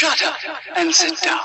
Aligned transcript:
Shut 0.00 0.22
up 0.22 0.34
and 0.78 0.90
sit 0.94 1.20
down. 1.22 1.40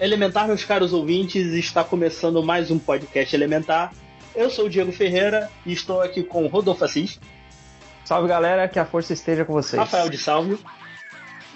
Elementar, 0.00 0.48
meus 0.48 0.64
caros 0.64 0.92
ouvintes, 0.92 1.52
está 1.52 1.84
começando 1.84 2.42
mais 2.42 2.72
um 2.72 2.78
podcast 2.80 3.36
Elementar. 3.36 3.92
Eu 4.34 4.50
sou 4.50 4.66
o 4.66 4.68
Diego 4.68 4.90
Ferreira 4.90 5.48
e 5.64 5.72
estou 5.72 6.00
aqui 6.00 6.24
com 6.24 6.48
Rodolfo 6.48 6.84
Assis, 6.84 7.20
Salve 8.08 8.26
galera, 8.26 8.66
que 8.66 8.78
a 8.78 8.86
força 8.86 9.12
esteja 9.12 9.44
com 9.44 9.52
vocês. 9.52 9.78
Rafael 9.78 10.08
de 10.08 10.16
Salvio 10.16 10.58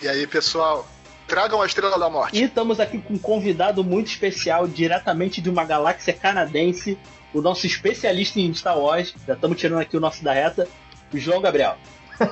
E 0.02 0.08
aí, 0.08 0.26
pessoal, 0.26 0.84
tragam 1.28 1.62
a 1.62 1.66
Estrela 1.66 1.96
da 1.96 2.10
Morte. 2.10 2.36
e 2.36 2.42
estamos 2.42 2.80
aqui 2.80 2.98
com 2.98 3.14
um 3.14 3.18
convidado 3.18 3.84
muito 3.84 4.08
especial, 4.08 4.66
diretamente 4.66 5.40
de 5.40 5.48
uma 5.48 5.64
galáxia 5.64 6.12
canadense, 6.12 6.98
o 7.32 7.40
nosso 7.40 7.68
especialista 7.68 8.40
em 8.40 8.52
Star 8.52 8.76
Wars. 8.76 9.14
Já 9.24 9.34
estamos 9.34 9.56
tirando 9.56 9.78
aqui 9.78 9.96
o 9.96 10.00
nosso 10.00 10.24
da 10.24 10.32
reta, 10.32 10.66
o 11.14 11.18
João 11.18 11.40
Gabriel. 11.40 11.76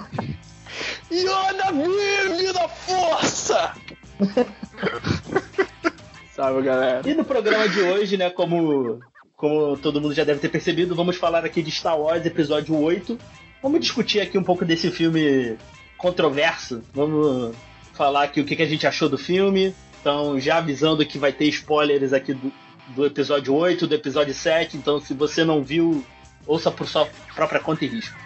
Yoda 1.12 1.70
vive 1.70 2.52
da 2.52 2.68
força! 2.68 3.72
Salve, 6.34 6.62
galera. 6.62 7.08
E 7.08 7.14
no 7.14 7.24
programa 7.24 7.68
de 7.68 7.82
hoje, 7.82 8.16
né, 8.16 8.30
como, 8.30 8.98
como 9.36 9.76
todo 9.76 10.00
mundo 10.00 10.12
já 10.12 10.24
deve 10.24 10.40
ter 10.40 10.48
percebido, 10.48 10.96
vamos 10.96 11.16
falar 11.16 11.44
aqui 11.44 11.62
de 11.62 11.70
Star 11.70 11.96
Wars 11.96 12.26
Episódio 12.26 12.76
8. 12.76 13.16
Vamos 13.62 13.80
discutir 13.80 14.20
aqui 14.20 14.36
um 14.36 14.42
pouco 14.42 14.64
desse 14.64 14.90
filme 14.90 15.56
controverso. 16.00 16.82
Vamos 16.94 17.54
falar 17.92 18.24
aqui 18.24 18.40
o 18.40 18.44
que, 18.44 18.56
que 18.56 18.62
a 18.62 18.66
gente 18.66 18.86
achou 18.86 19.08
do 19.08 19.18
filme. 19.18 19.74
Então, 20.00 20.40
já 20.40 20.56
avisando 20.56 21.04
que 21.04 21.18
vai 21.18 21.32
ter 21.32 21.44
spoilers 21.46 22.12
aqui 22.12 22.32
do, 22.32 22.50
do 22.96 23.04
episódio 23.04 23.54
8, 23.54 23.86
do 23.86 23.94
episódio 23.94 24.32
7. 24.34 24.76
Então, 24.76 25.00
se 25.00 25.12
você 25.12 25.44
não 25.44 25.62
viu, 25.62 26.04
ouça 26.46 26.70
por 26.70 26.88
sua 26.88 27.06
própria 27.34 27.60
conta 27.60 27.84
e 27.84 27.88
risco. 27.88 28.16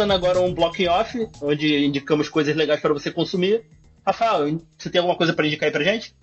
Começando 0.00 0.16
agora 0.16 0.40
um 0.40 0.54
bloco 0.54 0.82
off, 0.88 1.28
onde 1.42 1.84
indicamos 1.84 2.26
coisas 2.30 2.56
legais 2.56 2.80
para 2.80 2.94
você 2.94 3.10
consumir. 3.10 3.66
Rafael, 4.06 4.58
você 4.78 4.88
tem 4.88 4.98
alguma 4.98 5.14
coisa 5.14 5.34
para 5.34 5.46
indicar 5.46 5.66
aí 5.66 5.70
pra 5.70 5.84
gente? 5.84 6.14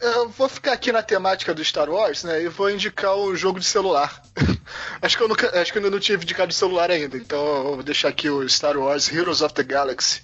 Eu 0.00 0.28
vou 0.28 0.48
ficar 0.48 0.72
aqui 0.72 0.90
na 0.90 1.00
temática 1.00 1.54
do 1.54 1.64
Star 1.64 1.88
Wars, 1.88 2.24
né? 2.24 2.42
E 2.42 2.48
vou 2.48 2.68
indicar 2.68 3.14
o 3.14 3.36
jogo 3.36 3.60
de 3.60 3.66
celular. 3.66 4.20
acho, 5.00 5.16
que 5.16 5.22
eu 5.22 5.28
nunca, 5.28 5.60
acho 5.60 5.70
que 5.70 5.78
eu 5.78 5.84
ainda 5.84 5.94
não 5.94 6.00
tinha 6.00 6.16
indicado 6.16 6.48
de 6.48 6.56
celular 6.56 6.90
ainda. 6.90 7.16
Então 7.16 7.38
eu 7.58 7.74
vou 7.76 7.82
deixar 7.84 8.08
aqui 8.08 8.28
o 8.28 8.48
Star 8.48 8.76
Wars 8.76 9.08
Heroes 9.08 9.40
of 9.40 9.54
the 9.54 9.62
Galaxy. 9.62 10.22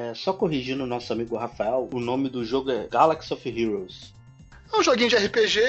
É, 0.00 0.14
só 0.14 0.32
corrigindo 0.32 0.84
o 0.84 0.86
nosso 0.86 1.12
amigo 1.12 1.36
Rafael, 1.36 1.86
o 1.92 2.00
nome 2.00 2.30
do 2.30 2.46
jogo 2.46 2.70
é 2.70 2.88
Galaxy 2.90 3.30
of 3.34 3.46
Heroes. 3.46 4.14
É 4.72 4.78
um 4.78 4.82
joguinho 4.82 5.10
de 5.10 5.16
RPG, 5.16 5.60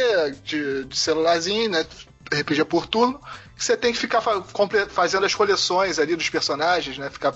de, 0.45 0.85
de 0.85 0.97
celularzinho, 0.97 1.69
né? 1.69 1.85
RPG 2.31 2.63
por 2.63 2.87
turno. 2.87 3.19
Você 3.63 3.77
tem 3.77 3.93
que 3.93 3.97
ficar 3.99 4.21
fazendo 4.89 5.25
as 5.25 5.33
coleções 5.33 5.97
ali 5.99 6.15
dos 6.15 6.29
personagens, 6.29 6.97
né? 6.97 7.09
Ficar 7.09 7.33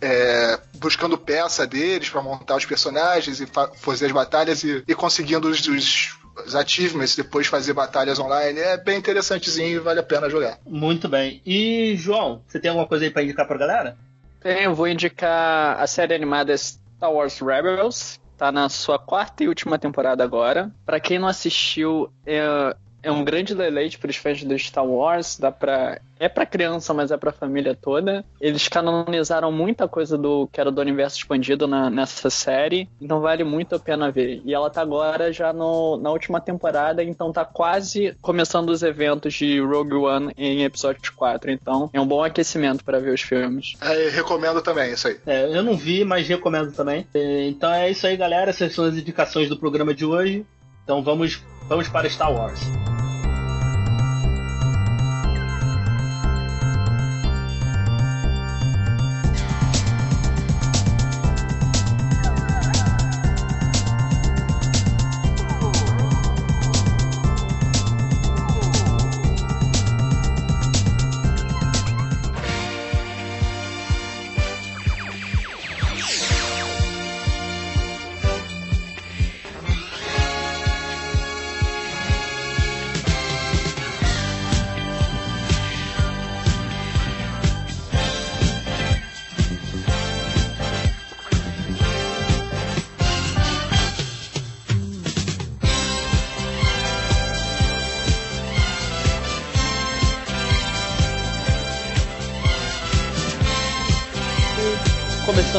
é, 0.00 0.58
buscando 0.76 1.16
peça 1.16 1.66
deles 1.66 2.08
pra 2.10 2.22
montar 2.22 2.56
os 2.56 2.64
personagens 2.66 3.40
e 3.40 3.46
fa- 3.46 3.70
fazer 3.76 4.06
as 4.06 4.12
batalhas 4.12 4.62
e, 4.64 4.82
e 4.86 4.94
conseguindo 4.94 5.48
os, 5.48 5.66
os, 5.66 6.18
os 6.46 6.54
achievements, 6.54 7.16
depois 7.16 7.46
fazer 7.46 7.72
batalhas 7.72 8.18
online. 8.18 8.58
É 8.58 8.76
bem 8.76 8.98
interessantezinho 8.98 9.76
e 9.76 9.78
vale 9.78 10.00
a 10.00 10.02
pena 10.02 10.28
jogar. 10.28 10.58
Muito 10.66 11.08
bem. 11.08 11.40
E, 11.44 11.94
João, 11.96 12.42
você 12.46 12.58
tem 12.58 12.70
alguma 12.70 12.86
coisa 12.86 13.04
aí 13.04 13.10
pra 13.10 13.22
indicar 13.22 13.46
pra 13.46 13.58
galera? 13.58 13.96
Bem, 14.42 14.64
eu 14.64 14.74
vou 14.74 14.88
indicar 14.88 15.80
a 15.80 15.86
série 15.86 16.14
animada 16.14 16.56
Star 16.56 17.10
Wars 17.12 17.38
Rebels. 17.40 18.20
Tá 18.36 18.50
na 18.50 18.68
sua 18.68 18.98
quarta 18.98 19.44
e 19.44 19.48
última 19.48 19.78
temporada 19.78 20.24
agora. 20.24 20.70
Pra 20.84 20.98
quem 20.98 21.18
não 21.18 21.28
assistiu, 21.28 22.10
é, 22.26 22.74
é 23.04 23.12
um 23.12 23.22
grande 23.24 23.54
deleite 23.54 23.98
para 23.98 24.10
os 24.10 24.16
fãs 24.16 24.42
do 24.42 24.58
Star 24.58 24.84
Wars. 24.86 25.38
Dá 25.38 25.50
pra, 25.52 26.00
é 26.18 26.28
pra 26.28 26.44
criança, 26.46 26.92
mas 26.94 27.10
é 27.10 27.16
pra 27.16 27.30
família 27.32 27.76
toda. 27.80 28.24
Eles 28.40 28.66
canonizaram 28.68 29.52
muita 29.52 29.86
coisa 29.86 30.16
do 30.18 30.48
que 30.52 30.60
era 30.60 30.70
do 30.70 30.80
universo 30.80 31.18
expandido 31.18 31.66
na- 31.66 31.90
nessa 31.90 32.30
série. 32.30 32.88
Então 33.00 33.20
vale 33.20 33.44
muito 33.44 33.74
a 33.74 33.78
pena 33.78 34.10
ver. 34.10 34.40
E 34.44 34.54
ela 34.54 34.70
tá 34.70 34.80
agora 34.82 35.32
já 35.32 35.52
no, 35.52 35.96
na 35.98 36.10
última 36.10 36.40
temporada, 36.40 37.02
então 37.02 37.32
tá 37.32 37.44
quase 37.44 38.16
começando 38.22 38.70
os 38.70 38.82
eventos 38.82 39.34
de 39.34 39.60
Rogue 39.60 39.94
One 39.94 40.32
em 40.36 40.62
episódio 40.64 41.12
4. 41.14 41.50
Então 41.50 41.90
é 41.92 42.00
um 42.00 42.06
bom 42.06 42.22
aquecimento 42.24 42.84
para 42.84 42.98
ver 42.98 43.12
os 43.14 43.20
filmes. 43.20 43.74
É, 43.80 44.08
recomendo 44.08 44.62
também 44.62 44.92
isso 44.92 45.08
aí. 45.08 45.18
É, 45.26 45.44
eu 45.56 45.62
não 45.62 45.76
vi, 45.76 46.04
mas 46.04 46.26
recomendo 46.26 46.72
também. 46.72 47.06
É, 47.14 47.46
Então 47.48 47.72
é 47.72 47.90
isso 47.90 48.06
aí, 48.06 48.16
galera. 48.16 48.50
Essas 48.50 48.72
são 48.74 48.84
as 48.84 48.94
indicações 48.96 49.48
do 49.48 49.56
programa 49.56 49.92
de 49.94 50.04
hoje. 50.04 50.44
Então 50.84 51.02
vamos, 51.02 51.42
vamos 51.68 51.88
para 51.88 52.08
Star 52.08 52.32
Wars. 52.32 52.60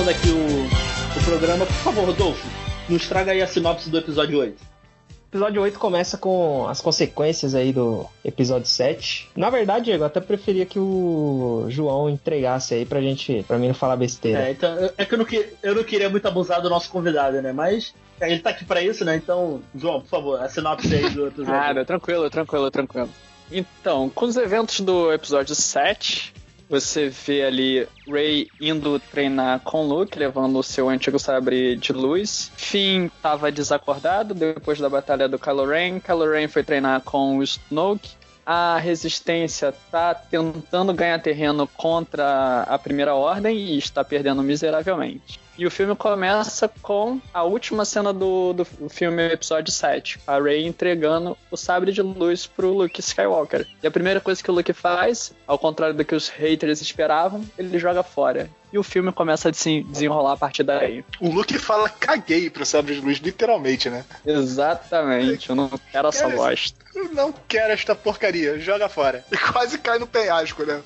Aqui 0.09 0.29
o, 0.29 1.19
o 1.19 1.23
programa, 1.23 1.65
por 1.65 1.73
favor, 1.75 2.05
Rodolfo, 2.05 2.47
nos 2.87 3.07
traga 3.07 3.31
aí 3.31 3.41
a 3.41 3.47
sinopse 3.47 3.89
do 3.89 3.97
episódio 3.97 4.39
8. 4.39 4.55
O 4.55 5.27
episódio 5.37 5.61
8 5.63 5.79
começa 5.79 6.17
com 6.17 6.67
as 6.67 6.79
consequências 6.79 7.55
aí 7.55 7.73
do 7.73 8.05
episódio 8.23 8.67
7. 8.67 9.29
Na 9.35 9.49
verdade, 9.49 9.85
Diego, 9.85 10.03
eu 10.03 10.07
até 10.07 10.21
preferia 10.21 10.65
que 10.65 10.77
o 10.79 11.65
João 11.69 12.09
entregasse 12.09 12.73
aí 12.75 12.85
pra 12.85 13.01
gente, 13.01 13.43
pra 13.47 13.57
mim 13.57 13.67
não 13.67 13.73
falar 13.73 13.95
besteira. 13.97 14.47
É, 14.47 14.51
então, 14.51 14.89
é 14.97 15.03
que 15.05 15.13
eu 15.13 15.17
não, 15.17 15.25
que- 15.25 15.49
eu 15.63 15.75
não 15.75 15.83
queria 15.83 16.09
muito 16.09 16.27
abusar 16.27 16.61
do 16.61 16.69
nosso 16.69 16.89
convidado, 16.89 17.41
né? 17.41 17.51
Mas 17.51 17.93
é, 18.21 18.31
ele 18.31 18.39
tá 18.39 18.51
aqui 18.51 18.63
pra 18.63 18.81
isso, 18.81 19.03
né? 19.03 19.15
Então, 19.15 19.61
João, 19.75 19.99
por 20.01 20.07
favor, 20.09 20.39
a 20.41 20.47
sinopse 20.47 20.93
aí 20.93 21.09
do 21.09 21.27
episódio. 21.27 21.51
Nada, 21.59 21.83
tranquilo, 21.83 22.29
tranquilo, 22.29 22.69
tranquilo. 22.71 23.09
Então, 23.51 24.09
com 24.09 24.25
os 24.25 24.37
eventos 24.37 24.79
do 24.79 25.11
episódio 25.11 25.53
7, 25.53 26.33
você 26.69 27.09
vê 27.09 27.43
ali 27.43 27.87
Rey 28.07 28.47
indo 28.59 28.99
treinar 28.99 29.59
com 29.61 29.87
Luke, 29.87 30.17
levando 30.17 30.57
o 30.57 30.63
seu 30.63 30.89
antigo 30.89 31.19
sabre 31.19 31.75
de 31.75 31.93
luz. 31.93 32.51
Finn 32.57 33.05
estava 33.05 33.51
desacordado 33.51 34.33
depois 34.33 34.79
da 34.79 34.89
batalha 34.89 35.27
do 35.27 35.39
Kylo 35.39 35.65
Ren. 35.65 35.99
Kylo 35.99 36.31
Ren 36.31 36.47
foi 36.47 36.63
treinar 36.63 37.01
com 37.01 37.37
o 37.37 37.43
Snoke. 37.43 38.11
a 38.45 38.77
resistência 38.77 39.73
tá 39.89 40.13
tentando 40.13 40.93
ganhar 40.93 41.19
terreno 41.19 41.67
contra 41.67 42.61
a 42.61 42.77
primeira 42.77 43.15
ordem 43.15 43.57
e 43.57 43.77
está 43.77 44.03
perdendo 44.03 44.43
miseravelmente. 44.43 45.39
E 45.57 45.65
o 45.65 45.71
filme 45.71 45.95
começa 45.95 46.69
com 46.81 47.19
a 47.33 47.43
última 47.43 47.85
cena 47.85 48.11
do, 48.11 48.51
do 48.51 48.65
filme 48.89 49.25
episódio 49.31 49.71
7. 49.71 50.19
A 50.27 50.39
Rey 50.39 50.65
entregando 50.65 51.37
o 51.49 51.55
sabre 51.55 51.93
de 51.93 52.01
luz 52.01 52.45
pro 52.45 52.73
Luke 52.73 52.99
Skywalker. 52.99 53.65
E 53.81 53.87
a 53.87 53.91
primeira 53.91 54.19
coisa 54.19 54.43
que 54.43 54.51
o 54.51 54.53
Luke 54.53 54.73
faz, 54.73 55.33
ao 55.47 55.57
contrário 55.57 55.95
do 55.95 56.03
que 56.03 56.13
os 56.13 56.27
haters 56.27 56.81
esperavam, 56.81 57.41
ele 57.57 57.79
joga 57.79 58.03
fora. 58.03 58.49
E 58.73 58.77
o 58.77 58.83
filme 58.83 59.13
começa 59.13 59.49
a 59.49 59.53
se 59.53 59.83
desenrolar 59.83 60.33
a 60.33 60.37
partir 60.37 60.63
daí. 60.63 61.05
O 61.21 61.29
Luke 61.29 61.57
fala 61.57 61.87
caguei 61.87 62.49
pro 62.49 62.65
sabre 62.65 62.95
de 62.95 63.01
luz, 63.01 63.19
literalmente, 63.19 63.89
né? 63.89 64.03
Exatamente, 64.25 65.49
eu 65.49 65.55
não 65.55 65.71
quero 65.89 66.09
essa 66.09 66.27
bosta. 66.27 66.77
Eu 66.93 67.13
não 67.13 67.33
quero 67.47 67.71
esta 67.71 67.95
porcaria, 67.95 68.59
joga 68.59 68.89
fora. 68.89 69.23
E 69.31 69.37
quase 69.51 69.77
cai 69.77 69.97
no 69.97 70.07
penhasco, 70.07 70.65
né? 70.65 70.81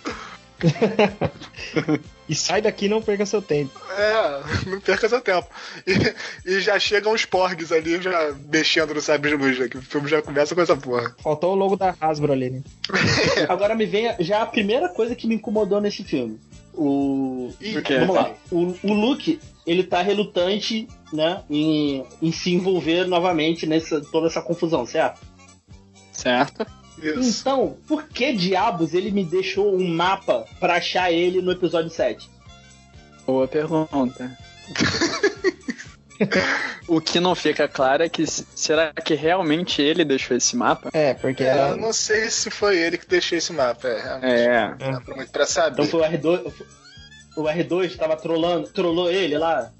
E 2.29 2.35
sai 2.35 2.61
daqui 2.61 2.85
e 2.85 2.89
não 2.89 3.01
perca 3.01 3.25
seu 3.25 3.41
tempo. 3.41 3.71
É, 3.97 4.69
não 4.69 4.79
perca 4.79 5.09
seu 5.09 5.19
tempo. 5.19 5.47
E, 5.87 6.51
e 6.51 6.59
já 6.61 6.77
chegam 6.77 7.11
os 7.11 7.25
porgs 7.25 7.71
ali, 7.71 7.99
já 7.99 8.35
mexendo 8.51 8.93
no 8.93 9.01
sabre 9.01 9.31
de 9.31 9.35
luz, 9.35 9.57
né? 9.57 9.67
Que 9.67 9.79
o 9.79 9.81
filme 9.81 10.07
já 10.07 10.21
começa 10.21 10.53
com 10.53 10.61
essa 10.61 10.77
porra. 10.77 11.15
Faltou 11.23 11.53
o 11.53 11.55
logo 11.55 11.75
da 11.75 11.95
Hasbro 11.99 12.31
ali, 12.31 12.51
né? 12.51 12.61
Agora 13.49 13.73
me 13.73 13.87
vem 13.87 14.09
a- 14.09 14.15
já 14.19 14.43
a 14.43 14.45
primeira 14.45 14.89
coisa 14.89 15.15
que 15.15 15.25
me 15.25 15.33
incomodou 15.33 15.81
nesse 15.81 16.03
filme. 16.03 16.39
O. 16.75 17.51
Vamos 17.99 18.15
lá. 18.15 18.31
O, 18.51 18.75
o 18.83 18.93
Luke, 18.93 19.39
ele 19.65 19.83
tá 19.83 20.03
relutante, 20.03 20.87
né, 21.11 21.41
em, 21.49 22.05
em 22.21 22.31
se 22.31 22.53
envolver 22.53 23.07
novamente 23.07 23.65
nessa 23.65 24.01
toda 24.01 24.27
essa 24.27 24.41
confusão, 24.41 24.85
certo? 24.85 25.19
Certo? 26.13 26.63
Isso. 27.01 27.41
Então, 27.41 27.77
por 27.87 28.03
que 28.07 28.33
diabos 28.33 28.93
ele 28.93 29.11
me 29.11 29.23
deixou 29.23 29.75
um 29.75 29.87
mapa 29.87 30.45
pra 30.59 30.75
achar 30.75 31.11
ele 31.11 31.41
no 31.41 31.51
episódio 31.51 31.89
7? 31.89 32.29
Boa 33.25 33.47
pergunta. 33.47 34.37
o 36.87 36.99
que 36.99 37.19
não 37.19 37.35
fica 37.35 37.67
claro 37.67 38.03
é 38.03 38.09
que 38.09 38.25
será 38.27 38.91
que 38.93 39.13
realmente 39.13 39.81
ele 39.81 40.03
deixou 40.03 40.35
esse 40.35 40.55
mapa? 40.55 40.89
É, 40.93 41.13
porque 41.13 41.43
É, 41.43 41.47
era. 41.47 41.69
eu 41.69 41.77
não 41.77 41.93
sei 41.93 42.29
se 42.29 42.49
foi 42.49 42.77
ele 42.77 42.97
que 42.97 43.07
deixou 43.07 43.37
esse 43.37 43.53
mapa, 43.53 43.87
é, 43.87 44.01
realmente. 44.01 44.33
É. 44.33 44.75
Não 44.91 45.01
dá 45.03 45.15
muito 45.15 45.31
pra 45.31 45.45
saber. 45.45 45.73
Então 45.73 45.85
foi 45.85 46.01
o 46.01 46.11
R2. 46.11 46.53
O 47.37 47.43
R2 47.43 47.95
tava 47.95 48.17
trolando, 48.17 48.67
trollou 48.69 49.09
ele 49.09 49.37
lá. 49.37 49.71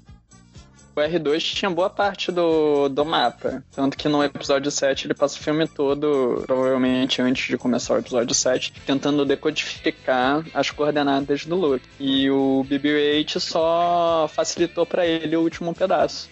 O 0.94 1.00
R2 1.00 1.40
tinha 1.54 1.70
boa 1.70 1.88
parte 1.88 2.32
do, 2.32 2.88
do 2.88 3.04
mapa. 3.04 3.62
Tanto 3.74 3.96
que 3.96 4.08
no 4.08 4.22
episódio 4.24 4.70
7 4.70 5.06
ele 5.06 5.14
passa 5.14 5.36
o 5.38 5.42
filme 5.42 5.66
todo, 5.68 6.42
provavelmente 6.46 7.22
antes 7.22 7.46
de 7.48 7.56
começar 7.56 7.94
o 7.94 7.98
episódio 7.98 8.34
7, 8.34 8.72
tentando 8.86 9.24
decodificar 9.24 10.44
as 10.52 10.70
coordenadas 10.70 11.44
do 11.46 11.56
Luke. 11.56 11.86
E 11.98 12.30
o 12.30 12.64
BB-8 12.68 13.38
só 13.38 14.28
facilitou 14.32 14.84
pra 14.84 15.06
ele 15.06 15.36
o 15.36 15.40
último 15.42 15.74
pedaço. 15.74 16.28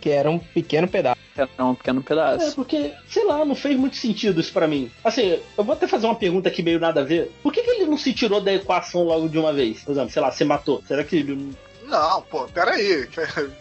Que 0.00 0.10
era 0.10 0.30
um 0.30 0.38
pequeno 0.38 0.86
pedaço. 0.88 1.18
Era 1.36 1.48
um 1.64 1.74
pequeno 1.74 2.00
É, 2.00 2.02
pedaço. 2.02 2.54
porque, 2.54 2.92
sei 3.08 3.24
lá, 3.24 3.44
não 3.44 3.54
fez 3.54 3.76
muito 3.76 3.96
sentido 3.96 4.40
isso 4.40 4.52
pra 4.52 4.68
mim. 4.68 4.90
Assim, 5.02 5.38
eu 5.56 5.64
vou 5.64 5.72
até 5.72 5.88
fazer 5.88 6.06
uma 6.06 6.14
pergunta 6.14 6.48
aqui 6.48 6.62
meio 6.62 6.78
nada 6.78 7.00
a 7.00 7.04
ver. 7.04 7.32
Por 7.42 7.52
que, 7.52 7.62
que 7.62 7.70
ele 7.70 7.86
não 7.86 7.96
se 7.96 8.12
tirou 8.12 8.40
da 8.40 8.52
equação 8.52 9.02
logo 9.02 9.28
de 9.28 9.38
uma 9.38 9.52
vez? 9.52 9.82
Por 9.82 9.92
exemplo, 9.92 10.10
sei 10.10 10.20
lá, 10.22 10.30
se 10.30 10.44
matou. 10.44 10.82
Será 10.86 11.02
que 11.02 11.16
ele. 11.16 11.52
Não, 11.86 12.22
pô, 12.22 12.46
peraí. 12.48 13.08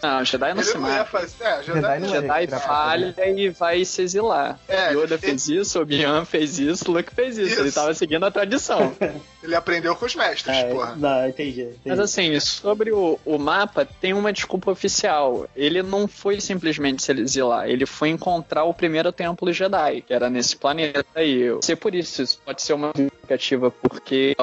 Não, 0.02 0.22
o 0.22 0.26
Jedi 0.26 0.54
não 0.54 0.62
Ele 0.62 0.64
se 0.64 0.74
não 0.76 0.82
mata. 0.82 1.06
fazer. 1.06 1.44
É, 1.44 1.64
Jedi 1.64 1.82
Jedi 1.82 2.00
não. 2.00 2.10
Jedi 2.10 2.48
falha 2.60 3.16
e 3.36 3.50
vai 3.50 3.84
se 3.86 4.02
exilar. 4.02 4.60
É, 4.68 4.92
Yoda 4.94 5.16
ele- 5.16 5.18
fez 5.18 5.48
isso, 5.50 5.80
Obi-Wan 5.82 6.24
fez 6.26 6.58
isso, 6.60 6.92
Luke 6.92 7.14
fez 7.14 7.38
isso. 7.38 7.60
Ele 7.60 7.68
Isso. 7.70 7.76
tava 7.80 7.94
seguindo 7.94 8.26
a 8.26 8.32
tradição. 8.32 8.94
Ele 9.44 9.56
aprendeu 9.56 9.94
com 9.94 10.06
os 10.06 10.16
mestres, 10.16 10.56
É, 10.56 10.64
porra. 10.72 10.96
não, 10.96 11.28
entendi. 11.28 11.64
entendi. 11.64 11.80
Mas 11.86 12.00
assim, 12.00 12.40
sobre 12.40 12.94
o, 12.94 13.20
o 13.26 13.38
mapa, 13.38 13.86
tem 13.86 14.14
uma 14.14 14.32
desculpa 14.32 14.72
oficial. 14.72 15.50
Ele 15.54 15.84
não 15.84 16.08
foi 16.08 16.40
simplesmente 16.40 17.04
se 17.04 17.12
exilar, 17.12 17.68
ele 17.68 17.86
foi 17.86 18.08
encontrar 18.08 18.64
o 18.64 18.74
primeiro 18.74 19.12
templo 19.12 19.52
Jedi, 19.52 20.02
que 20.08 20.14
era 20.14 20.30
nesse 20.30 20.56
planeta 20.56 21.06
aí. 21.14 21.42
Eu 21.42 21.60
sei 21.62 21.76
por 21.76 21.94
isso, 21.94 22.22
isso 22.22 22.40
pode 22.46 22.62
ser 22.62 22.72
uma 22.72 22.94
justificativa 22.96 23.70
porque 23.70 24.34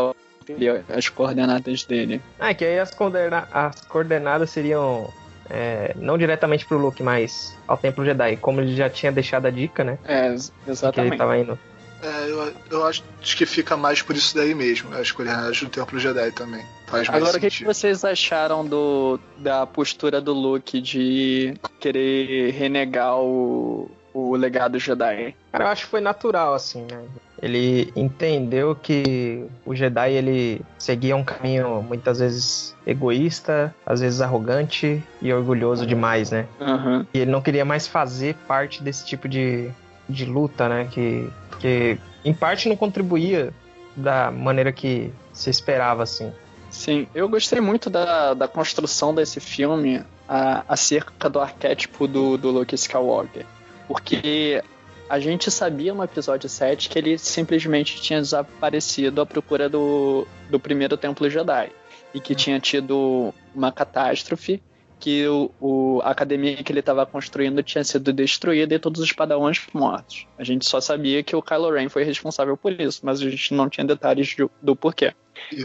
as 0.88 1.08
coordenadas 1.08 1.84
dele. 1.84 2.20
Ah, 2.38 2.52
que 2.54 2.64
aí 2.64 2.78
as, 2.78 2.90
coordena- 2.94 3.48
as 3.52 3.80
coordenadas 3.82 4.50
seriam. 4.50 5.08
é, 5.48 5.92
não 5.96 6.16
diretamente 6.16 6.64
pro 6.66 6.78
Luke, 6.78 7.02
mas 7.02 7.56
ao 7.66 7.76
Templo 7.76 8.04
Jedi. 8.04 8.36
Como 8.36 8.60
ele 8.60 8.74
já 8.76 8.88
tinha 8.88 9.10
deixado 9.10 9.46
a 9.46 9.50
dica, 9.50 9.82
né? 9.82 9.98
É, 10.04 10.28
Que 10.28 10.34
ele 10.34 10.42
exatamente. 10.68 11.16
tava 11.16 11.36
indo. 11.38 11.58
É, 12.02 12.30
eu, 12.30 12.52
eu 12.70 12.86
acho 12.86 13.02
que 13.20 13.44
fica 13.44 13.76
mais 13.76 14.00
por 14.00 14.16
isso 14.16 14.34
daí 14.34 14.54
mesmo, 14.54 14.94
as 14.94 15.10
coordenadas 15.12 15.60
do 15.60 15.68
Templo 15.68 15.98
Jedi 15.98 16.30
também. 16.32 16.64
Faz 16.86 17.06
mais 17.08 17.22
Agora, 17.22 17.36
o 17.36 17.40
que, 17.40 17.50
que 17.50 17.64
vocês 17.64 18.04
acharam 18.06 18.64
do, 18.64 19.20
da 19.36 19.66
postura 19.66 20.18
do 20.20 20.32
Luke 20.32 20.80
de 20.80 21.52
querer 21.78 22.52
renegar 22.52 23.18
o, 23.18 23.90
o 24.14 24.34
legado 24.36 24.78
Jedi? 24.78 25.34
Cara, 25.52 25.64
eu 25.64 25.68
acho 25.68 25.84
que 25.84 25.90
foi 25.90 26.00
natural, 26.00 26.54
assim, 26.54 26.82
né? 26.90 27.02
Ele 27.42 27.90
entendeu 27.96 28.74
que 28.74 29.46
o 29.64 29.74
Jedi, 29.74 30.12
ele 30.12 30.60
seguia 30.78 31.16
um 31.16 31.24
caminho 31.24 31.82
muitas 31.82 32.18
vezes 32.18 32.76
egoísta, 32.86 33.74
às 33.86 34.00
vezes 34.00 34.20
arrogante 34.20 35.02
e 35.22 35.32
orgulhoso 35.32 35.86
demais, 35.86 36.30
né? 36.30 36.46
Aham. 36.60 37.06
E 37.14 37.18
ele 37.20 37.30
não 37.30 37.40
queria 37.40 37.64
mais 37.64 37.86
fazer 37.86 38.34
parte 38.46 38.82
desse 38.82 39.06
tipo 39.06 39.28
de, 39.28 39.70
de 40.08 40.24
luta, 40.26 40.68
né? 40.68 40.88
Que, 40.90 41.30
que 41.58 41.98
em 42.24 42.34
parte 42.34 42.68
não 42.68 42.76
contribuía 42.76 43.52
da 43.96 44.30
maneira 44.30 44.70
que 44.72 45.10
se 45.32 45.48
esperava, 45.50 46.02
assim. 46.02 46.32
Sim, 46.70 47.06
eu 47.14 47.28
gostei 47.28 47.60
muito 47.60 47.88
da, 47.90 48.34
da 48.34 48.46
construção 48.46 49.14
desse 49.14 49.40
filme 49.40 50.02
a- 50.28 50.62
acerca 50.68 51.28
do 51.28 51.40
arquétipo 51.40 52.06
do, 52.06 52.36
do 52.36 52.50
Luke 52.50 52.74
Skywalker. 52.74 53.44
Porque 53.90 54.62
a 55.08 55.18
gente 55.18 55.50
sabia 55.50 55.92
no 55.92 56.04
episódio 56.04 56.48
7 56.48 56.88
que 56.88 56.96
ele 56.96 57.18
simplesmente 57.18 58.00
tinha 58.00 58.20
desaparecido 58.20 59.20
à 59.20 59.26
procura 59.26 59.68
do, 59.68 60.28
do 60.48 60.60
primeiro 60.60 60.96
templo 60.96 61.28
Jedi. 61.28 61.72
E 62.14 62.20
que 62.20 62.36
tinha 62.36 62.60
tido 62.60 63.34
uma 63.52 63.72
catástrofe, 63.72 64.62
que 65.00 65.26
o, 65.26 65.50
o- 65.60 66.00
a 66.04 66.10
academia 66.10 66.62
que 66.62 66.70
ele 66.70 66.80
estava 66.80 67.04
construindo 67.06 67.62
tinha 67.62 67.82
sido 67.82 68.12
destruída 68.12 68.74
e 68.74 68.78
todos 68.78 69.00
os 69.00 69.12
padawans 69.12 69.60
mortos. 69.72 70.26
A 70.38 70.44
gente 70.44 70.64
só 70.66 70.80
sabia 70.80 71.22
que 71.22 71.34
o 71.34 71.42
Kylo 71.42 71.72
Ren 71.72 71.88
foi 71.88 72.04
responsável 72.04 72.56
por 72.56 72.78
isso, 72.80 73.00
mas 73.02 73.20
a 73.20 73.28
gente 73.30 73.54
não 73.54 73.68
tinha 73.68 73.86
detalhes 73.86 74.34
do, 74.36 74.50
do 74.62 74.76
porquê. 74.76 75.12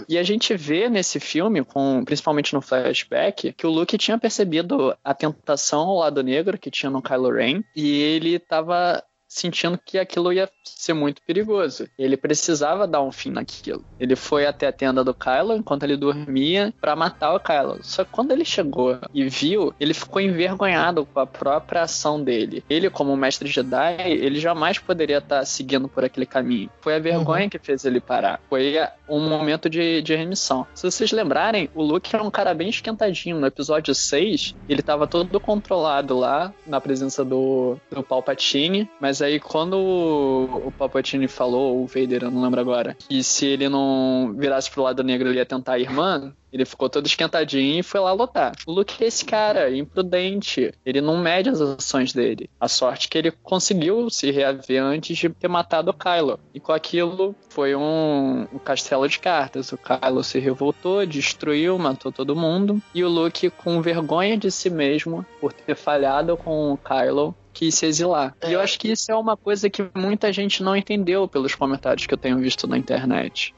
E 0.08 0.18
a 0.18 0.24
gente 0.24 0.56
vê 0.56 0.90
nesse 0.90 1.20
filme, 1.20 1.64
com, 1.64 2.04
principalmente 2.06 2.54
no 2.54 2.62
flashback, 2.62 3.52
que 3.52 3.68
o 3.68 3.70
Luke 3.70 3.98
tinha 3.98 4.18
percebido 4.18 4.96
a 5.04 5.14
tentação 5.14 5.82
ao 5.82 5.98
lado 5.98 6.24
negro 6.24 6.58
que 6.58 6.72
tinha 6.72 6.90
no 6.90 7.02
Kylo 7.02 7.30
Ren 7.32 7.62
e 7.76 8.02
ele 8.02 8.36
estava 8.36 9.04
sentindo 9.28 9.78
que 9.78 9.98
aquilo 9.98 10.32
ia 10.32 10.50
ser 10.64 10.94
muito 10.94 11.22
perigoso. 11.22 11.88
Ele 11.98 12.18
precisava 12.18 12.88
dar 12.88 13.02
um 13.02 13.12
fim 13.12 13.32
naquilo. 13.32 13.84
Ele 14.00 14.16
foi 14.16 14.46
até 14.46 14.68
a 14.68 14.72
tenda 14.72 15.04
do 15.04 15.14
Kylo 15.14 15.56
enquanto 15.56 15.84
ele 15.84 15.98
dormia 15.98 16.74
para 16.80 16.96
matar 16.96 17.34
o 17.34 17.40
Kylo. 17.40 17.80
Só 17.82 18.04
que 18.04 18.12
quando 18.12 18.32
ele 18.32 18.46
chegou 18.46 19.00
e 19.14 19.28
viu, 19.28 19.74
ele 19.80 19.94
ficou 19.94 20.22
envergonhado 20.22 21.06
com 21.06 21.20
a 21.20 21.28
própria 21.28 21.84
ação 21.84 22.22
dele. 22.24 22.64
Ele, 22.70 22.90
como 22.90 23.16
mestre 23.16 23.50
Jedi, 23.50 23.98
ele 24.08 24.40
jamais 24.40 24.80
poderia 24.80 25.18
estar 25.18 25.46
seguindo 25.46 25.88
por 25.88 26.04
aquele 26.04 26.26
caminho. 26.26 26.70
Foi 26.82 26.96
a 26.96 27.00
vergonha 27.00 27.50
que 27.50 27.60
fez 27.60 27.86
ele 27.86 28.00
parar. 28.00 28.40
Foi 28.50 28.76
um 29.08 29.28
momento 29.28 29.70
de, 29.70 30.02
de 30.02 30.16
remissão. 30.16 30.66
Se 30.74 30.90
vocês 30.90 31.12
lembrarem, 31.12 31.70
o 31.74 31.84
Luke 31.84 32.16
é 32.16 32.22
um 32.22 32.32
cara 32.32 32.54
bem 32.54 32.70
esquentadinho. 32.70 33.40
No 33.40 33.48
episódio 33.48 33.94
6, 33.94 34.56
ele 34.68 34.82
tava 34.82 35.08
todo 35.08 35.40
controlado 35.40 36.18
lá, 36.18 36.54
na 36.66 36.80
presença 36.80 37.24
do, 37.24 37.78
do 37.92 38.04
Palpatine. 38.04 38.90
Mas 39.00 39.15
aí, 39.22 39.40
quando 39.40 39.78
o, 39.78 40.72
Palpatine 40.78 41.28
falou, 41.28 41.76
ou 41.76 41.84
o 41.84 41.88
Vader, 41.88 42.24
eu 42.24 42.32
não 42.32 42.42
lembro 42.42 42.60
agora, 42.60 42.96
que 43.08 43.24
se 43.24 43.46
ele 43.46 43.70
não 43.70 44.34
virasse 44.38 44.70
pro 44.70 44.84
lado 44.84 45.04
negro, 45.04 45.30
ele 45.30 45.38
ia 45.38 45.46
tentar 45.46 45.74
a 45.74 45.80
irmã, 45.80 46.34
ele 46.56 46.64
ficou 46.64 46.90
todo 46.90 47.06
esquentadinho 47.06 47.80
e 47.80 47.84
foi 47.84 48.00
lá 48.00 48.14
lutar. 48.14 48.54
O 48.66 48.72
Luke 48.72 49.04
é 49.04 49.08
esse 49.08 49.26
cara, 49.26 49.76
imprudente. 49.76 50.74
Ele 50.86 51.02
não 51.02 51.18
mede 51.18 51.50
as 51.50 51.60
ações 51.60 52.14
dele. 52.14 52.50
A 52.58 52.70
sorte 52.70 53.10
que 53.10 53.18
ele 53.18 53.30
conseguiu 53.30 54.10
se 54.10 54.32
reaver 54.32 54.82
antes 54.82 55.18
de 55.18 55.28
ter 55.28 55.50
matado 55.50 55.92
o 55.92 55.94
Kylo. 55.94 56.40
E 56.54 56.60
com 56.62 56.72
aquilo 56.72 57.36
foi 57.50 57.76
um, 57.76 58.48
um 58.54 58.58
castelo 58.58 59.06
de 59.10 59.20
cartas. 59.20 59.74
O 59.74 59.78
Kylo 59.78 60.24
se 60.24 60.40
revoltou, 60.40 61.06
destruiu, 61.06 61.78
matou 61.78 62.10
todo 62.10 62.38
mundo. 62.38 62.82
E 62.94 63.04
o 63.04 63.10
Luke, 63.10 63.50
com 63.50 63.82
vergonha 63.82 64.38
de 64.38 64.50
si 64.50 64.70
mesmo 64.70 65.26
por 65.42 65.52
ter 65.52 65.76
falhado 65.76 66.38
com 66.38 66.72
o 66.72 66.78
Kylo, 66.78 67.36
quis 67.56 67.74
se 67.74 67.86
exilar. 67.86 68.36
E 68.46 68.52
eu 68.52 68.60
acho 68.60 68.78
que 68.78 68.92
isso 68.92 69.10
é 69.12 69.16
uma 69.16 69.38
coisa 69.38 69.70
que 69.70 69.90
muita 69.96 70.32
gente 70.32 70.62
não 70.62 70.76
entendeu 70.76 71.28
pelos 71.28 71.56
comentários 71.56 72.06
que 72.06 72.14
eu 72.14 72.18
tenho 72.18 72.38
visto 72.38 72.68
na 72.68 72.78
internet. 72.78 73.56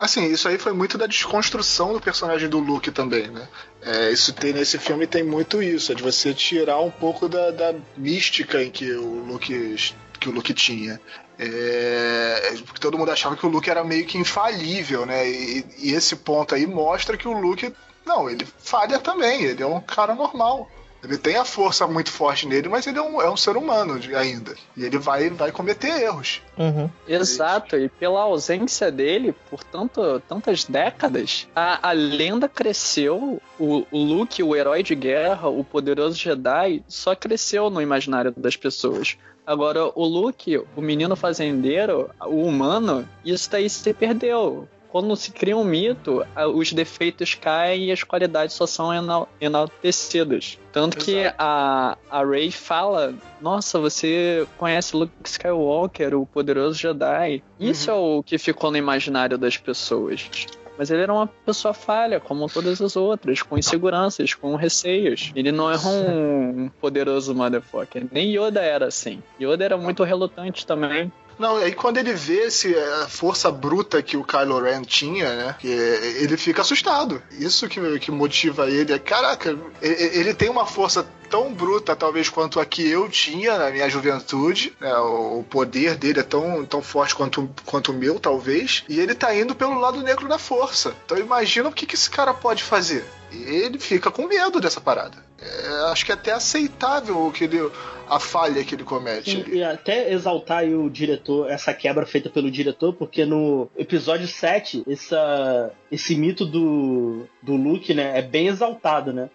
Assim, 0.00 0.26
isso 0.26 0.48
aí 0.48 0.58
foi 0.58 0.72
muito 0.72 0.98
da 0.98 1.06
desconstrução 1.06 1.92
do 1.92 2.00
personagem 2.00 2.48
do 2.48 2.58
Luke 2.58 2.90
também, 2.90 3.28
né? 3.28 3.46
É, 3.82 4.10
isso 4.10 4.32
tem 4.32 4.52
nesse 4.52 4.78
filme 4.78 5.06
tem 5.06 5.22
muito 5.22 5.62
isso, 5.62 5.92
é 5.92 5.94
de 5.94 6.02
você 6.02 6.34
tirar 6.34 6.80
um 6.80 6.90
pouco 6.90 7.28
da, 7.28 7.50
da 7.50 7.74
mística 7.96 8.62
em 8.62 8.70
que 8.70 8.90
o 8.92 9.24
Luke 9.24 9.76
que 10.18 10.28
o 10.28 10.32
Luke 10.32 10.52
tinha. 10.52 11.00
É, 11.38 12.54
porque 12.64 12.80
todo 12.80 12.96
mundo 12.96 13.10
achava 13.10 13.36
que 13.36 13.44
o 13.44 13.48
Luke 13.48 13.68
era 13.68 13.84
meio 13.84 14.06
que 14.06 14.18
infalível, 14.18 15.04
né? 15.04 15.28
E, 15.28 15.64
e 15.78 15.92
esse 15.92 16.16
ponto 16.16 16.54
aí 16.54 16.66
mostra 16.66 17.16
que 17.16 17.28
o 17.28 17.38
Luke, 17.38 17.72
não, 18.04 18.28
ele 18.28 18.46
falha 18.58 18.98
também, 18.98 19.44
ele 19.44 19.62
é 19.62 19.66
um 19.66 19.80
cara 19.80 20.14
normal. 20.14 20.70
Ele 21.06 21.16
tem 21.16 21.36
a 21.36 21.44
força 21.44 21.86
muito 21.86 22.10
forte 22.10 22.46
nele, 22.46 22.68
mas 22.68 22.86
ele 22.86 22.98
é 22.98 23.02
um, 23.02 23.22
é 23.22 23.30
um 23.30 23.36
ser 23.36 23.56
humano 23.56 23.98
ainda. 24.16 24.54
E 24.76 24.84
ele 24.84 24.98
vai, 24.98 25.30
vai 25.30 25.52
cometer 25.52 26.02
erros. 26.02 26.42
Uhum. 26.58 26.90
Exato, 27.06 27.76
e 27.76 27.88
pela 27.88 28.22
ausência 28.22 28.90
dele 28.90 29.34
por 29.48 29.62
tanto, 29.62 30.20
tantas 30.28 30.64
décadas, 30.64 31.46
a, 31.54 31.90
a 31.90 31.92
lenda 31.92 32.48
cresceu, 32.48 33.40
o, 33.58 33.86
o 33.90 33.98
Luke, 33.98 34.42
o 34.42 34.56
herói 34.56 34.82
de 34.82 34.94
guerra, 34.94 35.48
o 35.48 35.62
poderoso 35.62 36.16
Jedi, 36.16 36.82
só 36.88 37.14
cresceu 37.14 37.70
no 37.70 37.80
imaginário 37.80 38.34
das 38.36 38.56
pessoas. 38.56 39.16
Agora, 39.46 39.92
o 39.94 40.04
Luke, 40.04 40.58
o 40.74 40.80
menino 40.80 41.14
fazendeiro, 41.14 42.10
o 42.20 42.42
humano, 42.42 43.08
isso 43.24 43.48
daí 43.48 43.70
se 43.70 43.94
perdeu. 43.94 44.68
Quando 44.96 45.14
se 45.14 45.30
cria 45.30 45.54
um 45.54 45.62
mito, 45.62 46.24
os 46.54 46.72
defeitos 46.72 47.34
caem 47.34 47.84
e 47.84 47.92
as 47.92 48.02
qualidades 48.02 48.54
só 48.54 48.66
são 48.66 48.94
enal- 48.94 49.28
enaltecidas. 49.38 50.58
Tanto 50.72 50.96
que 50.96 51.16
Exato. 51.18 51.36
a, 51.38 51.98
a 52.10 52.24
Rey 52.24 52.50
fala: 52.50 53.12
Nossa, 53.38 53.78
você 53.78 54.46
conhece 54.56 54.96
Luke 54.96 55.12
Skywalker, 55.22 56.14
o 56.18 56.24
poderoso 56.24 56.78
Jedi. 56.78 57.42
Isso 57.60 57.90
é 57.90 57.92
o 57.94 58.22
que 58.22 58.38
ficou 58.38 58.70
no 58.70 58.78
imaginário 58.78 59.36
das 59.36 59.58
pessoas. 59.58 60.30
Mas 60.78 60.90
ele 60.90 61.02
era 61.02 61.12
uma 61.12 61.26
pessoa 61.26 61.74
falha, 61.74 62.18
como 62.18 62.48
todas 62.48 62.80
as 62.80 62.96
outras, 62.96 63.42
com 63.42 63.58
inseguranças, 63.58 64.32
com 64.32 64.56
receios. 64.56 65.30
Ele 65.36 65.52
não 65.52 65.70
era 65.70 65.80
um 65.86 66.70
poderoso 66.80 67.34
motherfucker. 67.34 68.06
Nem 68.10 68.34
Yoda 68.34 68.62
era 68.62 68.86
assim. 68.86 69.22
Yoda 69.38 69.62
era 69.62 69.76
muito 69.76 70.02
relutante 70.04 70.66
também. 70.66 71.12
Não, 71.38 71.56
aí 71.56 71.72
quando 71.72 71.98
ele 71.98 72.12
vê 72.12 72.46
esse, 72.46 72.74
a 73.02 73.08
força 73.08 73.50
bruta 73.50 74.02
que 74.02 74.16
o 74.16 74.24
Kylo 74.24 74.60
Ren 74.60 74.82
tinha, 74.82 75.34
né? 75.34 75.56
que 75.58 75.68
ele 75.68 76.36
fica 76.36 76.62
assustado. 76.62 77.22
Isso 77.32 77.68
que, 77.68 77.98
que 77.98 78.10
motiva 78.10 78.70
ele. 78.70 78.92
é, 78.92 78.98
Caraca, 78.98 79.56
ele, 79.80 80.34
tem 80.34 80.48
uma 80.48 80.66
força 80.66 81.06
tão 81.28 81.52
bruta, 81.52 81.94
talvez, 81.94 82.28
quanto 82.28 82.60
a 82.60 82.64
que 82.64 82.88
eu 82.88 83.08
tinha 83.08 83.58
na 83.58 83.70
minha 83.70 83.88
juventude. 83.88 84.72
né, 84.80 84.94
O, 84.96 85.44
poder 85.48 85.96
dele 85.96 86.20
é 86.20 86.22
tão, 86.22 86.64
tão 86.64 86.82
forte 86.82 87.14
quanto, 87.14 87.48
quanto 87.64 87.92
o 87.92 87.94
meu, 87.94 88.18
talvez. 88.18 88.84
E 88.88 88.98
ele 88.98 89.14
tá 89.14 89.34
indo 89.34 89.54
pelo 89.54 89.78
lado 89.78 90.02
negro 90.02 90.28
da 90.28 90.38
força. 90.38 90.94
Então 91.04 91.18
imagina 91.18 91.68
o 91.68 91.72
que, 91.72 91.86
que 91.86 91.94
esse 91.94 92.08
cara 92.08 92.32
pode 92.32 92.62
fazer. 92.62 93.04
Ele 93.30 93.78
fica 93.78 94.10
com 94.10 94.26
medo 94.26 94.60
dessa 94.60 94.80
parada. 94.80 95.25
É, 95.38 95.90
acho 95.92 96.04
que 96.04 96.12
é 96.12 96.14
até 96.14 96.32
aceitável 96.32 97.26
o 97.26 97.30
que 97.30 97.44
ele, 97.44 97.70
a 98.08 98.18
falha 98.18 98.64
que 98.64 98.74
ele 98.74 98.84
comete. 98.84 99.44
E, 99.48 99.56
e 99.56 99.62
até 99.64 100.12
exaltar 100.12 100.58
aí 100.58 100.74
o 100.74 100.88
diretor, 100.88 101.50
essa 101.50 101.74
quebra 101.74 102.06
feita 102.06 102.30
pelo 102.30 102.50
diretor, 102.50 102.94
porque 102.94 103.24
no 103.24 103.68
episódio 103.76 104.26
7, 104.26 104.84
essa, 104.88 105.70
esse 105.92 106.16
mito 106.16 106.46
do, 106.46 107.26
do 107.42 107.54
Luke, 107.54 107.92
né, 107.92 108.18
é 108.18 108.22
bem 108.22 108.48
exaltado, 108.48 109.12
né? 109.12 109.28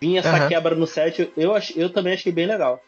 Vinha 0.00 0.20
essa 0.20 0.36
Aham. 0.36 0.48
quebra 0.48 0.74
no 0.74 0.86
7, 0.86 1.32
eu, 1.36 1.54
ach, 1.54 1.72
eu 1.76 1.90
também 1.90 2.12
achei 2.12 2.30
bem 2.30 2.46
legal. 2.46 2.80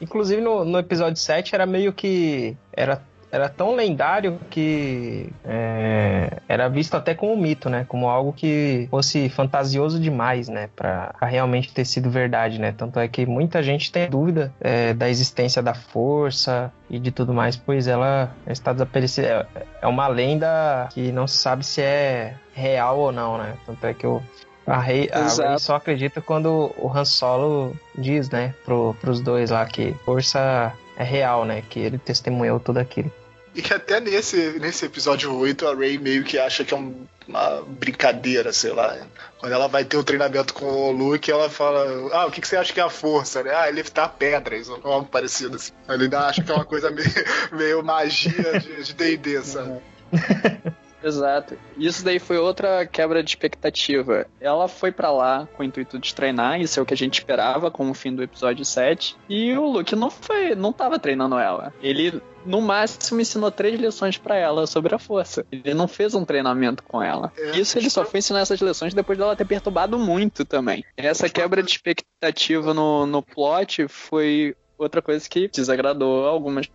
Inclusive 0.00 0.40
no, 0.40 0.64
no 0.64 0.78
episódio 0.78 1.16
7 1.16 1.54
era 1.54 1.66
meio 1.66 1.92
que. 1.92 2.56
Era, 2.72 3.02
era 3.34 3.48
tão 3.48 3.74
lendário 3.74 4.38
que 4.48 5.28
é, 5.44 6.38
era 6.48 6.68
visto 6.68 6.94
até 6.94 7.16
como 7.16 7.32
um 7.32 7.36
mito, 7.36 7.68
né? 7.68 7.84
Como 7.88 8.08
algo 8.08 8.32
que 8.32 8.86
fosse 8.88 9.28
fantasioso 9.28 9.98
demais, 9.98 10.48
né? 10.48 10.68
Pra, 10.76 11.12
pra 11.18 11.26
realmente 11.26 11.74
ter 11.74 11.84
sido 11.84 12.08
verdade, 12.08 12.60
né? 12.60 12.70
Tanto 12.70 13.00
é 13.00 13.08
que 13.08 13.26
muita 13.26 13.60
gente 13.60 13.90
tem 13.90 14.08
dúvida 14.08 14.52
é, 14.60 14.94
da 14.94 15.08
existência 15.08 15.60
da 15.60 15.74
força 15.74 16.72
e 16.88 16.96
de 16.96 17.10
tudo 17.10 17.34
mais, 17.34 17.56
pois 17.56 17.88
ela 17.88 18.32
está 18.46 18.72
desaparecida. 18.72 19.48
É, 19.52 19.66
é 19.82 19.86
uma 19.88 20.06
lenda 20.06 20.88
que 20.92 21.10
não 21.10 21.26
se 21.26 21.38
sabe 21.38 21.66
se 21.66 21.82
é 21.82 22.36
real 22.54 23.00
ou 23.00 23.10
não, 23.10 23.36
né? 23.36 23.54
Tanto 23.66 23.84
é 23.84 23.92
que 23.92 24.06
o. 24.06 24.22
A. 24.64 24.78
Rey 24.78 25.10
só 25.58 25.74
acredita 25.74 26.22
quando 26.22 26.72
o 26.78 26.88
Han 26.88 27.04
Solo 27.04 27.76
diz, 27.98 28.30
né, 28.30 28.54
pro, 28.64 28.94
pros 28.98 29.20
dois 29.20 29.50
lá 29.50 29.66
que 29.66 29.92
força 30.06 30.72
é 30.96 31.04
real, 31.04 31.44
né, 31.44 31.62
que 31.68 31.80
ele 31.80 31.98
testemunhou 31.98 32.58
tudo 32.58 32.78
aquilo. 32.78 33.12
E 33.54 33.62
que 33.62 33.72
até 33.72 34.00
nesse, 34.00 34.58
nesse 34.58 34.84
episódio 34.84 35.32
8 35.36 35.68
a 35.68 35.74
Ray 35.74 35.96
meio 35.96 36.24
que 36.24 36.38
acha 36.38 36.64
que 36.64 36.74
é 36.74 36.76
um- 36.76 37.06
uma 37.28 37.62
brincadeira, 37.62 38.52
sei 38.52 38.72
lá. 38.72 38.98
Quando 39.38 39.52
ela 39.52 39.68
vai 39.68 39.84
ter 39.84 39.96
o 39.96 40.04
treinamento 40.04 40.52
com 40.52 40.66
o 40.66 40.90
Luke, 40.90 41.30
ela 41.30 41.48
fala: 41.48 41.86
Ah, 42.12 42.26
o 42.26 42.30
que, 42.30 42.40
que 42.40 42.48
você 42.48 42.56
acha 42.56 42.72
que 42.72 42.80
é 42.80 42.82
a 42.82 42.90
força? 42.90 43.42
Né? 43.42 43.52
Ah, 43.54 43.68
ele 43.68 43.78
liftar 43.78 44.12
pedras, 44.18 44.68
ou 44.68 44.80
algo 44.84 45.06
parecido 45.08 45.56
assim. 45.56 45.72
Ele 45.88 46.04
ainda 46.04 46.20
acha 46.26 46.42
que 46.42 46.50
é 46.50 46.54
uma 46.54 46.64
coisa 46.64 46.90
meio, 46.90 47.08
meio 47.52 47.82
magia 47.84 48.60
de 48.82 48.92
DD, 48.92 49.40
sabe? 49.42 49.80
Exato. 51.04 51.56
Isso 51.76 52.04
daí 52.04 52.18
foi 52.18 52.38
outra 52.38 52.86
quebra 52.86 53.22
de 53.22 53.30
expectativa. 53.30 54.26
Ela 54.40 54.66
foi 54.68 54.90
pra 54.90 55.10
lá 55.10 55.46
com 55.54 55.62
o 55.62 55.66
intuito 55.66 55.98
de 55.98 56.14
treinar, 56.14 56.60
isso 56.60 56.80
é 56.80 56.82
o 56.82 56.86
que 56.86 56.94
a 56.94 56.96
gente 56.96 57.18
esperava 57.18 57.70
com 57.70 57.90
o 57.90 57.94
fim 57.94 58.14
do 58.14 58.22
episódio 58.22 58.64
7. 58.64 59.16
E 59.28 59.52
o 59.56 59.66
Luke 59.66 59.94
não 59.94 60.10
foi, 60.10 60.54
não 60.54 60.72
tava 60.72 60.98
treinando 60.98 61.38
ela. 61.38 61.72
Ele 61.82 62.22
no 62.44 62.60
máximo 62.60 63.20
ensinou 63.20 63.50
três 63.50 63.80
lições 63.80 64.18
pra 64.18 64.36
ela 64.36 64.66
sobre 64.66 64.94
a 64.94 64.98
força. 64.98 65.46
Ele 65.50 65.74
não 65.74 65.88
fez 65.88 66.14
um 66.14 66.24
treinamento 66.24 66.82
com 66.82 67.02
ela. 67.02 67.32
É, 67.36 67.58
Isso 67.58 67.78
ele 67.78 67.90
só 67.90 68.04
foi 68.04 68.18
ensinar 68.18 68.40
essas 68.40 68.60
lições 68.60 68.94
depois 68.94 69.18
dela 69.18 69.36
ter 69.36 69.46
perturbado 69.46 69.98
muito 69.98 70.44
também. 70.44 70.84
Essa 70.96 71.28
quebra 71.28 71.62
de 71.62 71.70
expectativa 71.70 72.74
no, 72.74 73.06
no 73.06 73.22
plot 73.22 73.88
foi 73.88 74.54
outra 74.76 75.00
coisa 75.00 75.28
que 75.28 75.48
desagradou 75.48 76.26
algumas 76.26 76.68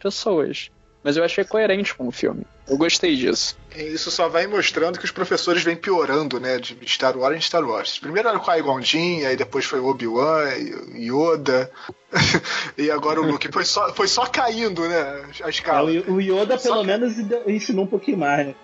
pessoas. 0.00 0.70
Mas 1.02 1.16
eu 1.16 1.24
achei 1.24 1.44
coerente 1.44 1.94
com 1.94 2.08
o 2.08 2.12
filme. 2.12 2.46
Eu 2.66 2.78
gostei 2.78 3.14
disso. 3.14 3.56
E 3.76 3.82
isso 3.82 4.10
só 4.10 4.26
vai 4.28 4.46
mostrando 4.46 4.98
que 4.98 5.04
os 5.04 5.10
professores 5.10 5.62
vêm 5.62 5.76
piorando, 5.76 6.40
né? 6.40 6.58
De 6.58 6.76
Star 6.86 7.16
Wars 7.16 7.36
em 7.36 7.40
Star 7.40 7.62
Wars. 7.62 7.98
Primeiro 7.98 8.28
era 8.28 8.38
o 8.38 8.40
Qui-Gon 8.40 8.80
Jinn, 8.80 9.26
aí 9.26 9.36
depois 9.36 9.66
foi 9.66 9.80
o 9.80 9.86
Obi-Wan, 9.86 10.48
e- 10.56 11.10
Yoda. 11.10 11.70
e 12.78 12.90
agora 12.90 13.20
o 13.20 13.24
Luke. 13.26 13.50
Foi 13.52 13.64
só, 13.66 13.92
foi 13.92 14.08
só 14.08 14.24
caindo, 14.26 14.88
né? 14.88 15.24
A 15.42 15.46
É, 15.46 15.50
escala. 15.50 15.90
o, 15.90 16.12
o 16.14 16.20
Yoda, 16.20 16.56
Só 16.58 16.70
pelo 16.70 16.80
que- 16.80 16.86
menos, 16.86 17.14
ensinou 17.46 17.84
um 17.84 17.88
pouquinho 17.88 18.16
mais, 18.18 18.46
né? 18.46 18.54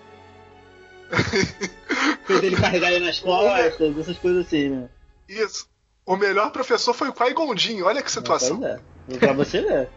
Fez 2.25 2.43
ele 2.43 2.55
carregar 2.55 2.91
ele 2.91 3.05
nas 3.05 3.19
costas, 3.19 3.97
essas 3.99 4.17
coisas 4.17 4.45
assim, 4.47 4.69
né? 4.69 4.89
Isso. 5.27 5.67
O 6.05 6.15
melhor 6.15 6.51
professor 6.51 6.93
foi 6.93 7.09
o 7.09 7.13
Qui-Gon 7.13 7.55
Jinn. 7.55 7.83
Olha 7.83 8.01
que 8.01 8.11
situação. 8.11 8.59
Pois 8.59 8.71
é. 9.15 9.19
Pra 9.19 9.33
você 9.33 9.61
ver. 9.61 9.89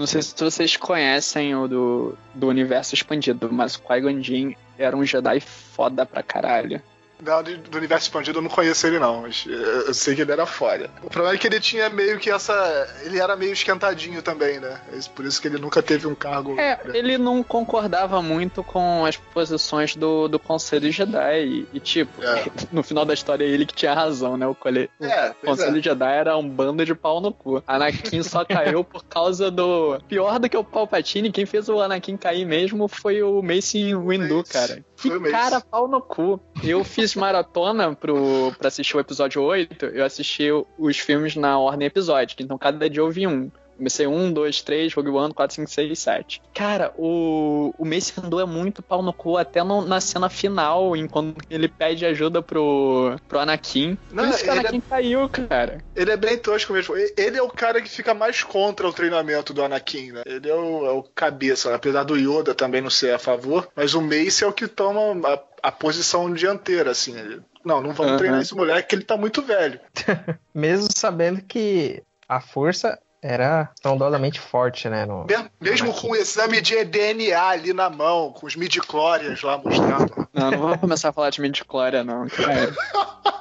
Não 0.00 0.06
sei 0.06 0.22
se 0.22 0.34
vocês 0.34 0.78
conhecem 0.78 1.54
o 1.54 1.68
do, 1.68 2.18
do 2.34 2.48
universo 2.48 2.94
expandido, 2.94 3.52
mas 3.52 3.74
o 3.74 3.82
Qui-Gon 3.82 4.22
Jinn 4.22 4.54
era 4.78 4.96
um 4.96 5.04
Jedi 5.04 5.40
foda 5.40 6.06
pra 6.06 6.22
caralho. 6.22 6.80
Não, 7.22 7.42
do 7.42 7.78
universo 7.78 8.06
expandido 8.06 8.38
eu 8.38 8.42
não 8.42 8.50
conheço 8.50 8.86
ele 8.86 8.98
não, 8.98 9.22
mas 9.22 9.44
eh, 9.48 9.84
eu 9.88 9.94
sei 9.94 10.14
que 10.14 10.22
ele 10.22 10.32
era 10.32 10.46
foda. 10.46 10.90
O 11.02 11.10
problema 11.10 11.34
é 11.34 11.38
que 11.38 11.46
ele 11.46 11.60
tinha 11.60 11.88
meio 11.88 12.18
que 12.18 12.30
essa. 12.30 12.88
Ele 13.02 13.18
era 13.18 13.36
meio 13.36 13.52
esquentadinho 13.52 14.22
também, 14.22 14.58
né? 14.58 14.80
É 14.92 14.98
Por 15.14 15.24
isso 15.24 15.40
que 15.40 15.48
ele 15.48 15.58
nunca 15.58 15.82
teve 15.82 16.06
um 16.06 16.14
cargo. 16.14 16.58
É, 16.58 16.78
ele 16.94 17.18
não 17.18 17.42
concordava 17.42 18.22
muito 18.22 18.62
com 18.62 19.04
as 19.04 19.16
posições 19.16 19.94
do, 19.96 20.28
do 20.28 20.38
Conselho 20.38 20.90
Jedi. 20.90 21.44
E, 21.44 21.68
e, 21.74 21.80
tipo, 21.80 22.22
É. 22.22 22.44
no 22.72 22.82
final 22.82 23.04
da 23.04 23.14
história 23.14 23.44
é 23.44 23.48
ele 23.48 23.66
que 23.66 23.74
tinha 23.74 23.94
razão, 23.94 24.36
né? 24.36 24.46
O, 24.46 24.54
cole... 24.54 24.90
É, 25.00 25.30
o 25.30 25.34
pois 25.34 25.42
é. 25.42 25.46
Conselho 25.46 25.82
Jedi 25.82 26.16
era 26.16 26.36
um 26.36 26.48
bando 26.48 26.84
de 26.84 26.94
pau 26.94 27.20
no 27.20 27.32
cu. 27.32 27.62
Anakin 27.66 28.22
só 28.22 28.44
caiu 28.44 28.84
por 28.84 29.04
causa 29.04 29.50
do. 29.50 29.98
Pior 30.08 30.38
do 30.38 30.48
que 30.48 30.56
o 30.56 30.64
Palpatine, 30.64 31.30
quem 31.30 31.46
fez 31.46 31.68
o 31.68 31.80
Anakin 31.80 32.16
cair 32.16 32.44
mesmo 32.44 32.88
foi 32.88 33.22
o 33.22 33.42
Mace 33.42 33.94
Windu, 33.94 34.44
cara. 34.44 34.84
Que 34.96 35.18
cara 35.30 35.60
pau 35.60 35.88
no 35.88 36.00
cu. 36.00 36.40
Eu 36.62 36.84
fiz 36.84 37.09
maratona 37.18 37.94
pro, 37.94 38.52
pra 38.58 38.68
assistir 38.68 38.96
o 38.96 39.00
episódio 39.00 39.42
8, 39.42 39.86
eu 39.86 40.04
assisti 40.04 40.48
os 40.78 40.98
filmes 40.98 41.36
na 41.36 41.58
ordem 41.58 41.86
episódica, 41.86 42.42
então 42.42 42.58
cada 42.58 42.88
dia 42.88 43.00
eu 43.00 43.10
vi 43.10 43.26
um. 43.26 43.50
Comecei 43.80 44.06
1, 44.06 44.30
2, 44.34 44.60
3, 44.60 44.92
Rogue 44.92 45.08
One, 45.08 45.32
4, 45.32 45.54
5, 45.54 45.70
6, 45.70 45.98
7. 45.98 46.42
Cara, 46.54 46.92
o, 46.98 47.72
o 47.78 47.84
Mace 47.86 48.12
Windu 48.14 48.38
é 48.38 48.44
muito 48.44 48.82
pau 48.82 49.00
no 49.02 49.10
cu, 49.10 49.38
até 49.38 49.64
no- 49.64 49.86
na 49.86 50.02
cena 50.02 50.28
final, 50.28 50.94
enquanto 50.94 51.36
ele 51.48 51.66
pede 51.66 52.04
ajuda 52.04 52.42
pro, 52.42 53.16
pro 53.26 53.38
Anakin. 53.38 53.96
Não, 54.12 54.24
Por 54.24 54.34
isso 54.34 54.44
que 54.44 54.50
o 54.50 54.52
ele 54.52 54.60
Anakin 54.60 54.80
caiu, 54.80 55.28
cara. 55.30 55.78
Ele 55.96 56.10
é 56.10 56.16
bem 56.18 56.36
tosco 56.36 56.74
mesmo. 56.74 56.94
Ele 57.16 57.38
é 57.38 57.42
o 57.42 57.48
cara 57.48 57.80
que 57.80 57.88
fica 57.88 58.12
mais 58.12 58.42
contra 58.42 58.86
o 58.86 58.92
treinamento 58.92 59.54
do 59.54 59.64
Anakin, 59.64 60.12
né? 60.12 60.22
Ele 60.26 60.50
é 60.50 60.54
o, 60.54 60.84
é 60.86 60.90
o 60.90 61.02
cabeça, 61.02 61.74
apesar 61.74 62.04
do 62.04 62.16
Yoda 62.18 62.54
também 62.54 62.82
não 62.82 62.90
ser 62.90 63.14
a 63.14 63.18
favor, 63.18 63.66
mas 63.74 63.94
o 63.94 64.02
Mace 64.02 64.44
é 64.44 64.46
o 64.46 64.52
que 64.52 64.68
toma 64.68 65.26
a, 65.26 65.68
a 65.68 65.72
posição 65.72 66.30
dianteira, 66.34 66.90
assim. 66.90 67.18
Ele, 67.18 67.40
não, 67.64 67.80
não 67.80 67.92
vamos 67.94 68.12
Aham. 68.12 68.18
treinar 68.18 68.42
esse 68.42 68.54
moleque 68.54 68.88
que 68.90 68.94
ele 68.94 69.04
tá 69.04 69.16
muito 69.16 69.40
velho. 69.40 69.80
Mesmo 70.54 70.88
sabendo 70.94 71.40
que 71.42 72.02
a 72.28 72.40
força 72.40 72.98
era 73.22 73.70
estrondosamente 73.74 74.40
forte, 74.40 74.88
né? 74.88 75.04
No... 75.04 75.26
Mesmo, 75.60 75.92
com 75.92 76.10
o 76.10 76.16
exame 76.16 76.60
de 76.60 76.84
DNA 76.84 77.42
ali 77.42 77.72
na 77.72 77.90
mão, 77.90 78.32
com 78.32 78.46
os 78.46 78.56
midichlorians 78.56 79.42
lá 79.42 79.58
mostrando. 79.58 80.28
Não, 80.32 80.50
não 80.50 80.58
vamos 80.58 80.80
começar 80.80 81.10
a 81.10 81.12
falar 81.12 81.30
de 81.30 81.40
midichlorian, 81.40 82.04
não, 82.04 82.28
cara. 82.28 82.72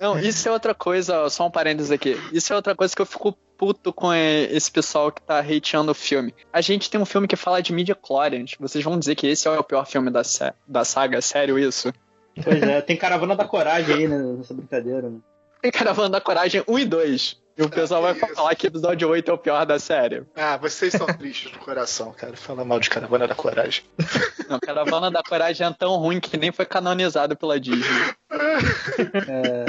Não, 0.00 0.18
isso 0.18 0.46
é 0.46 0.52
outra 0.52 0.74
coisa, 0.74 1.30
só 1.30 1.46
um 1.46 1.50
parênteses 1.50 1.90
aqui. 1.90 2.20
Isso 2.30 2.52
é 2.52 2.56
outra 2.56 2.74
coisa 2.74 2.94
que 2.94 3.00
eu 3.00 3.06
fico 3.06 3.32
puto 3.56 3.90
com 3.90 4.12
esse 4.12 4.70
pessoal 4.70 5.10
que 5.10 5.22
tá 5.22 5.38
hateando 5.38 5.92
o 5.92 5.94
filme. 5.94 6.34
A 6.52 6.60
gente 6.60 6.90
tem 6.90 7.00
um 7.00 7.06
filme 7.06 7.26
que 7.26 7.36
fala 7.36 7.62
de 7.62 7.72
mídia 7.72 7.96
chlorians. 7.96 8.54
Vocês 8.60 8.84
vão 8.84 8.98
dizer 8.98 9.14
que 9.14 9.26
esse 9.26 9.48
é 9.48 9.50
o 9.50 9.64
pior 9.64 9.86
filme 9.86 10.10
da, 10.10 10.20
da 10.66 10.84
saga? 10.84 11.22
Sério 11.22 11.58
isso? 11.58 11.90
Pois 12.42 12.62
é, 12.62 12.82
tem 12.82 12.96
Caravana 12.96 13.34
da 13.36 13.46
Coragem 13.46 13.94
aí 13.94 14.08
né, 14.08 14.18
nessa 14.18 14.52
brincadeira. 14.52 15.08
Né? 15.08 15.18
Tem 15.64 15.72
Caravana 15.72 16.10
da 16.10 16.20
Coragem 16.20 16.62
1 16.68 16.78
e 16.78 16.84
2. 16.84 17.36
E 17.56 17.62
o 17.62 17.70
pessoal 17.70 18.02
vai 18.02 18.12
que 18.14 18.22
isso. 18.22 18.34
falar 18.34 18.54
que 18.54 18.66
episódio 18.66 19.08
8 19.08 19.30
é 19.30 19.32
o 19.34 19.38
pior 19.38 19.64
da 19.64 19.78
série. 19.78 20.22
Ah, 20.36 20.58
vocês 20.58 20.92
são 20.92 21.06
tristes 21.06 21.52
do 21.52 21.58
coração, 21.58 22.12
cara. 22.12 22.36
Fala 22.36 22.66
mal 22.66 22.78
de 22.78 22.90
Caravana 22.90 23.26
da 23.26 23.34
Coragem. 23.34 23.82
Não, 24.46 24.60
Caravana 24.60 25.10
da 25.10 25.22
Coragem 25.22 25.66
é 25.66 25.72
tão 25.72 25.96
ruim 25.96 26.20
que 26.20 26.36
nem 26.36 26.52
foi 26.52 26.66
canonizado 26.66 27.34
pela 27.34 27.58
Disney. 27.58 27.82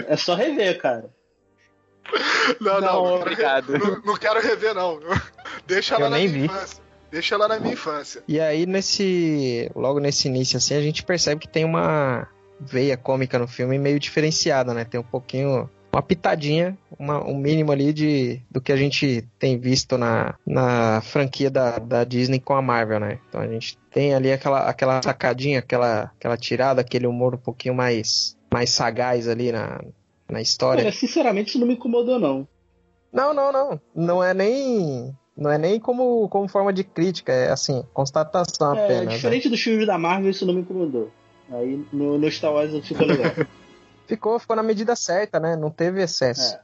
É, 0.10 0.14
é 0.14 0.18
só 0.18 0.36
rever, 0.36 0.80
cara. 0.82 1.10
Não, 2.60 2.82
não, 2.82 2.82
Não, 2.82 3.16
obrigado. 3.16 3.78
não, 3.78 4.02
não 4.02 4.16
quero 4.18 4.40
rever, 4.42 4.74
não. 4.76 5.00
Deixa 5.66 5.96
ela 5.96 6.06
Eu 6.06 6.10
na 6.10 6.18
nem 6.18 6.28
minha 6.28 6.40
vi. 6.42 6.46
infância. 6.46 6.84
Deixa 7.10 7.36
ela 7.36 7.48
na 7.48 7.60
minha 7.60 7.74
infância. 7.74 8.24
E 8.28 8.40
aí, 8.40 8.66
nesse. 8.66 9.72
Logo 9.76 10.00
nesse 10.00 10.28
início, 10.28 10.58
assim, 10.58 10.76
a 10.76 10.82
gente 10.82 11.04
percebe 11.04 11.40
que 11.42 11.48
tem 11.48 11.64
uma 11.64 12.28
veia 12.60 12.98
cômica 12.98 13.40
no 13.40 13.48
filme 13.48 13.78
meio 13.80 14.00
diferenciada, 14.00 14.74
né? 14.74 14.84
Tem 14.84 15.00
um 15.00 15.04
pouquinho. 15.04 15.70
Uma 15.96 16.02
pitadinha, 16.02 16.78
uma- 17.00 17.24
um 17.26 17.38
mínimo 17.38 17.72
ali 17.72 17.94
de 17.94 18.42
do 18.52 18.60
que 18.60 18.74
a 18.74 18.76
gente 18.76 19.26
tem 19.40 19.58
visto 19.58 19.98
na, 19.98 20.36
na 20.46 21.00
franquia 21.02 21.50
da, 21.50 21.80
da 21.80 22.04
Disney 22.04 22.38
com 22.38 22.54
a 22.54 22.62
Marvel, 22.62 23.00
né? 23.00 23.18
Então 23.30 23.40
a 23.40 23.48
gente 23.48 23.78
tem 23.94 24.14
ali 24.14 24.30
aquela, 24.30 24.68
aquela 24.70 25.02
sacadinha, 25.02 25.60
aquela, 25.60 26.12
aquela 26.18 26.36
tirada, 26.36 26.82
aquele 26.82 27.08
humor 27.08 27.36
um 27.36 27.38
pouquinho 27.38 27.74
mais, 27.74 28.36
mais 28.54 28.72
sagaz 28.72 29.26
ali 29.30 29.54
na, 29.54 29.82
na 30.30 30.42
história. 30.42 30.82
Olha, 30.84 30.92
sinceramente, 30.92 31.52
isso 31.52 31.60
não 31.60 31.68
me 31.68 31.76
incomodou, 31.76 32.20
não. 32.20 32.46
Não, 33.14 33.34
não, 33.34 33.54
não. 33.54 33.80
Não 33.96 34.22
é 34.22 34.34
nem. 34.34 35.16
Não 35.38 35.50
é 35.50 35.58
nem 35.58 35.80
como, 35.80 36.28
como 36.28 36.50
forma 36.50 36.74
de 36.74 36.84
crítica, 36.84 37.32
é 37.32 37.52
assim, 37.52 37.84
constatação 37.94 38.76
É, 38.76 38.84
apenas. 38.84 39.06
né? 39.06 39.16
diferente 39.16 39.48
dos 39.48 39.62
filmes 39.62 39.88
da 39.88 39.98
Marvel, 39.98 40.30
isso 40.30 40.46
não 40.46 40.54
me 40.54 40.60
incomodou. 40.60 41.10
Aí 41.52 41.82
no, 41.94 42.18
no 42.18 42.30
Star 42.32 42.52
Wars 42.52 42.86
ficou 42.86 43.08
legal. 43.08 43.32
Ficou, 44.08 44.40
ficou 44.40 44.56
na 44.56 44.64
medida 44.64 44.96
certa, 44.96 45.40
né? 45.40 45.56
Não 45.56 45.70
teve 45.70 46.02
excesso. 46.02 46.56
É. 46.56 46.62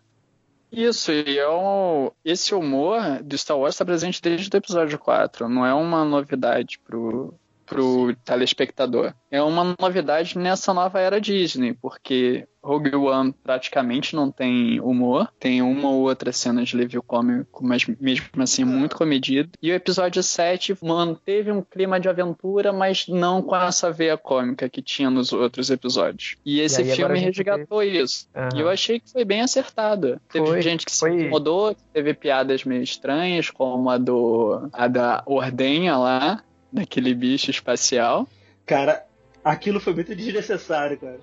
Isso, 0.72 1.12
e 1.12 1.38
é 1.38 1.50
um, 1.50 2.12
esse 2.24 2.56
humor 2.56 3.22
do 3.22 3.38
Star 3.38 3.58
Wars 3.58 3.76
está 3.76 3.84
presente 3.84 4.22
desde 4.22 4.50
o 4.54 4.58
episódio 4.58 4.98
4. 4.98 5.50
Não 5.50 5.66
é 5.66 5.74
uma 5.74 6.06
novidade 6.06 6.80
pro, 6.80 7.34
pro 7.72 8.14
telespectador. 8.26 9.14
É 9.32 9.42
uma 9.42 9.76
novidade 9.80 10.38
nessa 10.38 10.74
nova 10.74 11.00
era 11.00 11.22
Disney, 11.22 11.74
porque 11.74 12.46
Rogue 12.62 12.94
One 12.96 13.34
praticamente 13.44 14.14
não 14.16 14.30
tem 14.30 14.80
humor. 14.82 15.32
Tem 15.40 15.62
uma 15.62 15.90
ou 15.90 16.02
outra 16.02 16.32
cena 16.34 16.64
de 16.64 16.76
livro 16.76 17.02
cômico, 17.02 17.66
mas 17.66 17.86
mesmo 18.00 18.26
assim 18.40 18.66
muito 18.66 18.96
comedido. 18.98 19.50
E 19.62 19.72
o 19.72 19.74
episódio 19.74 20.22
7 20.22 20.78
manteve 20.84 21.50
um 21.52 21.62
clima 21.62 21.98
de 22.00 22.10
aventura, 22.10 22.74
mas 22.74 23.08
não 23.08 23.42
com 23.42 23.56
essa 23.56 23.90
veia 23.92 24.18
cômica 24.18 24.70
que 24.70 24.82
tinha 24.82 25.10
nos 25.10 25.32
outros 25.32 25.70
episódios. 25.70 26.36
E 26.46 26.60
esse 26.60 26.82
agora 26.82 26.96
filme 26.96 27.20
vê- 27.20 27.26
resgatou 27.28 27.82
isso. 27.84 28.28
Aham. 28.36 28.50
E 28.56 28.60
eu 28.60 28.70
achei 28.70 29.00
que 29.00 29.10
foi 29.12 29.24
bem 29.24 29.42
acertado. 29.42 30.20
Teve 30.32 30.46
Foi, 30.46 30.62
gente 30.62 30.86
que 30.86 30.92
se 30.92 31.00
foi. 31.00 31.14
incomodou, 31.22 31.74
que 31.74 31.82
teve 31.94 32.14
piadas 32.14 32.66
meio 32.66 32.84
estranhas, 32.84 33.50
como 33.50 33.90
a 33.90 33.98
do 33.98 34.70
a 34.74 34.88
da 34.90 35.24
ordenha 35.26 35.98
lá, 35.98 36.44
daquele 36.72 37.14
bicho 37.14 37.52
espacial. 37.52 38.28
Cara, 38.66 39.04
aquilo 39.44 39.80
foi 39.80 39.94
muito 39.94 40.16
desnecessário, 40.16 40.98
cara. 40.98 41.20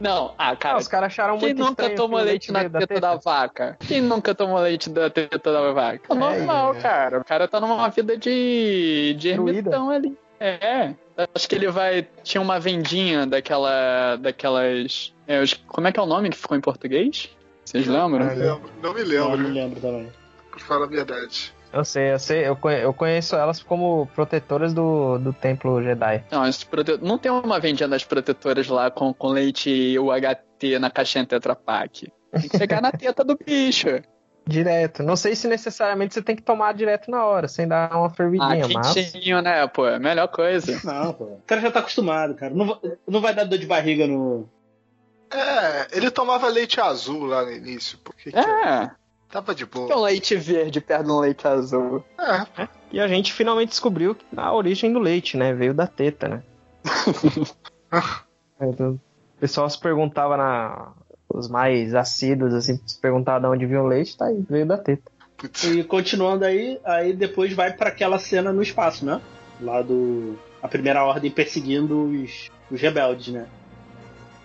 Não, 0.00 0.32
ah, 0.38 0.50
Ah, 0.50 0.56
cara, 0.56 0.78
os 0.78 0.86
caras 0.86 1.06
acharam 1.08 1.38
quem 1.38 1.48
muito 1.48 1.58
nunca 1.58 1.82
estranho 1.82 1.96
tomou 1.96 2.20
o 2.20 2.22
leite 2.22 2.52
na 2.52 2.60
veio 2.68 2.86
teta, 2.86 3.00
da 3.00 3.16
vaca? 3.16 3.76
Quem 3.86 4.00
nunca 4.00 4.32
tomou 4.32 4.60
leite 4.60 4.88
da 4.88 5.10
teta 5.10 5.52
da 5.52 5.72
vaca? 5.72 6.02
É 6.08 6.14
normal, 6.14 6.74
é. 6.76 6.80
cara. 6.80 7.18
O 7.20 7.24
cara 7.24 7.48
tá 7.48 7.60
numa 7.60 7.88
vida 7.88 8.16
de, 8.16 9.16
de 9.18 9.28
ermitão 9.30 9.90
ali. 9.90 10.16
É. 10.38 10.94
Acho 11.34 11.48
que 11.48 11.56
ele 11.56 11.68
vai. 11.68 12.06
Tinha 12.22 12.40
uma 12.40 12.60
vendinha 12.60 13.26
daquela. 13.26 14.14
daquelas. 14.14 15.12
é, 15.26 15.40
os- 15.42 15.54
como 15.54 15.88
é 15.88 15.92
que 15.92 15.98
é 15.98 16.02
o 16.02 16.06
nome 16.06 16.30
que 16.30 16.36
ficou 16.36 16.56
em 16.56 16.60
português? 16.60 17.28
Vocês 17.64 17.88
Não 17.88 18.06
lembram? 18.06 18.26
me 18.28 18.34
lembro, 18.36 18.70
não 18.80 18.94
me 18.94 19.00
Não, 19.02 19.08
lembro, 19.08 19.36
não 19.38 19.50
lembro 19.50 19.80
também. 19.80 20.12
pra 20.52 20.60
falar 20.60 20.84
a 20.84 20.88
verdade. 20.88 21.52
Eu 21.72 21.84
sei, 21.84 22.12
eu 22.12 22.18
sei, 22.18 22.46
eu 22.48 22.56
conhe- 22.56 22.82
eu 22.82 22.94
conheço 22.94 23.36
elas 23.36 23.62
como 23.62 24.06
protetoras 24.14 24.72
do, 24.72 25.18
do 25.18 25.32
templo 25.32 25.82
Jedi. 25.82 26.24
Não, 26.30 26.42
as 26.42 26.64
prote... 26.64 26.96
não 27.02 27.18
tem 27.18 27.30
uma 27.30 27.60
vendinha 27.60 27.88
das 27.88 28.04
protetoras 28.04 28.68
lá 28.68 28.90
com, 28.90 29.12
com 29.12 29.28
leite 29.28 29.98
UHT 29.98 30.78
na 30.80 30.90
caixinha 30.90 31.26
Tetra 31.26 31.54
Pak. 31.54 32.10
Tem 32.32 32.48
que 32.48 32.58
pegar 32.58 32.80
na 32.80 32.90
teta 32.92 33.22
do 33.24 33.36
bicho. 33.36 33.86
Direto. 34.48 35.02
Não 35.02 35.14
sei 35.14 35.36
se 35.36 35.46
necessariamente 35.46 36.14
você 36.14 36.22
tem 36.22 36.34
que 36.34 36.40
tomar 36.42 36.72
direto 36.72 37.10
na 37.10 37.22
hora, 37.26 37.46
sem 37.48 37.68
dar 37.68 37.94
uma 37.94 38.06
Ah, 38.06 38.10
fervidinha, 38.10 38.66
mas. 38.72 38.94
quentinho, 38.94 39.42
né, 39.42 39.66
pô? 39.66 39.86
é 39.86 39.96
a 39.96 39.98
Melhor 39.98 40.26
coisa. 40.28 40.80
Não, 40.84 41.12
pô. 41.12 41.24
O 41.24 41.42
cara 41.46 41.60
já 41.60 41.70
tá 41.70 41.80
acostumado, 41.80 42.34
cara. 42.34 42.54
Não, 42.54 42.80
não 43.06 43.20
vai 43.20 43.34
dar 43.34 43.44
dor 43.44 43.58
de 43.58 43.66
barriga 43.66 44.06
no. 44.06 44.48
É, 45.30 45.88
ele 45.94 46.10
tomava 46.10 46.48
leite 46.48 46.80
azul 46.80 47.26
lá 47.26 47.44
no 47.44 47.52
início, 47.52 47.98
porque 48.02 48.30
É, 48.30 48.90
tava 49.30 49.54
de 49.54 49.66
que 49.66 49.78
é 49.78 49.82
um 49.82 49.86
boa. 49.88 50.00
leite 50.06 50.34
verde 50.36 50.80
perto 50.80 51.04
de 51.06 51.10
um 51.12 51.20
leite 51.20 51.46
azul. 51.46 52.04
É, 52.18 52.68
E 52.92 53.00
a 53.00 53.06
gente 53.08 53.32
finalmente 53.32 53.70
descobriu 53.70 54.16
a 54.36 54.54
origem 54.54 54.92
do 54.92 54.98
leite, 54.98 55.36
né? 55.36 55.52
Veio 55.52 55.74
da 55.74 55.86
teta, 55.86 56.28
né? 56.28 56.42
É, 58.60 58.66
então, 58.66 58.92
o 58.92 59.40
pessoal 59.40 59.68
se 59.70 59.78
perguntava 59.78 60.36
na. 60.36 60.92
Os 61.28 61.48
mais 61.48 61.94
assíduos, 61.94 62.54
assim, 62.54 62.80
se 62.86 62.98
perguntava 63.00 63.40
de 63.40 63.46
onde 63.46 63.66
vinha 63.66 63.82
o 63.82 63.86
leite, 63.86 64.16
tá 64.16 64.26
aí, 64.26 64.44
veio 64.48 64.66
da 64.66 64.78
teta. 64.78 65.10
putz. 65.36 65.62
E 65.64 65.84
continuando 65.84 66.44
aí, 66.44 66.80
aí 66.84 67.12
depois 67.12 67.52
vai 67.52 67.72
pra 67.72 67.90
aquela 67.90 68.18
cena 68.18 68.50
no 68.52 68.62
espaço, 68.62 69.04
né? 69.04 69.20
Lá 69.60 69.82
do. 69.82 70.38
A 70.62 70.66
primeira 70.68 71.04
ordem 71.04 71.30
perseguindo 71.30 72.04
os, 72.04 72.50
os 72.70 72.80
rebeldes, 72.80 73.28
né? 73.32 73.46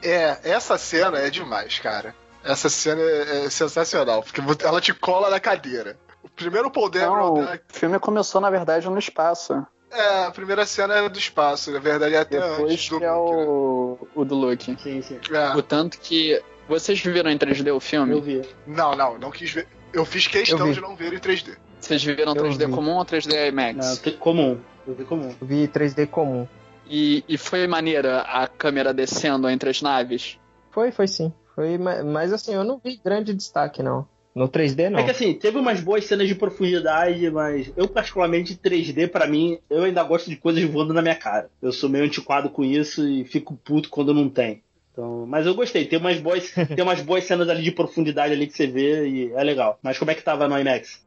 É, 0.03 0.37
essa 0.43 0.77
cena 0.77 1.17
é 1.19 1.29
demais, 1.29 1.79
cara. 1.79 2.13
Essa 2.43 2.69
cena 2.69 3.01
é, 3.01 3.45
é 3.45 3.49
sensacional, 3.49 4.21
porque 4.23 4.41
ela 4.65 4.81
te 4.81 4.93
cola 4.93 5.29
na 5.29 5.39
cadeira. 5.39 5.97
O 6.21 6.29
primeiro 6.29 6.69
Dameron, 6.69 7.35
Não, 7.35 7.41
né, 7.45 7.59
o 7.69 7.73
filme 7.73 7.99
começou, 7.99 8.39
na 8.41 8.49
verdade, 8.49 8.89
no 8.89 8.97
espaço. 8.97 9.65
é, 9.91 10.25
a 10.25 10.31
primeira 10.31 10.65
cena 10.65 10.95
é 10.95 11.09
do 11.09 11.17
espaço, 11.19 11.71
na 11.71 11.79
verdade 11.79 12.15
é 12.15 12.19
até 12.19 12.39
Depois 12.39 12.71
antes 12.73 12.89
do 12.89 12.99
que 12.99 13.05
é 13.05 13.07
né? 13.07 13.13
o, 13.13 14.07
o 14.15 14.25
do 14.25 14.35
Luke. 14.35 14.75
Sim, 14.81 15.01
sim. 15.01 15.19
É. 15.31 15.55
O 15.55 15.61
tanto 15.61 15.99
que. 15.99 16.41
Vocês 16.67 16.99
viram 17.01 17.29
em 17.29 17.37
3D 17.37 17.65
o 17.65 17.69
Eu 17.69 17.79
filme? 17.81 18.21
vi. 18.21 18.41
Não, 18.65 18.95
não, 18.95 19.17
não 19.19 19.31
quis 19.31 19.51
ver. 19.51 19.67
Eu 19.91 20.05
fiz 20.05 20.27
questão 20.27 20.67
Eu 20.67 20.73
de 20.73 20.81
não 20.81 20.95
ver 20.95 21.13
em 21.13 21.19
3D. 21.19 21.57
Vocês 21.79 22.01
viram 22.03 22.33
Eu 22.33 22.43
3D 22.43 22.65
vi. 22.67 22.71
comum 22.71 22.95
ou 22.97 23.05
3D 23.05 23.49
IMAX? 23.49 24.01
Não, 24.01 24.11
comum. 24.13 24.59
Eu 24.87 24.95
vi 24.95 25.03
comum. 25.03 25.35
Eu 25.41 25.47
vi 25.47 25.67
3D 25.67 26.07
comum. 26.07 26.47
E, 26.87 27.23
e 27.27 27.37
foi 27.37 27.67
maneira 27.67 28.21
a 28.21 28.47
câmera 28.47 28.93
descendo 28.93 29.49
entre 29.49 29.69
as 29.69 29.81
naves? 29.81 30.37
Foi, 30.71 30.91
foi 30.91 31.07
sim. 31.07 31.33
Foi, 31.55 31.77
ma- 31.77 32.03
mas 32.03 32.33
assim, 32.33 32.53
eu 32.53 32.63
não 32.63 32.79
vi 32.83 32.99
grande 33.03 33.33
destaque, 33.33 33.81
não. 33.83 34.07
No 34.35 34.47
3D, 34.47 34.89
não. 34.89 34.99
É 34.99 35.03
que 35.03 35.11
assim, 35.11 35.33
teve 35.35 35.57
umas 35.59 35.79
boas 35.79 36.05
cenas 36.05 36.27
de 36.27 36.33
profundidade, 36.33 37.29
mas 37.29 37.71
eu 37.75 37.87
particularmente 37.87 38.55
3D, 38.55 39.07
pra 39.07 39.27
mim, 39.27 39.59
eu 39.69 39.83
ainda 39.83 40.01
gosto 40.03 40.27
de 40.29 40.35
coisas 40.37 40.63
voando 40.63 40.91
na 40.93 41.03
minha 41.03 41.15
cara. 41.15 41.49
Eu 41.61 41.71
sou 41.71 41.87
meio 41.87 42.03
antiquado 42.05 42.49
com 42.49 42.63
isso 42.63 43.07
e 43.07 43.23
fico 43.25 43.55
puto 43.63 43.89
quando 43.89 44.11
não 44.13 44.27
tem. 44.27 44.63
Então, 44.91 45.25
mas 45.27 45.45
eu 45.45 45.53
gostei, 45.53 45.85
tem 45.85 45.99
umas 45.99 46.19
boas, 46.19 46.51
tem 46.75 46.83
umas 46.83 47.01
boas 47.01 47.23
cenas 47.25 47.47
ali 47.47 47.61
de 47.61 47.71
profundidade 47.71 48.33
ali 48.33 48.47
que 48.47 48.53
você 48.57 48.65
vê 48.65 49.07
e 49.07 49.31
é 49.33 49.43
legal. 49.43 49.77
Mas 49.83 49.99
como 49.99 50.09
é 50.09 50.15
que 50.15 50.23
tava 50.23 50.47
no 50.47 50.57
IMAX? 50.57 51.03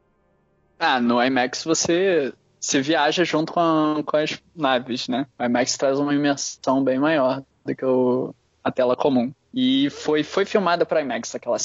Ah, 0.78 1.00
no 1.00 1.20
IMAX 1.22 1.64
você, 1.64 2.32
você 2.60 2.80
viaja 2.80 3.24
junto 3.24 3.52
com, 3.52 3.60
a- 3.60 4.02
com 4.04 4.16
as 4.16 4.40
naves, 4.54 5.08
né? 5.08 5.26
O 5.40 5.44
IMAX 5.44 5.76
traz 5.76 5.98
uma 5.98 6.14
imersão 6.14 6.82
bem 6.84 6.98
maior 6.98 7.42
do 7.64 7.74
que 7.74 7.84
o- 7.84 8.32
a 8.62 8.70
tela 8.70 8.94
comum. 8.96 9.32
E 9.58 9.88
foi, 9.88 10.22
foi 10.22 10.44
filmada 10.44 10.84
para 10.84 11.00
IMAX 11.00 11.34
aquela. 11.34 11.56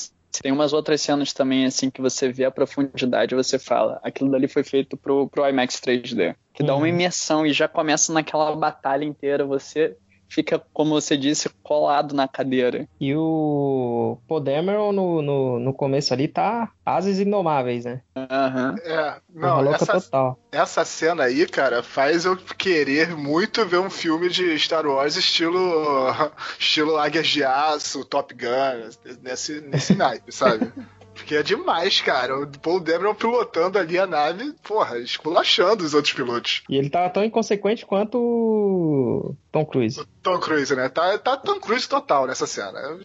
Tem 0.42 0.50
umas 0.50 0.72
outras 0.72 1.02
cenas 1.02 1.34
também, 1.34 1.66
assim, 1.66 1.90
que 1.90 2.00
você 2.02 2.32
vê 2.32 2.46
a 2.46 2.52
profundidade 2.52 3.34
e 3.34 3.38
você 3.38 3.60
fala, 3.60 4.00
aquilo 4.02 4.32
dali 4.32 4.48
foi 4.48 4.64
feito 4.64 4.96
pro, 4.96 5.28
pro 5.28 5.46
IMAX 5.48 5.76
3D. 5.82 6.34
Que 6.54 6.64
dá 6.64 6.72
Uhum. 6.74 6.80
uma 6.80 6.90
imersão 6.90 7.46
e 7.46 7.52
já 7.52 7.68
começa 7.68 8.14
naquela 8.14 8.56
batalha 8.56 9.04
inteira, 9.04 9.44
você 9.46 9.98
fica, 10.32 10.62
como 10.74 10.92
você 10.92 11.18
disse, 11.18 11.50
colado 11.62 12.16
na 12.16 12.28
cadeira. 12.28 12.88
E 13.00 13.14
o 13.14 14.18
Podemeron 14.28 14.94
no, 14.94 15.22
no, 15.22 15.60
no 15.60 15.74
começo 15.74 16.14
ali 16.14 16.28
tá 16.28 16.72
ases 16.86 17.20
indomáveis, 17.20 17.84
né? 17.84 18.02
Aham. 18.16 18.76
É, 18.84 19.16
Não, 19.34 19.58
não, 19.58 19.62
louca 19.62 19.84
essa, 19.84 20.00
total. 20.00 20.40
essa 20.52 20.86
cena 20.86 21.24
aí, 21.24 21.46
cara, 21.46 21.84
faz 21.84 22.24
eu 22.24 22.38
querer 22.38 23.16
muito 23.16 23.66
ver 23.66 23.80
um 23.80 23.90
filme 23.90 24.30
de 24.30 24.58
Star 24.58 24.86
Wars 24.88 25.18
estilo 25.18 25.60
estilo 26.58 26.98
Águias 26.98 27.28
de 27.28 27.44
Aço, 27.44 28.06
Top 28.06 28.34
Gun, 28.34 28.90
nesse, 29.22 29.60
nesse 29.62 29.94
naipe, 29.96 30.32
sabe? 30.32 30.72
Porque 31.22 31.36
é 31.36 31.44
demais, 31.44 32.02
cara. 32.02 32.36
O 32.36 32.48
Paul 32.48 32.80
Dameron 32.80 33.14
pilotando 33.14 33.78
ali 33.78 33.98
a 33.98 34.08
nave, 34.08 34.54
porra, 34.64 34.98
esculachando 34.98 35.84
os 35.84 35.94
outros 35.94 36.14
pilotos. 36.14 36.64
E 36.68 36.76
ele 36.76 36.90
tá 36.90 37.08
tão 37.10 37.24
inconsequente 37.24 37.86
quanto 37.86 38.18
o 38.18 39.36
Tom 39.52 39.66
Cruise. 39.66 40.04
Tom 40.24 40.40
Cruise, 40.40 40.76
né? 40.76 40.90
Tá, 40.90 41.18
tá 41.20 41.38
Tom 41.38 41.60
Cruise 41.60 41.88
total 41.88 42.26
nessa 42.26 42.48
cena. 42.48 42.80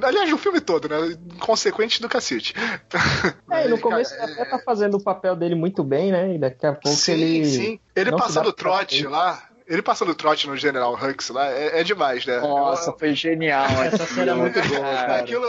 Aliás, 0.00 0.32
o 0.32 0.38
filme 0.38 0.60
todo, 0.60 0.86
né? 0.88 0.96
Consequente 1.40 2.00
do 2.00 2.08
cacete. 2.08 2.54
É, 3.50 3.68
no 3.68 3.78
começo 3.78 4.10
cara, 4.16 4.32
ele 4.32 4.40
até 4.40 4.50
tá 4.50 4.58
fazendo 4.64 4.96
o 4.96 5.02
papel 5.02 5.36
dele 5.36 5.54
muito 5.54 5.84
bem, 5.84 6.10
né? 6.10 6.34
E 6.34 6.38
daqui 6.38 6.66
a 6.66 6.72
pouco 6.72 6.98
sim, 6.98 7.12
ele. 7.12 7.44
sim. 7.44 7.80
Ele 7.94 8.10
passando 8.10 8.48
o 8.48 8.52
trote 8.52 9.06
lá. 9.06 9.48
Ele 9.66 9.82
passando 9.82 10.14
trote 10.14 10.46
no 10.46 10.56
General 10.56 10.92
Hux 10.94 11.30
lá 11.30 11.48
é, 11.50 11.80
é 11.80 11.84
demais, 11.84 12.26
né? 12.26 12.38
Nossa, 12.40 12.92
foi 12.92 13.14
genial. 13.14 13.66
Essa 13.82 14.04
cena 14.06 14.32
é 14.32 14.34
muito 14.34 14.60
boa, 14.68 14.80
cara. 14.80 15.16
Aquilo 15.16 15.46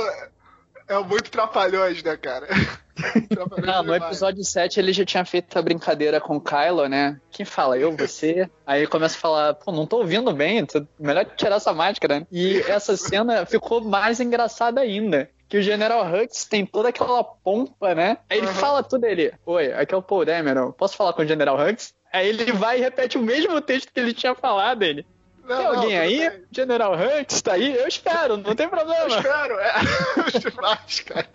é 0.87 0.97
muito 0.99 1.29
trapalhões, 1.31 2.01
né, 2.03 2.15
cara? 2.17 2.47
Não, 3.65 3.83
no 3.83 3.93
episódio 3.93 4.41
7 4.43 4.79
ele 4.79 4.93
já 4.93 5.03
tinha 5.03 5.25
feito 5.25 5.57
a 5.59 5.61
brincadeira 5.61 6.21
com 6.21 6.37
o 6.37 6.41
Kylo, 6.41 6.87
né? 6.87 7.19
Quem 7.29 7.45
fala? 7.45 7.77
Eu, 7.77 7.91
você? 7.95 8.49
Aí 8.65 8.81
ele 8.81 8.87
começa 8.87 9.17
a 9.17 9.19
falar, 9.19 9.53
pô, 9.55 9.71
não 9.71 9.85
tô 9.85 9.97
ouvindo 9.97 10.31
bem, 10.33 10.65
melhor 10.97 11.25
tirar 11.35 11.57
essa 11.57 11.73
máscara. 11.73 12.21
né? 12.21 12.27
E 12.31 12.59
essa 12.67 12.95
cena 12.95 13.45
ficou 13.45 13.81
mais 13.81 14.19
engraçada 14.21 14.79
ainda. 14.79 15.29
Que 15.47 15.57
o 15.57 15.61
General 15.61 16.03
Hux 16.07 16.45
tem 16.45 16.65
toda 16.65 16.89
aquela 16.89 17.23
pompa, 17.23 17.93
né? 17.93 18.17
Aí 18.29 18.37
ele 18.39 18.47
Uhum. 18.47 18.53
fala 18.53 18.81
tudo 18.81 19.05
ele. 19.05 19.31
Oi, 19.45 19.73
aqui 19.73 19.93
é 19.93 19.97
o 19.97 20.01
Paul 20.01 20.25
Dameron. 20.25 20.71
Posso 20.71 20.95
falar 20.95 21.13
com 21.13 21.21
o 21.21 21.27
General 21.27 21.55
Hux? 21.55 21.93
Aí 22.15 22.29
ele 22.29 22.49
vai 22.53 22.77
e 22.77 22.81
repete 22.81 23.17
o 23.17 23.21
mesmo 23.21 23.59
texto 23.59 23.91
que 23.91 23.99
ele 23.99 24.13
tinha 24.13 24.33
falado, 24.33 24.83
ele. 24.83 25.05
Não, 25.43 25.57
Tem 25.57 25.65
não, 25.65 25.73
alguém 25.75 25.89
tudo 25.89 26.01
aí? 26.01 26.29
bem. 26.29 26.43
General 26.49 26.93
Hux 26.93 27.41
tá 27.41 27.53
aí? 27.53 27.75
Eu 27.75 27.87
espero, 27.89 28.37
não 28.37 28.55
tem 28.55 28.65
Eu 28.65 28.69
problema. 28.69 29.07
espero, 29.07 29.59
é. 29.59 29.73
demais, 30.39 30.99
cara. 31.01 31.27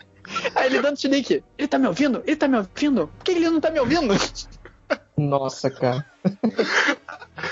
Aí 0.55 0.67
ele 0.67 0.81
dando 0.81 0.99
chilique. 0.99 1.45
Ele 1.59 1.69
tá 1.69 1.79
me 1.79 1.87
ouvindo? 1.87 2.23
Ele 2.27 2.37
tá 2.37 2.49
me 2.49 2.57
ouvindo? 2.57 3.09
Por 3.09 3.25
que 3.25 3.31
ele 3.33 3.51
não 3.51 3.61
tá 3.61 3.71
me 3.71 3.79
ouvindo? 3.79 4.15
Nossa, 5.19 5.71
cara. 5.71 6.05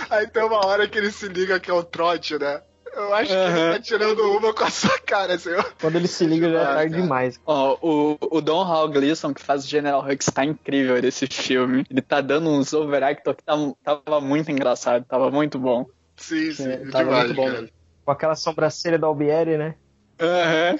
Aí 0.08 0.26
tem 0.26 0.42
uma 0.42 0.64
hora 0.64 0.88
que 0.88 0.96
ele 0.96 1.10
se 1.12 1.28
liga 1.28 1.60
que 1.60 1.70
é 1.70 1.74
o 1.74 1.82
trote, 1.82 2.38
né? 2.38 2.62
Eu 2.94 3.14
acho 3.14 3.30
que 3.30 3.36
ele 3.36 3.72
tá 3.74 3.80
tirando 3.80 4.20
uma 4.36 4.52
com 4.54 4.64
a 4.64 4.70
sua 4.70 4.98
cara, 5.00 5.34
assim. 5.34 5.50
ó. 5.54 5.64
Quando 5.80 5.96
ele 5.96 6.08
se 6.08 6.24
liga 6.26 6.50
já 6.50 6.58
é 6.58 6.62
Ah, 6.62 6.66
tarde 6.74 6.90
cara. 6.90 7.02
demais. 7.02 7.40
Ó, 7.46 7.78
o, 7.80 8.18
o 8.20 8.40
Don 8.40 8.62
Hall 8.64 8.88
Gleason, 8.88 9.32
que 9.32 9.42
faz 9.42 9.64
o 9.64 9.68
General 9.68 10.04
Hux, 10.04 10.26
tá 10.26 10.44
incrível 10.44 11.00
nesse 11.00 11.26
filme. 11.26 11.84
Ele 11.88 12.02
tá 12.02 12.20
dando 12.20 12.50
uns 12.50 12.72
overactor 12.72 13.34
que 13.34 13.42
tava, 13.44 13.74
tava 13.82 14.20
muito 14.20 14.50
engraçado, 14.50 15.04
tava 15.04 15.30
muito 15.30 15.58
bom. 15.58 15.86
Sim, 16.16 16.52
sim, 16.52 16.68
É, 16.68 16.76
tava 16.90 17.04
demais, 17.04 17.26
muito 17.26 17.36
bom 17.36 17.46
cara. 17.46 17.68
Com 18.04 18.10
aquela 18.10 18.34
sobrancelha 18.34 18.98
do 18.98 19.06
Albieri, 19.06 19.56
né? 19.56 19.74
Aham. 20.20 20.78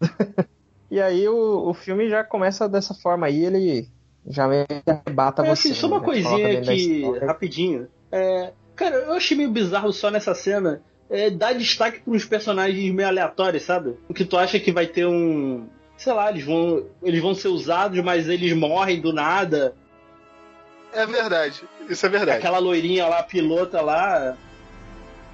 E 0.90 1.00
aí 1.00 1.26
o, 1.28 1.70
o 1.70 1.74
filme 1.74 2.08
já 2.08 2.22
começa 2.22 2.68
dessa 2.68 2.94
forma 2.94 3.26
aí, 3.26 3.44
ele 3.44 3.88
já 4.28 4.46
meio 4.46 4.64
que 4.66 4.82
arrebata 4.88 5.42
É, 5.42 5.46
você. 5.46 5.68
assim, 5.68 5.74
só 5.74 5.88
uma 5.88 5.98
né? 5.98 6.04
coisinha 6.04 6.60
aqui, 6.60 7.02
rapidinho. 7.26 7.88
É, 8.12 8.52
cara, 8.76 8.94
eu 8.96 9.12
achei 9.14 9.36
meio 9.36 9.50
bizarro 9.50 9.92
só 9.92 10.08
nessa 10.10 10.34
cena 10.36 10.80
é, 11.14 11.30
dar 11.30 11.54
destaque 11.54 12.00
para 12.00 12.12
uns 12.12 12.24
personagens 12.24 12.92
meio 12.92 13.06
aleatórios, 13.06 13.62
sabe? 13.62 13.96
O 14.08 14.12
que 14.12 14.24
tu 14.24 14.36
acha 14.36 14.58
que 14.58 14.72
vai 14.72 14.86
ter 14.88 15.06
um. 15.06 15.68
Sei 15.96 16.12
lá, 16.12 16.28
eles 16.28 16.44
vão, 16.44 16.86
eles 17.04 17.22
vão 17.22 17.36
ser 17.36 17.48
usados, 17.48 18.02
mas 18.02 18.28
eles 18.28 18.52
morrem 18.52 19.00
do 19.00 19.12
nada. 19.12 19.76
É 20.92 21.06
verdade, 21.06 21.62
isso 21.88 22.04
é 22.04 22.08
verdade. 22.08 22.38
Aquela 22.38 22.58
loirinha 22.58 23.06
lá, 23.06 23.22
pilota 23.22 23.80
lá. 23.80 24.36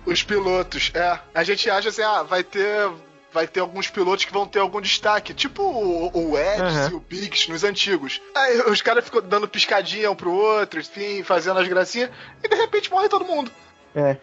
Os 0.05 0.23
pilotos, 0.23 0.91
é. 0.93 1.19
A 1.35 1.43
gente 1.43 1.69
acha 1.71 1.89
assim, 1.89 2.03
ah, 2.03 2.23
vai 2.23 2.45
ter. 2.45 2.91
Vai 3.33 3.47
ter 3.47 3.61
alguns 3.61 3.89
pilotos 3.89 4.25
que 4.25 4.33
vão 4.33 4.45
ter 4.45 4.59
algum 4.59 4.81
destaque, 4.81 5.33
tipo 5.33 5.63
o, 5.63 6.33
o 6.33 6.37
Ed 6.37 6.63
Aham. 6.63 6.91
e 6.91 6.95
o 6.95 7.01
Biggs 7.01 7.49
nos 7.49 7.63
antigos. 7.63 8.21
Aí 8.35 8.61
os 8.63 8.83
caras 8.83 9.05
ficam 9.05 9.23
dando 9.23 9.47
piscadinha 9.47 10.11
um 10.11 10.17
pro 10.17 10.33
outro, 10.33 10.81
enfim, 10.81 11.23
fazendo 11.23 11.61
as 11.61 11.69
gracinhas, 11.69 12.11
e 12.43 12.49
de 12.49 12.57
repente 12.57 12.91
morre 12.91 13.09
todo 13.09 13.25
mundo. 13.25 13.49
É. 13.95 14.17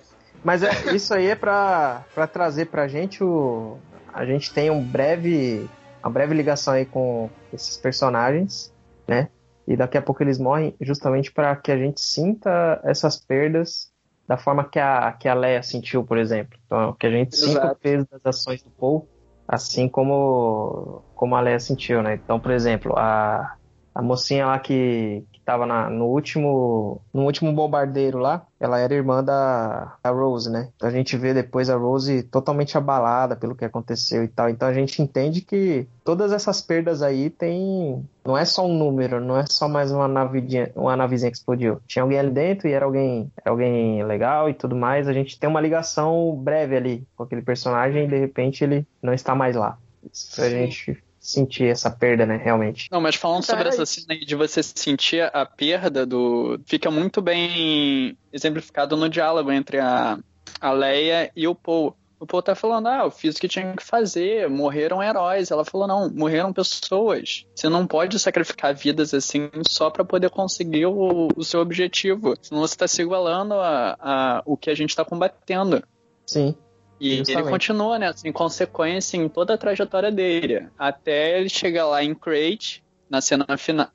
Mas 0.44 0.64
é, 0.64 0.70
isso 0.96 1.14
aí 1.14 1.28
é 1.28 1.36
pra 1.36 2.04
trazer 2.32 2.66
pra 2.66 2.88
gente 2.88 3.24
o. 3.24 3.78
A 4.14 4.26
gente 4.26 4.54
tem 4.54 4.70
um 4.70 4.84
breve. 4.84 5.70
Uma 6.04 6.12
breve 6.12 6.34
ligação 6.34 6.74
aí 6.74 6.86
com 6.86 7.30
esses 7.52 7.76
personagens, 7.78 8.74
né? 9.08 9.30
E 9.68 9.76
daqui 9.76 9.98
a 9.98 10.02
pouco 10.02 10.24
eles 10.24 10.40
morrem 10.40 10.74
justamente 10.80 11.32
para 11.32 11.56
que 11.56 11.72
a 11.72 11.78
gente 11.78 12.00
sinta 12.00 12.80
essas 12.86 13.18
perdas 13.18 13.92
da 14.28 14.38
forma 14.38 14.64
que 14.64 14.80
a, 14.80 15.12
que 15.14 15.28
a 15.28 15.34
Leia 15.34 15.64
sentiu, 15.64 16.04
por 16.04 16.18
exemplo. 16.18 16.60
Então, 16.66 16.94
que 16.94 17.08
a 17.08 17.10
gente 17.12 17.36
sinta 17.36 17.60
o 17.60 17.64
Exato. 17.64 17.80
peso 17.82 18.08
das 18.12 18.22
ações 18.26 18.62
do 18.62 18.70
Paul, 18.70 19.08
assim 19.48 19.88
como, 19.88 21.02
como 21.16 21.36
a 21.36 21.42
Leia 21.42 21.60
sentiu, 21.60 22.04
né? 22.04 22.16
Então, 22.16 22.40
por 22.40 22.52
exemplo, 22.52 22.94
a, 22.98 23.56
a 23.96 24.02
mocinha 24.02 24.46
lá 24.46 24.60
que, 24.60 25.24
que 25.48 25.52
tava 25.52 25.66
na- 25.66 25.90
no 25.90 26.06
último 26.08 27.02
no 27.14 27.24
último 27.24 27.54
bombardeiro 27.54 28.18
lá, 28.18 28.46
ela 28.60 28.80
era 28.80 28.94
irmã 28.94 29.24
da, 29.24 29.96
da 30.04 30.10
Rose, 30.12 30.50
né? 30.52 30.70
Então 30.76 30.90
a 30.90 30.92
gente 30.92 31.16
vê 31.16 31.34
depois 31.34 31.70
a 31.70 31.78
Rose 31.78 32.24
totalmente 32.24 32.78
abalada 32.78 33.36
pelo 33.36 33.56
que 33.56 33.64
aconteceu 33.64 34.24
e 34.24 34.28
tal. 34.28 34.50
Então 34.50 34.68
a 34.68 34.74
gente 34.74 35.02
entende 35.02 35.40
que 35.42 35.88
todas 36.04 36.34
essas 36.34 36.62
perdas 36.62 37.02
aí 37.02 37.30
tem 37.30 38.06
não 38.26 38.38
é 38.38 38.44
só 38.44 38.66
um 38.66 38.78
número, 38.78 39.22
não 39.22 39.38
é 39.38 39.46
só 39.50 39.70
mais 39.70 39.90
uma 39.90 40.08
navidinha, 40.08 40.70
uma 40.76 40.98
navezinha 40.98 41.32
que 41.32 41.38
explodiu. 41.38 41.80
Tinha 41.88 42.04
alguém 42.04 42.20
ali 42.20 42.32
dentro 42.32 42.68
e 42.68 42.74
era 42.74 42.84
alguém, 42.84 43.32
era 43.38 43.52
alguém 43.52 44.04
legal 44.04 44.50
e 44.50 44.54
tudo 44.54 44.76
mais. 44.76 45.08
A 45.08 45.14
gente 45.14 45.40
tem 45.40 45.50
uma 45.50 45.62
ligação 45.62 46.36
breve 46.36 46.76
ali 46.76 47.08
com 47.16 47.24
aquele 47.24 47.42
personagem 47.42 48.04
e 48.04 48.08
de 48.08 48.18
repente 48.18 48.64
ele 48.66 48.86
não 49.02 49.14
está 49.14 49.34
mais 49.34 49.56
lá. 49.56 49.78
Isso 50.12 50.36
pra 50.36 50.46
Sim. 50.46 50.52
gente 50.52 51.04
sentir 51.28 51.66
essa 51.66 51.92
perda, 51.92 52.26
né, 52.26 52.38
realmente. 52.38 52.88
Não, 52.90 53.02
mas 53.02 53.16
falando 53.16 53.44
Então, 53.44 53.54
sobre 53.54 53.68
era 53.68 53.70
essa 53.70 53.86
cena 53.86 54.08
aí 54.12 54.24
de 54.24 54.34
você 54.34 54.64
sentir 54.64 55.30
a 55.34 55.46
perda 55.46 56.06
do. 56.06 56.58
Fica 56.66 56.90
muito 56.90 57.22
bem 57.22 58.18
exemplificado 58.32 58.96
no 58.96 59.10
diálogo 59.10 59.52
entre 59.52 59.78
a, 59.78 60.18
a 60.62 60.72
Leia 60.72 61.30
e 61.36 61.46
o 61.46 61.54
Paul. 61.54 61.94
O 62.20 62.26
Paul 62.26 62.42
tá 62.42 62.56
falando, 62.56 62.88
ah, 62.88 63.04
eu 63.04 63.12
fiz 63.12 63.36
o 63.36 63.40
que 63.40 63.48
tinha 63.48 63.76
que 63.76 63.84
fazer, 63.84 64.50
morreram 64.50 65.04
heróis. 65.04 65.52
Ela 65.52 65.66
falou, 65.66 65.86
não, 65.86 66.10
morreram 66.10 66.54
pessoas. 66.54 67.46
Você 67.54 67.68
não 67.68 67.86
pode 67.86 68.18
sacrificar 68.18 68.74
vidas 68.74 69.14
assim 69.14 69.52
só 69.68 69.90
pra 69.90 70.06
poder 70.06 70.30
conseguir 70.30 70.88
o, 70.88 71.28
o 71.36 71.44
seu 71.44 71.60
objetivo. 71.60 72.36
Senão 72.42 72.62
você 72.62 72.76
tá 72.76 72.88
se 72.88 73.02
igualando 73.02 73.54
a, 73.56 73.98
a 74.00 74.42
o 74.46 74.56
que 74.56 74.70
a 74.70 74.76
gente 74.76 74.96
tá 74.96 75.04
combatendo. 75.06 75.84
Sim. 76.26 76.56
E 77.00 77.18
Justamente. 77.18 77.44
ele 77.44 77.52
continua, 77.52 78.00
né, 78.00 78.12
sem 78.14 78.32
consequência 78.32 79.18
em 79.18 79.30
toda 79.30 79.54
a 79.54 79.58
trajetória 79.58 80.12
dele. 80.12 80.68
Até 80.78 81.40
ele 81.40 81.50
chegar 81.50 81.86
lá 81.86 82.04
em 82.04 82.16
Crate, 82.16 82.84
na 83.10 83.22
cena 83.22 83.46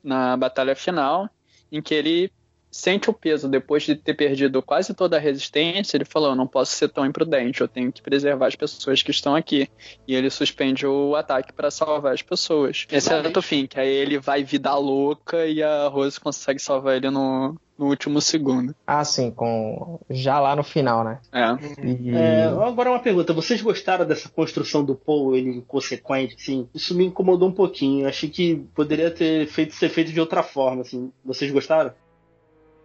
na 0.03 0.37
batalha 0.37 0.75
final, 0.75 1.29
em 1.71 1.81
que 1.81 1.93
ele 1.93 2.31
sente 2.73 3.09
o 3.09 3.13
peso 3.13 3.47
depois 3.47 3.83
de 3.83 3.95
ter 3.95 4.15
perdido 4.15 4.61
quase 4.61 4.93
toda 4.93 5.15
a 5.15 5.19
resistência. 5.19 5.95
Ele 5.95 6.05
falou: 6.05 6.29
Eu 6.29 6.35
não 6.35 6.47
posso 6.47 6.75
ser 6.75 6.89
tão 6.89 7.05
imprudente, 7.05 7.61
eu 7.61 7.67
tenho 7.67 7.91
que 7.91 8.01
preservar 8.01 8.47
as 8.47 8.55
pessoas 8.55 9.03
que 9.03 9.11
estão 9.11 9.35
aqui. 9.35 9.69
E 10.07 10.15
ele 10.15 10.29
suspende 10.29 10.85
o 10.85 11.15
ataque 11.15 11.53
para 11.53 11.69
salvar 11.69 12.13
as 12.13 12.21
pessoas. 12.21 12.87
Exceto 12.91 13.39
o 13.39 13.43
fim, 13.43 13.67
que 13.67 13.79
aí 13.79 13.87
ele 13.87 14.17
vai 14.17 14.43
vida 14.43 14.75
louca 14.75 15.45
e 15.45 15.61
a 15.61 15.87
Rose 15.87 16.19
consegue 16.19 16.59
salvar 16.59 16.95
ele 16.95 17.09
no, 17.11 17.55
no 17.77 17.87
último 17.87 18.21
segundo. 18.21 18.75
Ah, 18.85 19.03
sim, 19.03 19.31
com 19.31 19.99
já 20.09 20.39
lá 20.39 20.55
no 20.55 20.63
final, 20.63 21.03
né? 21.03 21.19
É. 21.31 21.85
E... 21.85 22.09
É, 22.11 22.43
agora 22.45 22.89
uma 22.91 22.99
pergunta, 22.99 23.33
vocês 23.33 23.61
gostaram 23.61 24.05
dessa 24.05 24.29
construção 24.29 24.83
do 24.83 24.95
Paul, 24.95 25.35
ele 25.35 25.57
inconsequente, 25.57 26.35
assim? 26.39 26.67
Isso 26.73 26.95
me 26.95 27.05
incomodou 27.05 27.49
um 27.49 27.53
pouquinho. 27.53 28.03
Eu 28.05 28.09
achei 28.09 28.29
que 28.29 28.55
poderia 28.75 29.11
ter 29.11 29.47
feito 29.47 29.73
ser 29.75 29.89
feito 29.89 30.11
de 30.11 30.19
outra 30.19 30.41
forma, 30.41 30.81
assim. 30.81 31.11
Vocês 31.23 31.51
gostaram? 31.51 31.91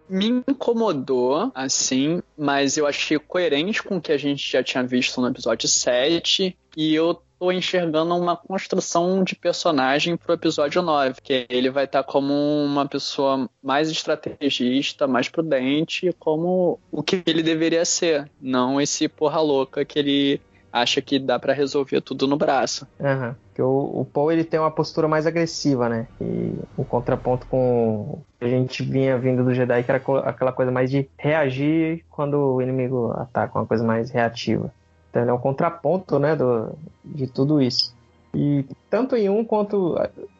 Me 0.08 0.42
incomodou, 0.48 1.50
assim, 1.54 2.22
mas 2.36 2.76
eu 2.76 2.86
achei 2.86 3.18
coerente 3.18 3.82
com 3.82 3.96
o 3.96 4.00
que 4.00 4.12
a 4.12 4.18
gente 4.18 4.50
já 4.50 4.62
tinha 4.62 4.82
visto 4.82 5.20
no 5.20 5.28
episódio 5.28 5.68
7, 5.68 6.56
e 6.76 6.94
eu 6.94 7.20
tô 7.38 7.52
enxergando 7.52 8.16
uma 8.16 8.36
construção 8.36 9.22
de 9.22 9.36
personagem 9.36 10.16
pro 10.16 10.34
episódio 10.34 10.82
9, 10.82 11.20
que 11.22 11.46
ele 11.48 11.70
vai 11.70 11.84
estar 11.84 12.02
como 12.02 12.32
uma 12.64 12.86
pessoa 12.86 13.48
mais 13.62 13.90
estrategista, 13.90 15.06
mais 15.06 15.28
prudente, 15.28 16.14
como 16.18 16.80
o 16.90 17.02
que 17.02 17.22
ele 17.26 17.42
deveria 17.42 17.84
ser, 17.84 18.28
não 18.40 18.80
esse 18.80 19.08
porra 19.08 19.40
louca 19.40 19.84
que 19.84 19.98
ele 19.98 20.40
acha 20.72 21.00
que 21.00 21.18
dá 21.18 21.38
pra 21.38 21.52
resolver 21.52 22.00
tudo 22.00 22.26
no 22.26 22.36
braço. 22.36 22.86
Aham. 23.00 23.36
Porque 23.58 23.62
o, 23.62 24.02
o 24.02 24.04
Paul 24.04 24.30
ele 24.30 24.44
tem 24.44 24.60
uma 24.60 24.70
postura 24.70 25.08
mais 25.08 25.26
agressiva, 25.26 25.88
né? 25.88 26.06
E 26.20 26.54
em 26.78 26.84
contraponto 26.84 27.44
com 27.48 27.58
o 27.58 28.24
a 28.40 28.46
gente 28.46 28.84
vinha 28.84 29.18
vindo 29.18 29.42
do 29.42 29.52
Jedi, 29.52 29.82
que 29.82 29.90
era 29.90 30.00
aquela 30.24 30.52
coisa 30.52 30.70
mais 30.70 30.88
de 30.88 31.10
reagir 31.18 32.04
quando 32.08 32.34
o 32.34 32.62
inimigo 32.62 33.10
ataca, 33.16 33.58
uma 33.58 33.66
coisa 33.66 33.82
mais 33.82 34.12
reativa. 34.12 34.72
Então 35.10 35.22
ele 35.22 35.32
é 35.32 35.34
um 35.34 35.40
contraponto, 35.40 36.20
né, 36.20 36.36
do, 36.36 36.72
de 37.04 37.26
tudo 37.26 37.60
isso. 37.60 37.92
E 38.32 38.64
tanto 38.88 39.16
em 39.16 39.28
um 39.28 39.44
quanto 39.44 39.96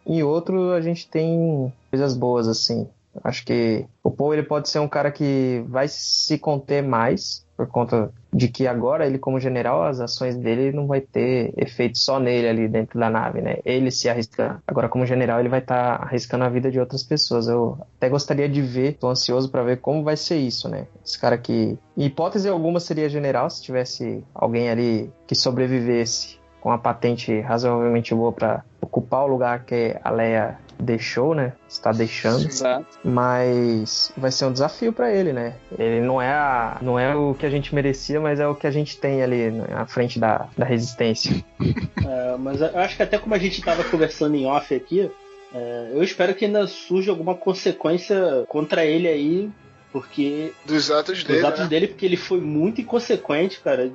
em 0.06 0.22
outro 0.22 0.70
a 0.70 0.80
gente 0.80 1.08
tem 1.08 1.72
coisas 1.90 2.16
boas, 2.16 2.46
assim. 2.46 2.86
Acho 3.24 3.44
que 3.44 3.84
o 4.00 4.12
Paul 4.12 4.32
ele 4.32 4.44
pode 4.44 4.68
ser 4.68 4.78
um 4.78 4.86
cara 4.86 5.10
que 5.10 5.64
vai 5.66 5.88
se 5.88 6.38
conter 6.38 6.84
mais 6.84 7.44
por 7.58 7.66
conta 7.66 8.12
de 8.32 8.46
que 8.46 8.68
agora 8.68 9.04
ele 9.04 9.18
como 9.18 9.40
general 9.40 9.82
as 9.82 9.98
ações 9.98 10.36
dele 10.36 10.70
não 10.70 10.86
vai 10.86 11.00
ter 11.00 11.52
efeito 11.56 11.98
só 11.98 12.20
nele 12.20 12.46
ali 12.46 12.68
dentro 12.68 13.00
da 13.00 13.10
nave, 13.10 13.40
né? 13.40 13.56
Ele 13.64 13.90
se 13.90 14.08
arriscando. 14.08 14.62
Agora 14.64 14.88
como 14.88 15.04
general 15.04 15.40
ele 15.40 15.48
vai 15.48 15.58
estar 15.58 16.00
arriscando 16.00 16.44
a 16.44 16.48
vida 16.48 16.70
de 16.70 16.78
outras 16.78 17.02
pessoas. 17.02 17.48
Eu 17.48 17.76
até 17.96 18.08
gostaria 18.08 18.48
de 18.48 18.62
ver, 18.62 18.92
tô 18.92 19.08
ansioso 19.08 19.50
para 19.50 19.64
ver 19.64 19.80
como 19.80 20.04
vai 20.04 20.16
ser 20.16 20.36
isso, 20.36 20.68
né? 20.68 20.86
Esse 21.04 21.18
cara 21.18 21.36
que 21.36 21.76
em 21.96 22.04
hipótese 22.04 22.48
alguma 22.48 22.78
seria 22.78 23.08
general 23.08 23.50
se 23.50 23.60
tivesse 23.60 24.22
alguém 24.32 24.70
ali 24.70 25.10
que 25.26 25.34
sobrevivesse 25.34 26.38
com 26.60 26.68
uma 26.68 26.78
patente 26.78 27.40
razoavelmente 27.40 28.14
boa 28.14 28.30
para 28.32 28.64
ocupar 28.80 29.24
o 29.24 29.26
lugar 29.26 29.64
que 29.64 29.96
a 30.04 30.10
Leia 30.10 30.58
deixou, 30.78 31.34
né? 31.34 31.52
Está 31.68 31.92
deixando. 31.92 32.46
Exato. 32.46 32.98
Mas 33.04 34.12
vai 34.16 34.30
ser 34.30 34.46
um 34.46 34.52
desafio 34.52 34.92
para 34.92 35.12
ele, 35.12 35.32
né? 35.32 35.54
Ele 35.78 36.00
não 36.00 36.20
é 36.20 36.32
a, 36.32 36.78
não 36.80 36.98
é 36.98 37.14
o 37.14 37.34
que 37.34 37.44
a 37.44 37.50
gente 37.50 37.74
merecia, 37.74 38.20
mas 38.20 38.38
é 38.40 38.46
o 38.46 38.54
que 38.54 38.66
a 38.66 38.70
gente 38.70 38.96
tem 38.98 39.22
ali 39.22 39.50
na 39.50 39.86
frente 39.86 40.18
da, 40.18 40.48
da 40.56 40.64
resistência. 40.64 41.44
É, 42.08 42.38
mas 42.38 42.62
eu 42.62 42.78
acho 42.78 42.96
que 42.96 43.02
até 43.02 43.18
como 43.18 43.34
a 43.34 43.38
gente 43.38 43.58
estava 43.58 43.84
conversando 43.84 44.34
em 44.34 44.46
off 44.46 44.74
aqui, 44.74 45.10
é, 45.52 45.90
eu 45.92 46.02
espero 46.02 46.34
que 46.34 46.46
ainda 46.46 46.66
surja 46.66 47.10
alguma 47.10 47.34
consequência 47.34 48.46
contra 48.48 48.82
ele 48.82 49.06
aí, 49.06 49.50
porque 49.92 50.52
Dos 50.64 50.90
atos 50.90 51.22
dele. 51.22 51.40
os 51.40 51.44
atos 51.44 51.60
né? 51.60 51.66
dele, 51.66 51.88
porque 51.88 52.06
ele 52.06 52.16
foi 52.16 52.40
muito 52.40 52.80
inconsequente, 52.80 53.60
cara. 53.60 53.92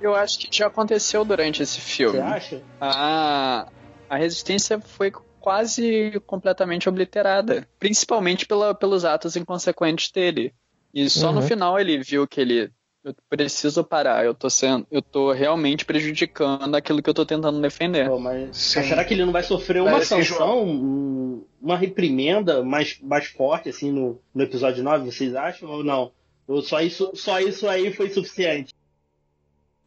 Eu 0.00 0.14
acho 0.14 0.38
que 0.38 0.48
já 0.50 0.66
aconteceu 0.66 1.24
durante 1.24 1.62
esse 1.62 1.80
filme. 1.80 2.18
Você 2.18 2.24
acha? 2.24 2.62
A, 2.80 3.66
a 4.08 4.16
resistência 4.16 4.78
foi 4.80 5.10
quase 5.40 6.20
completamente 6.26 6.88
obliterada, 6.88 7.66
principalmente 7.78 8.46
pela, 8.46 8.74
pelos 8.74 9.04
atos 9.04 9.34
inconsequentes 9.36 10.10
dele. 10.12 10.54
E 10.94 11.08
só 11.08 11.32
no 11.32 11.40
Uhum. 11.40 11.46
final 11.46 11.78
ele 11.80 11.98
viu 12.02 12.26
que 12.28 12.40
ele 12.40 12.70
eu 13.02 13.14
preciso 13.30 13.82
parar, 13.82 14.26
eu 14.26 14.34
tô 14.34 14.50
sendo, 14.50 14.86
eu 14.90 15.00
tô 15.00 15.32
realmente 15.32 15.86
prejudicando 15.86 16.74
aquilo 16.74 17.02
que 17.02 17.08
eu 17.08 17.14
tô 17.14 17.24
tentando 17.24 17.58
defender. 17.58 18.06
Pô, 18.06 18.18
mas, 18.18 18.54
será 18.54 19.02
que 19.06 19.14
ele 19.14 19.24
não 19.24 19.32
vai 19.32 19.42
sofrer 19.42 19.80
uma 19.80 19.92
Parece 19.92 20.14
que 20.14 20.24
sanção, 20.24 20.64
um- 20.68 21.46
uma 21.62 21.78
reprimenda 21.78 22.62
mais, 22.62 22.98
mais 23.00 23.26
forte 23.28 23.70
assim 23.70 23.90
no, 23.90 24.20
no 24.34 24.42
episódio 24.42 24.84
9, 24.84 25.10
vocês 25.10 25.34
acham 25.34 25.70
ou 25.70 25.82
não? 25.82 26.12
Ou 26.46 26.60
só 26.60 26.82
isso, 26.82 27.10
só 27.14 27.40
isso 27.40 27.66
aí 27.66 27.90
foi 27.90 28.10
suficiente? 28.10 28.74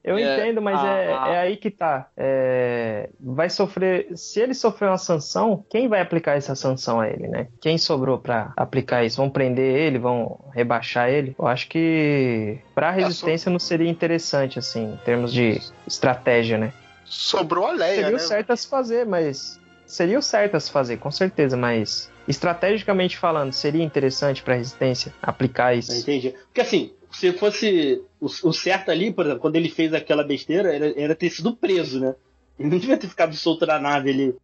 Eu 0.04 0.18
É, 0.18 0.22
entendo, 0.40 0.62
mas 0.62 0.78
a- 0.80 0.88
é, 0.88 1.14
a- 1.14 1.28
é 1.30 1.38
aí 1.40 1.56
que 1.56 1.72
tá. 1.72 2.10
É, 2.18 3.10
vai 3.20 3.50
sofrer. 3.50 4.08
Se 4.18 4.42
ele 4.42 4.54
sofrer 4.54 4.88
uma 4.90 4.98
sanção, 4.98 5.66
quem 5.70 5.88
vai 5.88 6.02
aplicar 6.02 6.34
essa 6.36 6.56
sanção 6.56 7.00
a 7.00 7.08
ele, 7.10 7.28
né? 7.30 7.48
Quem 7.62 7.78
sobrou 7.78 8.18
pra 8.20 8.52
aplicar 8.58 9.06
isso? 9.06 9.16
Vão 9.18 9.30
prender 9.30 9.76
ele? 9.76 9.98
Vão 9.98 10.40
rebaixar 10.54 11.10
ele? 11.10 11.34
Eu 11.40 11.48
acho 11.48 11.70
que 11.70 12.60
pra 12.76 12.92
resistência 12.92 13.50
não 13.50 13.60
seria 13.60 13.90
interessante, 13.90 14.60
assim, 14.60 14.94
em 14.94 14.98
termos 15.06 15.32
de 15.32 15.62
estratégia, 15.88 16.58
né? 16.58 16.74
Sobrou 17.06 17.66
a 17.68 17.72
Leia, 17.72 17.96
Seria 17.96 18.10
né? 18.10 18.16
o 18.16 18.20
certo 18.20 18.52
a 18.52 18.56
se 18.58 18.68
fazer, 18.68 19.06
mas. 19.06 19.62
Seria 19.86 20.18
o 20.18 20.22
certo 20.24 20.56
a 20.56 20.60
se 20.60 20.72
fazer, 20.72 20.98
com 20.98 21.12
certeza, 21.12 21.56
mas. 21.56 22.12
Estrategicamente 22.28 23.18
falando, 23.18 23.52
seria 23.54 23.84
interessante 23.84 24.42
pra 24.44 24.56
resistência 24.56 25.14
aplicar 25.22 25.76
isso. 25.78 25.94
Entendi. 25.94 26.34
Porque 26.46 26.62
assim, 26.62 26.94
se 27.12 27.32
fosse 27.34 28.02
o, 28.24 28.50
o 28.50 28.54
certo 28.54 28.90
ali, 28.90 29.12
por 29.12 29.26
exemplo, 29.26 29.42
quando 29.42 29.58
ele 29.58 29.70
fez 29.70 29.94
aquela 29.94 30.24
besteira, 30.24 30.74
era, 30.74 31.00
era 31.00 31.16
ter 31.16 31.30
sido 31.30 31.56
preso, 31.56 32.00
né? 32.00 32.16
Ele 32.58 32.70
não 32.70 32.78
devia 32.78 32.98
ter 32.98 33.08
ficado 33.08 33.36
solto 33.36 33.66
na 33.66 33.80
nave 33.80 34.10
ali. 34.10 34.36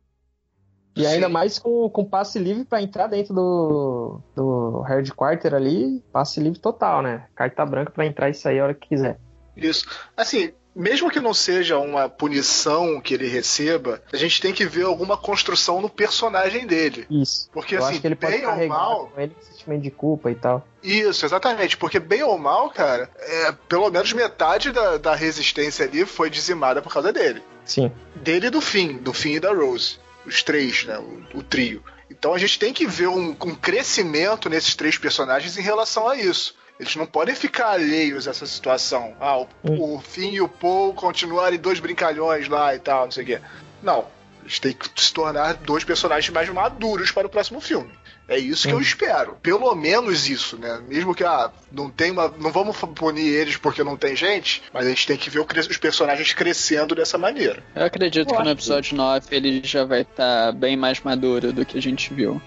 E 0.95 1.05
ainda 1.05 1.27
Sim. 1.27 1.31
mais 1.31 1.57
com, 1.57 1.89
com 1.89 2.03
passe 2.03 2.37
livre 2.39 2.65
pra 2.65 2.81
entrar 2.81 3.07
dentro 3.07 3.33
do, 3.33 4.21
do 4.35 4.81
headquarter 4.81 5.53
ali, 5.53 6.03
passe 6.11 6.41
livre 6.41 6.59
total, 6.59 7.01
né? 7.01 7.27
Carta 7.33 7.65
branca 7.65 7.91
pra 7.91 8.05
entrar 8.05 8.29
e 8.29 8.33
sair 8.33 8.59
a 8.59 8.65
hora 8.65 8.73
que 8.73 8.89
quiser. 8.89 9.17
Isso. 9.55 9.85
Assim, 10.17 10.51
mesmo 10.75 11.09
que 11.09 11.19
não 11.19 11.33
seja 11.33 11.77
uma 11.77 12.07
punição 12.07 13.01
que 13.01 13.13
ele 13.13 13.27
receba, 13.27 14.01
a 14.11 14.17
gente 14.17 14.39
tem 14.41 14.53
que 14.53 14.65
ver 14.65 14.83
alguma 14.83 15.17
construção 15.17 15.81
no 15.81 15.89
personagem 15.89 16.65
dele. 16.65 17.05
Isso. 17.09 17.49
Porque, 17.51 17.75
Eu 17.75 17.85
assim, 17.85 17.99
bem 17.99 18.45
ou 18.45 18.67
mal. 18.67 19.11
com 19.13 19.21
ele 19.21 19.35
sentimento 19.59 19.81
de 19.81 19.91
culpa 19.91 20.31
e 20.31 20.35
tal. 20.35 20.65
Isso, 20.81 21.25
exatamente. 21.25 21.77
Porque, 21.77 21.99
bem 21.99 22.23
ou 22.23 22.37
mal, 22.37 22.69
cara, 22.69 23.09
é, 23.19 23.51
pelo 23.67 23.89
menos 23.89 24.13
metade 24.13 24.71
da, 24.71 24.97
da 24.97 25.15
resistência 25.15 25.85
ali 25.85 26.05
foi 26.05 26.29
dizimada 26.29 26.81
por 26.81 26.91
causa 26.91 27.11
dele. 27.11 27.43
Sim. 27.65 27.91
Dele 28.15 28.47
e 28.47 28.49
do 28.49 28.61
fim, 28.61 28.97
do 28.97 29.13
fim 29.13 29.33
e 29.33 29.39
da 29.39 29.53
Rose. 29.53 29.99
Os 30.25 30.41
três, 30.41 30.85
né? 30.85 30.97
O, 30.97 31.39
o 31.39 31.43
trio. 31.43 31.83
Então 32.09 32.33
a 32.33 32.37
gente 32.37 32.57
tem 32.57 32.73
que 32.73 32.87
ver 32.87 33.07
um, 33.07 33.29
um 33.29 33.55
crescimento 33.55 34.49
nesses 34.49 34.75
três 34.75 34.97
personagens 34.97 35.57
em 35.57 35.61
relação 35.61 36.07
a 36.07 36.15
isso. 36.15 36.55
Eles 36.79 36.95
não 36.95 37.05
podem 37.05 37.35
ficar 37.35 37.71
alheios 37.71 38.27
a 38.27 38.31
essa 38.31 38.45
situação. 38.45 39.13
Ah, 39.19 39.39
o, 39.39 39.47
Hum. 39.65 39.95
o 39.95 39.99
Finn 39.99 40.31
e 40.31 40.41
o 40.41 40.47
Paul 40.47 40.93
continuarem 40.93 41.59
dois 41.59 41.79
brincalhões 41.79 42.47
lá 42.47 42.73
e 42.73 42.79
tal, 42.79 43.05
não 43.05 43.11
sei 43.11 43.23
o 43.23 43.27
quê. 43.27 43.41
Não. 43.83 44.05
Eles 44.41 44.59
têm 44.59 44.73
que 44.73 44.89
se 44.99 45.13
tornar 45.13 45.53
dois 45.55 45.83
personagens 45.83 46.33
mais 46.33 46.49
maduros 46.49 47.11
para 47.11 47.27
o 47.27 47.29
próximo 47.29 47.59
filme. 47.59 47.91
É 48.27 48.37
isso 48.37 48.67
que 48.67 48.73
eu 48.73 48.77
Hum. 48.77 48.81
espero. 48.81 49.37
Pelo 49.41 49.73
menos 49.75 50.29
isso, 50.29 50.55
né? 50.57 50.79
Mesmo 50.87 51.13
que 51.13 51.23
ah, 51.23 51.51
não 51.71 51.89
tem 51.89 52.11
uma. 52.11 52.27
Não 52.37 52.51
vamos 52.51 52.77
punir 52.77 53.27
eles 53.27 53.57
porque 53.57 53.83
não 53.83 53.97
tem 53.97 54.15
gente, 54.15 54.61
mas 54.71 54.85
a 54.85 54.89
gente 54.89 55.05
tem 55.07 55.17
que 55.17 55.29
ver 55.31 55.39
os 55.39 55.77
personagens 55.77 56.31
crescendo 56.33 56.93
dessa 56.95 57.17
maneira. 57.17 57.61
Eu 57.75 57.85
acredito 57.85 58.29
Eu 58.31 58.37
que 58.37 58.43
no 58.43 58.51
episódio 58.51 58.95
9 58.95 59.27
ele 59.35 59.61
já 59.63 59.83
vai 59.83 60.01
estar 60.01 60.51
bem 60.53 60.77
mais 60.77 60.99
maduro 61.01 61.51
do 61.51 61.65
que 61.65 61.77
a 61.77 61.81
gente 61.81 62.13
viu. 62.13 62.39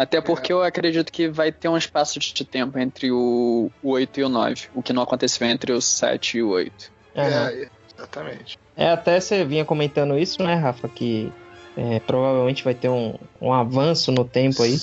Até 0.00 0.18
porque 0.18 0.50
eu 0.50 0.62
acredito 0.62 1.12
que 1.12 1.28
vai 1.28 1.52
ter 1.52 1.68
um 1.68 1.76
espaço 1.76 2.18
de 2.18 2.42
tempo 2.42 2.78
entre 2.78 3.12
o, 3.12 3.70
o 3.82 3.90
8 3.90 4.20
e 4.20 4.24
o 4.24 4.30
9, 4.30 4.68
o 4.74 4.82
que 4.82 4.94
não 4.94 5.02
aconteceu 5.02 5.46
entre 5.46 5.72
o 5.72 5.80
7 5.82 6.38
e 6.38 6.42
o 6.42 6.48
8. 6.48 6.90
Aham. 7.14 7.50
É, 7.50 7.68
exatamente. 7.94 8.58
É, 8.74 8.88
até 8.92 9.20
você 9.20 9.44
vinha 9.44 9.62
comentando 9.62 10.16
isso, 10.16 10.42
né, 10.42 10.54
Rafa? 10.54 10.88
Que 10.88 11.30
é, 11.76 12.00
provavelmente 12.00 12.64
vai 12.64 12.72
ter 12.72 12.88
um, 12.88 13.14
um 13.42 13.52
avanço 13.52 14.10
no 14.10 14.24
tempo 14.24 14.62
aí. 14.62 14.78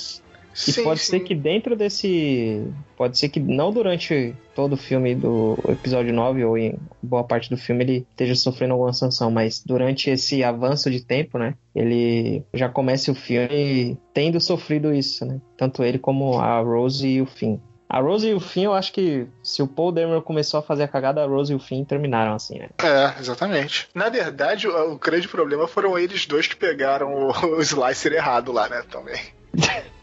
E 0.65 0.71
Sim, 0.71 0.83
pode 0.83 1.01
sim. 1.01 1.11
ser 1.11 1.19
que 1.19 1.35
dentro 1.35 1.75
desse. 1.75 2.65
Pode 2.95 3.17
ser 3.17 3.29
que 3.29 3.39
não 3.39 3.71
durante 3.71 4.35
todo 4.55 4.73
o 4.73 4.77
filme 4.77 5.13
do 5.13 5.55
episódio 5.69 6.11
9 6.11 6.43
ou 6.45 6.57
em 6.57 6.75
boa 7.01 7.23
parte 7.23 7.49
do 7.49 7.57
filme 7.57 7.83
ele 7.83 8.07
esteja 8.09 8.33
sofrendo 8.33 8.73
alguma 8.73 8.91
sanção, 8.91 9.29
mas 9.29 9.61
durante 9.63 10.09
esse 10.09 10.43
avanço 10.43 10.89
de 10.89 11.05
tempo, 11.05 11.37
né? 11.37 11.53
Ele 11.75 12.43
já 12.53 12.67
comece 12.67 13.11
o 13.11 13.15
filme 13.15 13.97
tendo 14.13 14.39
sofrido 14.41 14.91
isso, 14.91 15.25
né? 15.25 15.39
Tanto 15.55 15.83
ele 15.83 15.99
como 15.99 16.39
a 16.39 16.59
Rose 16.59 17.07
e 17.07 17.21
o 17.21 17.27
Finn. 17.27 17.59
A 17.89 18.01
Rose 18.01 18.27
e 18.27 18.33
o 18.33 18.39
Finn, 18.39 18.65
eu 18.65 18.73
acho 18.73 18.91
que 18.91 19.27
se 19.41 19.61
o 19.61 19.67
Paul 19.67 19.93
Dameron 19.93 20.21
começou 20.21 20.59
a 20.59 20.63
fazer 20.63 20.83
a 20.83 20.87
cagada, 20.87 21.23
a 21.23 21.27
Rose 21.27 21.53
e 21.53 21.55
o 21.55 21.59
Finn 21.59 21.85
terminaram 21.85 22.33
assim, 22.33 22.57
né? 22.59 22.69
É, 22.83 23.19
exatamente. 23.19 23.87
Na 23.93 24.09
verdade, 24.09 24.67
o, 24.67 24.93
o 24.93 24.97
grande 24.97 25.27
problema 25.27 25.67
foram 25.67 25.97
eles 25.97 26.25
dois 26.25 26.47
que 26.47 26.55
pegaram 26.55 27.13
o, 27.13 27.57
o 27.57 27.61
slicer 27.61 28.11
errado 28.11 28.51
lá, 28.51 28.67
né? 28.67 28.83
Também. 28.89 29.21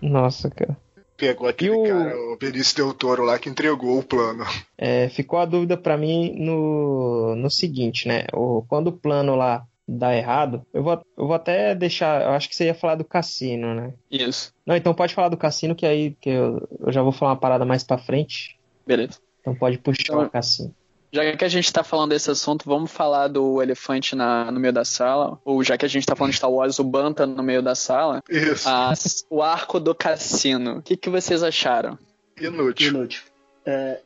Nossa, 0.00 0.50
cara. 0.50 0.76
Pegou 1.16 1.46
aquele 1.48 1.72
E 1.72 1.76
o- 1.76 1.84
cara, 1.84 2.16
o 2.32 2.36
Benício 2.36 2.76
Del 2.76 2.94
Toro 2.94 3.22
lá, 3.24 3.38
que 3.38 3.48
entregou 3.48 3.98
o 3.98 4.02
plano. 4.02 4.44
É, 4.76 5.08
ficou 5.08 5.38
a 5.38 5.44
dúvida 5.44 5.76
pra 5.76 5.96
mim 5.96 6.34
no, 6.38 7.36
no 7.36 7.48
seguinte, 7.50 8.08
né? 8.08 8.24
O, 8.32 8.62
quando 8.68 8.88
o 8.88 8.92
plano 8.92 9.36
lá 9.36 9.64
dá 9.86 10.16
errado, 10.16 10.64
eu 10.74 10.82
vou, 10.82 10.92
eu 11.16 11.26
vou 11.26 11.34
até 11.34 11.74
deixar. 11.74 12.22
Eu 12.22 12.30
acho 12.30 12.48
que 12.48 12.56
você 12.56 12.64
ia 12.64 12.74
falar 12.74 12.96
do 12.96 13.04
cassino, 13.04 13.74
né? 13.74 13.92
Isso, 14.10 14.52
Não, 14.66 14.74
então 14.74 14.94
pode 14.94 15.14
falar 15.14 15.28
do 15.28 15.36
cassino, 15.36 15.74
que 15.76 15.86
aí 15.86 16.16
que 16.20 16.30
eu, 16.30 16.66
eu 16.80 16.92
já 16.92 17.02
vou 17.02 17.12
falar 17.12 17.32
uma 17.32 17.40
parada 17.40 17.64
mais 17.64 17.84
pra 17.84 17.98
frente. 17.98 18.58
beleza. 18.86 19.18
Então 19.40 19.54
pode 19.54 19.78
puxar 19.78 20.14
Então- 20.14 20.24
o 20.24 20.30
cassino. 20.30 20.74
Já 21.14 21.36
que 21.36 21.44
a 21.44 21.48
gente 21.48 21.70
tá 21.70 21.84
falando 21.84 22.10
desse 22.10 22.30
assunto, 22.30 22.64
vamos 22.64 22.90
falar 22.90 23.28
do 23.28 23.60
elefante 23.62 24.16
na, 24.16 24.50
no 24.50 24.58
meio 24.58 24.72
da 24.72 24.82
sala. 24.84 25.38
Ou 25.44 25.62
já 25.62 25.76
que 25.76 25.84
a 25.84 25.88
gente 25.88 26.06
tá 26.06 26.16
falando 26.16 26.30
de 26.32 26.38
Star 26.38 26.50
Wars, 26.50 26.78
o 26.78 26.84
Banta 26.84 27.26
no 27.26 27.42
meio 27.42 27.60
da 27.62 27.74
sala. 27.74 28.22
Isso. 28.30 28.66
a- 28.66 28.94
o 29.28 29.42
arco 29.42 29.78
do 29.78 29.94
cassino. 29.94 30.78
O 30.78 30.82
que, 30.82 30.96
que 30.96 31.10
vocês 31.10 31.42
acharam? 31.42 31.98
Inútil. 32.40 32.88
Inútil. 32.88 33.22
É, 33.66 34.00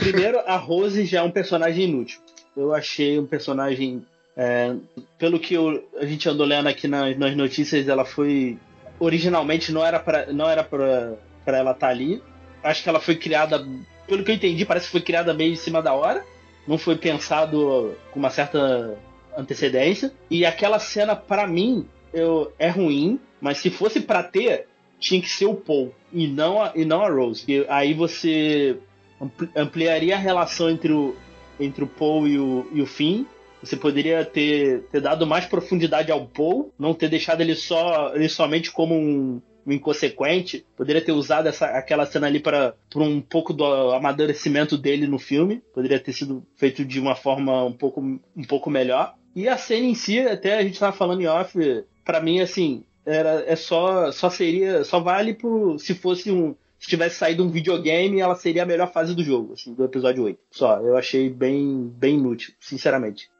primeiro, 0.00 0.40
a 0.40 0.56
Rose 0.56 1.04
já 1.06 1.20
é 1.20 1.22
um 1.22 1.30
personagem 1.30 1.84
inútil. 1.84 2.20
Eu 2.56 2.74
achei 2.74 3.18
um 3.18 3.26
personagem. 3.26 4.04
é, 4.36 4.74
pelo 5.18 5.38
que 5.38 5.54
eu- 5.54 5.88
a 5.98 6.04
gente 6.06 6.28
andou 6.28 6.46
lendo 6.46 6.66
aqui 6.68 6.88
nas, 6.88 7.16
nas 7.16 7.36
notícias, 7.36 7.86
ela 7.86 8.04
foi. 8.04 8.58
Originalmente 8.98 9.70
não 9.70 9.84
era 9.86 9.98
pra, 10.00 10.26
não 10.32 10.48
era 10.48 10.64
pra, 10.64 11.12
pra 11.44 11.58
ela 11.58 11.70
estar 11.72 11.88
ali. 11.88 12.20
Acho 12.62 12.82
que 12.82 12.88
ela 12.88 13.00
foi 13.00 13.14
criada. 13.16 13.64
Pelo 14.06 14.24
que 14.24 14.30
eu 14.30 14.34
entendi, 14.34 14.64
parece 14.64 14.86
que 14.86 14.92
foi 14.92 15.00
criada 15.00 15.32
meio 15.32 15.52
em 15.52 15.56
cima 15.56 15.80
da 15.80 15.92
hora. 15.94 16.24
Não 16.66 16.78
foi 16.78 16.96
pensado 16.96 17.94
com 18.12 18.18
uma 18.18 18.30
certa 18.30 18.96
antecedência. 19.36 20.12
E 20.30 20.44
aquela 20.44 20.78
cena, 20.78 21.16
pra 21.16 21.46
mim, 21.46 21.86
eu, 22.12 22.52
é 22.58 22.68
ruim, 22.68 23.18
mas 23.40 23.58
se 23.58 23.70
fosse 23.70 24.00
pra 24.00 24.22
ter, 24.22 24.66
tinha 24.98 25.20
que 25.20 25.28
ser 25.28 25.46
o 25.46 25.54
Paul 25.54 25.92
e 26.12 26.26
não 26.26 26.62
a, 26.62 26.72
e 26.74 26.84
não 26.84 27.02
a 27.02 27.08
Rose. 27.08 27.44
E 27.48 27.64
aí 27.68 27.94
você 27.94 28.76
ampli- 29.20 29.50
ampliaria 29.56 30.14
a 30.14 30.18
relação 30.18 30.68
entre 30.70 30.92
o, 30.92 31.16
entre 31.58 31.84
o 31.84 31.86
Paul 31.86 32.26
e 32.28 32.38
o, 32.38 32.66
e 32.72 32.82
o 32.82 32.86
Finn. 32.86 33.24
Você 33.62 33.76
poderia 33.76 34.24
ter, 34.24 34.84
ter 34.90 35.00
dado 35.02 35.26
mais 35.26 35.44
profundidade 35.44 36.10
ao 36.10 36.26
Paul, 36.26 36.72
não 36.78 36.94
ter 36.94 37.08
deixado 37.10 37.42
ele 37.42 37.54
só 37.54 38.12
ele 38.14 38.28
somente 38.28 38.70
como 38.70 38.94
um 38.94 39.40
inconsequente. 39.66 40.64
Poderia 40.76 41.02
ter 41.02 41.12
usado 41.12 41.48
essa, 41.48 41.66
aquela 41.66 42.06
cena 42.06 42.26
ali 42.26 42.40
para 42.40 42.74
um 42.96 43.20
pouco 43.20 43.52
do 43.52 43.64
amadurecimento 43.92 44.76
dele 44.76 45.06
no 45.06 45.18
filme. 45.18 45.62
Poderia 45.72 45.98
ter 45.98 46.12
sido 46.12 46.46
feito 46.56 46.84
de 46.84 47.00
uma 47.00 47.14
forma 47.14 47.64
um 47.64 47.72
pouco, 47.72 48.00
um 48.00 48.44
pouco 48.48 48.70
melhor. 48.70 49.14
E 49.34 49.48
a 49.48 49.56
cena 49.56 49.86
em 49.86 49.94
si, 49.94 50.20
até 50.20 50.58
a 50.58 50.62
gente 50.62 50.78
tava 50.78 50.96
falando 50.96 51.22
em 51.22 51.26
off, 51.26 51.58
pra 52.04 52.20
mim, 52.20 52.40
assim, 52.40 52.84
era, 53.06 53.44
é 53.46 53.56
só, 53.56 54.10
só 54.10 54.28
seria, 54.28 54.84
só 54.84 55.00
vale 55.00 55.34
pro, 55.34 55.78
se 55.78 55.94
fosse 55.94 56.30
um, 56.30 56.54
se 56.80 56.88
tivesse 56.88 57.16
saído 57.16 57.44
um 57.44 57.50
videogame, 57.50 58.20
ela 58.20 58.34
seria 58.34 58.62
a 58.62 58.66
melhor 58.66 58.90
fase 58.90 59.14
do 59.14 59.22
jogo, 59.22 59.52
assim, 59.52 59.74
do 59.74 59.84
episódio 59.84 60.24
8. 60.24 60.38
Só, 60.50 60.80
eu 60.80 60.96
achei 60.96 61.28
bem, 61.28 61.92
bem 61.94 62.16
inútil, 62.16 62.54
sinceramente. 62.58 63.30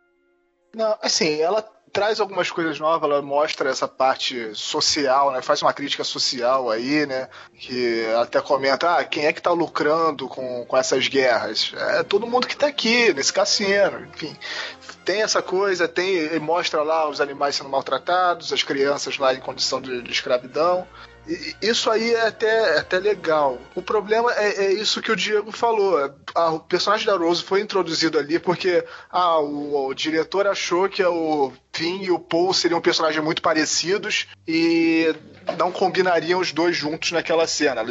Não, 0.75 0.97
assim, 1.03 1.41
ela 1.41 1.67
traz 1.93 2.21
algumas 2.21 2.51
coisas 2.51 2.79
novas, 2.79 3.11
ela 3.11 3.23
mostra 3.23 3.71
essa 3.71 3.89
parte 3.89 4.55
social, 4.55 5.33
né? 5.33 5.43
Faz 5.43 5.61
uma 5.63 5.73
crítica 5.73 6.05
social 6.05 6.71
aí, 6.71 7.07
né? 7.07 7.29
Que 7.59 8.07
até 8.21 8.41
comenta, 8.41 8.97
ah, 8.97 9.05
quem 9.05 9.27
é 9.27 9.33
que 9.33 9.43
tá 9.43 9.51
lucrando 9.51 10.29
com, 10.29 10.65
com 10.65 10.77
essas 10.77 11.09
guerras? 11.09 11.73
É 11.77 12.03
todo 12.03 12.27
mundo 12.27 12.47
que 12.47 12.57
tá 12.57 12.69
aqui, 12.69 13.13
nesse 13.13 13.33
cassino, 13.33 14.07
enfim. 14.15 14.37
Tem 15.05 15.23
essa 15.23 15.43
coisa, 15.43 15.89
tem, 15.89 16.39
mostra 16.39 16.83
lá 16.83 17.09
os 17.09 17.21
animais 17.21 17.57
sendo 17.57 17.69
maltratados, 17.69 18.53
as 18.53 18.63
crianças 18.63 19.19
lá 19.19 19.35
em 19.35 19.41
condição 19.41 19.81
de, 19.81 20.03
de 20.03 20.11
escravidão. 20.11 20.87
Isso 21.61 21.91
aí 21.91 22.15
é 22.15 22.27
até, 22.27 22.77
é 22.77 22.79
até 22.79 22.99
legal. 22.99 23.59
O 23.75 23.83
problema 23.83 24.33
é, 24.35 24.65
é, 24.65 24.73
isso 24.73 25.01
que 25.01 25.13
o 25.13 25.17
Diego 25.17 25.53
falou. 25.53 26.13
Ah, 26.35 26.53
o 26.53 26.61
personagem 26.61 27.07
da 27.07 27.17
Rose 27.17 27.43
foi 27.43 27.61
introduzido 27.61 28.19
ali 28.19 28.39
porque 28.39 28.85
ah, 29.11 29.39
o, 29.39 29.87
o, 29.87 29.95
diretor 29.95 30.47
achou 30.47 30.89
que 30.89 31.05
o 31.05 31.53
Finn 31.73 32.03
e 32.03 32.11
o 32.11 32.19
Paul 32.19 32.53
seriam 32.53 32.81
personagens 32.81 33.23
muito 33.23 33.43
parecidos 33.43 34.27
e 34.47 35.15
não 35.57 35.71
combinariam 35.71 36.41
os 36.41 36.53
dois 36.53 36.77
juntos 36.77 37.13
naquela 37.13 37.47
cena. 37.47 37.83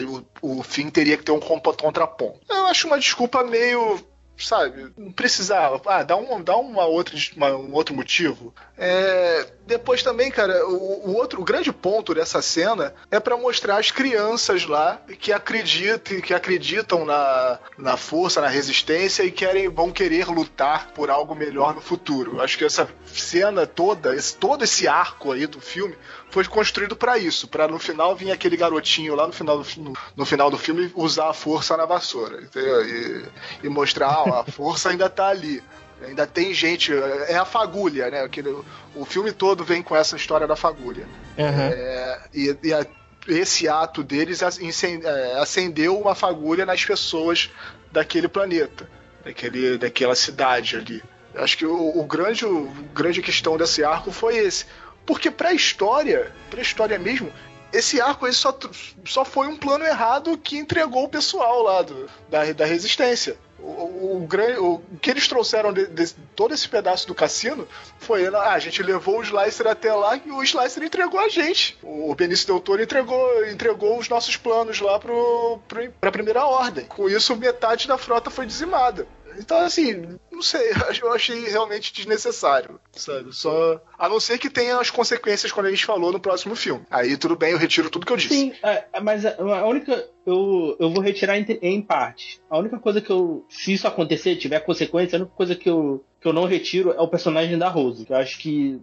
O, 0.41 0.59
o 0.59 0.63
Finn 0.63 0.89
teria 0.89 1.17
que 1.17 1.23
ter 1.23 1.31
um 1.31 1.39
contraponto. 1.39 2.39
Eu 2.49 2.67
acho 2.67 2.87
uma 2.87 2.99
desculpa 2.99 3.43
meio 3.43 3.99
sabe? 4.45 4.91
Não 4.97 5.11
precisava. 5.11 5.81
Ah, 5.85 6.03
dá, 6.03 6.15
um, 6.15 6.41
dá 6.41 6.55
uma 6.55 6.85
outra, 6.85 7.15
uma, 7.35 7.49
um 7.55 7.73
outro 7.73 7.95
motivo. 7.95 8.53
É, 8.81 9.45
depois 9.67 10.01
também, 10.01 10.31
cara, 10.31 10.65
o, 10.65 11.09
o, 11.09 11.15
outro 11.17 11.41
o 11.41 11.43
grande 11.43 11.69
ponto 11.69 12.13
dessa 12.13 12.41
cena 12.41 12.93
é 13.11 13.19
para 13.19 13.35
mostrar 13.35 13.77
as 13.77 13.91
crianças 13.91 14.65
lá 14.65 15.01
que 15.19 15.33
acreditam, 15.33 16.21
que 16.21 16.33
acreditam 16.33 17.03
na, 17.03 17.59
na 17.77 17.97
força, 17.97 18.39
na 18.39 18.47
resistência 18.47 19.23
e 19.23 19.31
querem 19.31 19.67
vão 19.67 19.91
querer 19.91 20.27
lutar 20.27 20.91
por 20.93 21.09
algo 21.09 21.35
melhor 21.35 21.75
no 21.75 21.81
futuro. 21.81 22.41
Acho 22.41 22.57
que 22.57 22.63
essa 22.63 22.89
cena 23.05 23.67
toda, 23.67 24.15
esse, 24.15 24.33
todo 24.37 24.63
esse 24.63 24.87
arco 24.87 25.33
aí 25.33 25.45
do 25.45 25.59
filme 25.59 25.97
foi 26.31 26.45
construído 26.45 26.95
para 26.95 27.17
isso, 27.17 27.47
para 27.49 27.67
no 27.67 27.79
final 27.79 28.15
vir 28.15 28.31
aquele 28.31 28.55
garotinho 28.55 29.13
lá 29.13 29.27
no 29.27 29.33
final 29.33 29.61
do, 29.61 29.81
no, 29.81 29.93
no, 30.15 30.25
final 30.25 30.49
do 30.49 30.57
filme 30.57 30.89
usar 30.95 31.29
a 31.29 31.33
força 31.33 31.75
na 31.75 31.85
vassoura? 31.85 32.47
E, 32.55 33.65
e 33.65 33.69
mostrar, 33.69 34.07
ah, 34.07 34.39
a 34.39 34.51
força 34.51 34.89
ainda 34.89 35.09
tá 35.09 35.27
ali. 35.27 35.61
Ainda 36.05 36.25
tem 36.25 36.53
gente. 36.53 36.91
É 37.27 37.37
a 37.37 37.45
fagulha, 37.45 38.09
né? 38.09 38.21
Aquele, 38.21 38.55
o 38.95 39.05
filme 39.05 39.31
todo 39.31 39.63
vem 39.63 39.81
com 39.81 39.95
essa 39.95 40.15
história 40.15 40.47
da 40.47 40.55
fagulha. 40.55 41.07
Uhum. 41.37 41.69
É, 41.71 42.21
e, 42.33 42.57
e 42.63 42.73
a, 42.73 42.85
esse 43.27 43.67
ato 43.67 44.03
deles 44.03 44.41
é, 44.41 45.39
acendeu 45.39 45.99
uma 45.99 46.15
fagulha 46.15 46.65
nas 46.65 46.83
pessoas 46.83 47.49
daquele 47.91 48.27
planeta, 48.27 48.89
daquele, 49.23 49.77
daquela 49.77 50.15
cidade 50.15 50.77
ali. 50.77 51.03
Acho 51.35 51.57
que 51.57 51.65
o, 51.65 51.99
o 51.99 52.03
grande, 52.05 52.45
o 52.45 52.65
grande 52.93 53.21
questão 53.21 53.57
desse 53.57 53.83
arco 53.83 54.11
foi 54.11 54.37
esse. 54.37 54.65
Porque 55.05 55.29
pra 55.29 55.53
história, 55.53 56.31
pra 56.49 56.61
história 56.61 56.97
mesmo, 56.97 57.31
esse 57.71 58.01
arco 58.01 58.25
aí 58.25 58.33
só, 58.33 58.57
só 59.05 59.23
foi 59.23 59.47
um 59.47 59.55
plano 59.55 59.85
errado 59.85 60.37
que 60.37 60.57
entregou 60.57 61.05
o 61.05 61.09
pessoal 61.09 61.63
lá 61.63 61.81
do, 61.81 62.09
da, 62.29 62.51
da 62.53 62.65
resistência. 62.65 63.37
O, 63.61 63.67
o, 63.67 64.27
o, 64.27 64.73
o, 64.73 64.97
que 65.01 65.09
eles 65.09 65.27
trouxeram 65.27 65.73
de, 65.73 65.87
de, 65.87 66.13
todo 66.35 66.53
esse 66.53 66.67
pedaço 66.67 67.07
do 67.07 67.15
cassino 67.15 67.67
foi 67.97 68.27
ah, 68.27 68.53
a 68.53 68.59
gente 68.59 68.81
levou 68.81 69.19
o 69.19 69.23
Slicer 69.23 69.67
até 69.67 69.93
lá 69.93 70.15
e 70.15 70.31
o 70.31 70.43
Slicer 70.43 70.83
entregou 70.83 71.19
a 71.19 71.29
gente. 71.29 71.77
O 71.83 72.13
Benício 72.15 72.47
Del 72.47 72.59
Toro 72.59 72.81
entregou, 72.81 73.45
entregou 73.47 73.97
os 73.97 74.07
nossos 74.09 74.37
planos 74.37 74.79
lá 74.79 74.99
pro, 74.99 75.59
pra 75.99 76.11
primeira 76.11 76.45
ordem. 76.45 76.85
Com 76.85 77.09
isso, 77.09 77.35
metade 77.35 77.87
da 77.87 77.97
frota 77.97 78.29
foi 78.29 78.45
dizimada. 78.45 79.07
Então, 79.39 79.59
assim, 79.59 80.19
não 80.31 80.41
sei, 80.41 80.71
eu 81.01 81.11
achei 81.13 81.47
realmente 81.49 81.93
desnecessário, 81.93 82.79
sabe? 82.91 83.33
Só. 83.33 83.81
A 83.97 84.09
não 84.09 84.19
ser 84.19 84.37
que 84.37 84.49
tenha 84.49 84.77
as 84.79 84.89
consequências 84.89 85.51
quando 85.51 85.67
a 85.67 85.69
gente 85.69 85.85
falou 85.85 86.11
no 86.11 86.19
próximo 86.19 86.55
filme. 86.55 86.85
Aí 86.91 87.15
tudo 87.17 87.35
bem, 87.35 87.51
eu 87.51 87.57
retiro 87.57 87.89
tudo 87.89 88.05
que 88.05 88.11
eu 88.11 88.17
disse. 88.17 88.35
Sim, 88.35 88.53
é, 88.61 88.85
é 88.93 88.99
mas 88.99 89.25
a 89.25 89.65
única. 89.65 90.07
Eu, 90.25 90.75
eu 90.79 90.91
vou 90.91 91.01
retirar 91.01 91.39
em, 91.39 91.45
em 91.61 91.81
parte. 91.81 92.39
A 92.49 92.57
única 92.57 92.77
coisa 92.77 93.01
que 93.01 93.09
eu. 93.09 93.45
Se 93.49 93.73
isso 93.73 93.87
acontecer, 93.87 94.35
tiver 94.35 94.59
consequência, 94.59 95.17
a 95.17 95.21
única 95.21 95.35
coisa 95.35 95.55
que 95.55 95.69
eu, 95.69 96.03
que 96.21 96.27
eu 96.27 96.33
não 96.33 96.45
retiro 96.45 96.91
é 96.91 97.01
o 97.01 97.07
personagem 97.07 97.57
da 97.57 97.69
Rose. 97.69 98.05
Que 98.05 98.13
eu 98.13 98.17
acho 98.17 98.37
que 98.37 98.79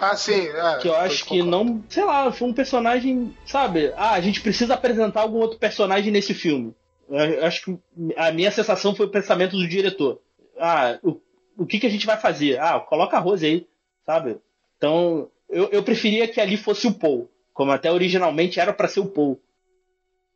ah, 0.00 0.16
sim. 0.16 0.48
É, 0.48 0.78
que 0.78 0.88
eu 0.88 0.96
acho 0.96 1.26
que 1.26 1.42
não. 1.42 1.84
Sei 1.88 2.02
lá, 2.02 2.32
foi 2.32 2.48
um 2.48 2.54
personagem. 2.54 3.36
Sabe? 3.44 3.92
Ah, 3.96 4.12
a 4.12 4.20
gente 4.20 4.40
precisa 4.40 4.72
apresentar 4.74 5.20
algum 5.20 5.38
outro 5.38 5.58
personagem 5.58 6.10
nesse 6.10 6.32
filme. 6.32 6.74
Eu 7.10 7.44
acho 7.44 7.64
que 7.64 7.78
a 8.16 8.30
minha 8.30 8.50
sensação 8.50 8.94
foi 8.94 9.06
o 9.06 9.10
pensamento 9.10 9.56
do 9.56 9.66
diretor. 9.66 10.20
Ah, 10.58 10.98
o, 11.02 11.20
o 11.58 11.66
que, 11.66 11.80
que 11.80 11.86
a 11.86 11.90
gente 11.90 12.06
vai 12.06 12.16
fazer? 12.16 12.60
Ah, 12.60 12.78
coloca 12.78 13.16
a 13.16 13.20
Rose 13.20 13.44
aí, 13.44 13.66
sabe? 14.06 14.38
Então, 14.76 15.28
eu, 15.48 15.68
eu 15.70 15.82
preferia 15.82 16.28
que 16.28 16.40
ali 16.40 16.56
fosse 16.56 16.86
o 16.86 16.94
Paul, 16.94 17.28
como 17.52 17.72
até 17.72 17.90
originalmente 17.90 18.60
era 18.60 18.72
para 18.72 18.86
ser 18.86 19.00
o 19.00 19.06
Paul. 19.06 19.40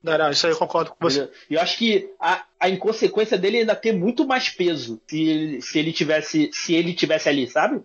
Não, 0.02 0.18
não, 0.18 0.30
isso 0.30 0.46
aí 0.46 0.52
eu 0.52 0.58
concordo 0.58 0.90
com 0.90 0.96
você. 1.00 1.30
Eu 1.48 1.60
acho 1.60 1.78
que 1.78 2.10
a, 2.20 2.44
a 2.60 2.68
inconsequência 2.68 3.38
dele 3.38 3.58
ainda 3.58 3.76
tem 3.76 3.92
muito 3.92 4.26
mais 4.26 4.50
peso 4.50 5.00
se 5.06 5.22
ele, 5.22 5.62
se 5.62 5.78
ele 5.78 5.92
tivesse 5.92 6.50
se 6.52 6.74
ele 6.74 6.92
tivesse 6.92 7.28
ali, 7.28 7.46
sabe? 7.46 7.82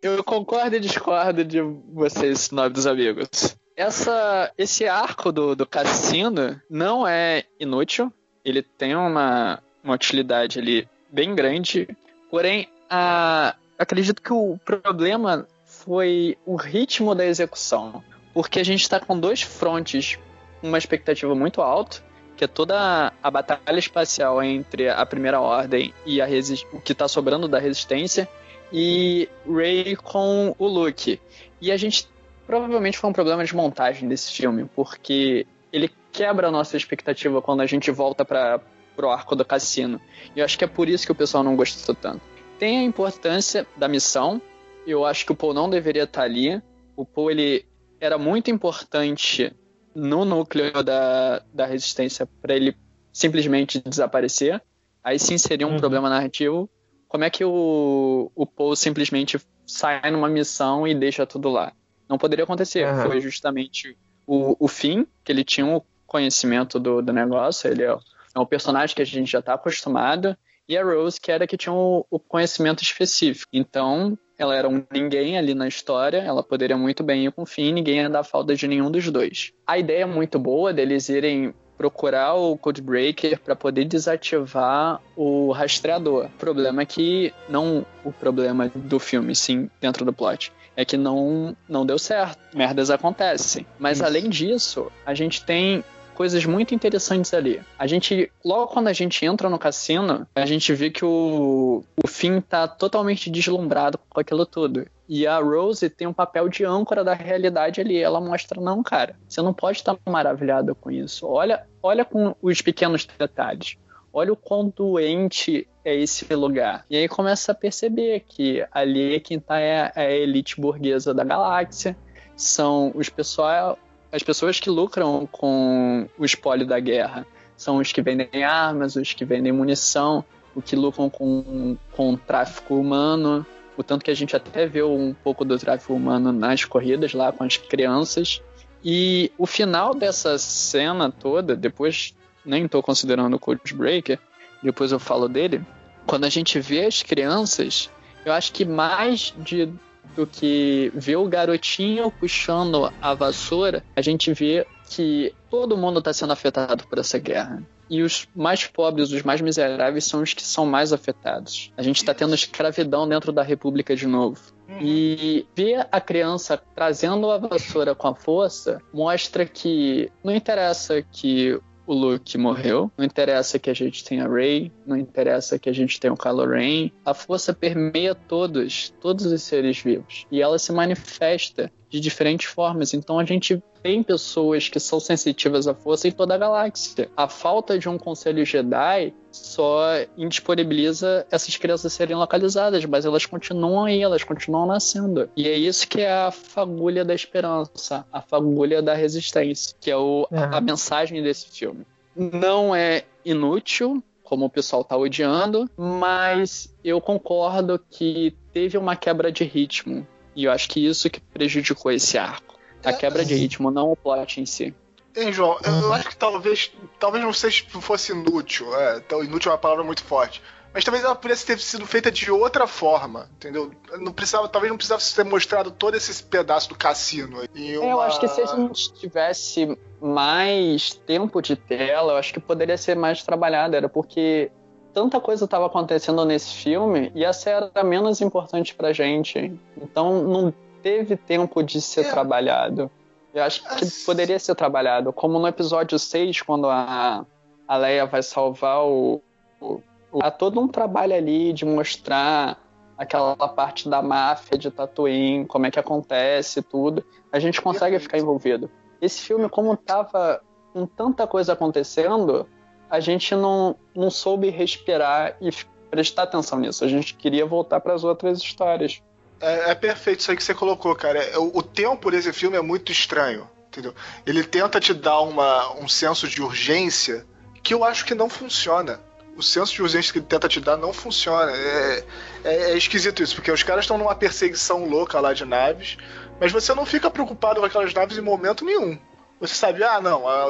Eu 0.00 0.22
concordo 0.22 0.76
e 0.76 0.80
discordo 0.80 1.42
de 1.42 1.60
vocês, 1.60 2.50
nobres 2.50 2.86
amigos 2.86 3.56
essa, 3.76 4.52
esse 4.56 4.86
arco 4.86 5.32
do, 5.32 5.54
do 5.54 5.66
cassino 5.66 6.60
não 6.68 7.06
é 7.06 7.44
inútil. 7.58 8.12
Ele 8.44 8.62
tem 8.62 8.94
uma, 8.94 9.62
uma 9.82 9.94
utilidade 9.94 10.58
ali 10.58 10.88
bem 11.10 11.34
grande. 11.34 11.88
Porém, 12.30 12.68
a, 12.88 13.54
acredito 13.78 14.22
que 14.22 14.32
o 14.32 14.58
problema 14.64 15.46
foi 15.64 16.36
o 16.46 16.56
ritmo 16.56 17.14
da 17.14 17.24
execução. 17.24 18.02
Porque 18.32 18.58
a 18.58 18.64
gente 18.64 18.82
está 18.82 18.98
com 18.98 19.18
dois 19.18 19.42
frontes, 19.42 20.18
uma 20.62 20.78
expectativa 20.78 21.34
muito 21.34 21.60
alta, 21.60 22.02
que 22.36 22.44
é 22.44 22.48
toda 22.48 23.12
a 23.22 23.30
batalha 23.30 23.78
espacial 23.78 24.42
entre 24.42 24.88
a 24.88 25.06
Primeira 25.06 25.40
Ordem 25.40 25.94
e 26.04 26.20
a 26.20 26.26
o 26.72 26.80
que 26.80 26.92
está 26.92 27.06
sobrando 27.06 27.46
da 27.46 27.60
Resistência, 27.60 28.28
e 28.72 29.28
Rey 29.48 29.94
com 29.94 30.54
o 30.58 30.66
Luke. 30.66 31.20
E 31.60 31.70
a 31.70 31.76
gente 31.76 32.08
Provavelmente 32.46 32.98
foi 32.98 33.10
um 33.10 33.12
problema 33.12 33.44
de 33.44 33.54
montagem 33.54 34.08
desse 34.08 34.32
filme, 34.32 34.66
porque 34.74 35.46
ele 35.72 35.90
quebra 36.12 36.48
a 36.48 36.50
nossa 36.50 36.76
expectativa 36.76 37.40
quando 37.42 37.60
a 37.60 37.66
gente 37.66 37.90
volta 37.90 38.24
para 38.24 38.60
pro 38.94 39.10
arco 39.10 39.34
do 39.34 39.44
cassino. 39.44 40.00
E 40.34 40.38
eu 40.38 40.44
acho 40.44 40.56
que 40.56 40.64
é 40.64 40.68
por 40.68 40.88
isso 40.88 41.04
que 41.04 41.12
o 41.12 41.16
pessoal 41.16 41.42
não 41.42 41.56
gostou 41.56 41.94
tanto. 41.94 42.22
Tem 42.58 42.78
a 42.78 42.82
importância 42.82 43.66
da 43.76 43.88
missão. 43.88 44.40
Eu 44.86 45.04
acho 45.04 45.26
que 45.26 45.32
o 45.32 45.34
Paul 45.34 45.52
não 45.52 45.68
deveria 45.68 46.04
estar 46.04 46.22
ali. 46.22 46.62
O 46.96 47.04
Paul 47.04 47.30
ele 47.30 47.66
era 48.00 48.18
muito 48.18 48.50
importante 48.50 49.52
no 49.94 50.24
núcleo 50.24 50.82
da, 50.82 51.42
da 51.52 51.66
resistência 51.66 52.28
para 52.40 52.54
ele 52.54 52.76
simplesmente 53.12 53.80
desaparecer. 53.80 54.62
Aí 55.02 55.18
sim 55.18 55.38
seria 55.38 55.66
um 55.66 55.72
uhum. 55.72 55.78
problema 55.78 56.08
narrativo. 56.08 56.68
Como 57.08 57.24
é 57.24 57.30
que 57.30 57.44
o, 57.44 58.30
o 58.34 58.46
Paul 58.46 58.74
simplesmente 58.74 59.38
sai 59.66 60.10
numa 60.10 60.28
missão 60.28 60.86
e 60.86 60.94
deixa 60.94 61.26
tudo 61.26 61.48
lá? 61.48 61.72
Não 62.08 62.18
poderia 62.18 62.44
acontecer. 62.44 62.86
Uhum. 62.86 63.02
Foi 63.02 63.20
justamente 63.20 63.96
o, 64.26 64.56
o 64.58 64.68
fim, 64.68 65.06
que 65.22 65.32
ele 65.32 65.44
tinha 65.44 65.66
o 65.66 65.82
conhecimento 66.06 66.78
do, 66.78 67.02
do 67.02 67.12
negócio, 67.12 67.70
ele 67.70 67.82
é, 67.82 67.96
é 68.34 68.38
um 68.38 68.46
personagem 68.46 68.94
que 68.94 69.02
a 69.02 69.06
gente 69.06 69.30
já 69.30 69.40
está 69.40 69.54
acostumado, 69.54 70.36
e 70.68 70.78
a 70.78 70.84
Rose, 70.84 71.20
que 71.20 71.30
era 71.30 71.46
que 71.46 71.56
tinha 71.56 71.74
o, 71.74 72.06
o, 72.10 72.18
conhecimento 72.18 72.82
específico. 72.82 73.50
Então, 73.52 74.18
ela 74.38 74.56
era 74.56 74.68
um 74.68 74.82
ninguém 74.90 75.36
ali 75.36 75.54
na 75.54 75.68
história, 75.68 76.18
ela 76.18 76.42
poderia 76.42 76.76
muito 76.76 77.02
bem 77.02 77.26
ir 77.26 77.32
com 77.32 77.42
o 77.42 77.46
Finn, 77.46 77.72
ninguém 77.74 77.96
ia 77.96 78.08
dar 78.08 78.24
falta 78.24 78.54
de 78.54 78.66
nenhum 78.66 78.90
dos 78.90 79.10
dois. 79.10 79.52
A 79.66 79.78
ideia 79.78 80.02
é 80.02 80.06
muito 80.06 80.38
boa 80.38 80.72
deles 80.72 81.08
irem 81.08 81.54
procurar 81.76 82.34
o 82.34 82.56
Codebreaker 82.56 83.38
para 83.40 83.56
poder 83.56 83.84
desativar 83.84 85.02
o 85.16 85.50
rastreador. 85.50 86.26
O 86.26 86.38
problema 86.38 86.82
é 86.82 86.86
que 86.86 87.34
não 87.48 87.84
o 88.04 88.12
problema 88.12 88.70
do 88.74 88.98
filme, 88.98 89.34
sim, 89.34 89.68
dentro 89.80 90.04
do 90.04 90.12
plot 90.12 90.52
é 90.76 90.84
que 90.84 90.96
não, 90.96 91.56
não 91.68 91.86
deu 91.86 91.98
certo. 91.98 92.38
Merdas 92.54 92.90
acontecem. 92.90 93.66
Mas 93.78 93.98
Isso. 93.98 94.06
além 94.06 94.28
disso, 94.28 94.92
a 95.04 95.14
gente 95.14 95.44
tem 95.44 95.84
coisas 96.14 96.44
muito 96.46 96.74
interessantes 96.74 97.34
ali. 97.34 97.60
A 97.78 97.86
gente, 97.86 98.30
logo 98.44 98.68
quando 98.68 98.88
a 98.88 98.92
gente 98.92 99.24
entra 99.26 99.50
no 99.50 99.58
cassino, 99.58 100.26
a 100.34 100.46
gente 100.46 100.72
vê 100.72 100.90
que 100.90 101.04
o, 101.04 101.84
o 102.02 102.06
Finn 102.06 102.40
tá 102.40 102.66
totalmente 102.68 103.30
deslumbrado 103.30 103.98
com 104.08 104.20
aquilo 104.20 104.46
tudo. 104.46 104.86
E 105.06 105.26
a 105.26 105.38
Rose 105.38 105.90
tem 105.90 106.06
um 106.06 106.12
papel 106.12 106.48
de 106.48 106.64
âncora 106.64 107.04
da 107.04 107.12
realidade 107.12 107.80
ali. 107.80 107.98
Ela 107.98 108.20
mostra, 108.20 108.60
não, 108.60 108.82
cara, 108.82 109.16
você 109.28 109.42
não 109.42 109.52
pode 109.52 109.78
estar 109.78 109.96
maravilhado 110.08 110.74
com 110.74 110.90
isso. 110.90 111.26
Olha, 111.26 111.66
olha 111.82 112.04
com 112.04 112.34
os 112.40 112.62
pequenos 112.62 113.06
detalhes. 113.18 113.76
Olha 114.12 114.32
o 114.32 114.36
quão 114.36 114.72
doente 114.74 115.66
é 115.84 115.94
esse 115.94 116.32
lugar. 116.34 116.84
E 116.88 116.96
aí 116.96 117.08
começa 117.08 117.52
a 117.52 117.54
perceber 117.54 118.24
que 118.26 118.64
ali 118.72 119.20
quem 119.20 119.38
tá 119.38 119.58
é, 119.60 119.92
a 119.94 120.10
elite 120.10 120.60
burguesa 120.60 121.12
da 121.12 121.22
galáxia, 121.22 121.96
são 122.36 122.90
os 122.94 123.08
pessoal, 123.08 123.78
as 124.10 124.22
pessoas 124.22 124.58
que 124.58 124.70
lucram 124.70 125.28
com 125.30 126.08
o 126.18 126.24
espólio 126.24 126.66
da 126.66 126.80
guerra. 126.80 127.26
São 127.56 127.76
os 127.76 127.92
que 127.92 128.02
vendem 128.02 128.42
armas, 128.42 128.96
os 128.96 129.12
que 129.12 129.24
vendem 129.24 129.52
munição, 129.52 130.24
os 130.54 130.64
que 130.64 130.74
lucram 130.74 131.08
com, 131.08 131.76
com 131.92 132.16
tráfico 132.16 132.74
humano. 132.74 133.46
O 133.76 133.82
tanto 133.82 134.04
que 134.04 134.10
a 134.10 134.14
gente 134.14 134.34
até 134.34 134.66
vê 134.66 134.82
um 134.82 135.14
pouco 135.14 135.44
do 135.44 135.58
tráfico 135.58 135.94
humano 135.94 136.32
nas 136.32 136.64
corridas 136.64 137.12
lá 137.12 137.30
com 137.32 137.44
as 137.44 137.56
crianças. 137.56 138.40
E 138.84 139.32
o 139.38 139.46
final 139.46 139.94
dessa 139.94 140.38
cena 140.38 141.10
toda, 141.10 141.56
depois 141.56 142.14
nem 142.44 142.66
estou 142.66 142.82
considerando 142.82 143.34
o 143.34 143.38
Code 143.38 143.72
Breaker, 143.72 144.18
depois 144.62 144.92
eu 144.92 144.98
falo 144.98 145.28
dele. 145.28 145.62
Quando 146.06 146.24
a 146.24 146.28
gente 146.28 146.58
vê 146.60 146.86
as 146.86 147.02
crianças, 147.02 147.90
eu 148.24 148.32
acho 148.32 148.52
que 148.52 148.64
mais 148.64 149.34
de, 149.38 149.72
do 150.14 150.26
que 150.26 150.90
ver 150.94 151.16
o 151.16 151.28
garotinho 151.28 152.10
puxando 152.10 152.92
a 153.00 153.14
vassoura, 153.14 153.84
a 153.96 154.00
gente 154.00 154.32
vê 154.32 154.66
que 154.88 155.34
todo 155.50 155.76
mundo 155.76 155.98
está 155.98 156.12
sendo 156.12 156.32
afetado 156.32 156.86
por 156.86 156.98
essa 156.98 157.18
guerra. 157.18 157.62
E 157.88 158.02
os 158.02 158.26
mais 158.34 158.66
pobres, 158.66 159.12
os 159.12 159.22
mais 159.22 159.40
miseráveis, 159.40 160.04
são 160.04 160.22
os 160.22 160.32
que 160.32 160.42
são 160.42 160.64
mais 160.64 160.92
afetados. 160.92 161.70
A 161.76 161.82
gente 161.82 161.98
está 161.98 162.14
tendo 162.14 162.34
escravidão 162.34 163.06
dentro 163.06 163.30
da 163.30 163.42
República 163.42 163.94
de 163.94 164.06
novo. 164.06 164.40
E 164.80 165.46
ver 165.54 165.86
a 165.92 166.00
criança 166.00 166.60
trazendo 166.74 167.30
a 167.30 167.36
vassoura 167.36 167.94
com 167.94 168.08
a 168.08 168.14
força 168.14 168.80
mostra 168.92 169.44
que 169.44 170.10
não 170.22 170.34
interessa 170.34 171.02
que 171.02 171.60
o 171.86 171.94
Luke 171.94 172.36
morreu, 172.38 172.90
não 172.96 173.04
interessa 173.04 173.58
que 173.58 173.70
a 173.70 173.74
gente 173.74 174.04
tenha 174.04 174.28
Rey, 174.28 174.72
não 174.86 174.96
interessa 174.96 175.58
que 175.58 175.68
a 175.68 175.72
gente 175.72 175.98
tenha 176.00 176.12
o 176.12 176.16
Kylo 176.16 176.46
Ren. 176.46 176.90
A 177.04 177.14
força 177.14 177.52
permeia 177.52 178.14
todos, 178.14 178.94
todos 179.00 179.26
os 179.26 179.42
seres 179.42 179.78
vivos. 179.80 180.26
E 180.30 180.40
ela 180.40 180.58
se 180.58 180.72
manifesta 180.72 181.70
de 181.88 182.00
diferentes 182.00 182.46
formas. 182.46 182.92
Então 182.94 183.18
a 183.18 183.24
gente 183.24 183.62
tem 183.82 184.02
pessoas 184.02 184.68
que 184.68 184.80
são 184.80 184.98
sensitivas 184.98 185.66
à 185.68 185.74
força 185.74 186.08
em 186.08 186.10
toda 186.12 186.34
a 186.34 186.38
galáxia. 186.38 187.08
A 187.16 187.28
falta 187.28 187.78
de 187.78 187.88
um 187.88 187.98
conselho 187.98 188.44
Jedi 188.44 189.12
só 189.30 189.82
indisponibiliza 190.16 191.26
essas 191.30 191.56
crianças 191.56 191.92
serem 191.92 192.16
localizadas, 192.16 192.84
mas 192.84 193.04
elas 193.04 193.26
continuam 193.26 193.84
aí, 193.84 194.00
elas 194.02 194.22
continuam 194.22 194.66
nascendo. 194.66 195.28
E 195.36 195.48
é 195.48 195.56
isso 195.56 195.88
que 195.88 196.00
é 196.00 196.12
a 196.12 196.30
fagulha 196.30 197.04
da 197.04 197.14
esperança, 197.14 198.06
a 198.12 198.20
fagulha 198.20 198.80
da 198.82 198.94
resistência, 198.94 199.74
que 199.80 199.90
é 199.90 199.96
o, 199.96 200.26
Uhum. 200.30 200.38
a 200.52 200.60
mensagem 200.60 201.22
desse 201.22 201.48
filme. 201.50 201.84
Não 202.16 202.74
é 202.74 203.04
inútil, 203.24 204.02
como 204.22 204.46
o 204.46 204.50
pessoal 204.50 204.82
tá 204.84 204.96
odiando, 204.96 205.68
mas 205.76 206.72
eu 206.82 207.00
concordo 207.00 207.78
que 207.90 208.34
teve 208.52 208.78
uma 208.78 208.96
quebra 208.96 209.30
de 209.30 209.44
ritmo. 209.44 210.06
E 210.34 210.44
eu 210.44 210.52
acho 210.52 210.68
que 210.68 210.84
isso 210.84 211.08
que 211.10 211.20
prejudicou 211.20 211.92
esse 211.92 212.18
arco. 212.18 212.54
A 212.84 212.92
quebra 212.92 213.24
de 213.24 213.34
ritmo, 213.34 213.70
não 213.70 213.90
o 213.90 213.96
plot 213.96 214.40
em 214.40 214.46
si. 214.46 214.74
Hein, 215.16 215.32
João, 215.32 215.58
eu 215.64 215.92
acho 215.92 216.08
que 216.08 216.16
talvez, 216.16 216.72
talvez 216.98 217.24
não 217.24 217.32
seja 217.32 217.64
fosse 217.80 218.12
inútil. 218.12 218.74
É, 218.76 218.98
então, 218.98 219.22
inútil 219.22 219.50
é 219.50 219.54
uma 219.54 219.60
palavra 219.60 219.84
muito 219.84 220.02
forte. 220.02 220.42
Mas 220.74 220.82
talvez 220.82 221.04
ela 221.04 221.14
pudesse 221.14 221.46
ter 221.46 221.58
sido 221.60 221.86
feita 221.86 222.10
de 222.10 222.32
outra 222.32 222.66
forma, 222.66 223.30
entendeu? 223.36 223.70
Não 224.00 224.12
precisava, 224.12 224.48
talvez 224.48 224.72
não 224.72 224.76
precisasse 224.76 225.14
ter 225.14 225.24
mostrado 225.24 225.70
todo 225.70 225.96
esse 225.96 226.20
pedaço 226.24 226.68
do 226.68 226.74
cassino. 226.74 227.44
É, 227.44 227.78
uma... 227.78 227.90
Eu 227.90 228.00
acho 228.00 228.18
que 228.18 228.26
se 228.26 228.40
a 228.40 228.46
gente 228.46 228.92
tivesse 228.94 229.78
mais 230.02 230.94
tempo 231.06 231.40
de 231.40 231.54
tela, 231.54 232.14
eu 232.14 232.16
acho 232.16 232.34
que 232.34 232.40
poderia 232.40 232.76
ser 232.76 232.96
mais 232.96 233.22
trabalhado. 233.22 233.76
Era 233.76 233.88
porque 233.88 234.50
tanta 234.94 235.20
coisa 235.20 235.44
estava 235.44 235.66
acontecendo 235.66 236.24
nesse 236.24 236.54
filme 236.54 237.10
e 237.14 237.24
essa 237.24 237.50
era 237.50 237.84
menos 237.84 238.20
importante 238.20 238.74
pra 238.74 238.92
gente. 238.92 239.52
Então 239.76 240.22
não 240.22 240.54
teve 240.82 241.16
tempo 241.16 241.62
de 241.62 241.80
ser 241.80 242.06
É. 242.06 242.10
trabalhado. 242.10 242.90
Eu 243.34 243.42
acho 243.42 243.62
que 243.76 243.84
poderia 244.06 244.38
ser 244.38 244.54
trabalhado. 244.54 245.12
Como 245.12 245.38
no 245.38 245.48
episódio 245.48 245.98
6, 245.98 246.42
quando 246.42 246.68
a, 246.68 247.26
a 247.66 247.76
Leia 247.76 248.06
vai 248.06 248.22
salvar 248.22 248.84
o, 248.84 249.20
o, 249.60 249.80
o- 250.12 250.20
Há 250.22 250.30
todo 250.30 250.60
um 250.60 250.68
trabalho 250.68 251.14
ali 251.14 251.52
de 251.52 251.64
mostrar 251.64 252.62
aquela 252.96 253.34
parte 253.48 253.88
da 253.88 254.00
máfia 254.00 254.56
de 254.56 254.70
Tatooine, 254.70 255.44
como 255.46 255.66
é 255.66 255.70
que 255.72 255.80
acontece 255.80 256.62
tudo. 256.62 257.04
A 257.32 257.40
gente 257.40 257.60
consegue 257.60 257.98
ficar 257.98 258.18
envolvido. 258.18 258.70
Esse 259.02 259.20
filme, 259.22 259.48
como 259.48 259.76
tava 259.76 260.40
com 260.72 260.86
tanta 260.86 261.26
coisa 261.26 261.54
acontecendo, 261.54 262.46
a 262.90 263.00
gente 263.00 263.34
não, 263.34 263.76
não 263.94 264.10
soube 264.10 264.50
respirar 264.50 265.36
e 265.40 265.50
prestar 265.90 266.24
atenção 266.24 266.58
nisso. 266.58 266.84
A 266.84 266.88
gente 266.88 267.14
queria 267.14 267.46
voltar 267.46 267.80
para 267.80 267.94
as 267.94 268.04
outras 268.04 268.38
histórias. 268.38 269.00
É, 269.40 269.70
é 269.70 269.74
perfeito 269.74 270.20
isso 270.20 270.30
aí 270.30 270.36
que 270.36 270.42
você 270.44 270.54
colocou, 270.54 270.94
cara. 270.94 271.22
É, 271.22 271.38
O, 271.38 271.58
o 271.58 271.62
tempo 271.62 272.10
desse 272.10 272.32
filme 272.32 272.56
é 272.56 272.62
muito 272.62 272.90
estranho, 272.92 273.48
entendeu? 273.68 273.94
Ele 274.26 274.42
tenta 274.44 274.80
te 274.80 274.94
dar 274.94 275.20
uma, 275.20 275.72
um 275.78 275.88
senso 275.88 276.26
de 276.28 276.42
urgência 276.42 277.26
que 277.62 277.72
eu 277.74 277.84
acho 277.84 278.04
que 278.04 278.14
não 278.14 278.28
funciona. 278.28 279.00
O 279.36 279.42
senso 279.42 279.72
de 279.74 279.82
urgência 279.82 280.12
que 280.12 280.18
ele 280.20 280.26
tenta 280.26 280.48
te 280.48 280.60
dar 280.60 280.76
não 280.76 280.92
funciona. 280.92 281.50
É, 281.52 282.04
é- 282.44 282.70
é 282.72 282.76
esquisito 282.76 283.22
isso, 283.22 283.34
porque 283.34 283.50
os 283.50 283.62
caras 283.62 283.84
estão 283.84 283.98
numa 283.98 284.14
perseguição 284.14 284.88
louca 284.88 285.18
lá 285.18 285.32
de 285.32 285.44
naves, 285.44 285.96
mas 286.40 286.52
você 286.52 286.72
não 286.74 286.86
fica 286.86 287.10
preocupado 287.10 287.58
com 287.60 287.66
aquelas 287.66 287.92
naves 287.92 288.16
em 288.16 288.20
momento 288.20 288.64
nenhum. 288.64 288.96
Você 289.40 289.54
sabe, 289.54 289.82
ah, 289.82 290.00
não, 290.00 290.28
a, 290.28 290.46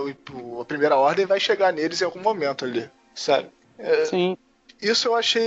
a 0.61 0.64
primeira 0.64 0.97
ordem 0.97 1.26
vai 1.26 1.41
chegar 1.41 1.72
neles 1.72 2.01
em 2.01 2.05
algum 2.05 2.20
momento 2.20 2.64
ali, 2.64 2.89
sabe? 3.14 3.51
Sim. 4.07 4.37
Isso 4.80 5.09
eu 5.09 5.14
achei 5.14 5.43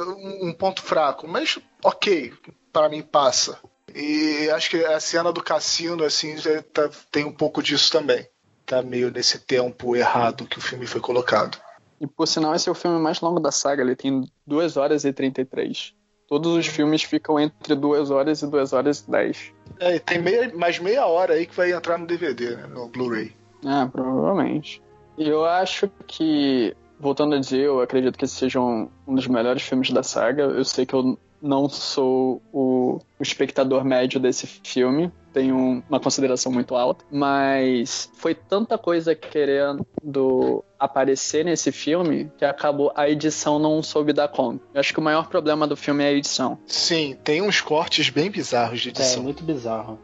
um, 0.00 0.48
um 0.48 0.52
ponto 0.52 0.82
fraco, 0.82 1.26
mas 1.26 1.58
ok, 1.82 2.32
para 2.72 2.88
mim 2.88 3.02
passa. 3.02 3.58
E 3.94 4.48
acho 4.50 4.70
que 4.70 4.84
a 4.84 4.98
cena 5.00 5.32
do 5.32 5.42
cassino, 5.42 6.04
assim, 6.04 6.36
já 6.36 6.62
tá- 6.62 6.90
tem 7.10 7.24
um 7.24 7.32
pouco 7.32 7.62
disso 7.62 7.90
também. 7.90 8.26
Tá 8.64 8.80
meio 8.82 9.10
nesse 9.10 9.38
tempo 9.40 9.96
errado 9.96 10.46
que 10.46 10.58
o 10.58 10.62
filme 10.62 10.86
foi 10.86 11.00
colocado. 11.00 11.58
E 12.00 12.06
por 12.06 12.26
sinal, 12.26 12.54
esse 12.54 12.68
é 12.68 12.72
o 12.72 12.74
filme 12.74 12.98
mais 12.98 13.20
longo 13.20 13.38
da 13.38 13.52
saga. 13.52 13.82
Ele 13.82 13.94
tem 13.94 14.24
2 14.46 14.76
horas 14.76 15.04
e 15.04 15.12
33. 15.12 15.94
Todos 16.32 16.56
os 16.56 16.66
filmes 16.66 17.02
ficam 17.02 17.38
entre 17.38 17.74
2 17.74 18.10
horas 18.10 18.40
e 18.40 18.46
2 18.46 18.72
horas 18.72 19.00
e 19.00 19.10
10. 19.10 19.52
É, 19.78 19.96
e 19.96 20.00
tem 20.00 20.18
meia, 20.18 20.50
mais 20.54 20.78
meia 20.78 21.04
hora 21.04 21.34
aí 21.34 21.44
que 21.44 21.54
vai 21.54 21.70
entrar 21.70 21.98
no 21.98 22.06
DVD, 22.06 22.56
né, 22.56 22.66
no 22.68 22.88
Blu-ray. 22.88 23.36
Ah, 23.62 23.86
provavelmente. 23.92 24.80
E 25.18 25.28
eu 25.28 25.44
acho 25.44 25.90
que, 26.06 26.74
voltando 26.98 27.34
a 27.34 27.38
dizer, 27.38 27.66
eu 27.66 27.82
acredito 27.82 28.16
que 28.16 28.24
esse 28.24 28.34
seja 28.34 28.58
um, 28.58 28.88
um 29.06 29.14
dos 29.14 29.26
melhores 29.26 29.62
filmes 29.62 29.90
da 29.90 30.02
saga. 30.02 30.44
Eu 30.44 30.64
sei 30.64 30.86
que 30.86 30.94
eu 30.94 31.18
não 31.42 31.68
sou 31.68 32.40
o, 32.52 33.00
o 33.18 33.22
espectador 33.22 33.84
médio 33.84 34.20
desse 34.20 34.46
filme, 34.46 35.10
tenho 35.32 35.82
uma 35.88 35.98
consideração 35.98 36.52
muito 36.52 36.76
alta, 36.76 37.04
mas 37.10 38.10
foi 38.14 38.34
tanta 38.34 38.78
coisa 38.78 39.14
querendo 39.14 40.64
aparecer 40.78 41.44
nesse 41.44 41.72
filme 41.72 42.30
que 42.38 42.44
acabou 42.44 42.92
a 42.94 43.08
edição 43.08 43.58
não 43.58 43.82
soube 43.82 44.12
dar 44.12 44.28
conta. 44.28 44.62
Eu 44.74 44.80
acho 44.80 44.92
que 44.92 45.00
o 45.00 45.02
maior 45.02 45.28
problema 45.28 45.66
do 45.66 45.76
filme 45.76 46.04
é 46.04 46.08
a 46.08 46.12
edição. 46.12 46.58
Sim, 46.66 47.16
tem 47.24 47.42
uns 47.42 47.60
cortes 47.60 48.08
bem 48.10 48.30
bizarros 48.30 48.80
de 48.80 48.88
É, 48.88 48.92
edição. 48.92 49.22
muito 49.22 49.42
bizarro. 49.42 49.98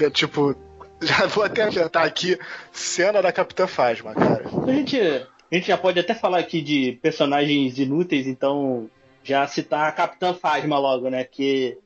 É 0.00 0.08
tipo, 0.10 0.56
já 1.00 1.26
vou 1.26 1.44
até 1.44 1.62
adiantar 1.64 2.06
aqui, 2.06 2.38
cena 2.72 3.20
da 3.20 3.30
Capitã 3.32 3.66
Phasma, 3.66 4.14
cara. 4.14 4.44
A 4.66 4.72
gente, 4.72 4.98
a 4.98 5.54
gente 5.54 5.66
já 5.66 5.76
pode 5.76 6.00
até 6.00 6.14
falar 6.14 6.38
aqui 6.38 6.60
de 6.62 6.98
personagens 7.02 7.78
inúteis, 7.78 8.26
então 8.26 8.88
já 9.22 9.46
citar 9.46 9.88
a 9.88 9.92
Capitã 9.92 10.34
Phasma 10.34 10.78
logo, 10.78 11.08
né? 11.10 11.24
Que. 11.24 11.78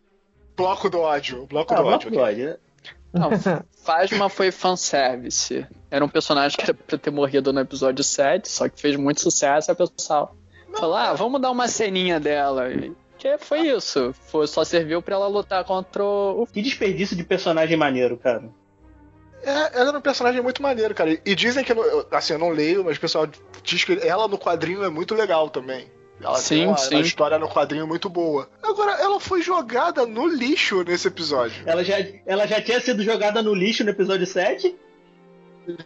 Bloco 0.57 0.89
do 0.89 1.01
ódio, 1.01 1.47
bloco 1.47 1.75
Ah, 1.75 1.77
do 1.79 1.83
bloco 1.83 1.97
ódio. 2.07 2.11
do 2.11 2.19
ódio, 2.21 2.45
né? 2.47 2.57
Não, 3.13 3.31
Phasma 3.85 4.29
foi 4.29 4.51
fanservice. 4.51 5.67
Era 5.91 6.05
um 6.05 6.09
personagem 6.09 6.57
que 6.57 6.65
era 6.65 6.75
pra 6.75 6.99
ter 6.99 7.11
morrido 7.11 7.53
no 7.53 7.61
episódio 7.61 8.03
7, 8.05 8.49
só 8.49 8.69
que 8.69 8.81
fez 8.81 8.97
muito 8.97 9.21
sucesso 9.21 9.71
e 9.71 9.73
a 9.73 9.75
pessoal 9.75 10.35
falou: 10.77 10.97
ah, 10.97 11.13
vamos 11.15 11.41
dar 11.41 11.51
uma 11.51 11.69
ceninha 11.69 12.19
dela. 12.21 12.69
Que 13.19 13.39
foi 13.39 13.61
isso. 13.69 14.15
Foi, 14.29 14.47
só 14.47 14.65
serviu 14.65 15.01
pra 15.01 15.15
ela 15.17 15.27
lutar 15.29 15.65
contra 15.65 16.05
o. 16.05 16.47
Que 16.53 16.61
desperdício 16.63 17.17
de 17.17 17.25
personagem 17.25 17.77
maneiro, 17.77 18.17
cara. 18.17 18.45
É, 19.43 19.79
ela 19.79 19.89
era 19.91 19.99
um 19.99 20.03
personagem 20.03 20.41
muito 20.41 20.63
maneiro, 20.63 20.95
cara. 20.95 21.19
E 21.25 21.35
dizem 21.35 21.63
que, 21.65 21.73
assim, 22.11 22.33
eu 22.33 22.39
não 22.39 22.49
leio, 22.51 22.85
mas 22.85 22.97
o 22.97 23.01
pessoal 23.01 23.29
diz 23.63 23.85
que 23.85 23.99
ela 24.07 24.27
no 24.27 24.39
quadrinho 24.39 24.83
é 24.85 24.89
muito 24.89 25.15
legal 25.15 25.51
também. 25.51 25.87
Ela 26.25 26.39
Sim, 26.39 26.55
tem 26.57 26.67
uma, 26.67 26.77
sim. 26.79 26.95
uma 26.95 27.01
história 27.03 27.39
no 27.39 27.49
quadrinho 27.49 27.87
muito 27.87 28.09
boa. 28.09 28.49
Agora, 28.63 28.93
ela 28.93 29.21
foi 29.21 29.43
jogada 29.43 30.07
no 30.07 30.27
lixo 30.27 30.83
nesse 30.83 31.07
episódio. 31.09 31.63
Ela 31.67 31.85
já, 31.85 31.97
ela 32.27 32.47
já 32.47 32.61
tinha 32.63 32.81
sido 32.81 33.03
jogada 33.03 33.43
no 33.43 33.53
lixo 33.55 33.85
no 33.85 33.91
episódio 33.91 34.27
7. 34.27 34.75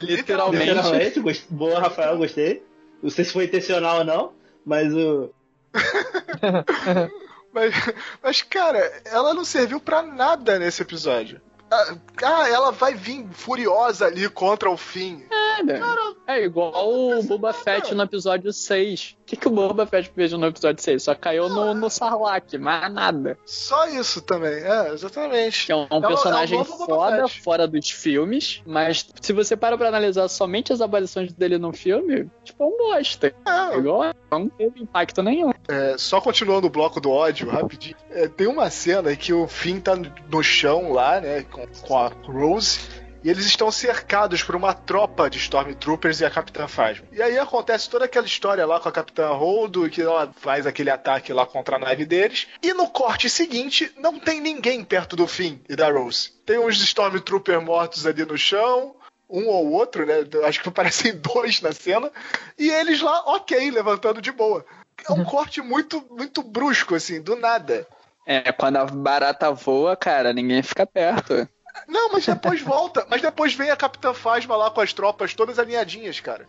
Literalmente. 0.00 0.64
Literalmente. 0.64 1.20
Gost- 1.20 1.46
Boa, 1.50 1.80
Rafael, 1.80 2.16
gostei. 2.18 2.62
Não 3.02 3.10
sei 3.10 3.24
se 3.24 3.32
foi 3.32 3.44
intencional 3.44 3.98
ou 3.98 4.04
não, 4.04 4.32
mas 4.64 4.92
o. 4.94 5.30
Mas, 7.52 7.74
mas, 8.22 8.42
cara, 8.42 9.02
ela 9.06 9.32
não 9.34 9.44
serviu 9.44 9.80
pra 9.80 10.02
nada 10.02 10.58
nesse 10.58 10.82
episódio. 10.82 11.40
Ah, 11.70 11.94
ah, 12.22 12.48
ela 12.48 12.70
vai 12.70 12.94
vir 12.94 13.26
furiosa 13.32 14.06
ali 14.06 14.28
contra 14.28 14.70
o 14.70 14.76
fim. 14.76 15.24
Nada. 15.30 15.80
É 16.26 16.44
igual 16.44 16.72
o 16.88 17.22
Boba 17.22 17.52
Fett 17.52 17.94
no 17.94 18.02
episódio 18.02 18.52
6. 18.52 19.16
Que, 19.28 19.36
que 19.36 19.46
o 19.46 19.50
Boba 19.50 19.86
Fett 19.86 20.10
fez 20.14 20.32
no 20.32 20.46
episódio 20.46 20.82
6? 20.82 21.02
Só 21.02 21.14
caiu 21.14 21.50
no, 21.50 21.74
no 21.74 21.90
Sarlacc, 21.90 22.56
mais 22.58 22.90
nada. 22.90 23.38
Só 23.44 23.86
isso 23.88 24.22
também, 24.22 24.54
é, 24.54 24.92
exatamente. 24.92 25.66
Que 25.66 25.72
é 25.72 25.76
um, 25.76 25.86
É 25.90 26.00
personagem 26.00 26.58
é 26.58 26.62
o 26.62 26.64
novo 26.64 26.86
Boba 26.86 27.10
foda, 27.10 27.28
fora 27.28 27.68
dos 27.68 27.90
filmes, 27.90 28.62
mas 28.64 29.06
se 29.20 29.32
você 29.34 29.54
para 29.54 29.76
pra 29.76 29.88
analisar 29.88 30.26
somente 30.28 30.72
as 30.72 30.80
aparições 30.80 31.32
dele 31.32 31.58
no 31.58 31.72
filme, 31.74 32.30
tipo, 32.42 32.62
é 32.62 32.66
um 32.66 32.76
bosta. 32.78 33.34
É, 33.46 33.76
Igual, 33.76 34.14
não 34.30 34.48
teve 34.48 34.82
impacto 34.82 35.22
nenhum. 35.22 35.52
É, 35.68 35.96
só 35.98 36.20
continuando 36.20 36.66
o 36.66 36.70
bloco 36.70 36.98
do 36.98 37.10
ódio, 37.10 37.50
rapidinho. 37.50 37.96
É, 38.10 38.28
tem 38.28 38.46
uma 38.46 38.70
cena 38.70 39.12
em 39.12 39.16
que 39.16 39.32
o 39.32 39.46
Finn 39.46 39.78
tá 39.80 39.94
no 39.94 40.42
chão 40.42 40.92
lá, 40.92 41.20
né, 41.20 41.42
com, 41.42 41.66
com 41.82 41.98
a 41.98 42.10
Rose, 42.24 42.80
e 43.22 43.30
eles 43.30 43.46
estão 43.46 43.70
cercados 43.70 44.42
por 44.42 44.54
uma 44.54 44.72
tropa 44.72 45.28
de 45.28 45.38
Stormtroopers 45.38 46.20
e 46.20 46.24
a 46.24 46.30
Capitã 46.30 46.68
Phasma. 46.68 47.06
E 47.12 47.20
aí 47.20 47.38
acontece 47.38 47.90
toda 47.90 48.04
aquela 48.04 48.26
história 48.26 48.64
lá 48.66 48.78
com 48.78 48.88
a 48.88 48.92
Capitã 48.92 49.30
Holdo, 49.30 49.88
que 49.90 50.02
ela 50.02 50.32
faz 50.36 50.66
aquele 50.66 50.90
ataque 50.90 51.32
lá 51.32 51.44
contra 51.44 51.76
a 51.76 51.78
nave 51.78 52.04
deles. 52.04 52.46
E 52.62 52.72
no 52.72 52.88
corte 52.88 53.28
seguinte, 53.28 53.92
não 53.96 54.18
tem 54.18 54.40
ninguém 54.40 54.84
perto 54.84 55.16
do 55.16 55.26
Finn 55.26 55.58
e 55.68 55.74
da 55.74 55.90
Rose. 55.90 56.32
Tem 56.46 56.58
uns 56.58 56.80
Stormtroopers 56.80 57.62
mortos 57.62 58.06
ali 58.06 58.24
no 58.24 58.38
chão, 58.38 58.94
um 59.28 59.46
ou 59.46 59.72
outro, 59.72 60.06
né? 60.06 60.24
Acho 60.44 60.62
que 60.62 60.70
parecem 60.72 61.16
dois 61.16 61.60
na 61.60 61.72
cena. 61.72 62.10
E 62.58 62.70
eles 62.70 63.00
lá, 63.00 63.22
ok, 63.26 63.70
levantando 63.70 64.22
de 64.22 64.32
boa. 64.32 64.64
É 65.08 65.12
um 65.12 65.24
corte 65.24 65.60
muito, 65.60 66.04
muito 66.10 66.42
brusco, 66.42 66.94
assim, 66.94 67.20
do 67.20 67.36
nada. 67.36 67.86
É, 68.26 68.52
quando 68.52 68.76
a 68.76 68.84
barata 68.84 69.50
voa, 69.52 69.96
cara, 69.96 70.32
ninguém 70.32 70.62
fica 70.62 70.86
perto. 70.86 71.48
Não, 71.88 72.12
mas 72.12 72.26
depois 72.26 72.60
volta. 72.60 73.06
Mas 73.08 73.22
depois 73.22 73.54
vem 73.54 73.70
a 73.70 73.76
Capitã 73.76 74.12
Phasma 74.12 74.54
lá 74.56 74.70
com 74.70 74.80
as 74.82 74.92
tropas 74.92 75.34
todas 75.34 75.58
alinhadinhas, 75.58 76.20
cara. 76.20 76.46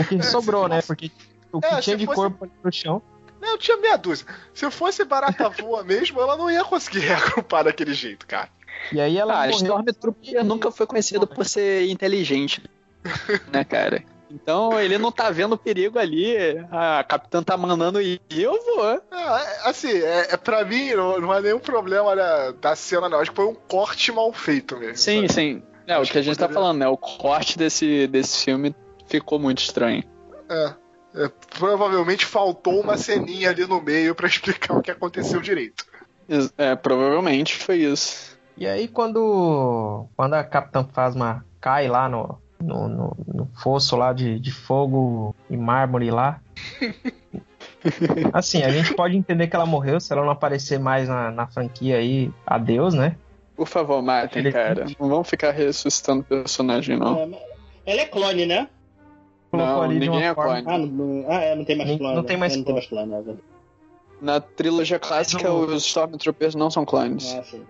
O 0.00 0.04
que 0.04 0.22
sobrou, 0.24 0.66
né? 0.66 0.80
Porque 0.82 1.10
o 1.52 1.60
que 1.60 1.66
É, 1.66 1.80
tinha 1.80 1.96
de 1.96 2.06
fosse- 2.06 2.16
corpo 2.16 2.44
ali 2.44 2.52
no 2.64 2.72
chão. 2.72 3.02
Não, 3.40 3.50
eu 3.50 3.58
tinha 3.58 3.76
meia 3.76 3.96
dúzia. 3.98 4.26
Se 4.54 4.68
fosse 4.70 5.04
barata 5.04 5.48
voa 5.50 5.84
mesmo, 5.84 6.20
ela 6.20 6.36
não 6.38 6.50
ia 6.50 6.64
conseguir 6.64 7.00
reagrupar 7.06 7.64
daquele 7.64 7.92
jeito, 7.92 8.26
cara. 8.26 8.48
E 8.90 8.98
aí 9.00 9.18
ela 9.18 9.34
Ah, 9.34 9.46
morreu. 9.46 9.56
Stormtrooper 9.56 10.44
nunca 10.44 10.70
foi 10.70 10.86
conhecido 10.86 11.26
por 11.26 11.44
ser 11.44 11.88
inteligente, 11.90 12.62
né, 13.52 13.62
cara? 13.62 14.02
Então 14.30 14.78
ele 14.80 14.98
não 14.98 15.12
tá 15.12 15.30
vendo 15.30 15.56
perigo 15.56 15.98
ali, 15.98 16.34
a 16.70 17.04
capitã 17.04 17.42
tá 17.42 17.56
mandando 17.56 18.00
ir, 18.00 18.20
eu 18.30 18.52
vou. 18.64 19.00
Ah, 19.10 19.40
é, 19.64 19.68
assim, 19.68 19.92
é, 19.92 20.32
é, 20.32 20.36
pra 20.36 20.64
mim 20.64 20.90
não, 20.94 21.20
não 21.20 21.34
é 21.34 21.40
nenhum 21.40 21.60
problema 21.60 22.14
da, 22.16 22.50
da 22.52 22.74
cena, 22.76 23.08
não. 23.08 23.20
Acho 23.20 23.30
que 23.30 23.36
foi 23.36 23.46
um 23.46 23.54
corte 23.54 24.10
mal 24.10 24.32
feito 24.32 24.76
mesmo. 24.76 24.96
Sim, 24.96 25.22
sabe? 25.28 25.32
sim. 25.32 25.62
É, 25.86 25.96
o 25.96 26.00
Acho 26.00 26.10
que 26.10 26.18
a 26.18 26.20
que 26.20 26.26
gente 26.26 26.36
tá 26.38 26.46
poderia- 26.46 26.62
falando, 26.62 26.78
né? 26.78 26.88
O 26.88 26.96
corte 26.96 27.56
desse, 27.56 28.08
desse 28.08 28.44
filme 28.44 28.74
ficou 29.06 29.38
muito 29.38 29.58
estranho. 29.60 30.02
É. 30.48 30.74
É, 31.18 31.30
provavelmente 31.58 32.26
faltou 32.26 32.78
uma 32.80 32.98
ceninha 32.98 33.48
ali 33.50 33.66
no 33.66 33.80
meio 33.80 34.14
pra 34.14 34.26
explicar 34.28 34.76
o 34.76 34.82
que 34.82 34.90
aconteceu 34.90 35.40
direito. 35.40 35.86
É, 36.58 36.74
provavelmente 36.74 37.56
foi 37.56 37.76
isso. 37.76 38.36
E 38.56 38.66
aí 38.66 38.88
quando, 38.88 40.06
quando 40.16 40.34
a 40.34 40.42
Capitã 40.44 40.84
Phasma 40.92 41.46
cai 41.60 41.88
lá 41.88 42.08
no, 42.08 42.38
no, 42.60 42.88
no, 42.88 43.16
no 43.26 43.46
fosso 43.62 43.96
lá 43.96 44.12
de, 44.12 44.38
de 44.40 44.52
fogo 44.52 45.34
e 45.50 45.56
mármore 45.56 46.10
lá. 46.10 46.40
Assim, 48.32 48.62
a 48.62 48.70
gente 48.70 48.94
pode 48.94 49.16
entender 49.16 49.46
que 49.46 49.54
ela 49.54 49.66
morreu 49.66 50.00
se 50.00 50.12
ela 50.12 50.22
não 50.22 50.30
aparecer 50.30 50.78
mais 50.78 51.08
na, 51.08 51.30
na 51.30 51.46
franquia 51.46 51.96
aí. 51.98 52.30
Adeus, 52.46 52.94
né? 52.94 53.16
Por 53.54 53.66
favor, 53.66 54.02
matem, 54.02 54.40
Ele- 54.42 54.52
cara. 54.52 54.86
Não 54.98 55.08
vamos 55.08 55.28
ficar 55.28 55.50
ressuscitando 55.52 56.22
personagem, 56.24 56.98
não. 56.98 57.16
É, 57.18 57.28
Ela 57.86 58.00
é 58.02 58.06
clone, 58.06 58.46
né? 58.46 58.68
Não, 59.52 59.86
ninguém 59.88 60.24
é 60.24 60.34
forma- 60.34 60.62
clone. 60.62 60.74
Ah, 60.74 60.78
não, 60.78 60.86
não- 60.86 61.24
ah, 61.30 61.40
é, 61.40 61.54
não 61.54 61.64
tem 61.64 61.76
mais 61.76 61.88
Nem- 61.88 61.98
clone. 61.98 62.14
não 62.16 62.22
tem 62.24 62.36
né? 62.36 62.40
mais 62.40 62.52
É, 62.52 62.56
não 62.56 62.64
tem 62.64 62.74
mais 62.74 62.86
clone, 62.86 63.12
é 63.12 63.16
verdade. 63.16 63.38
Na 64.20 64.40
trilogia 64.40 64.98
clássica, 64.98 65.50
o- 65.50 65.66
os 65.66 65.84
Stormtroopers 65.86 66.54
não 66.54 66.70
são 66.70 66.84
clones. 66.84 67.34
Ah, 67.38 67.42
sim. 67.44 67.62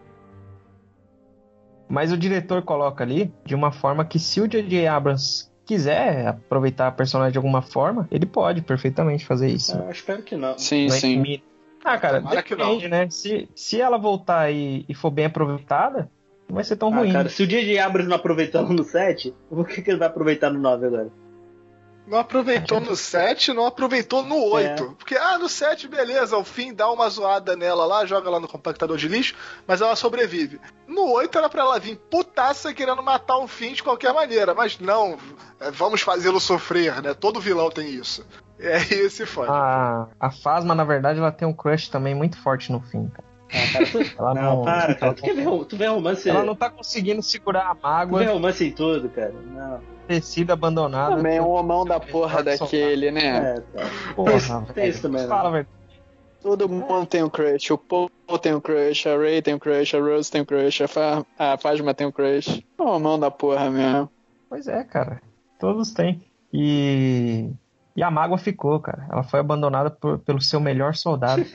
Mas 1.89 2.11
o 2.13 2.17
diretor 2.17 2.63
coloca 2.63 3.05
ali 3.05 3.33
de 3.45 3.55
uma 3.55 3.71
forma 3.71 4.05
que 4.05 4.19
se 4.19 4.41
o 4.41 4.49
J.J. 4.49 4.87
Abrams 4.89 5.49
quiser 5.65 6.27
aproveitar 6.29 6.89
a 6.89 6.93
personagem 6.93 7.33
de 7.33 7.39
alguma 7.39 7.63
forma, 7.63 8.07
ele 8.11 8.27
pode 8.27 8.61
perfeitamente 8.63 9.25
fazer 9.27 9.49
isso. 9.49 9.77
Ah, 9.77 9.85
eu 9.87 9.91
espero 9.91 10.23
que 10.23 10.37
não. 10.37 10.57
Sim, 10.59 10.87
é 10.87 10.91
sim. 10.91 11.23
que- 11.23 11.43
Ah, 11.85 11.99
cara, 11.99 12.19
Tomara 12.21 12.43
depende, 12.43 12.89
né? 12.89 13.09
Se, 13.11 13.49
se 13.55 13.81
ela 13.81 13.97
voltar 13.99 14.51
e, 14.53 14.85
e 14.89 14.95
for 14.95 15.11
bem 15.11 15.27
aproveitada, 15.27 16.11
não 16.49 16.57
vai 16.57 16.65
ser 16.65 16.77
tão 16.77 16.93
Ah, 16.93 16.99
ruim. 16.99 17.13
cara, 17.13 17.29
se 17.29 17.43
o 17.43 17.47
J.J. 17.47 17.79
Abrams 17.79 18.09
não 18.09 18.17
aproveitou 18.17 18.63
no 18.69 18.83
7, 18.83 19.33
por 19.49 19.67
que, 19.69 19.83
que 19.83 19.91
ele 19.91 19.99
vai 19.99 20.09
aproveitar 20.09 20.51
no 20.51 20.59
9 20.61 20.87
agora? 20.87 21.09
Não 22.07 22.19
aproveitou 22.19 22.81
no 22.81 22.95
7, 22.95 23.53
não 23.53 23.67
aproveitou 23.67 24.23
no 24.23 24.37
8. 24.53 24.95
Porque, 24.97 25.17
ah, 25.17 25.39
no 25.39 25.49
7, 25.49 25.89
beleza, 25.89 26.37
o 26.37 26.45
fim 26.45 26.73
dá 26.73 26.89
uma 26.91 27.09
zoada 27.09 27.57
nela 27.57 27.85
lá, 27.85 28.07
joga 28.07 28.31
lá 28.31 28.39
no 28.39 28.47
compactador 28.47 28.97
de 28.97 29.09
lixo, 29.09 29.35
mas 29.67 29.81
ela 29.81 29.97
sobrevive. 29.97 30.61
No 30.87 31.11
8 31.13 31.37
era 31.37 31.49
pra 31.49 31.63
ela 31.63 31.81
vir 31.81 31.97
putaça 32.09 32.73
querendo 32.73 33.03
matar 33.03 33.39
o 33.39 33.49
fim 33.49 33.73
de 33.73 33.83
qualquer 33.83 34.15
maneira, 34.15 34.55
mas 34.55 34.79
não, 34.79 35.19
é, 35.59 35.71
vamos 35.73 36.01
fazê-lo 36.01 36.41
sofrer, 36.41 37.03
né? 37.03 37.13
Todo 37.13 37.41
vilão 37.41 37.71
tem 37.71 37.89
isso. 37.91 38.25
E 38.59 38.69
aí 38.69 38.87
esse 38.91 39.27
fode. 39.27 39.51
A, 39.51 40.07
a 40.21 40.31
Fasma, 40.31 40.75
na 40.75 40.85
verdade, 40.85 41.19
ela 41.19 41.33
tem 41.33 41.47
um 41.47 41.53
crush 41.53 41.89
também 41.89 42.15
muito 42.15 42.41
forte 42.41 42.71
no 42.71 42.81
fim, 42.81 43.09
cara. 43.09 43.27
Ah, 43.53 43.73
cara, 43.73 43.87
tu... 43.87 43.99
Ela 44.19 44.35
não, 44.35 44.43
não, 44.57 44.65
para, 44.65 44.95
cara. 44.95 44.99
ela, 45.07 45.15
Tu, 45.15 45.23
quer 45.23 45.35
ver, 45.35 45.65
tu 45.67 45.77
vê 45.77 45.87
romance. 45.87 46.29
ela 46.29 46.45
não 46.45 46.55
tá 46.55 46.71
conseguindo 46.71 47.23
segurar 47.23 47.71
a 47.71 47.75
Tu 47.75 47.83
mágoa, 47.83 48.19
vê 48.21 48.27
romance 48.27 48.65
em 48.65 48.73
tudo, 48.73 49.09
cara. 49.09 49.33
Não. 49.33 49.96
Ter 50.07 50.23
sido 50.23 50.51
abandonada. 50.53 51.17
Também 51.17 51.37
é 51.39 51.43
um 51.43 51.51
homão 51.51 51.85
da 51.85 51.99
porra 52.01 52.43
daquele, 52.43 53.11
né? 53.11 53.55
É, 53.57 53.61
cara. 53.61 53.91
Porra, 54.15 54.67
Tem 54.75 54.89
isso 54.89 55.03
também, 55.03 55.23
né? 55.23 55.29
Fala, 55.29 55.51
velho. 55.51 55.67
Todo 56.41 56.69
mundo 56.69 57.07
tem 57.07 57.23
um 57.25 57.29
crush. 57.31 57.73
O 57.73 57.79
Paul 57.79 58.09
tem 58.41 58.55
um 58.55 58.61
crush, 58.61 59.07
a 59.09 59.17
Ray 59.17 59.43
tem 59.43 59.55
um 59.55 59.59
crush, 59.59 59.95
a 59.97 60.01
Rose 60.01 60.31
tem 60.31 60.43
um 60.43 60.45
crush, 60.45 60.83
a, 60.83 60.87
Fa 60.89 61.27
a 61.39 61.57
Phasma 61.59 61.93
tem 61.93 62.07
um 62.07 62.13
crush. 62.13 62.63
É 62.79 62.83
um 62.83 62.87
homão 62.89 63.19
da 63.19 63.31
porra 63.31 63.69
mesmo. 63.71 64.09
Pois 64.49 64.69
é, 64.69 64.85
cara. 64.85 65.21
Todos 65.59 65.93
têm. 65.93 66.23
E. 66.53 67.51
E 67.97 68.03
a 68.03 68.11
mágoa 68.11 68.37
ficou, 68.39 68.79
cara. 68.79 69.09
Ela 69.11 69.23
foi 69.25 69.41
abandonada 69.41 69.91
por- 69.91 70.19
pelo 70.21 70.41
seu 70.41 70.61
melhor 70.61 70.95
soldado. 70.95 71.43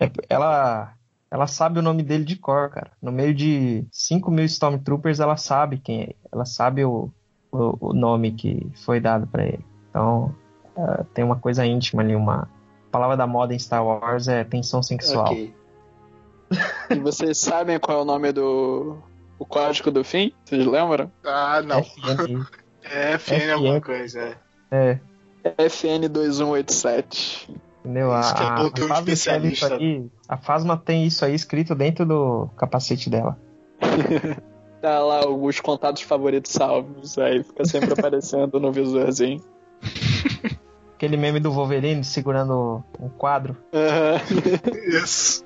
É, 0.00 0.10
ela. 0.28 0.92
Ela 1.30 1.46
sabe 1.46 1.78
o 1.78 1.82
nome 1.82 2.02
dele 2.02 2.24
de 2.24 2.36
cor, 2.36 2.70
cara. 2.70 2.92
No 3.02 3.10
meio 3.10 3.34
de 3.34 3.84
5 3.90 4.30
mil 4.30 4.44
Stormtroopers, 4.44 5.20
ela 5.20 5.36
sabe 5.36 5.78
quem 5.78 6.02
é. 6.02 6.14
Ela 6.32 6.44
sabe 6.44 6.84
o, 6.84 7.10
o, 7.50 7.88
o 7.88 7.92
nome 7.92 8.32
que 8.32 8.70
foi 8.84 9.00
dado 9.00 9.26
pra 9.26 9.44
ele. 9.44 9.64
Então, 9.90 10.34
é, 10.76 11.04
tem 11.14 11.24
uma 11.24 11.36
coisa 11.36 11.66
íntima 11.66 12.02
ali, 12.02 12.14
uma. 12.14 12.48
A 12.88 12.90
palavra 12.90 13.16
da 13.16 13.26
moda 13.26 13.52
em 13.54 13.58
Star 13.58 13.84
Wars 13.84 14.28
é 14.28 14.44
tensão 14.44 14.82
sexual. 14.82 15.32
Ok. 15.32 15.52
E 16.90 16.94
vocês 17.00 17.38
sabem 17.42 17.80
qual 17.80 17.98
é 17.98 18.02
o 18.02 18.04
nome 18.04 18.30
do. 18.32 18.98
O 19.38 19.44
código 19.44 19.90
do 19.90 20.04
fim? 20.04 20.32
Vocês 20.44 20.64
lembram? 20.64 21.10
Ah, 21.24 21.60
não. 21.62 21.80
FN. 21.80 22.46
É 22.84 23.14
FN 23.18 23.50
alguma 23.54 23.80
coisa, 23.80 24.36
é. 24.70 25.00
É, 25.42 25.56
FN2187. 25.66 27.48
Entendeu? 27.84 28.12
A, 28.12 28.20
Isso 28.20 28.34
que 28.34 28.42
é 28.42 28.46
a, 28.46 28.54
bom 28.54 28.70
ter 28.70 28.84
um 28.84 28.94
especialista. 28.94 29.74
aí, 29.74 30.06
a 30.28 30.36
Fasma 30.36 30.76
tem 30.76 31.04
isso 31.06 31.24
aí 31.24 31.34
escrito 31.34 31.74
dentro 31.74 32.06
do 32.06 32.48
capacete 32.56 33.10
dela. 33.10 33.38
Tá 34.84 34.98
lá 34.98 35.26
os 35.26 35.60
contatos 35.60 36.02
favoritos 36.02 36.52
salvos. 36.52 37.16
Aí 37.16 37.42
fica 37.42 37.64
sempre 37.64 37.94
aparecendo 37.98 38.60
no 38.60 38.70
visorzinho. 38.70 39.42
Aquele 40.94 41.16
meme 41.16 41.40
do 41.40 41.50
Wolverine 41.50 42.04
segurando 42.04 42.84
um 43.00 43.08
quadro. 43.08 43.56
Isso. 44.86 45.43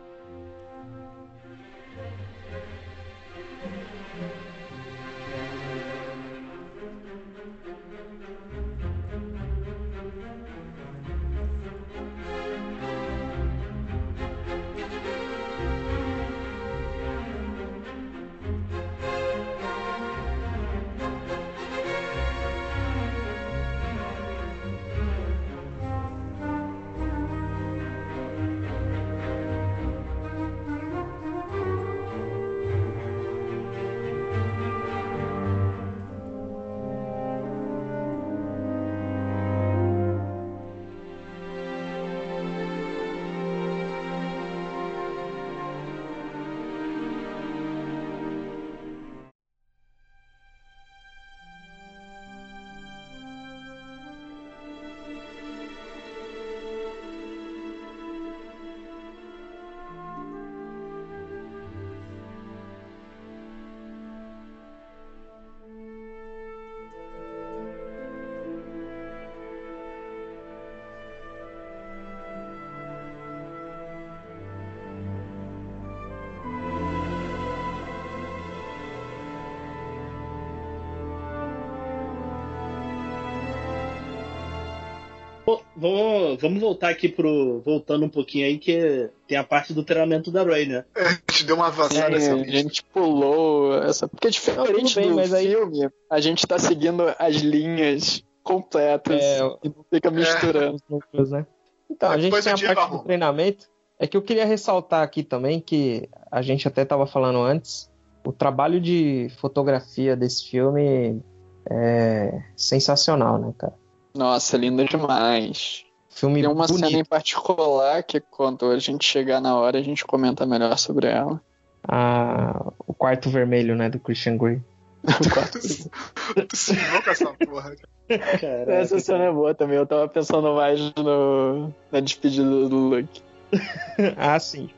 Vamos, 85.78 86.40
vamos 86.40 86.60
voltar 86.60 86.88
aqui 86.90 87.08
pro. 87.08 87.60
Voltando 87.64 88.04
um 88.04 88.08
pouquinho 88.08 88.46
aí, 88.46 88.58
que 88.58 89.08
tem 89.26 89.38
a 89.38 89.44
parte 89.44 89.72
do 89.72 89.82
treinamento 89.84 90.30
da 90.30 90.42
Ray, 90.42 90.66
né? 90.66 90.84
A 90.94 91.32
gente 91.32 91.44
deu 91.46 91.56
uma 91.56 91.68
avançada 91.68 92.14
É, 92.14 92.16
essa 92.18 92.34
a 92.34 92.44
gente 92.44 92.82
pulou 92.84 93.74
essa. 93.82 94.08
Porque 94.08 94.30
diferente 94.30 94.94
tudo 94.94 95.00
bem, 95.02 95.10
do 95.10 95.16
mas 95.16 95.32
aí- 95.32 95.48
filme, 95.48 95.88
a 96.10 96.20
gente 96.20 96.46
tá 96.46 96.58
seguindo 96.58 97.02
as 97.18 97.36
linhas 97.36 98.22
completas 98.42 99.22
É, 99.22 99.38
e 99.64 99.68
não 99.68 99.84
fica 99.92 100.10
misturando. 100.10 100.78
núcleos, 100.88 101.30
né? 101.30 101.46
Então, 101.90 102.10
a 102.10 102.18
gente 102.18 102.32
tem 102.42 102.52
a 102.70 102.74
parte 102.74 102.90
do 102.92 102.98
treinamento. 103.04 103.66
É 103.98 104.06
que 104.06 104.16
eu 104.16 104.22
queria 104.22 104.44
ressaltar 104.44 105.02
aqui 105.02 105.22
também 105.22 105.60
que 105.60 106.08
a 106.30 106.40
gente 106.42 106.68
até 106.68 106.82
estava 106.82 107.06
falando 107.06 107.40
antes, 107.40 107.90
o 108.24 108.32
trabalho 108.32 108.80
de 108.80 109.28
fotografia 109.40 110.14
desse 110.16 110.48
filme 110.48 111.20
é 111.68 112.42
sensacional, 112.56 113.38
né, 113.38 113.52
cara? 113.58 113.74
Nossa, 114.18 114.56
linda 114.56 114.84
demais. 114.84 115.84
Filme 116.10 116.40
Tem 116.40 116.50
uma 116.50 116.66
bonito. 116.66 116.88
cena 116.88 117.00
em 117.00 117.04
particular 117.04 118.02
que 118.02 118.18
quando 118.18 118.68
a 118.68 118.78
gente 118.80 119.04
chegar 119.04 119.40
na 119.40 119.54
hora 119.56 119.78
a 119.78 119.82
gente 119.82 120.04
comenta 120.04 120.44
melhor 120.44 120.76
sobre 120.76 121.06
ela. 121.06 121.40
Ah, 121.86 122.72
o 122.84 122.92
quarto 122.92 123.30
vermelho, 123.30 123.76
né, 123.76 123.88
do 123.88 124.00
Christian 124.00 124.36
Grey. 124.36 124.60
Tu 126.48 126.56
se 126.56 126.74
com 127.04 127.10
essa 127.10 127.32
porra. 127.32 127.76
Caraca. 128.08 128.72
Essa 128.72 128.98
cena 128.98 129.26
é 129.26 129.32
boa 129.32 129.54
também, 129.54 129.76
eu 129.76 129.86
tava 129.86 130.08
pensando 130.08 130.52
mais 130.52 130.80
no, 130.96 131.72
na 131.92 132.00
despedida 132.00 132.68
do 132.68 132.76
Luke. 132.76 133.22
ah, 134.18 134.40
sim. 134.40 134.68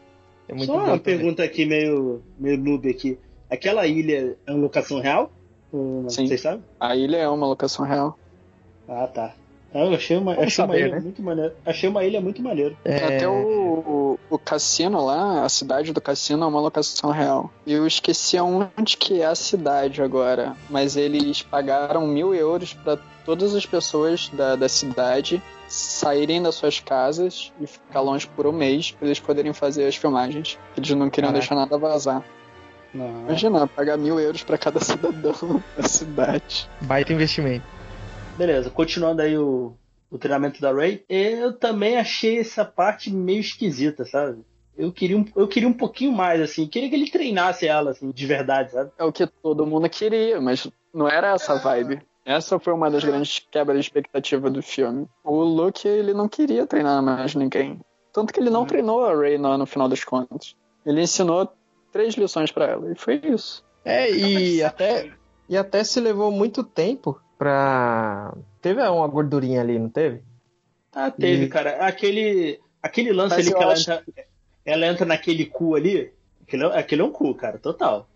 É 0.48 0.52
muito 0.52 0.66
Só 0.66 0.74
bom 0.74 0.78
uma 0.80 0.98
também. 0.98 1.00
pergunta 1.00 1.42
aqui, 1.42 1.64
meio, 1.64 2.22
meio 2.38 2.58
noob 2.58 2.90
aqui. 2.90 3.18
Aquela 3.48 3.86
ilha 3.86 4.36
é 4.46 4.52
uma 4.52 4.60
locação 4.64 5.00
real? 5.00 5.32
Não? 5.72 6.10
Sim. 6.10 6.26
Vocês 6.26 6.42
sabem? 6.42 6.62
A 6.78 6.94
ilha 6.94 7.16
é 7.16 7.28
uma 7.28 7.46
locação 7.46 7.86
real. 7.86 8.18
Ah, 8.90 9.06
tá. 9.06 9.32
Ah, 9.72 9.84
Eu 9.84 9.94
achei 9.94 10.16
uma, 10.16 10.34
Vamos 10.34 10.48
achei 10.48 10.64
uma 10.64 10.72
saber, 10.72 10.86
ilha 10.86 10.94
né? 10.96 11.00
muito 11.00 11.22
maneira. 11.22 11.54
Achei 11.64 11.88
uma 11.88 12.04
ilha 12.04 12.20
muito 12.20 12.42
maneira. 12.42 12.74
É, 12.84 12.96
Até 13.16 13.28
o, 13.28 13.32
o, 13.32 14.18
o 14.28 14.38
cassino 14.38 15.04
lá, 15.04 15.44
a 15.44 15.48
cidade 15.48 15.92
do 15.92 16.00
cassino 16.00 16.42
é 16.42 16.46
uma 16.46 16.60
locação 16.60 17.10
real. 17.12 17.48
Eu 17.64 17.86
esqueci 17.86 18.36
aonde 18.36 18.96
que 18.98 19.22
é 19.22 19.26
a 19.26 19.34
cidade 19.36 20.02
agora, 20.02 20.56
mas 20.68 20.96
eles 20.96 21.40
pagaram 21.42 22.04
mil 22.04 22.34
euros 22.34 22.74
para 22.74 22.98
todas 23.24 23.54
as 23.54 23.64
pessoas 23.64 24.28
da, 24.30 24.56
da 24.56 24.68
cidade 24.68 25.40
saírem 25.68 26.42
das 26.42 26.56
suas 26.56 26.80
casas 26.80 27.52
e 27.60 27.66
ficar 27.68 28.00
longe 28.00 28.26
por 28.26 28.48
um 28.48 28.52
mês 28.52 28.90
para 28.90 29.06
eles 29.06 29.20
poderem 29.20 29.52
fazer 29.52 29.86
as 29.86 29.94
filmagens. 29.94 30.58
Eles 30.76 30.90
não 30.90 31.08
queriam 31.08 31.32
deixar 31.32 31.54
nada 31.54 31.78
vazar. 31.78 32.24
Não. 32.92 33.06
Imagina, 33.20 33.68
pagar 33.68 33.96
mil 33.96 34.18
euros 34.18 34.42
para 34.42 34.58
cada 34.58 34.80
cidadão 34.82 35.62
da 35.76 35.86
cidade. 35.86 36.68
Baita 36.80 37.12
investimento. 37.12 37.64
Beleza, 38.40 38.70
continuando 38.70 39.20
aí 39.20 39.36
o, 39.36 39.74
o 40.10 40.16
treinamento 40.16 40.62
da 40.62 40.72
Ray. 40.72 41.04
Eu 41.10 41.52
também 41.52 41.98
achei 41.98 42.38
essa 42.38 42.64
parte 42.64 43.12
meio 43.12 43.38
esquisita, 43.38 44.06
sabe? 44.06 44.42
Eu 44.78 44.90
queria, 44.90 45.18
um, 45.18 45.26
eu 45.36 45.46
queria 45.46 45.68
um 45.68 45.74
pouquinho 45.74 46.10
mais, 46.10 46.40
assim. 46.40 46.66
Queria 46.66 46.88
que 46.88 46.94
ele 46.94 47.10
treinasse 47.10 47.66
ela, 47.66 47.90
assim, 47.90 48.10
de 48.10 48.26
verdade, 48.26 48.72
sabe? 48.72 48.92
É 48.96 49.04
o 49.04 49.12
que 49.12 49.26
todo 49.26 49.66
mundo 49.66 49.90
queria, 49.90 50.40
mas 50.40 50.66
não 50.94 51.06
era 51.06 51.34
essa 51.34 51.52
a 51.52 51.58
vibe. 51.58 52.00
Essa 52.24 52.58
foi 52.58 52.72
uma 52.72 52.90
das 52.90 53.04
grandes 53.04 53.44
quebras 53.50 53.76
de 53.76 53.84
expectativa 53.84 54.48
do 54.48 54.62
filme. 54.62 55.06
O 55.22 55.44
Luke, 55.44 55.86
ele 55.86 56.14
não 56.14 56.26
queria 56.26 56.66
treinar 56.66 57.02
mais 57.02 57.34
ninguém. 57.34 57.78
Tanto 58.10 58.32
que 58.32 58.40
ele 58.40 58.48
não 58.48 58.62
Hum. 58.62 58.66
treinou 58.66 59.04
a 59.04 59.14
Rey 59.14 59.36
no, 59.36 59.58
no 59.58 59.66
final 59.66 59.86
das 59.86 60.02
contas. 60.02 60.56
Ele 60.86 61.02
ensinou 61.02 61.46
três 61.92 62.14
lições 62.14 62.50
pra 62.50 62.64
ela, 62.68 62.90
e 62.90 62.94
foi 62.94 63.20
isso. 63.22 63.62
É, 63.84 64.10
e 64.10 64.62
até, 64.62 65.10
e 65.46 65.58
até 65.58 65.84
se 65.84 66.00
levou 66.00 66.30
muito 66.32 66.64
tempo 66.64 67.20
pra. 67.40 68.34
Teve 68.60 68.82
uma 68.86 69.08
gordurinha 69.08 69.62
ali, 69.62 69.78
não 69.78 69.88
teve? 69.88 70.20
Ah, 70.92 71.10
teve, 71.10 71.44
E- 71.44 71.48
cara. 71.48 71.86
Aquele, 71.86 72.60
aquele 72.82 73.12
lance 73.14 73.34
Mas 73.36 73.46
ali 73.46 73.56
que 73.56 73.62
ela 73.62 73.72
acho- 73.72 73.90
entra, 73.90 74.04
ela 74.66 74.86
entra 74.86 75.06
naquele 75.06 75.46
cu 75.46 75.74
ali. 75.74 76.12
Aquele, 76.42 76.64
é- 76.64 76.78
aquele 76.78 77.00
é 77.00 77.04
um 77.04 77.10
cu, 77.10 77.34
cara, 77.34 77.58
total. 77.58 78.06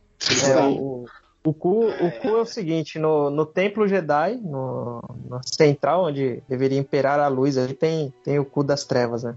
É, 0.47 0.63
o, 0.67 1.07
o, 1.43 1.55
cu, 1.55 1.87
o 1.87 2.11
cu 2.21 2.29
é 2.29 2.41
o 2.43 2.47
seguinte, 2.47 2.99
no, 2.99 3.31
no 3.31 3.47
Templo 3.47 3.89
Jedi, 3.89 4.37
no, 4.43 5.01
na 5.29 5.41
central, 5.43 6.05
onde 6.05 6.43
deveria 6.47 6.79
imperar 6.79 7.19
a 7.19 7.29
luz, 7.29 7.57
ali 7.57 7.73
tem, 7.75 8.13
tem 8.23 8.39
o 8.39 8.45
cu 8.45 8.63
das 8.63 8.85
trevas, 8.85 9.23
né? 9.23 9.35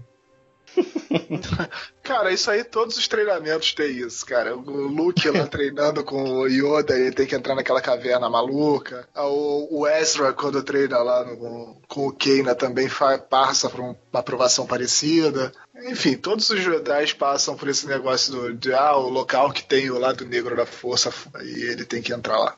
Cara, 2.08 2.32
isso 2.32 2.50
aí, 2.50 2.64
todos 2.64 2.96
os 2.96 3.06
treinamentos 3.06 3.74
tem 3.74 3.90
isso, 3.90 4.24
cara. 4.24 4.56
O 4.56 4.60
Luke 4.88 5.28
lá 5.30 5.46
treinando 5.46 6.02
com 6.02 6.22
o 6.40 6.46
Yoda, 6.46 6.98
ele 6.98 7.12
tem 7.12 7.26
que 7.26 7.34
entrar 7.34 7.54
naquela 7.54 7.82
caverna 7.82 8.30
maluca. 8.30 9.06
Ah, 9.14 9.26
O, 9.28 9.86
Ezra, 9.86 10.32
quando 10.32 10.62
treina 10.62 10.98
lá 10.98 11.22
no- 11.24 11.76
com 11.86 12.06
o 12.08 12.12
Keina, 12.12 12.54
também 12.54 12.88
fa- 12.88 13.18
passa 13.18 13.68
por 13.68 13.80
um- 13.80 13.94
uma 14.10 14.20
aprovação 14.20 14.66
parecida. 14.66 15.52
Enfim, 15.84 16.16
todos 16.16 16.48
os 16.48 16.58
Jedi 16.60 17.14
passam 17.14 17.54
por 17.56 17.68
esse 17.68 17.86
negócio 17.86 18.32
do, 18.32 18.54
de, 18.54 18.72
ah, 18.72 18.96
o 18.96 19.10
local 19.10 19.52
que 19.52 19.62
tem 19.62 19.90
o 19.90 19.98
lado 19.98 20.24
negro 20.24 20.56
da 20.56 20.64
força, 20.66 21.12
e 21.44 21.62
ele 21.70 21.84
tem 21.84 22.00
que 22.00 22.12
entrar 22.14 22.38
lá. 22.38 22.56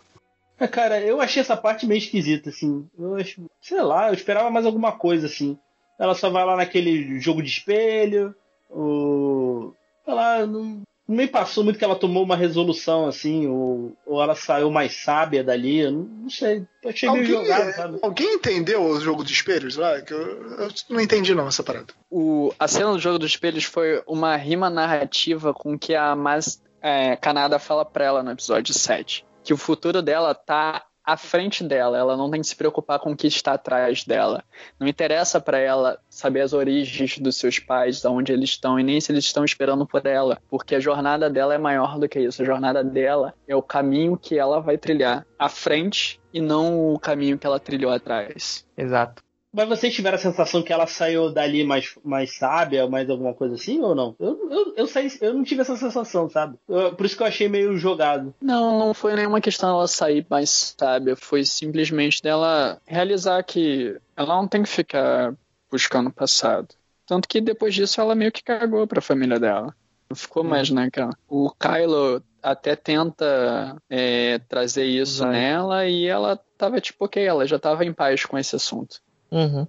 É, 0.61 0.69
cara, 0.69 1.01
eu 1.01 1.21
achei 1.21 1.41
essa 1.43 1.57
parte 1.57 1.87
meio 1.87 1.99
esquisita, 1.99 2.51
assim. 2.51 2.89
Eu 2.99 3.17
acho, 3.17 3.45
sei 3.61 3.83
lá, 3.83 4.09
eu 4.09 4.15
esperava 4.15 4.49
mais 4.51 4.65
alguma 4.65 4.93
coisa, 4.93 5.27
assim. 5.27 5.59
Ela 5.99 6.15
só 6.15 6.31
vai 6.31 6.45
lá 6.47 6.57
naquele 6.57 7.19
jogo 7.21 7.43
de 7.43 7.49
espelho, 7.51 8.35
o. 8.71 9.75
Lá, 10.07 10.45
não, 10.47 10.83
me 11.11 11.27
passou 11.27 11.65
muito 11.65 11.79
que 11.79 11.85
ela 11.85 11.97
tomou 11.97 12.23
uma 12.23 12.37
resolução, 12.37 13.09
assim, 13.09 13.49
ou, 13.49 13.97
ou 14.07 14.23
ela 14.23 14.37
saiu 14.37 14.71
mais 14.71 14.93
sábia 14.93 15.43
dali, 15.43 15.81
eu 15.81 15.91
não, 15.91 16.03
não 16.03 16.31
sei. 16.31 16.65
Eu 16.83 16.91
achei 16.91 17.11
meio 17.11 17.25
Alguém, 17.25 17.47
jogado, 17.47 17.75
sabe? 17.75 17.99
alguém 18.01 18.35
entendeu 18.35 18.83
o 18.83 19.01
jogo 19.01 19.25
de 19.25 19.33
espelhos 19.33 19.77
lá? 19.77 20.01
Que 20.01 20.15
eu, 20.15 20.21
eu 20.21 20.69
não 20.89 21.01
entendi 21.01 21.35
não 21.35 21.49
essa 21.49 21.65
parada. 21.65 21.93
O, 22.09 22.53
a 22.59 22.69
cena 22.69 22.93
do 22.93 22.99
jogo 23.01 23.19
dos 23.19 23.33
espelhos 23.33 23.65
foi 23.65 24.03
uma 24.07 24.37
rima 24.37 24.71
narrativa 24.71 25.53
com 25.53 25.77
que 25.77 25.97
a 25.97 26.15
Mas 26.15 26.63
é, 26.81 27.17
Kanada 27.17 27.59
fala 27.59 27.85
pra 27.85 28.05
ela 28.05 28.23
no 28.23 28.31
episódio 28.31 28.73
7. 28.73 29.27
Que 29.43 29.53
o 29.53 29.57
futuro 29.57 30.01
dela 30.01 30.33
tá 30.33 30.85
à 31.05 31.17
frente 31.17 31.65
dela, 31.65 31.99
ela 31.99 32.17
não 32.17 32.31
tem 32.31 32.41
que 32.41 32.47
se 32.47 32.57
preocupar 32.57 32.99
com 32.99 33.13
o 33.13 33.17
que 33.17 33.27
está 33.27 33.55
atrás 33.55 34.05
dela. 34.05 34.45
Não 34.79 34.87
interessa 34.87 35.41
pra 35.41 35.59
ela 35.59 35.99
saber 36.09 36.41
as 36.43 36.53
origens 36.53 37.19
dos 37.19 37.37
seus 37.37 37.59
pais, 37.59 38.01
de 38.01 38.07
onde 38.09 38.33
eles 38.33 38.51
estão 38.51 38.79
e 38.79 38.83
nem 38.83 39.01
se 39.01 39.13
eles 39.13 39.25
estão 39.25 39.45
esperando 39.45 39.87
por 39.87 40.05
ela, 40.07 40.39
porque 40.49 40.75
a 40.75 40.81
jornada 40.81 41.29
dela 41.31 41.55
é 41.55 41.59
maior 41.59 41.99
do 41.99 42.09
que 42.09 42.21
isso. 42.21 42.43
A 42.43 42.45
jornada 42.45 42.85
dela 42.85 43.35
é 43.47 43.57
o 43.57 43.63
caminho 43.63 44.17
que 44.17 44.39
ela 44.39 44.61
vai 44.61 44.77
trilhar 44.77 45.27
à 45.39 45.49
frente 45.49 46.21
e 46.33 46.41
não 46.41 46.93
o 46.93 46.99
caminho 46.99 47.39
que 47.39 47.47
ela 47.47 47.59
trilhou 47.59 47.93
atrás. 47.93 48.67
Exato. 48.77 49.23
Mas 49.53 49.69
vocês 49.69 49.95
tiveram 49.95 50.17
a 50.17 50.21
sensação 50.21 50.63
que 50.63 50.73
ela 50.73 50.87
saiu 50.87 51.33
dali 51.33 51.65
mais, 51.65 51.95
mais 52.05 52.37
sábia, 52.37 52.89
mais 52.89 53.11
alguma 53.11 53.35
coisa 53.35 53.57
assim, 53.57 53.81
ou 53.81 53.95
não? 53.95 54.15
Eu, 54.19 54.49
eu, 54.51 54.75
eu, 54.77 54.87
saí, 54.87 55.11
eu 55.21 55.35
não 55.35 55.43
tive 55.43 55.63
essa 55.63 55.77
sensação, 55.77 56.29
sabe? 56.29 56.57
Eu- 56.69 56.95
por 56.95 57.05
isso 57.05 57.17
que 57.17 57.23
eu 57.23 57.27
achei 57.27 57.49
meio 57.49 57.77
jogado. 57.77 58.33
Não, 58.41 58.79
não 58.79 58.95
foi 58.95 59.15
nenhuma 59.15 59.41
questão 59.41 59.71
dela 59.71 59.89
sair 59.89 60.25
mais 60.31 60.75
sábia, 60.79 61.17
foi 61.17 61.45
simplesmente 61.45 62.23
dela 62.23 62.81
realizar 62.87 63.43
que 63.43 63.97
ela 64.17 64.37
não 64.37 64.47
tem 64.47 64.63
que 64.63 64.69
ficar 64.69 65.35
buscando 65.71 66.09
o 66.09 66.13
passado. 66.13 66.69
Tanto 67.05 67.29
que 67.29 67.41
depois 67.41 67.75
disso 67.75 68.01
ela 68.01 68.15
meio 68.15 68.31
que 68.31 68.45
cagou 68.45 68.87
pra 68.87 69.01
família 69.01 69.41
dela. 69.41 69.75
Não 70.09 70.17
ficou 70.17 70.45
mais 70.45 70.71
naquela. 70.71 71.11
O 71.29 71.51
Kylo 71.51 72.23
até 72.43 72.75
tenta 72.77 73.77
é, 73.89 74.39
trazer 74.49 74.85
isso 74.85 75.23
Vai. 75.23 75.33
nela 75.33 75.87
e 75.87 76.07
ela 76.07 76.39
tava 76.57 76.81
tipo, 76.81 77.05
ok, 77.05 77.25
ela 77.25 77.47
já 77.47 77.59
tava 77.59 77.85
em 77.85 77.93
paz 77.93 78.25
com 78.25 78.39
esse 78.39 78.55
assunto. 78.55 79.01
Uhum. 79.31 79.67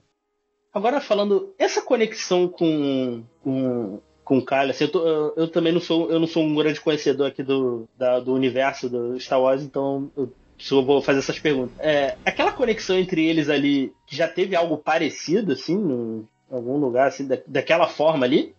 Agora 0.74 1.01
falando, 1.01 1.53
essa 1.59 1.82
conexão 1.82 2.47
com, 2.47 3.24
com, 3.43 3.99
com 4.24 4.41
Kylo, 4.45 4.72
assim, 4.72 4.86
eu, 4.86 4.91
tô- 4.91 5.05
eu- 5.07 5.34
eu 5.36 5.47
também 5.49 5.74
não 5.74 5.82
sou, 5.82 6.09
eu 6.09 6.20
não 6.20 6.28
sou 6.28 6.43
um 6.43 6.55
grande 6.55 6.80
conhecedor 6.80 7.28
aqui 7.28 7.43
do, 7.43 7.88
da- 7.97 8.20
do 8.20 8.34
universo 8.34 8.89
do 8.89 9.20
Star 9.20 9.41
Wars, 9.41 9.62
então 9.64 10.09
eu 10.16 10.32
só 10.57 10.82
vou 10.82 11.01
fazer 11.01 11.20
essas 11.20 11.39
perguntas. 11.39 11.76
É, 11.80 12.16
aquela 12.26 12.51
conexão 12.53 12.97
entre 12.97 13.26
eles 13.26 13.49
ali, 13.49 13.91
já 14.07 14.28
teve 14.28 14.55
algo 14.55 14.78
parecido, 14.78 15.51
assim, 15.53 15.76
em 15.76 16.28
algum 16.49 16.78
lugar, 16.78 17.07
assim, 17.07 17.28
da, 17.28 17.38
daquela 17.45 17.88
forma 17.88 18.26
ali? 18.26 18.55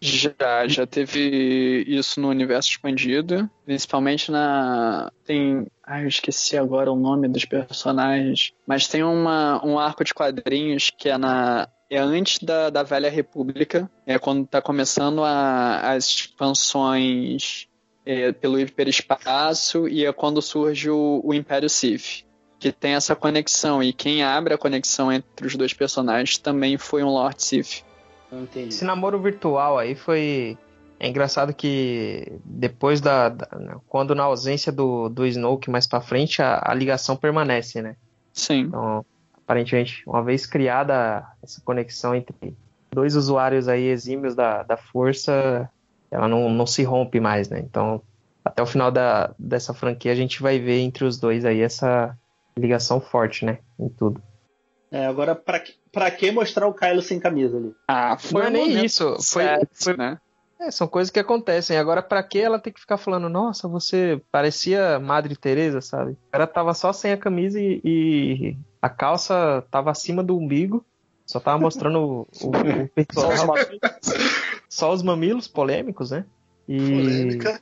Já, 0.00 0.68
já 0.68 0.86
teve 0.86 1.84
isso 1.86 2.20
no 2.20 2.28
universo 2.28 2.70
expandido, 2.70 3.50
principalmente 3.64 4.30
na. 4.30 5.10
Tem. 5.24 5.66
Ai, 5.84 6.04
eu 6.04 6.08
esqueci 6.08 6.56
agora 6.56 6.92
o 6.92 6.96
nome 6.96 7.28
dos 7.28 7.44
personagens. 7.44 8.52
Mas 8.66 8.86
tem 8.86 9.02
uma, 9.02 9.64
um 9.64 9.78
arco 9.78 10.04
de 10.04 10.14
quadrinhos 10.14 10.90
que 10.96 11.08
é 11.08 11.18
na. 11.18 11.68
É 11.90 11.98
antes 11.98 12.38
da, 12.40 12.68
da 12.68 12.82
Velha 12.82 13.10
República, 13.10 13.90
é 14.06 14.18
quando 14.18 14.46
tá 14.46 14.60
começando 14.60 15.24
a, 15.24 15.92
as 15.92 16.04
expansões 16.04 17.66
é, 18.04 18.30
pelo 18.30 18.60
hiperespaço 18.60 19.88
e 19.88 20.04
é 20.04 20.12
quando 20.12 20.42
surge 20.42 20.90
o, 20.90 21.22
o 21.24 21.32
Império 21.32 21.68
Sith. 21.68 22.26
Que 22.58 22.72
tem 22.72 22.92
essa 22.92 23.16
conexão, 23.16 23.82
e 23.82 23.92
quem 23.92 24.22
abre 24.22 24.52
a 24.52 24.58
conexão 24.58 25.12
entre 25.12 25.46
os 25.46 25.54
dois 25.56 25.72
personagens 25.72 26.36
também 26.36 26.76
foi 26.76 27.02
um 27.02 27.08
Lord 27.08 27.42
Sith. 27.42 27.87
Não 28.30 28.42
entendi. 28.42 28.68
Esse 28.68 28.84
namoro 28.84 29.20
virtual 29.20 29.78
aí 29.78 29.94
foi. 29.94 30.56
É 31.00 31.08
engraçado 31.08 31.54
que 31.54 32.32
depois 32.44 33.00
da. 33.00 33.28
da- 33.28 33.48
quando 33.86 34.14
na 34.14 34.24
ausência 34.24 34.72
do, 34.72 35.08
do 35.08 35.24
Snoke 35.26 35.70
mais 35.70 35.86
pra 35.86 36.00
frente, 36.00 36.42
a, 36.42 36.60
a 36.64 36.74
ligação 36.74 37.16
permanece, 37.16 37.80
né? 37.80 37.96
Sim. 38.32 38.62
Então, 38.62 39.04
aparentemente, 39.36 40.02
uma 40.06 40.22
vez 40.22 40.44
criada 40.44 41.24
essa 41.42 41.60
conexão 41.64 42.14
entre 42.14 42.34
dois 42.92 43.14
usuários 43.16 43.68
aí 43.68 43.84
exímios 43.84 44.34
da, 44.34 44.62
da 44.62 44.76
força, 44.76 45.70
ela 46.10 46.26
não, 46.28 46.50
não 46.50 46.66
se 46.66 46.82
rompe 46.82 47.20
mais, 47.20 47.48
né? 47.48 47.60
Então, 47.60 48.02
até 48.44 48.62
o 48.62 48.66
final 48.66 48.90
da, 48.90 49.32
dessa 49.38 49.72
franquia, 49.72 50.10
a 50.12 50.16
gente 50.16 50.42
vai 50.42 50.58
ver 50.58 50.80
entre 50.80 51.04
os 51.04 51.18
dois 51.18 51.44
aí 51.44 51.60
essa 51.60 52.16
ligação 52.58 53.00
forte, 53.00 53.44
né? 53.44 53.58
Em 53.78 53.88
tudo. 53.88 54.20
É, 54.90 55.06
agora, 55.06 55.34
pra, 55.34 55.60
que- 55.60 55.74
pra 55.98 56.10
que 56.10 56.30
mostrar 56.30 56.66
o 56.66 56.74
Kylo 56.74 57.02
sem 57.02 57.18
camisa 57.18 57.56
ali? 57.56 57.74
Ah, 57.88 58.10
Não 58.10 58.18
foi 58.18 58.44
é 58.44 58.48
um 58.48 58.50
nem 58.50 58.84
isso, 58.84 59.16
foi- 59.22 59.44
foi- 59.74 59.96
né? 59.96 60.18
É, 60.60 60.70
são 60.70 60.88
coisas 60.88 61.10
que 61.10 61.20
acontecem. 61.20 61.76
Agora, 61.76 62.02
pra 62.02 62.22
que 62.22 62.38
ela 62.38 62.58
tem 62.58 62.72
que 62.72 62.80
ficar 62.80 62.96
falando, 62.98 63.28
nossa, 63.28 63.68
você 63.68 64.20
parecia 64.30 64.98
Madre 64.98 65.36
Teresa, 65.36 65.80
sabe? 65.80 66.16
Ela 66.32 66.46
tava 66.48 66.74
só 66.74 66.92
sem 66.92 67.12
a 67.12 67.16
camisa 67.16 67.60
e, 67.60 67.80
e 67.84 68.56
a 68.82 68.88
calça 68.88 69.64
tava 69.70 69.90
acima 69.90 70.22
do 70.22 70.36
umbigo. 70.36 70.84
Só 71.26 71.38
tava 71.38 71.58
mostrando 71.58 71.98
o, 72.00 72.26
o, 72.42 72.48
o 72.84 72.88
pessoal, 72.88 73.54
só 74.68 74.92
os 74.92 75.02
mamilos 75.02 75.46
polêmicos, 75.46 76.10
né? 76.10 76.24
E, 76.68 76.90
Polêmica. 76.90 77.60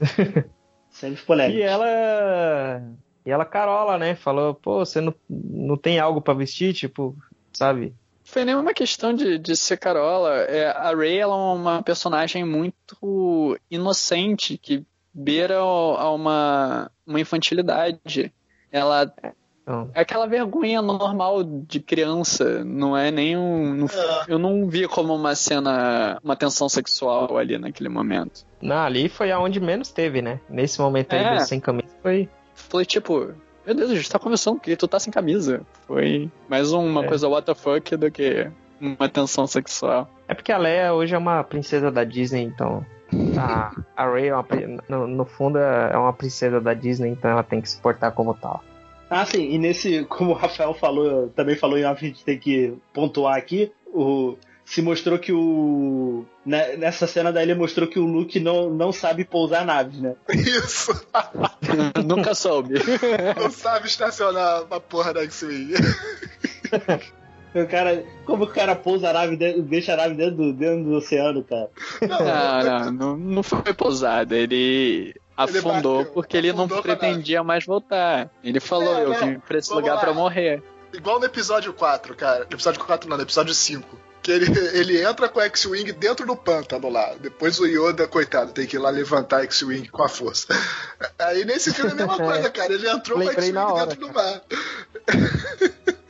Sempre 0.90 1.20
e 1.22 1.24
polêmico. 1.26 1.60
ela. 1.62 2.82
E 3.26 3.30
ela 3.30 3.44
carola, 3.44 3.96
né? 3.98 4.14
Falou, 4.14 4.54
pô, 4.54 4.84
você 4.84 5.00
não, 5.00 5.14
não 5.28 5.76
tem 5.76 5.98
algo 5.98 6.20
pra 6.20 6.34
vestir, 6.34 6.74
tipo, 6.74 7.16
sabe? 7.54 7.94
Foi 8.24 8.44
nem 8.44 8.54
uma 8.54 8.72
questão 8.74 9.12
de, 9.14 9.38
de 9.38 9.54
ser 9.56 9.76
Carola. 9.76 10.30
É, 10.44 10.68
a 10.68 10.94
Rey 10.94 11.18
ela 11.18 11.34
é 11.34 11.54
uma 11.54 11.82
personagem 11.82 12.44
muito 12.44 13.58
inocente, 13.70 14.56
que 14.58 14.84
beira 15.12 15.58
a 15.58 16.10
uma, 16.12 16.90
uma 17.06 17.20
infantilidade. 17.20 18.32
Ela 18.72 19.12
Então, 19.62 19.90
é 19.94 20.00
aquela 20.00 20.26
vergonha 20.26 20.80
normal 20.82 21.42
de 21.44 21.80
criança, 21.80 22.64
não 22.64 22.96
é 22.96 23.10
nem 23.10 23.36
um. 23.36 23.74
não- 23.74 23.88
eu 24.26 24.38
não 24.38 24.66
vi 24.68 24.88
como 24.88 25.14
uma 25.14 25.34
cena, 25.34 26.18
uma 26.24 26.34
tensão 26.34 26.68
sexual 26.68 27.36
ali 27.36 27.56
naquele 27.58 27.88
momento. 27.88 28.44
não, 28.60 28.78
ali 28.78 29.08
foi 29.08 29.30
aonde 29.30 29.60
menos 29.60 29.90
teve, 29.92 30.20
né? 30.22 30.40
Nesse 30.48 30.80
momento 30.80 31.12
aí 31.12 31.22
É. 31.22 31.34
do 31.36 31.40
sem 31.46 31.60
camisa 31.60 31.94
foi. 32.02 32.28
Foi 32.54 32.84
tipo, 32.86 33.32
meu 33.66 33.74
Deus, 33.74 33.90
a 33.90 33.94
gente 33.94 34.10
tá 34.10 34.18
conversando 34.18 34.60
que 34.60 34.76
tu 34.76 34.86
tá 34.88 34.98
sem 35.00 35.12
camisa. 35.12 35.62
Foi 35.86 36.30
mais 36.48 36.72
uma 36.72 37.04
É. 37.04 37.08
coisa 37.08 37.28
what 37.28 37.46
the 37.46 37.54
fuck 37.54 37.96
do 37.96 38.10
que 38.10 38.50
uma 38.80 39.08
tensão 39.08 39.46
sexual. 39.46 40.08
É 40.28 40.34
porque 40.34 40.52
a 40.52 40.58
Leia 40.58 40.92
hoje 40.92 41.14
é 41.14 41.18
uma 41.18 41.42
princesa 41.44 41.90
da 41.90 42.04
Disney, 42.04 42.42
então. 42.42 42.84
A, 43.38 43.70
a 43.96 44.10
Rey, 44.12 44.28
é 44.28 44.34
uma 44.34 44.46
no, 44.88 45.06
no 45.06 45.24
fundo, 45.24 45.58
é 45.58 45.96
uma 45.96 46.12
princesa 46.12 46.60
da 46.60 46.74
Disney, 46.74 47.10
então 47.10 47.30
ela 47.30 47.42
tem 47.44 47.60
que 47.60 47.68
se 47.68 47.78
portar 47.80 48.10
como 48.12 48.34
tal. 48.34 48.62
Ah, 49.08 49.24
sim, 49.24 49.50
e 49.52 49.58
nesse, 49.58 50.04
como 50.04 50.30
o 50.32 50.34
Rafael 50.34 50.74
falou, 50.74 51.28
também 51.28 51.54
falou 51.54 51.78
em 51.78 51.84
a 51.84 51.94
gente 51.94 52.24
tem 52.24 52.36
que 52.38 52.74
pontuar 52.92 53.36
aqui, 53.36 53.70
o, 53.86 54.36
se 54.64 54.82
mostrou 54.82 55.18
que 55.18 55.32
o. 55.32 56.24
né, 56.44 56.76
nessa 56.76 57.06
cena 57.06 57.30
daí 57.30 57.44
ele 57.44 57.54
mostrou 57.54 57.86
que 57.86 57.98
o 57.98 58.06
Luke 58.06 58.40
não, 58.40 58.70
não 58.70 58.90
sabe 58.90 59.24
pousar 59.24 59.64
naves, 59.64 60.00
né? 60.00 60.14
Isso. 60.34 61.06
Nunca 62.04 62.34
soube. 62.34 62.74
Não 63.40 63.50
sabe 63.50 63.86
estacionar 63.86 64.64
a 64.70 64.80
porra 64.80 65.12
da 65.14 65.22
X-Wing. 65.22 65.72
O 67.54 67.68
cara, 67.68 68.04
como 68.26 68.46
que 68.46 68.50
o 68.50 68.54
cara 68.56 68.74
pousa 68.74 69.10
a 69.10 69.12
nave, 69.12 69.36
dentro- 69.36 69.62
deixa 69.62 69.92
a 69.92 69.96
nave 69.96 70.16
dentro 70.16 70.34
do, 70.34 70.52
dentro 70.52 70.82
do 70.86 70.94
oceano, 70.96 71.44
cara? 71.44 71.70
Não, 72.02 72.64
não, 72.64 72.90
não, 72.92 73.16
não 73.16 73.42
foi 73.44 73.72
pousada. 73.72 74.34
Ele 74.36 75.14
afundou 75.36 75.98
bateu, 75.98 76.12
porque 76.14 76.36
ele 76.36 76.52
não 76.52 76.64
afundou 76.64 76.78
a 76.80 76.82
pretendia 76.82 77.44
mais 77.44 77.64
voltar. 77.64 78.28
Ele 78.42 78.58
falou, 78.58 78.96
É, 78.98 79.04
eu 79.04 79.10
não, 79.10 79.18
vim 79.20 79.38
pra 79.38 79.56
esse 79.58 79.72
lugar 79.72 79.94
lá. 79.94 80.00
pra 80.00 80.12
morrer. 80.12 80.64
Igual 80.92 81.20
no 81.20 81.26
episódio 81.26 81.72
4, 81.72 82.16
cara. 82.16 82.40
No 82.40 82.56
episódio 82.56 82.84
4 82.84 83.08
não, 83.08 83.16
no 83.16 83.22
episódio 83.22 83.54
5. 83.54 84.00
Que 84.24 84.30
ele, 84.32 84.46
ele 84.72 85.02
entra 85.04 85.28
com 85.28 85.38
a 85.38 85.44
X-Wing 85.44 85.92
dentro 85.92 86.26
do 86.26 86.34
pântano 86.34 86.88
lá. 86.88 87.14
Depois 87.20 87.60
o 87.60 87.66
Yoda, 87.66 88.08
coitado, 88.08 88.52
tem 88.52 88.66
que 88.66 88.76
ir 88.76 88.78
lá 88.78 88.88
levantar 88.88 89.40
a 89.40 89.42
X-Wing 89.44 89.86
com 89.88 90.02
a 90.02 90.08
força. 90.08 90.46
Aí 91.20 91.44
nesse 91.44 91.72
filme 91.74 91.90
é 91.90 91.92
a 91.92 91.96
mesma 91.96 92.16
coisa, 92.24 92.50
cara. 92.50 92.72
Ele 92.72 92.88
entrou 92.88 93.20
com 93.20 93.28
a 93.28 93.32
X-Wing 93.32 93.52
na 93.52 93.68
hora, 93.68 93.86
dentro 93.86 94.06
do 94.08 94.12
mar. 94.14 94.40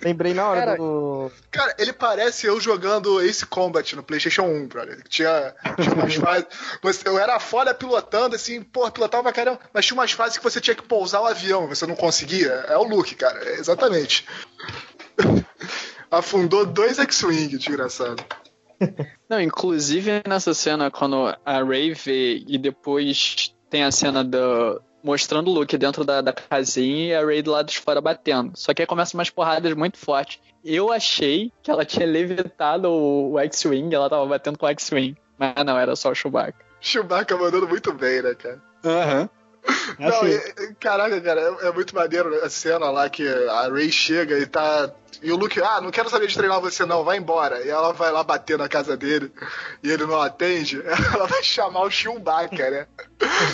Lembrei 0.01 0.35
na 0.35 0.47
hora 0.47 0.61
Cara, 0.61 0.77
do. 0.77 1.33
Cara, 1.51 1.75
ele 1.79 1.93
parece 1.93 2.47
eu 2.47 2.61
jogando 2.61 3.21
Ace 3.23 3.45
Combat 3.47 3.97
no 3.97 4.03
PlayStation 4.03 4.43
1, 4.43 4.69
brother. 4.69 5.03
Tinha, 5.09 5.55
tinha 5.81 5.95
umas 5.95 6.15
fases. 6.15 6.47
você- 6.83 7.09
eu 7.09 7.19
era 7.19 7.41
foda 7.41 7.75
pilotando, 7.75 8.37
assim, 8.37 8.63
porra, 8.63 8.91
pilotava 8.93 9.23
pra 9.25 9.33
caramba. 9.33 9.61
Mas 9.73 9.87
tinha 9.87 9.97
umas 9.99 10.13
fases 10.13 10.37
que 10.37 10.45
você 10.45 10.61
tinha 10.61 10.75
que 10.77 10.83
pousar 10.83 11.23
o 11.23 11.27
avião, 11.27 11.67
você 11.67 11.87
não 11.87 11.97
conseguia. 11.97 12.53
É 12.69 12.77
o 12.77 12.85
Luke, 12.85 13.15
cara, 13.15 13.43
é 13.49 13.55
exatamente. 13.55 14.27
Afundou 16.19 16.65
dois 16.65 16.99
X-Wing, 16.99 17.57
desgraçado. 17.57 18.23
Não, 19.29 19.41
inclusive 19.41 20.23
nessa 20.27 20.55
cena, 20.55 20.91
quando 20.91 21.35
a 21.45 21.63
Ray 21.63 21.93
vê 21.93 22.45
e 22.47 22.59
depois 22.59 23.55
tem 23.71 23.85
a 23.85 23.91
cena 23.91 24.23
do. 24.25 24.81
Mostrando 25.03 25.51
o 25.51 25.55
Luke 25.55 25.77
dentro 25.77 26.03
da, 26.03 26.23
da 26.23 26.33
casinha 26.33 27.09
e 27.09 27.15
a 27.15 27.23
Ray 27.23 27.43
do 27.43 27.51
lado 27.51 27.69
de 27.69 27.79
fora 27.79 28.01
batendo. 28.01 28.53
Só 28.55 28.73
que 28.73 28.81
aí 28.81 28.87
começam 28.87 29.19
umas 29.19 29.29
porradas 29.29 29.75
muito 29.75 29.99
fortes. 29.99 30.41
Eu 30.65 30.91
achei 30.91 31.53
que 31.63 31.71
ela 31.71 31.85
tinha 31.85 32.07
levitado 32.07 32.89
o, 32.89 33.33
o 33.33 33.39
X-Wing, 33.41 33.95
ela 33.95 34.09
tava 34.09 34.25
batendo 34.25 34.59
com 34.59 34.65
o 34.65 34.69
X-Wing. 34.71 35.15
Mas 35.39 35.55
não, 35.63 35.79
era 35.79 35.95
só 35.95 36.11
o 36.11 36.15
Chewbacca. 36.15 36.65
Chewbacca 36.81 37.37
mandando 37.37 37.69
muito 37.69 37.93
bem, 37.93 38.23
né, 38.23 38.35
cara? 38.35 38.63
Aham. 38.83 39.29
É 39.99 40.09
Não, 40.09 40.21
assim, 40.21 40.75
caraca, 40.79 41.21
cara, 41.21 41.41
é, 41.41 41.69
é 41.69 41.73
muito 41.73 41.95
maneiro 41.95 42.45
a 42.45 42.51
cena 42.51 42.91
lá 42.91 43.09
que 43.09 43.27
a 43.27 43.69
Ray 43.69 43.91
chega 43.91 44.39
e 44.39 44.47
tá. 44.47 44.91
E 45.23 45.33
o 45.33 45.37
Luke, 45.37 45.61
ah, 45.63 45.81
não 45.81 45.91
quero 45.91 46.11
saber 46.11 46.27
de 46.27 46.35
treinar 46.35 46.61
você 46.61 46.85
não, 46.85 47.05
vai 47.05 47.17
embora. 47.17 47.65
E 47.65 47.71
ela 47.71 47.93
vai 47.93 48.11
lá 48.11 48.23
bater 48.23 48.59
na 48.59 48.69
casa 48.69 48.97
dele 48.97 49.33
e 49.83 49.91
ele 49.91 50.05
não 50.05 50.21
atende. 50.21 50.83
Ela 51.15 51.27
vai 51.27 51.43
chamar 51.43 51.83
o 51.83 51.91
Chewbacca, 51.91 52.71
né? 52.71 52.87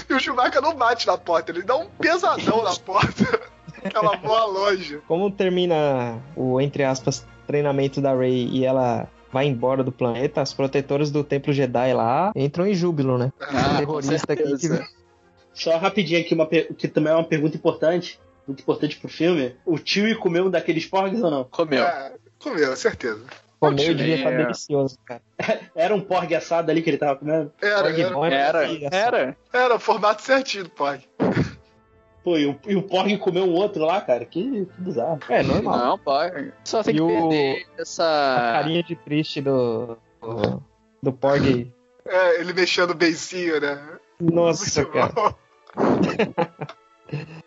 E 0.08 0.14
o 0.14 0.18
Chewbacca 0.18 0.60
não 0.60 0.74
bate 0.74 1.06
na 1.06 1.16
porta, 1.16 1.52
ele 1.52 1.62
dá 1.62 1.76
um 1.76 1.86
pesadão 1.86 2.64
na 2.64 2.74
porta. 2.74 3.40
Ela 3.94 4.16
voa 4.16 4.46
longe. 4.46 5.00
Como 5.06 5.30
termina 5.30 6.20
o, 6.34 6.60
entre 6.60 6.82
aspas, 6.82 7.24
treinamento 7.46 8.00
da 8.00 8.14
Rey 8.14 8.48
e 8.48 8.64
ela 8.64 9.08
vai 9.32 9.46
embora 9.46 9.82
do 9.82 9.92
planeta, 9.92 10.40
as 10.40 10.52
protetoras 10.52 11.10
do 11.10 11.22
Templo 11.22 11.52
Jedi 11.52 11.94
lá 11.94 12.32
entram 12.34 12.66
em 12.66 12.74
júbilo, 12.74 13.16
né? 13.16 13.32
Ah, 13.40 13.70
com 13.70 13.76
terrorista 13.78 14.32
aqui 14.32 14.58
que. 14.58 14.99
Só 15.52 15.76
rapidinho 15.76 16.20
aqui, 16.20 16.34
uma, 16.34 16.46
que 16.46 16.88
também 16.88 17.12
é 17.12 17.16
uma 17.16 17.24
pergunta 17.24 17.56
importante, 17.56 18.18
muito 18.46 18.60
importante 18.62 18.96
pro 18.98 19.08
filme. 19.08 19.54
O 19.64 19.78
tio 19.78 20.18
comeu 20.18 20.46
um 20.46 20.50
daqueles 20.50 20.86
porgs 20.86 21.22
ou 21.22 21.30
não? 21.30 21.44
Comeu. 21.44 21.84
Ah, 21.84 22.12
comeu, 22.38 22.74
certeza. 22.76 23.22
comeu 23.58 23.90
É. 23.90 23.94
devia 23.94 24.16
estar 24.16 24.30
delicioso, 24.30 24.98
cara. 25.04 25.22
Era 25.74 25.94
um 25.94 26.00
porg 26.00 26.32
assado 26.34 26.70
ali 26.70 26.82
que 26.82 26.90
ele 26.90 26.98
tava 26.98 27.16
comendo? 27.16 27.52
Era, 27.60 27.82
Porg 27.82 28.00
era, 28.00 28.10
bom 28.14 28.26
é 28.26 28.34
Era, 28.34 28.66
era. 28.90 29.36
era 29.52 29.74
o 29.74 29.78
formato 29.80 30.22
certinho 30.22 30.64
do 30.64 30.70
Pog. 30.70 31.00
Pô, 32.22 32.36
e 32.36 32.44
o, 32.46 32.58
e 32.66 32.76
o 32.76 32.82
porg 32.82 33.16
comeu 33.16 33.44
um 33.44 33.54
outro 33.54 33.82
lá, 33.84 33.98
cara? 34.02 34.26
Que, 34.26 34.66
que 34.66 34.80
bizarro. 34.82 35.18
É 35.30 35.42
normal. 35.42 35.78
Não, 35.78 35.98
pode. 35.98 36.52
Só 36.64 36.82
tem 36.82 36.94
E 36.94 36.96
que 36.98 37.02
o- 37.02 37.08
perder 37.08 37.66
A 37.78 37.82
essa. 37.82 38.04
carinha 38.52 38.82
de 38.82 38.94
triste 38.94 39.40
do. 39.40 39.96
do, 40.20 40.62
do 41.02 41.12
Porg. 41.14 41.72
É, 42.04 42.40
ele 42.40 42.52
mexendo 42.52 42.90
o 42.90 42.94
beicinho, 42.94 43.58
né? 43.58 43.78
Nossa, 44.20 44.84
cara. 44.84 45.34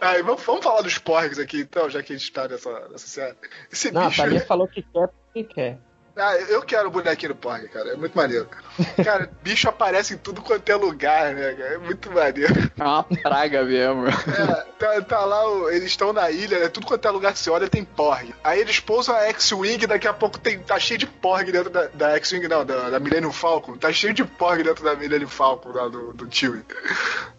Aí, 0.00 0.22
vamos, 0.22 0.42
vamos 0.42 0.64
falar 0.64 0.82
dos 0.82 0.98
porgs 0.98 1.38
aqui, 1.38 1.60
então, 1.60 1.88
já 1.88 2.02
que 2.02 2.12
a 2.12 2.16
gente 2.16 2.30
tá 2.32 2.48
nessa, 2.48 2.88
nessa 2.88 3.06
série. 3.06 3.36
Esse 3.72 3.90
Não, 3.90 4.02
a 4.02 4.08
bicho. 4.08 4.20
Thalia 4.22 4.44
falou 4.44 4.68
que 4.68 4.82
quer 4.82 5.08
porque 5.08 5.44
quer. 5.44 5.78
Ah, 6.16 6.36
eu 6.36 6.62
quero 6.62 6.86
o 6.88 6.90
bonequinho 6.92 7.32
do 7.32 7.38
porg, 7.38 7.66
cara. 7.68 7.90
É 7.90 7.96
muito 7.96 8.14
maneiro. 8.16 8.46
Cara, 9.04 9.28
bicho 9.42 9.68
aparece 9.68 10.14
em 10.14 10.16
tudo 10.16 10.42
quanto 10.42 10.68
é 10.68 10.76
lugar, 10.76 11.34
né, 11.34 11.52
cara? 11.54 11.74
É 11.74 11.78
muito 11.78 12.10
maneiro. 12.12 12.54
É 12.78 12.82
uma 12.84 13.02
praga 13.02 13.64
mesmo. 13.64 14.06
É, 14.06 14.64
tá, 14.78 15.02
tá 15.02 15.24
lá, 15.24 15.48
o- 15.50 15.68
eles 15.70 15.86
estão 15.86 16.12
na 16.12 16.30
ilha, 16.30 16.60
né? 16.60 16.68
Tudo 16.68 16.86
quanto 16.86 17.06
é 17.08 17.10
lugar 17.10 17.32
que 17.32 17.38
você 17.40 17.50
olha 17.50 17.68
tem 17.68 17.84
porg. 17.84 18.32
Aí 18.44 18.60
eles 18.60 18.78
pousam 18.78 19.14
a 19.14 19.22
X-Wing, 19.28 19.86
daqui 19.88 20.06
a 20.06 20.12
pouco 20.14 20.38
tem, 20.38 20.58
tá 20.60 20.78
cheio 20.78 20.98
de 20.98 21.06
porg 21.06 21.50
dentro 21.50 21.70
da, 21.70 21.86
da 21.92 22.10
X-Wing, 22.16 22.46
não, 22.46 22.64
da, 22.64 22.90
da 22.90 23.00
Millennium 23.00 23.32
Falcon. 23.32 23.76
Tá 23.76 23.92
cheio 23.92 24.14
de 24.14 24.24
porg 24.24 24.62
dentro 24.62 24.84
da 24.84 24.94
Millennium 24.94 25.28
Falcon, 25.28 25.70
lá 25.72 25.88
do, 25.88 26.12
do 26.12 26.28
Chewie. 26.32 26.62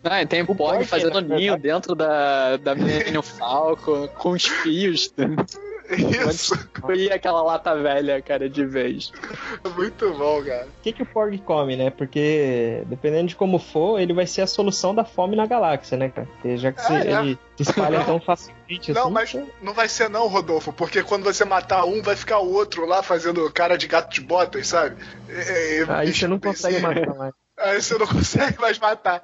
Ah, 0.04 0.22
e 0.22 0.26
tem 0.26 0.42
o 0.44 0.54
Porg 0.56 0.84
fazendo 0.86 1.20
ninho 1.22 1.58
dentro 1.58 1.96
da, 1.96 2.58
da 2.58 2.76
Millennium 2.76 3.22
Falcon, 3.24 4.08
com 4.10 4.32
os 4.32 4.46
fios. 4.46 5.12
Isso, 5.90 6.54
E 6.96 7.12
aquela 7.12 7.42
lata 7.44 7.76
velha, 7.76 8.22
cara, 8.22 8.50
de 8.50 8.66
vez. 8.66 9.12
muito 9.76 10.12
bom, 10.14 10.44
cara. 10.44 10.66
O 10.66 10.82
que, 10.82 10.92
que 10.94 11.04
o 11.04 11.06
Porg 11.06 11.38
come, 11.40 11.76
né? 11.76 11.90
Porque 11.90 12.84
dependendo 12.88 13.28
de 13.28 13.36
como 13.36 13.60
for, 13.60 14.00
ele 14.00 14.14
vai 14.14 14.26
ser 14.26 14.42
a 14.42 14.48
solução 14.48 14.94
da 14.96 15.06
fome 15.06 15.36
na 15.36 15.46
galáxia, 15.46 15.98
né, 15.98 16.10
cara? 16.10 16.28
Porque 16.28 16.58
já 16.58 16.72
que 16.72 16.82
se- 16.82 16.94
É, 16.94 17.12
é. 17.12 17.20
ele 17.22 17.40
se 17.58 17.64
espalha 17.64 18.04
tão 18.04 18.20
facilmente 18.20 18.92
Não, 18.94 19.04
assim. 19.04 19.12
mas 19.12 19.38
não 19.62 19.74
vai 19.74 19.88
ser 19.88 20.10
não, 20.10 20.28
Rodolfo, 20.28 20.74
porque 20.74 21.04
quando 21.04 21.24
você 21.24 21.46
matar 21.46 21.86
um, 21.86 22.02
vai 22.02 22.16
ficar 22.16 22.40
o 22.40 22.52
outro 22.52 22.86
lá 22.86 23.04
fazendo 23.04 23.50
cara 23.52 23.78
de 23.78 23.88
gato 23.88 24.12
de 24.14 24.22
botas, 24.22 24.68
sabe? 24.68 24.96
É, 25.30 25.78
é, 25.82 25.86
Aí 25.90 26.08
bicho 26.08 26.20
você 26.22 26.28
não 26.28 26.40
consegue 26.40 26.80
matar 26.82 27.16
mais. 27.16 27.34
Aí 27.58 27.82
você 27.82 27.98
não 27.98 28.08
consegue 28.08 28.60
mais 28.60 28.78
matar. 28.80 29.22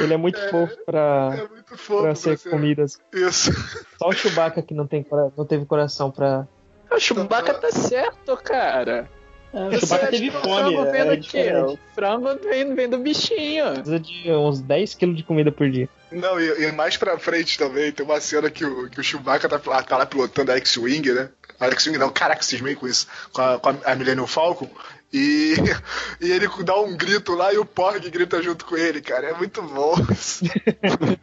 Ele 0.00 0.14
é 0.14 0.16
muito 0.16 0.38
fofo 0.50 0.76
pra, 0.84 1.30
É 1.36 1.48
muito 1.48 1.76
fofo 1.76 1.92
pra 1.94 2.02
pra 2.02 2.14
ser 2.14 2.38
ser- 2.38 2.50
comidas. 2.50 2.98
Isso. 3.12 3.50
Só 3.98 4.08
o 4.08 4.12
Chewbacca 4.12 4.62
que 4.62 4.74
não, 4.74 4.86
tem, 4.86 5.06
não 5.36 5.44
teve 5.44 5.64
coração 5.66 6.10
pra. 6.10 6.46
O 6.90 6.98
Chewbacca 6.98 7.54
tá 7.54 7.70
certo, 7.70 8.36
cara. 8.38 9.08
É, 9.52 9.68
o 9.68 9.78
Chewbacca 9.78 10.06
teve 10.08 10.30
que 10.30 10.36
o 10.36 10.40
fome. 10.40 10.74
frango 10.74 10.90
vem 10.90 11.00
É 11.00 11.04
do 11.04 11.10
quê? 11.10 11.16
diferente. 11.20 11.72
O 11.74 11.78
frango 11.94 12.38
vem, 12.42 12.74
vem 12.74 12.88
do 12.88 12.98
bichinho. 12.98 13.72
Precisa 13.74 14.00
de 14.00 14.30
uns 14.32 14.60
10 14.60 14.94
quilos 14.94 15.16
de 15.16 15.22
comida 15.22 15.52
por 15.52 15.70
dia. 15.70 15.88
Não, 16.10 16.40
e, 16.40 16.64
e 16.68 16.72
mais 16.72 16.96
pra 16.96 17.18
frente 17.18 17.56
também, 17.58 17.90
tem 17.92 18.04
uma 18.04 18.20
cena 18.20 18.50
que 18.50 18.64
o, 18.64 18.88
que 18.90 19.00
o 19.00 19.04
Chewbacca 19.04 19.48
tá, 19.48 19.60
lá- 19.66 19.82
tá 19.82 19.96
lá 19.96 20.06
pilotando 20.06 20.50
a 20.52 20.56
X-Wing, 20.56 21.12
né? 21.12 21.28
A 21.60 21.66
X-Wing 21.66 21.98
não, 21.98 22.10
caraca, 22.10 22.42
cismei 22.42 22.74
com 22.74 22.86
isso. 22.86 23.06
Com 23.32 23.40
a, 23.42 23.58
com 23.58 23.68
a 23.84 23.94
Millennium 23.94 24.26
Falcon. 24.26 24.68
E, 25.14 25.54
e 26.20 26.32
ele 26.32 26.48
dá 26.64 26.76
um 26.80 26.96
grito 26.96 27.34
lá 27.36 27.54
e 27.54 27.58
o 27.58 27.64
Porg 27.64 28.10
grita 28.10 28.42
junto 28.42 28.64
com 28.64 28.76
ele, 28.76 29.00
cara. 29.00 29.28
É 29.28 29.32
muito 29.34 29.62
bom. 29.62 29.94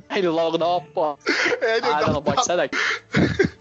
Aí 0.08 0.20
ele 0.20 0.30
logo 0.30 0.58
dá 0.58 0.66
uma 0.66 0.82
porta. 0.82 1.30
É, 1.60 1.78
ele 1.78 1.88
Ah, 1.88 2.00
dá 2.00 2.06
não, 2.08 2.14
não 2.14 2.20
um 2.22 2.24
pode 2.24 2.46
sair 2.46 2.56
daqui. 2.56 2.78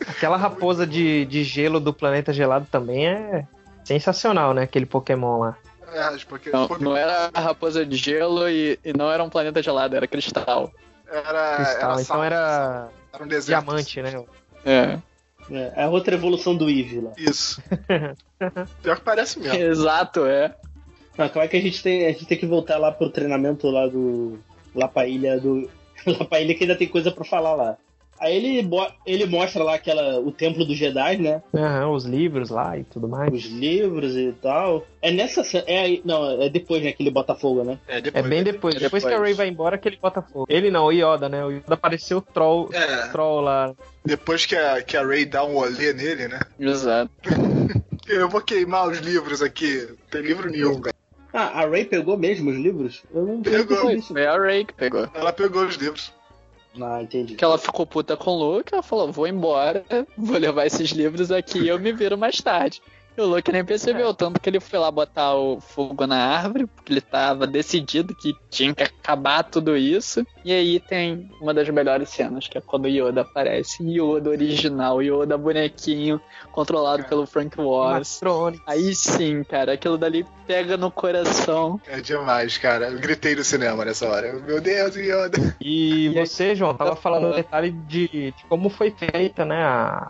Aquela 0.07 0.37
raposa 0.37 0.87
de, 0.87 1.25
de 1.25 1.43
gelo 1.43 1.81
do 1.81 1.93
planeta 1.93 2.33
gelado 2.33 2.67
também 2.71 3.09
é 3.09 3.45
sensacional, 3.85 4.55
né? 4.55 4.63
Aquele 4.63 4.87
Pokémon 4.87 5.41
lá. 5.41 5.57
É, 5.93 6.17
porque 6.29 6.51
Não, 6.51 6.69
não 6.79 6.97
era 6.97 7.29
a 7.35 7.41
raposa 7.41 7.85
de 7.85 7.97
gelo 7.97 8.49
e, 8.49 8.79
e 8.85 8.93
não 8.93 9.11
era 9.11 9.25
um 9.25 9.29
planeta 9.29 9.61
gelado, 9.61 9.97
era 9.97 10.07
cristal. 10.07 10.71
era, 11.11 11.57
Cristal. 11.57 11.91
era 11.93 12.01
então 12.03 12.25
era 12.25 12.89
era 13.13 13.25
um 13.25 13.27
deserto. 13.27 13.65
diamante, 13.65 14.01
né? 14.01 14.25
É. 14.65 14.97
É, 15.51 15.73
é 15.77 15.83
a 15.85 15.91
outra 15.91 16.15
evolução 16.15 16.55
do 16.57 16.69
Eve 16.71 17.01
lá. 17.01 17.13
Isso. 17.17 17.63
Pior 18.83 18.97
que 18.97 19.05
parece 19.05 19.39
mesmo. 19.39 19.59
Exato, 19.59 20.25
é. 20.27 20.55
Não, 21.19 21.29
como 21.29 21.45
é 21.45 21.49
que 21.49 21.57
a 21.57 21.61
gente 21.61 21.83
tem. 21.83 22.07
A 22.07 22.13
gente 22.13 22.27
tem 22.27 22.39
que 22.39 22.47
voltar 22.47 22.79
lá 22.79 22.93
pro 22.93 23.11
treinamento 23.11 23.69
lá 23.69 23.87
do. 23.87 24.39
Lá 24.75 24.89
pra 24.89 25.07
ilha 25.07 25.39
do. 25.39 25.69
Lá 26.07 26.25
pra 26.25 26.41
ilha 26.41 26.55
que 26.55 26.65
ainda 26.65 26.77
tem 26.77 26.89
coisa 26.89 27.11
pra 27.11 27.25
falar 27.25 27.55
lá. 27.55 27.77
Aí 28.21 28.37
ele, 28.37 28.63
bo- 28.63 28.87
ele 29.07 29.25
mostra 29.27 29.65
lá 29.65 29.75
aquela. 29.77 30.21
o 30.21 30.31
templo 30.31 30.65
dos 30.65 30.77
Jedi, 30.77 31.17
né? 31.17 31.43
Aham, 31.55 31.91
os 31.93 32.05
livros 32.05 32.51
lá 32.51 32.77
e 32.77 32.85
tudo 32.85 33.09
mais. 33.09 33.33
Os 33.33 33.45
livros 33.47 34.15
e 34.15 34.33
tal. 34.43 34.87
É 35.01 35.11
nessa 35.11 35.43
cena. 35.43 35.65
É, 35.67 35.79
aí- 35.81 36.03
não, 36.05 36.43
é 36.43 36.49
depois, 36.51 36.83
né? 36.83 36.93
Que 36.93 37.03
ele 37.03 37.11
bota 37.11 37.35
fogo, 37.35 37.65
né? 37.65 37.79
É, 37.89 37.97
É 37.99 38.01
depois, 38.03 38.27
bem 38.27 38.43
depois. 38.43 38.75
É 38.77 38.79
Depois 38.81 39.03
que 39.03 39.09
a 39.09 39.13
depois. 39.13 39.29
Ray 39.31 39.35
vai 39.35 39.49
embora 39.49 39.79
que 39.79 39.89
ele 39.89 39.99
bota 40.01 40.21
fogo. 40.21 40.47
Ele 40.49 40.71
não, 40.71 40.85
o 40.87 40.93
Yoda, 40.93 41.29
né? 41.29 41.45
O 41.45 41.51
Yoda 41.51 41.75
apareceu 41.75 42.19
o 42.19 42.23
troll, 42.23 42.69
É, 42.75 43.09
troll 43.09 43.41
lá. 43.41 43.73
depois 44.05 44.45
que 44.45 44.55
a, 44.55 44.83
que 44.83 44.97
a 44.97 45.03
Ray 45.07 45.25
dá 45.25 45.43
um 45.45 45.57
olê 45.57 45.93
nele, 45.95 46.29
né? 46.29 46.41
Exato. 46.59 47.11
Eu 48.09 48.29
vou 48.29 48.41
queimar 48.41 48.89
os 48.89 48.99
livros 48.99 49.41
aqui. 49.41 49.87
Não 49.89 49.97
tem 50.11 50.21
livro 50.23 50.51
nenhum, 50.51 50.81
cara. 50.81 50.95
Ah, 51.33 51.61
a 51.63 51.67
Ray 51.67 51.85
pegou 51.85 52.17
mesmo 52.19 52.51
os 52.51 52.57
livros? 52.57 53.03
Eu 53.15 53.25
não 53.25 53.41
Pegou. 53.41 53.89
isso. 53.93 54.13
Foi 54.13 54.27
a 54.27 54.37
Ray 54.37 54.65
que 54.65 54.75
pegou. 54.75 55.09
Ela 55.15 55.33
pegou 55.33 55.65
os 55.65 55.77
livros. 55.77 56.13
Ah, 56.81 57.03
entendi. 57.03 57.35
Que 57.35 57.45
ela 57.45 57.59
ficou 57.59 57.87
puta 57.87 58.17
com 58.17 58.31
o 58.31 58.57
Luke, 58.57 58.73
ela 58.73 58.83
falou, 58.83 59.11
vou 59.11 59.27
embora, 59.27 59.85
vou 60.17 60.39
levar 60.39 60.67
esses 60.67 60.91
livros 60.91 61.33
aqui 61.33 61.59
e 61.61 61.69
eu 61.69 61.79
me 61.79 61.93
viro 61.93 62.17
mais 62.17 62.41
tarde. 62.41 62.83
E 63.17 63.21
o 63.21 63.27
Luke 63.27 63.53
nem 63.53 63.65
percebeu, 63.65 64.15
tanto 64.15 64.41
que 64.41 64.49
ele 64.49 64.61
foi 64.61 64.79
lá 64.79 64.91
botar 64.91 65.35
o 65.35 65.61
fogo 65.61 66.07
na 66.07 66.17
árvore, 66.17 66.67
porque 66.67 66.93
ele 66.93 67.01
tava 67.01 67.47
decidido 67.47 68.15
que 68.15 68.35
tinha 68.49 68.75
que 68.75 68.83
acabar 68.83 69.43
tudo 69.43 69.77
isso. 69.77 70.25
E 70.45 70.53
aí 70.53 70.81
tem 70.81 71.31
uma 71.41 71.53
das 71.53 71.69
melhores 71.69 72.09
cenas, 72.09 72.49
que 72.49 72.57
é 72.57 72.61
quando 72.61 72.85
o 72.85 72.89
Yoda 72.89 73.23
aparece. 73.23 73.83
Yoda 73.83 74.31
original, 74.31 75.03
Yoda 75.03 75.37
bonequinho, 75.37 76.21
controlado 76.53 77.05
pelo 77.05 77.27
Frank. 77.27 77.51
Matrone. 77.61 78.61
Aí 78.67 78.95
sim, 78.95 79.43
cara, 79.43 79.73
aquilo 79.73 79.99
dali 79.99 80.25
pega 80.47 80.77
no 80.77 80.91
coração. 80.91 81.81
É 81.87 82.01
demais, 82.01 82.59
cara. 82.59 82.89
Eu 82.89 82.99
gritei 82.99 83.35
no 83.35 83.45
cinema 83.45 83.85
nessa 83.85 84.09
hora. 84.09 84.33
Meu 84.33 84.61
Deus, 84.61 84.95
Yoda. 84.97 85.57
E 85.61 86.09
você, 86.11 86.55
João, 86.55 86.75
tava 86.75 86.97
falando 86.97 87.29
um 87.29 87.37
detalhe 87.37 87.73
de, 87.73 88.09
de 88.09 88.35
como 88.49 88.71
foi 88.71 88.91
feita, 88.91 89.45
né, 89.45 89.63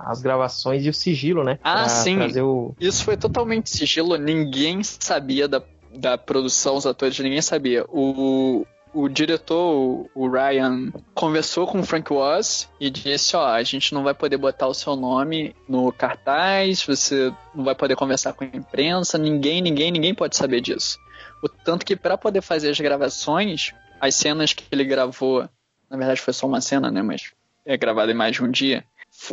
as 0.04 0.20
gravações 0.20 0.84
e 0.84 0.88
o 0.88 0.94
sigilo, 0.94 1.42
né? 1.42 1.58
Ah, 1.62 1.80
pra 1.80 1.88
sim. 1.88 2.16
Trazer 2.16 2.42
o... 2.42 2.74
Isso 2.78 2.89
foi 2.98 3.16
totalmente 3.16 3.68
sigilo, 3.68 4.16
ninguém 4.16 4.82
sabia 4.82 5.46
da, 5.46 5.62
da 5.94 6.16
produção, 6.16 6.76
os 6.76 6.86
atores, 6.86 7.18
ninguém 7.18 7.42
sabia. 7.42 7.84
O, 7.88 8.66
o 8.94 9.08
diretor, 9.08 10.08
o- 10.14 10.28
Ryan, 10.28 10.90
conversou 11.14 11.66
com 11.66 11.80
o 11.80 11.84
Frank 11.84 12.10
Oz 12.12 12.68
e 12.80 12.88
disse: 12.88 13.36
Ó, 13.36 13.44
a 13.46 13.62
gente 13.62 13.92
não 13.92 14.02
vai 14.02 14.14
poder 14.14 14.36
botar 14.38 14.66
o 14.66 14.74
seu 14.74 14.96
nome 14.96 15.54
no 15.68 15.92
cartaz, 15.92 16.82
você 16.82 17.30
não 17.54 17.64
vai 17.64 17.74
poder 17.74 17.96
conversar 17.96 18.32
com 18.32 18.44
a 18.44 18.46
imprensa, 18.46 19.18
ninguém, 19.18 19.60
ninguém, 19.60 19.90
ninguém 19.92 20.14
pode 20.14 20.34
saber 20.36 20.60
disso. 20.60 20.98
O 21.42 21.48
tanto 21.48 21.84
que 21.84 21.94
para 21.94 22.16
poder 22.18 22.40
fazer 22.40 22.70
as 22.70 22.80
gravações, 22.80 23.72
as 24.00 24.14
cenas 24.14 24.52
que 24.52 24.64
ele 24.72 24.84
gravou, 24.84 25.48
na 25.90 25.96
verdade 25.96 26.20
foi 26.20 26.32
só 26.32 26.46
uma 26.46 26.60
cena, 26.60 26.90
né? 26.90 27.02
Mas 27.02 27.32
é 27.66 27.76
gravada 27.76 28.10
em 28.10 28.14
mais 28.14 28.32
de 28.36 28.42
um 28.42 28.50
dia. 28.50 28.84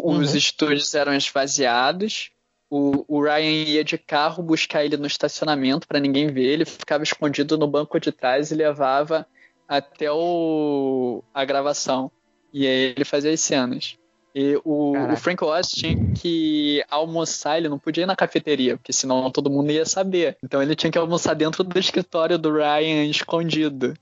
Os 0.04 0.32
Uhum. 0.32 0.38
estúdios 0.38 0.94
eram 0.96 1.14
esvaziados, 1.14 2.30
o, 2.70 3.06
o 3.08 3.24
Ryan 3.24 3.52
ia 3.52 3.84
de 3.84 3.98
carro 3.98 4.44
buscar 4.44 4.84
ele 4.84 4.98
no 4.98 5.08
estacionamento 5.08 5.88
para 5.88 6.00
ninguém 6.00 6.28
ver. 6.28 6.46
Ele 6.46 6.66
ficava 6.66 7.04
escondido 7.04 7.58
no 7.58 7.68
banco 7.68 8.00
de 8.00 8.12
trás 8.12 8.52
e 8.52 8.56
levava 8.56 9.26
até 9.68 10.12
o, 10.12 11.24
a 11.34 11.46
gravação. 11.46 12.12
E 12.52 12.66
aí 12.66 12.94
ele 12.96 13.06
fazia 13.06 13.32
as 13.32 13.40
cenas. 13.40 13.98
E 14.40 14.56
o, 14.64 14.94
o 14.96 15.18
Frank 15.18 15.44
Oz 15.44 15.68
tinha 15.68 15.98
que 16.14 16.86
almoçar, 16.92 17.58
ele 17.58 17.68
não 17.68 17.80
podia 17.80 18.04
ir 18.04 18.06
na 18.06 18.16
cafeteria, 18.16 18.78
porque 18.78 18.94
senão 18.94 19.32
todo 19.32 19.50
mundo 19.50 19.72
ia 19.72 19.84
saber. 19.84 20.38
Então 20.44 20.62
ele 20.62 20.76
tinha 20.76 20.92
que 20.92 20.98
almoçar 21.00 21.34
dentro 21.34 21.64
do 21.64 21.80
escritório 21.80 22.38
do 22.38 22.54
Ryan 22.54 23.06
escondido. 23.06 23.96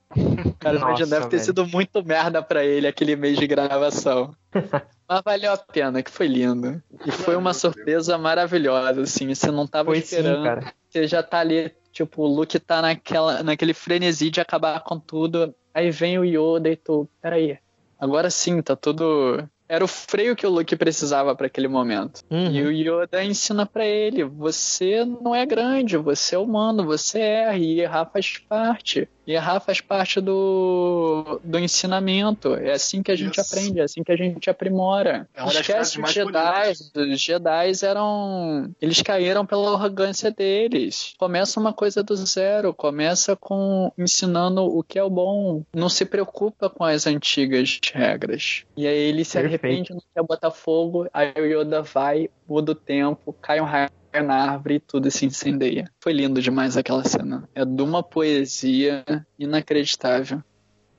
Cara, 0.58 0.78
Nossa, 0.78 0.88
imagina, 0.88 1.06
deve 1.08 1.26
ter 1.28 1.36
velho. 1.36 1.44
sido 1.46 1.66
muito 1.66 2.04
merda 2.04 2.42
pra 2.42 2.62
ele 2.62 2.86
aquele 2.86 3.16
mês 3.16 3.38
de 3.38 3.46
gravação. 3.46 4.34
Mas 5.08 5.22
valeu 5.24 5.54
a 5.54 5.56
pena, 5.56 6.02
que 6.02 6.10
foi 6.10 6.26
lindo. 6.26 6.82
E 7.06 7.10
foi 7.10 7.34
uma 7.34 7.54
surpresa 7.54 8.18
maravilhosa, 8.18 9.00
assim. 9.00 9.34
Você 9.34 9.50
não 9.50 9.66
tava 9.66 9.86
Foi 9.86 10.02
sim, 10.02 10.16
esperando. 10.16 10.44
cara. 10.44 10.72
Você 10.90 11.06
já 11.06 11.22
tá 11.22 11.38
ali, 11.38 11.72
tipo, 11.90 12.22
o 12.22 12.26
Luke 12.26 12.58
tá 12.58 12.82
naquela, 12.82 13.42
naquele 13.42 13.72
frenesi 13.72 14.28
de 14.28 14.38
acabar 14.42 14.78
com 14.80 14.98
tudo. 14.98 15.54
Aí 15.72 15.90
vem 15.90 16.18
o 16.18 16.24
Yoda 16.26 16.68
e 16.68 16.76
tu, 16.76 17.08
peraí. 17.22 17.58
Agora 17.98 18.28
sim, 18.28 18.60
tá 18.60 18.76
tudo. 18.76 19.48
Era 19.68 19.84
o 19.84 19.88
freio 19.88 20.36
que 20.36 20.46
o 20.46 20.50
Luke 20.50 20.76
precisava 20.76 21.34
pra 21.34 21.46
aquele 21.46 21.66
momento. 21.66 22.22
Uhum. 22.30 22.50
E 22.50 22.62
o 22.62 22.70
Yoda 22.70 23.24
ensina 23.24 23.66
pra 23.66 23.84
ele: 23.84 24.24
você 24.24 25.04
não 25.04 25.34
é 25.34 25.44
grande, 25.44 25.96
você 25.96 26.36
é 26.36 26.38
humano, 26.38 26.84
você 26.84 27.18
erra, 27.18 27.56
e 27.56 27.80
errar 27.80 28.06
faz 28.06 28.38
parte. 28.38 29.08
E 29.26 29.32
errar 29.32 29.60
faz 29.60 29.80
parte 29.80 30.20
do, 30.20 31.40
do 31.42 31.58
ensinamento. 31.58 32.54
É 32.54 32.72
assim 32.72 33.02
que 33.02 33.10
a 33.10 33.16
gente 33.16 33.40
Isso. 33.40 33.54
aprende, 33.54 33.80
é 33.80 33.82
assim 33.82 34.02
que 34.02 34.12
a 34.12 34.16
gente 34.16 34.48
aprimora. 34.48 35.28
É 35.34 35.44
Esquece 35.44 36.00
os 36.00 36.12
Jedi. 36.12 36.72
Os 36.94 37.20
Jedi 37.20 37.72
eram. 37.82 38.70
Eles 38.80 39.02
caíram 39.02 39.44
pela 39.44 39.72
arrogância 39.72 40.30
deles. 40.30 41.14
Começa 41.18 41.58
uma 41.58 41.72
coisa 41.72 42.02
do 42.02 42.14
zero, 42.14 42.72
começa 42.72 43.34
com 43.34 43.92
ensinando 43.98 44.62
o 44.62 44.82
que 44.82 44.98
é 44.98 45.02
o 45.02 45.10
bom. 45.10 45.64
Não 45.74 45.88
se 45.88 46.04
preocupa 46.04 46.70
com 46.70 46.84
as 46.84 47.06
antigas 47.06 47.80
regras. 47.92 48.64
E 48.76 48.86
aí 48.86 48.96
ele 48.96 49.24
se 49.24 49.40
Perfeito. 49.40 49.64
arrepende, 49.64 49.92
não 49.92 50.02
quer 50.14 50.22
botar 50.22 50.50
fogo, 50.50 51.08
aí 51.12 51.32
o 51.36 51.44
Yoda 51.44 51.82
vai, 51.82 52.28
muda 52.48 52.72
o 52.72 52.74
tempo, 52.74 53.32
cai 53.40 53.60
um 53.60 53.64
raio 53.64 53.90
na 54.22 54.52
árvore 54.52 54.76
e 54.76 54.80
tudo 54.80 55.10
se 55.10 55.26
incendeia. 55.26 55.90
Foi 56.00 56.12
lindo 56.12 56.40
demais 56.40 56.76
aquela 56.76 57.04
cena. 57.04 57.48
É 57.54 57.64
de 57.64 57.82
uma 57.82 58.02
poesia 58.02 59.04
inacreditável. 59.38 60.42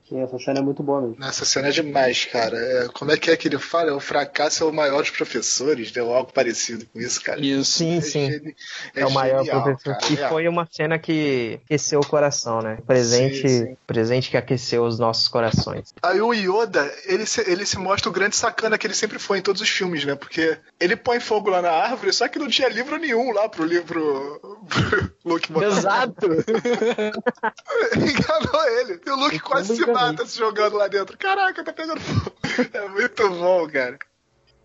Sim, 0.08 0.22
essa 0.22 0.38
cena 0.38 0.60
é 0.60 0.62
muito 0.62 0.82
boa 0.82 1.02
mesmo. 1.02 1.16
Nessa 1.18 1.44
cena 1.44 1.68
é 1.68 1.70
demais, 1.70 2.24
cara. 2.24 2.56
É, 2.56 2.88
como 2.88 3.12
é 3.12 3.16
que 3.18 3.30
é 3.30 3.36
que 3.36 3.46
ele 3.48 3.58
fala? 3.58 3.94
O 3.94 4.00
fracasso 4.00 4.64
é 4.64 4.66
o 4.66 4.72
maior 4.72 5.00
dos 5.02 5.10
professores, 5.10 5.92
né? 5.92 6.02
Ou 6.02 6.14
algo 6.14 6.32
parecido 6.32 6.86
com 6.86 6.98
isso, 6.98 7.22
cara. 7.22 7.38
Isso. 7.40 7.72
Sim, 7.78 8.00
sim. 8.00 8.30
geni- 8.30 8.56
É, 8.94 9.04
o 9.04 9.10
maior 9.10 9.44
genial, 9.44 9.62
professor. 9.64 9.98
cara, 9.98 10.12
E 10.12 10.16
é. 10.18 10.28
foi 10.28 10.48
uma 10.48 10.66
cena 10.70 10.98
que 10.98 11.60
aqueceu 11.66 12.00
o 12.00 12.06
coração, 12.06 12.62
né? 12.62 12.78
Presente, 12.86 13.46
Sim, 13.48 13.66
sim. 13.66 13.76
presente 13.86 14.30
que 14.30 14.36
aqueceu 14.36 14.84
os 14.84 14.98
nossos 14.98 15.28
corações. 15.28 15.92
Aí 16.02 16.20
o 16.20 16.32
Yoda, 16.32 16.90
ele 17.04 17.26
se, 17.26 17.40
ele 17.50 17.66
se 17.66 17.76
mostra 17.78 18.08
o 18.08 18.12
grande 18.12 18.34
sacana 18.36 18.78
que 18.78 18.86
ele 18.86 18.94
sempre 18.94 19.18
foi 19.18 19.38
em 19.38 19.42
todos 19.42 19.60
os 19.60 19.68
filmes, 19.68 20.04
né? 20.04 20.14
Porque 20.14 20.56
ele 20.80 20.96
põe 20.96 21.20
fogo 21.20 21.50
lá 21.50 21.60
na 21.60 21.70
árvore, 21.70 22.12
só 22.14 22.28
que 22.28 22.38
não 22.38 22.48
tinha 22.48 22.68
livro 22.68 22.96
nenhum 22.96 23.30
lá 23.32 23.48
pro 23.48 23.64
livro. 23.64 24.40
pro 24.68 25.10
Luke. 25.24 25.52
Exato! 25.62 26.26
Enganou 27.94 28.64
ele. 28.80 29.00
E 29.06 29.10
o 29.10 29.16
Luke 29.16 29.38
quase 29.40 29.76
se. 29.76 29.84
Mata 30.06 30.26
se 30.26 30.38
jogando 30.38 30.76
lá 30.76 30.88
dentro. 30.88 31.16
Caraca, 31.16 31.64
tá 31.64 31.72
pegando 31.72 32.00
fogo. 32.00 32.36
É 32.72 32.88
muito 32.88 33.28
bom, 33.30 33.68
cara. 33.68 33.98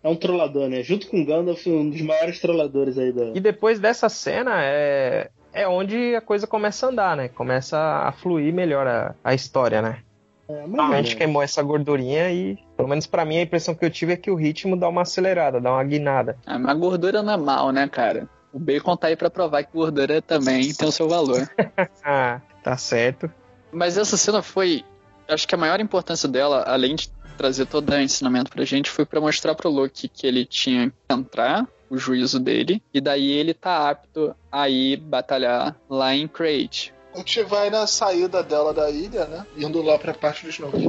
É 0.02 0.08
um 0.08 0.16
trollador, 0.16 0.68
né? 0.68 0.82
Junto 0.82 1.06
com 1.06 1.22
o 1.22 1.24
Gandalf, 1.24 1.66
um 1.66 1.88
dos 1.88 2.00
maiores 2.02 2.40
trolladores 2.40 2.98
aí 2.98 3.12
da. 3.12 3.26
E 3.26 3.40
depois 3.40 3.78
dessa 3.78 4.08
cena 4.08 4.62
é, 4.62 5.30
é 5.52 5.66
onde 5.68 6.14
a 6.14 6.20
coisa 6.20 6.46
começa 6.46 6.86
a 6.86 6.88
andar, 6.90 7.16
né? 7.16 7.28
Começa 7.28 7.78
a 7.78 8.12
fluir 8.12 8.52
melhor 8.52 8.86
a, 8.86 9.14
a 9.22 9.32
história, 9.32 9.80
né? 9.80 10.02
É, 10.48 10.66
mas 10.66 10.74
Realmente 10.74 11.10
não. 11.12 11.18
queimou 11.18 11.42
essa 11.42 11.62
gordurinha 11.62 12.30
e, 12.30 12.58
pelo 12.76 12.88
menos 12.88 13.06
pra 13.06 13.24
mim, 13.24 13.38
a 13.38 13.42
impressão 13.42 13.74
que 13.74 13.84
eu 13.84 13.90
tive 13.90 14.12
é 14.12 14.16
que 14.16 14.30
o 14.30 14.34
ritmo 14.34 14.76
dá 14.76 14.88
uma 14.88 15.02
acelerada, 15.02 15.60
dá 15.60 15.72
uma 15.72 15.84
guinada. 15.84 16.36
Ah, 16.44 16.58
mas 16.58 16.76
gordura 16.76 17.22
não 17.22 17.32
é 17.32 17.36
mal, 17.36 17.70
né, 17.70 17.88
cara? 17.88 18.28
O 18.52 18.58
bacon 18.58 18.96
tá 18.96 19.06
aí 19.06 19.16
pra 19.16 19.30
provar 19.30 19.64
que 19.64 19.72
gordura 19.72 20.20
também 20.20 20.72
tem 20.72 20.86
o 20.86 20.92
seu 20.92 21.08
valor. 21.08 21.48
Ah, 22.04 22.40
tá 22.62 22.76
certo. 22.76 23.30
Mas 23.72 23.96
essa 23.96 24.16
cena 24.16 24.42
foi 24.42 24.84
acho 25.28 25.46
que 25.48 25.54
a 25.54 25.58
maior 25.58 25.80
importância 25.80 26.28
dela, 26.28 26.64
além 26.66 26.94
de 26.94 27.08
trazer 27.36 27.66
todo 27.66 27.90
o 27.90 28.00
ensinamento 28.00 28.50
pra 28.50 28.64
gente, 28.64 28.90
foi 28.90 29.04
pra 29.04 29.20
mostrar 29.20 29.54
pro 29.54 29.70
Luke 29.70 30.08
que 30.08 30.26
ele 30.26 30.44
tinha 30.44 30.90
que 30.90 31.14
entrar 31.14 31.66
o 31.90 31.98
juízo 31.98 32.40
dele, 32.40 32.82
e 32.92 33.00
daí 33.00 33.30
ele 33.30 33.52
tá 33.54 33.90
apto 33.90 34.34
a 34.50 34.68
ir 34.68 34.96
batalhar 34.96 35.76
lá 35.88 36.14
em 36.14 36.26
Crate. 36.26 36.92
A 37.14 37.18
gente 37.18 37.42
vai 37.44 37.70
na 37.70 37.86
saída 37.86 38.42
dela 38.42 38.72
da 38.74 38.90
ilha, 38.90 39.26
né? 39.26 39.46
Indo 39.56 39.80
lá 39.82 39.98
pra 39.98 40.12
parte 40.14 40.44
do 40.44 40.50
Snoke. 40.50 40.84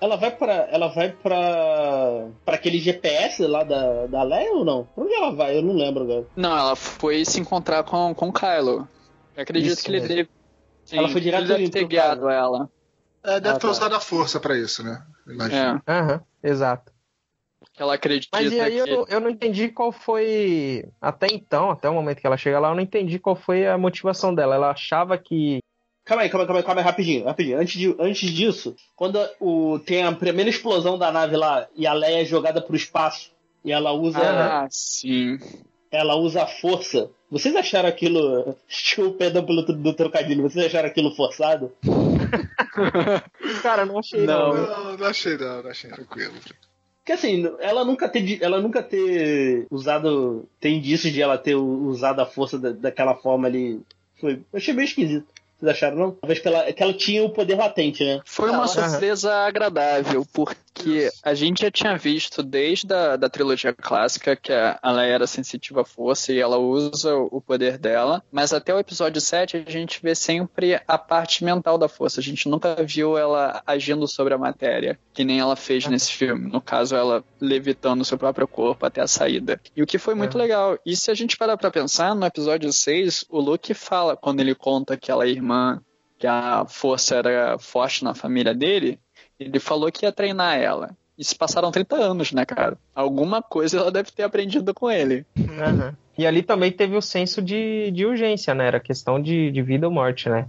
Ela 0.00 0.16
vai 0.16 0.30
pra. 0.32 0.68
Ela 0.70 0.88
vai 0.88 1.10
pra. 1.12 2.26
pra 2.44 2.56
aquele 2.56 2.78
GPS 2.80 3.46
lá 3.46 3.62
da, 3.62 4.06
da 4.06 4.22
Leia 4.24 4.52
ou 4.52 4.64
não? 4.64 4.84
Pra 4.94 5.04
onde 5.04 5.14
ela 5.14 5.30
vai? 5.30 5.56
Eu 5.56 5.62
não 5.62 5.74
lembro 5.74 6.02
agora. 6.02 6.26
Não, 6.34 6.50
ela 6.58 6.74
foi 6.74 7.24
se 7.24 7.38
encontrar 7.40 7.84
com, 7.84 8.12
com 8.12 8.28
o 8.28 8.32
Kylo. 8.32 8.88
Eu 9.36 9.42
acredito 9.44 9.72
Isso 9.72 9.84
que 9.84 9.90
ele 9.90 10.00
mesmo. 10.00 10.16
deve. 10.16 10.28
Sim, 10.84 10.98
Ela 10.98 11.08
foi 11.08 11.20
direto 11.20 11.44
ele 11.44 11.48
deve 11.48 11.68
ter 11.70 11.84
guiado 11.84 12.28
ela. 12.28 12.68
É, 13.24 13.40
deve 13.40 13.50
Ah, 13.56 13.58
ter 13.58 13.60
tá. 13.66 13.70
usado 13.70 13.94
a 13.94 14.00
força 14.00 14.40
pra 14.40 14.56
isso, 14.56 14.82
né? 14.82 15.02
Imagina. 15.26 15.82
É, 15.86 15.92
Aham, 15.92 16.20
exato. 16.42 16.92
que 17.72 17.80
ela 17.82 17.94
acredita 17.94 18.28
Mas 18.36 18.52
e 18.52 18.60
aí 18.60 18.76
eu, 18.76 18.84
que. 18.84 18.90
não- 18.96 19.06
eu 19.08 19.20
não 19.20 19.30
entendi 19.30 19.68
qual 19.68 19.92
foi. 19.92 20.84
Até 21.00 21.28
então, 21.30 21.70
até 21.70 21.88
o 21.88 21.94
momento 21.94 22.20
que 22.20 22.26
ela 22.26 22.36
chega 22.36 22.58
lá, 22.58 22.70
eu 22.70 22.74
não 22.74 22.82
entendi 22.82 23.18
qual 23.18 23.36
foi 23.36 23.66
a 23.66 23.78
motivação 23.78 24.34
dela. 24.34 24.56
Ela 24.56 24.70
achava 24.70 25.16
que. 25.16 25.60
Calma 26.04 26.24
aí, 26.24 26.28
calma 26.28 26.42
aí, 26.42 26.46
calma 26.48 26.60
aí, 26.60 26.64
calma 26.66 26.80
aí, 26.80 26.84
rapidinho, 26.84 27.24
rapidinho. 27.24 27.60
Antes, 27.60 27.78
de, 27.80 27.96
antes 28.00 28.28
disso, 28.30 28.74
quando 28.96 29.20
o, 29.38 29.78
tem 29.78 30.02
a 30.02 30.10
primeira 30.12 30.50
explosão 30.50 30.98
da 30.98 31.12
nave 31.12 31.36
lá 31.36 31.68
e 31.76 31.86
a 31.86 31.92
Leia 31.92 32.22
é 32.22 32.24
jogada 32.24 32.60
pro 32.60 32.74
espaço 32.74 33.30
e 33.64 33.70
ela 33.70 33.92
usa, 33.92 34.18
Ah, 34.20 34.66
sim. 34.68 35.38
ela 35.92 36.16
usa 36.16 36.42
a 36.42 36.46
força. 36.48 37.08
Vocês 37.30 37.54
acharam 37.54 37.88
aquilo. 37.88 38.56
Desculpa, 38.68 39.18
perdão 39.18 39.46
pelo 39.46 39.62
do 39.62 39.94
trocadilho, 39.94 40.42
vocês 40.42 40.66
acharam 40.66 40.88
aquilo 40.88 41.14
forçado? 41.14 41.72
Cara, 43.62 43.84
não 43.86 43.98
achei 43.98 44.24
não. 44.26 44.54
Não. 44.54 44.66
Não, 44.66 44.96
não 44.98 45.06
achei 45.06 45.36
não, 45.36 45.62
não 45.62 45.70
achei 45.70 45.90
tranquilo. 45.90 46.32
Porque 46.98 47.12
assim, 47.12 47.50
ela 47.60 47.84
nunca 47.84 48.08
ter, 48.08 48.38
ela 48.42 48.60
nunca 48.60 48.82
ter 48.82 49.66
usado. 49.70 50.48
Tem 50.60 50.76
indícios 50.78 51.12
de 51.12 51.20
ela 51.20 51.36
ter 51.36 51.54
usado 51.56 52.20
a 52.20 52.26
força 52.26 52.58
da- 52.58 52.70
daquela 52.70 53.14
forma 53.14 53.48
ali. 53.48 53.80
Foi, 54.20 54.34
eu 54.52 54.56
achei 54.56 54.72
meio 54.72 54.86
esquisito. 54.86 55.26
Vocês 55.58 55.70
acharam, 55.70 55.96
não? 55.96 56.10
Talvez 56.12 56.40
pela, 56.40 56.72
que 56.72 56.82
ela 56.82 56.92
tinha 56.94 57.22
o 57.24 57.30
poder 57.30 57.56
latente, 57.56 58.04
né? 58.04 58.20
Foi 58.24 58.50
uma 58.50 58.66
surpresa 58.66 59.32
agradável, 59.32 60.26
porque 60.32 60.56
a 61.22 61.34
gente 61.34 61.62
já 61.62 61.70
tinha 61.70 61.96
visto 61.96 62.42
desde 62.42 62.92
a 62.92 63.16
da 63.16 63.28
trilogia 63.28 63.72
clássica 63.72 64.34
que 64.34 64.52
a 64.52 64.78
a 64.82 64.90
Leia 64.90 65.14
era 65.14 65.26
sensitiva 65.26 65.82
à 65.82 65.84
força 65.84 66.32
e 66.32 66.38
ela 66.38 66.58
usa 66.58 67.14
o 67.14 67.40
poder 67.40 67.78
dela, 67.78 68.22
mas 68.30 68.52
até 68.52 68.74
o 68.74 68.78
episódio 68.78 69.20
7 69.20 69.64
a 69.66 69.70
gente 69.70 70.00
vê 70.02 70.14
sempre 70.14 70.80
a 70.86 70.98
parte 70.98 71.44
mental 71.44 71.78
da 71.78 71.88
força. 71.88 72.20
A 72.20 72.22
gente 72.22 72.48
nunca 72.48 72.76
viu 72.82 73.16
ela 73.16 73.62
agindo 73.66 74.06
sobre 74.08 74.34
a 74.34 74.38
matéria, 74.38 74.98
que 75.12 75.24
nem 75.24 75.40
ela 75.40 75.56
fez 75.56 75.86
nesse 75.86 76.12
filme. 76.12 76.50
No 76.50 76.60
caso, 76.60 76.96
ela 76.96 77.24
levitando 77.40 78.04
seu 78.04 78.18
próprio 78.18 78.48
corpo 78.48 78.84
até 78.84 79.00
a 79.00 79.06
saída. 79.06 79.60
E 79.76 79.82
o 79.82 79.86
que 79.86 79.98
foi 79.98 80.14
muito 80.14 80.36
Aham. 80.36 80.42
legal. 80.42 80.78
E 80.84 80.96
se 80.96 81.10
a 81.10 81.14
gente 81.14 81.36
parar 81.36 81.56
pra 81.56 81.70
pensar, 81.70 82.14
no 82.14 82.26
episódio 82.26 82.72
6, 82.72 83.26
o 83.30 83.40
Luke 83.40 83.72
fala, 83.74 84.16
quando 84.16 84.40
ele 84.40 84.54
conta 84.54 84.96
que 84.96 85.10
ela 85.10 85.24
é 85.24 85.28
irmã 85.28 85.80
que 86.18 86.26
a 86.26 86.64
força 86.66 87.16
era 87.16 87.58
forte 87.58 88.04
na 88.04 88.14
família 88.14 88.54
dele, 88.54 89.00
ele 89.42 89.60
falou 89.60 89.90
que 89.90 90.04
ia 90.04 90.12
treinar 90.12 90.58
ela. 90.58 90.96
E 91.16 91.24
se 91.24 91.34
passaram 91.34 91.70
30 91.70 91.96
anos, 91.96 92.32
né, 92.32 92.44
cara? 92.44 92.76
Alguma 92.94 93.42
coisa 93.42 93.78
ela 93.78 93.90
deve 93.92 94.10
ter 94.10 94.22
aprendido 94.22 94.72
com 94.72 94.90
ele. 94.90 95.26
Aham. 95.60 95.94
E 96.16 96.26
ali 96.26 96.42
também 96.42 96.70
teve 96.72 96.96
o 96.96 97.02
senso 97.02 97.40
de, 97.40 97.90
de 97.90 98.04
urgência, 98.04 98.54
né? 98.54 98.66
Era 98.66 98.80
questão 98.80 99.20
de, 99.20 99.50
de 99.50 99.62
vida 99.62 99.86
ou 99.86 99.92
morte, 99.92 100.28
né? 100.28 100.48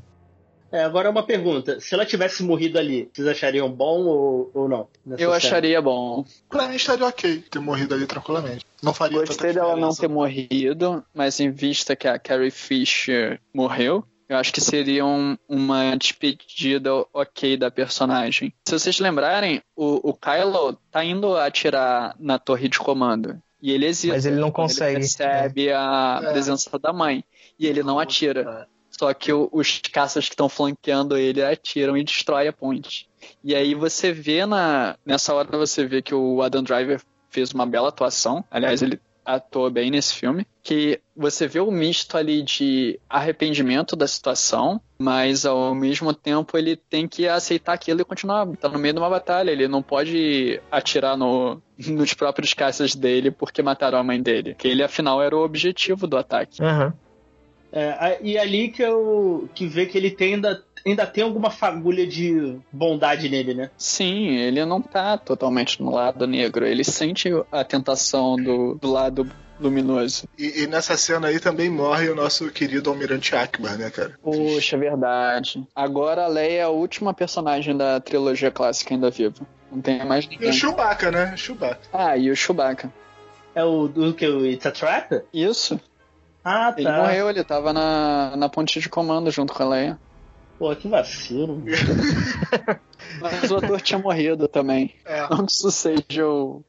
É, 0.74 0.84
agora 0.84 1.08
uma 1.08 1.22
pergunta. 1.22 1.80
Se 1.80 1.94
ela 1.94 2.04
tivesse 2.04 2.42
morrido 2.42 2.80
ali, 2.80 3.08
vocês 3.14 3.28
achariam 3.28 3.70
bom 3.70 4.06
ou, 4.06 4.52
ou 4.56 4.68
não? 4.68 4.88
nessa 5.06 5.22
Eu 5.22 5.28
cena? 5.30 5.38
acharia 5.38 5.80
bom. 5.80 6.26
Pra 6.50 6.68
mim 6.68 6.76
estaria 6.76 7.06
ok 7.06 7.44
ter 7.50 7.60
morrido 7.60 7.94
ali 7.94 8.08
tranquilamente. 8.08 8.66
Não 8.82 8.92
faria 8.92 9.20
Gostei 9.20 9.54
dela 9.54 9.76
não 9.76 9.94
ter 9.94 10.10
morrido, 10.10 11.06
mas 11.14 11.40
em 11.40 11.52
vista 11.52 11.96
que 11.96 12.08
a 12.08 12.18
Carrie 12.18 12.50
Fisher 12.50 13.40
morreu, 13.54 14.04
eu 14.30 14.38
acho 14.38 14.52
que 14.54 14.62
seria 14.62 15.06
um- 15.06 15.38
uma 15.48 15.96
despedida 15.96 16.92
ok 17.14 17.58
da 17.58 17.70
personagem. 17.72 18.54
Se 18.68 18.78
vocês 18.78 19.00
lembrarem, 19.00 19.62
o, 19.76 20.10
o 20.10 20.14
Kylo 20.14 20.78
tá 20.92 21.04
indo 21.04 21.36
atirar 21.36 22.16
na 22.20 22.40
torre 22.40 22.68
de 22.68 22.80
comando. 22.80 23.42
E 23.62 23.72
ele 23.72 23.86
hesita. 23.86 24.14
Mas 24.14 24.26
ele 24.26 24.38
não 24.40 24.52
consegue. 24.52 24.92
Ele 24.92 25.00
percebe 25.00 25.72
a 25.72 26.20
É. 26.24 26.32
presença 26.32 26.78
da 26.80 26.92
mãe. 26.92 27.24
E 27.58 27.66
ele 27.66 27.82
não 27.84 27.98
atira. 28.00 28.68
Só 28.90 29.14
que 29.14 29.32
o- 29.32 29.50
os 29.52 29.80
caças 29.92 30.26
que 30.26 30.34
estão 30.34 30.50
flanqueando 30.50 31.18
ele 31.18 31.42
atiram 31.44 31.98
e 31.98 32.04
destrói 32.04 32.48
a 32.48 32.54
ponte. 32.54 33.08
E 33.44 33.56
aí 33.56 33.74
você 33.74 34.12
vê 34.12 34.46
na. 34.46 34.98
Nessa 35.06 35.34
hora 35.34 35.58
você 35.58 35.86
vê 35.86 36.02
que 36.02 36.14
o 36.14 36.42
Adam 36.42 36.62
Driver 36.62 37.02
fez 37.30 37.52
uma 37.54 37.66
bela 37.66 37.88
atuação. 37.90 38.44
Aliás, 38.52 38.82
ele 38.82 39.00
atuou 39.26 39.70
bem 39.70 39.92
nesse 39.92 40.16
filme. 40.16 40.46
Que 40.62 41.00
você 41.16 41.48
vê 41.48 41.60
o 41.60 41.72
misto 41.72 42.18
ali 42.18 42.42
de 42.42 43.00
arrependimento 43.10 43.96
da 43.96 44.08
situação, 44.08 44.80
mas 44.98 45.46
ao 45.46 45.76
mesmo 45.76 46.14
tempo 46.14 46.58
ele 46.58 46.76
tem 46.76 47.08
que 47.08 47.28
aceitar 47.28 47.74
aquilo 47.74 48.02
e 48.02 48.06
continuar. 48.06 48.48
Tá 48.58 48.70
no 48.70 48.80
meio 48.80 48.94
de 48.94 49.00
uma 49.00 49.10
batalha. 49.10 49.52
Ele 49.52 49.68
não 49.68 49.82
pode 49.82 50.62
atirar 50.72 51.18
no, 51.18 51.62
nos 51.78 52.14
próprios 52.14 52.54
caças 52.54 52.96
dele 52.96 53.32
porque 53.32 53.62
mataram 53.62 53.98
a 53.98 54.04
mãe 54.04 54.22
dele. 54.22 54.56
Que 54.56 54.68
ele, 54.68 54.84
afinal, 54.84 55.22
era 55.22 55.36
o 55.36 55.44
objetivo 55.44 56.08
do 56.08 56.18
ataque. 56.18 56.64
Aham. 56.64 56.94
É, 57.76 58.20
e 58.22 58.38
ali 58.38 58.70
que 58.70 58.84
eu 58.84 59.50
que 59.56 59.66
vê 59.66 59.88
que 59.88 59.98
ele 59.98 60.12
tem 60.12 60.36
ainda, 60.36 60.64
ainda 60.86 61.06
tem 61.06 61.24
alguma 61.24 61.50
fagulha 61.50 62.06
de 62.06 62.58
bondade 62.72 63.30
nele, 63.30 63.54
né? 63.54 63.70
Sim, 63.78 64.36
ele 64.36 64.64
não 64.66 64.82
tá 64.82 65.18
totalmente 65.18 65.82
no 65.82 65.92
lado 65.92 66.28
negro. 66.28 66.66
Ele 66.66 66.84
sente 66.84 67.30
a 67.52 67.64
tentação 67.64 68.36
do, 68.36 68.76
do 68.76 68.92
lado 68.92 69.30
luminoso. 69.60 70.28
E, 70.38 70.64
e 70.64 70.68
nessa 70.68 70.98
cena 70.98 71.28
aí 71.28 71.40
também 71.40 71.70
morre 71.70 72.10
o 72.10 72.16
nosso 72.16 72.50
querido 72.52 72.90
Almirante 72.90 73.36
Akbar, 73.36 73.78
né, 73.78 73.90
cara? 73.90 74.14
Poxa, 74.22 74.76
é 74.76 74.80
verdade. 74.80 75.64
Agora 75.76 76.24
a 76.26 76.28
Leia 76.28 76.60
é 76.60 76.64
a 76.64 76.70
última 76.70 77.14
personagem 77.14 77.76
da 77.78 78.00
trilogia 78.00 78.52
clássica 78.52 78.94
ainda 78.94 79.10
viva. 79.10 79.46
Não 79.72 79.82
tem 79.82 80.04
mais 80.06 80.26
E 80.26 80.28
o 80.28 80.32
ninguém. 80.32 80.52
Chewbacca, 80.54 81.12
né? 81.12 81.36
Chewbacca. 81.38 81.82
Ah, 81.94 82.18
e 82.18 82.30
o 82.30 82.36
Chewbacca. 82.36 82.92
É 83.56 83.64
o 83.64 83.88
do 83.88 84.14
que 84.14 84.28
o 84.28 84.46
It's 84.46 84.66
a 84.66 84.72
Trap? 84.72 85.22
Isso. 85.34 85.80
Ah, 86.44 86.74
Ele 86.76 86.86
tá. 86.86 86.98
morreu, 86.98 87.30
ele 87.30 87.44
tava 87.44 87.72
na, 87.72 88.36
na 88.36 88.50
ponte 88.50 88.80
de 88.80 88.90
comando 88.90 89.32
junto 89.32 89.54
com 89.54 89.64
a 89.64 89.70
Leia. 89.70 90.00
Pô, 90.58 90.76
que 90.76 90.88
vacilo. 90.88 91.62
Mas 93.20 93.52
o 93.52 93.58
ator 93.58 93.82
tinha 93.82 94.00
morrido 94.00 94.48
também. 94.48 94.94
É. 95.06 95.22
Não 95.30 95.46
que 95.46 95.52
isso 95.52 95.72
seja 95.72 96.28
o. 96.28 96.64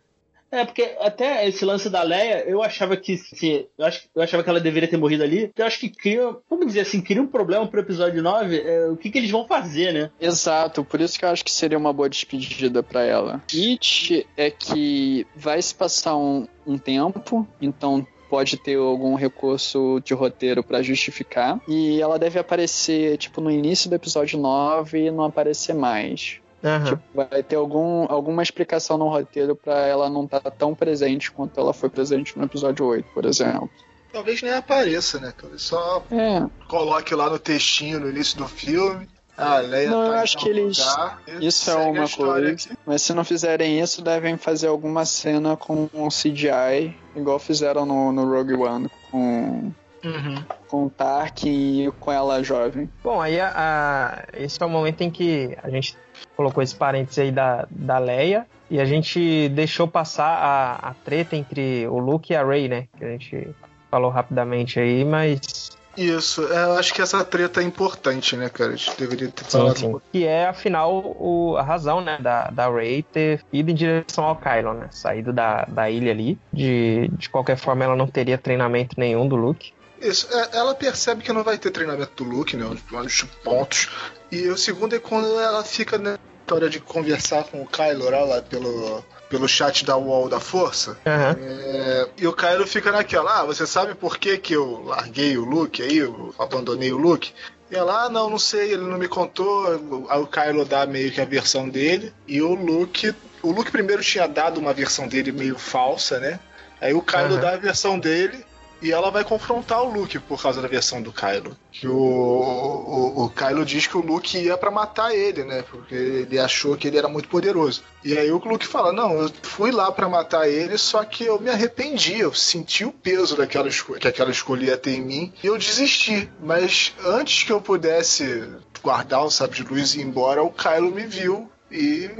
É, 0.54 0.64
porque 0.64 0.94
até 1.00 1.48
esse 1.48 1.64
lance 1.64 1.90
da 1.90 2.02
Leia, 2.02 2.44
eu 2.46 2.62
achava 2.62 2.96
que 2.96 3.16
se. 3.16 3.66
Eu, 3.76 3.86
acho, 3.86 4.08
eu 4.14 4.22
achava 4.22 4.42
que 4.42 4.48
ela 4.48 4.60
deveria 4.60 4.88
ter 4.88 4.96
morrido 4.96 5.24
ali. 5.24 5.48
porque 5.48 5.60
Eu 5.62 5.66
acho 5.66 5.80
que 5.80 5.88
cria. 5.88 6.36
Vamos 6.48 6.66
dizer 6.66 6.80
assim, 6.80 7.00
cria 7.00 7.20
um 7.20 7.26
problema 7.26 7.66
pro 7.66 7.80
episódio 7.80 8.22
9. 8.22 8.56
é, 8.60 8.86
o 8.86 8.96
que, 8.96 9.10
que 9.10 9.18
eles 9.18 9.32
vão 9.32 9.48
fazer, 9.48 9.92
né? 9.92 10.10
Exato, 10.20 10.84
por 10.84 11.00
isso 11.00 11.18
que 11.18 11.24
eu 11.24 11.28
acho 11.28 11.44
que 11.44 11.50
seria 11.50 11.76
uma 11.76 11.92
boa 11.92 12.08
despedida 12.08 12.84
pra 12.84 13.02
ela. 13.02 13.42
It 13.52 14.26
é 14.36 14.48
que 14.48 15.26
vai 15.34 15.60
se 15.60 15.74
passar 15.74 16.16
um, 16.16 16.46
um 16.64 16.78
tempo, 16.78 17.46
então 17.60 18.06
pode 18.34 18.56
ter 18.56 18.76
algum 18.76 19.14
recurso 19.14 20.00
de 20.04 20.12
roteiro 20.12 20.64
pra 20.64 20.82
justificar. 20.82 21.60
E 21.68 22.00
ela 22.00 22.18
deve 22.18 22.36
aparecer, 22.36 23.16
tipo, 23.16 23.40
no 23.40 23.48
início 23.48 23.88
do 23.88 23.94
episódio 23.94 24.36
9 24.36 25.06
e 25.06 25.10
não 25.12 25.22
aparecer 25.22 25.72
mais. 25.72 26.40
Aham. 26.64 26.96
Tipo, 26.96 27.02
vai 27.14 27.42
ter 27.44 27.54
algum, 27.54 28.06
alguma 28.08 28.42
explicação 28.42 28.98
no 28.98 29.08
roteiro 29.08 29.54
pra 29.54 29.86
ela 29.86 30.10
não 30.10 30.24
estar 30.24 30.40
tão 30.50 30.74
presente 30.74 31.30
quanto 31.30 31.60
ela 31.60 31.72
foi 31.72 31.88
presente 31.88 32.36
no 32.36 32.44
episódio 32.44 32.84
8, 32.84 33.06
por 33.14 33.24
exemplo. 33.24 33.70
Talvez 34.12 34.42
nem 34.42 34.52
apareça, 34.52 35.20
né, 35.20 35.32
cara? 35.36 35.56
Só 35.56 36.02
É, 36.10 36.44
coloque 36.66 37.14
lá 37.14 37.30
no 37.30 37.38
textinho 37.38 38.00
no 38.00 38.10
início 38.10 38.36
do 38.36 38.48
filme. 38.48 39.08
Ah, 39.36 39.58
Leia 39.58 39.90
Não, 39.90 40.02
tá 40.04 40.08
eu 40.08 40.14
acho 40.14 40.36
que 40.38 40.48
eles- 40.48 40.78
lugar, 40.78 41.18
isso 41.40 41.70
é 41.70 41.74
uma 41.74 42.08
coisa. 42.08 42.50
aqui. 42.52 42.68
Mas 42.86 43.02
se 43.02 43.12
não 43.12 43.24
fizerem 43.24 43.80
isso, 43.80 44.00
devem 44.02 44.36
fazer 44.36 44.68
alguma 44.68 45.04
cena 45.04 45.56
com 45.56 45.88
um 45.92 46.08
CGI, 46.08 46.94
igual 47.16 47.38
fizeram 47.38 47.84
no, 47.84 48.12
no 48.12 48.24
Rogue 48.30 48.54
One, 48.54 48.88
com, 49.10 49.72
Uhum. 50.04 50.44
com 50.68 50.84
o 50.86 50.90
Tarkin 50.90 51.86
e 51.88 51.90
com 51.98 52.12
ela 52.12 52.42
jovem. 52.44 52.88
Bom, 53.02 53.20
aí 53.20 53.40
a, 53.40 53.52
a- 53.56 54.24
esse 54.34 54.62
é 54.62 54.66
o 54.66 54.68
momento 54.70 55.00
em 55.00 55.10
que 55.10 55.56
a 55.62 55.68
gente 55.70 55.96
colocou 56.36 56.62
esse 56.62 56.74
parênteses 56.76 57.18
aí 57.18 57.32
da, 57.32 57.66
da 57.70 57.98
Leia 57.98 58.46
e 58.70 58.80
a 58.80 58.84
gente 58.84 59.48
deixou 59.48 59.88
passar 59.88 60.26
a, 60.28 60.90
a 60.90 60.94
treta 60.94 61.34
entre 61.36 61.86
o 61.88 61.98
Luke 61.98 62.32
e 62.32 62.36
a 62.36 62.44
Rey, 62.44 62.68
né? 62.68 62.86
Que 62.98 63.04
a 63.04 63.08
gente 63.08 63.48
falou 63.90 64.10
rapidamente 64.10 64.78
aí, 64.78 65.04
mas. 65.04 65.63
Isso, 65.96 66.46
é, 66.52 66.64
eu 66.64 66.72
acho 66.76 66.92
que 66.92 67.00
essa 67.02 67.24
treta 67.24 67.60
é 67.60 67.64
importante, 67.64 68.36
né, 68.36 68.48
cara? 68.48 68.72
A 68.72 68.76
gente 68.76 68.96
deveria 68.98 69.28
ter 69.28 69.44
Sim, 69.44 69.50
falado 69.58 69.78
sim. 69.78 69.96
Que 70.12 70.24
é, 70.24 70.46
afinal, 70.48 70.92
o- 71.18 71.56
a 71.56 71.62
razão, 71.62 72.00
né, 72.00 72.18
da, 72.20 72.48
da 72.50 72.68
Rey 72.70 73.02
ter 73.02 73.44
ido 73.52 73.70
em 73.70 73.74
direção 73.74 74.24
ao 74.24 74.36
Kylo, 74.36 74.74
né? 74.74 74.88
Saído 74.90 75.32
da, 75.32 75.64
da 75.66 75.88
ilha 75.90 76.10
ali. 76.10 76.38
De, 76.52 77.08
de 77.16 77.28
qualquer 77.28 77.56
forma, 77.56 77.84
ela 77.84 77.96
não 77.96 78.06
teria 78.06 78.36
treinamento 78.38 78.94
nenhum 78.98 79.28
do 79.28 79.36
Luke. 79.36 79.72
Isso, 80.00 80.28
é, 80.32 80.56
ela 80.58 80.74
percebe 80.74 81.22
que 81.22 81.32
não 81.32 81.42
vai 81.44 81.56
ter 81.56 81.70
treinamento 81.70 82.22
do 82.24 82.28
Luke, 82.30 82.56
né? 82.56 82.64
Os, 82.66 82.80
os 83.06 83.22
pontos. 83.42 83.88
E 84.30 84.48
o 84.48 84.56
segundo 84.58 84.94
é 84.94 84.98
quando 84.98 85.38
ela 85.38 85.62
fica 85.64 85.96
na 85.96 86.18
história 86.40 86.68
de 86.68 86.80
conversar 86.80 87.44
com 87.44 87.62
o 87.62 87.66
Kylo 87.66 88.10
lá 88.10 88.42
pelo, 88.42 89.02
pelo 89.34 89.48
chat 89.48 89.84
da 89.84 89.96
Wall 89.96 90.28
da 90.28 90.38
Força. 90.38 90.96
Aham. 91.04 91.36
É, 91.40 92.08
e 92.18 92.26
o 92.28 92.32
Kylo 92.32 92.64
fica 92.68 92.92
naquela, 92.92 93.40
ah, 93.40 93.44
você 93.44 93.66
sabe 93.66 93.92
por 93.92 94.16
que, 94.16 94.38
que 94.38 94.52
eu 94.52 94.84
larguei 94.84 95.36
o 95.36 95.44
Luke 95.44 95.82
aí, 95.82 95.96
eu 95.96 96.32
abandonei 96.38 96.92
o 96.92 96.96
Luke? 96.96 97.32
E 97.68 97.74
ela, 97.74 98.04
ah, 98.04 98.08
não, 98.08 98.30
não 98.30 98.38
sei, 98.38 98.74
ele 98.74 98.82
não 98.82 98.96
me 98.96 99.08
contou. 99.08 100.06
Aí 100.08 100.20
o 100.20 100.26
Kylo 100.28 100.64
dá 100.64 100.86
meio 100.86 101.10
que 101.10 101.20
a 101.20 101.24
versão 101.24 101.68
dele. 101.68 102.12
E 102.28 102.40
o 102.40 102.54
Luke. 102.54 103.12
O 103.42 103.50
Luke 103.50 103.72
primeiro 103.72 104.02
tinha 104.02 104.28
dado 104.28 104.60
uma 104.60 104.72
versão 104.72 105.08
dele 105.08 105.32
meio 105.32 105.58
falsa, 105.58 106.20
né? 106.20 106.38
Aí 106.80 106.94
o 106.94 107.02
Kylo 107.02 107.34
Aham. 107.34 107.40
dá 107.40 107.54
a 107.54 107.56
versão 107.56 107.98
dele. 107.98 108.44
E 108.82 108.92
ela 108.92 109.10
vai 109.10 109.24
confrontar 109.24 109.82
o 109.82 109.92
Luke 109.92 110.18
por 110.18 110.40
causa 110.40 110.60
da 110.60 110.68
versão 110.68 111.00
do 111.00 111.12
Kylo. 111.12 111.56
Que 111.72 111.88
o, 111.88 111.94
o, 111.96 113.24
o 113.24 113.30
Kylo 113.30 113.64
diz 113.64 113.86
que 113.86 113.96
o 113.96 114.00
Luke 114.00 114.36
ia 114.36 114.56
pra 114.56 114.70
matar 114.70 115.14
ele, 115.14 115.44
né? 115.44 115.62
Porque 115.62 115.94
ele 115.94 116.38
achou 116.38 116.76
que 116.76 116.88
ele 116.88 116.98
era 116.98 117.08
muito 117.08 117.28
poderoso. 117.28 117.82
E 118.04 118.16
aí 118.16 118.30
o 118.30 118.38
Luke 118.38 118.66
fala: 118.66 118.92
Não, 118.92 119.12
eu 119.14 119.30
fui 119.42 119.70
lá 119.70 119.90
pra 119.90 120.08
matar 120.08 120.48
ele, 120.48 120.76
só 120.76 121.04
que 121.04 121.24
eu 121.24 121.40
me 121.40 121.50
arrependi. 121.50 122.18
Eu 122.18 122.34
senti 122.34 122.84
o 122.84 122.92
peso 122.92 123.36
daquela 123.36 123.68
que 123.68 124.08
aquela 124.08 124.30
escolha 124.30 124.66
ia 124.66 124.76
ter 124.76 124.92
em 124.92 125.02
mim 125.02 125.32
e 125.42 125.46
eu 125.46 125.56
desisti. 125.56 126.30
Mas 126.40 126.92
antes 127.04 127.42
que 127.42 127.52
eu 127.52 127.60
pudesse 127.60 128.44
guardar 128.82 129.24
o 129.24 129.30
sabre 129.30 129.56
de 129.56 129.62
luz 129.64 129.94
e 129.94 130.00
ir 130.00 130.02
embora, 130.02 130.42
o 130.42 130.52
Kylo 130.52 130.90
me 130.90 131.06
viu 131.06 131.50
e 131.70 132.10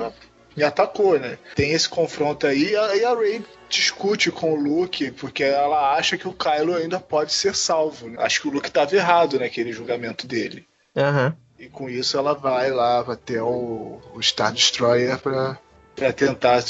me 0.57 0.63
atacou, 0.63 1.19
né? 1.19 1.39
Tem 1.55 1.73
esse 1.73 1.89
confronto 1.89 2.47
aí 2.47 2.71
e 2.71 2.77
a, 2.77 2.97
e 2.97 3.05
a 3.05 3.15
Rey 3.15 3.45
discute 3.69 4.31
com 4.31 4.53
o 4.53 4.57
Luke 4.61 5.11
porque 5.13 5.43
ela 5.43 5.95
acha 5.97 6.17
que 6.17 6.29
o 6.29 6.33
Kylo 6.33 6.75
ainda 6.75 7.01
pode 7.01 7.33
ser 7.33 7.55
salvo. 7.55 8.09
né? 8.09 8.17
Acho 8.21 8.41
que 8.43 8.49
o 8.49 8.51
Luke 8.53 8.69
estava 8.69 8.95
errado 8.95 9.39
naquele 9.39 9.73
julgamento 9.73 10.27
dele. 10.27 10.67
Aham. 10.97 11.37
E 11.59 11.69
com 11.69 11.89
isso 11.89 12.17
ela 12.19 12.35
vai 12.35 12.71
lá 12.71 13.01
até 13.01 13.43
o, 13.43 14.01
o 14.15 14.23
Star 14.23 14.53
Destroyer 14.53 15.19
pra, 15.19 15.59
pra 15.97 16.13
tentar 16.13 16.63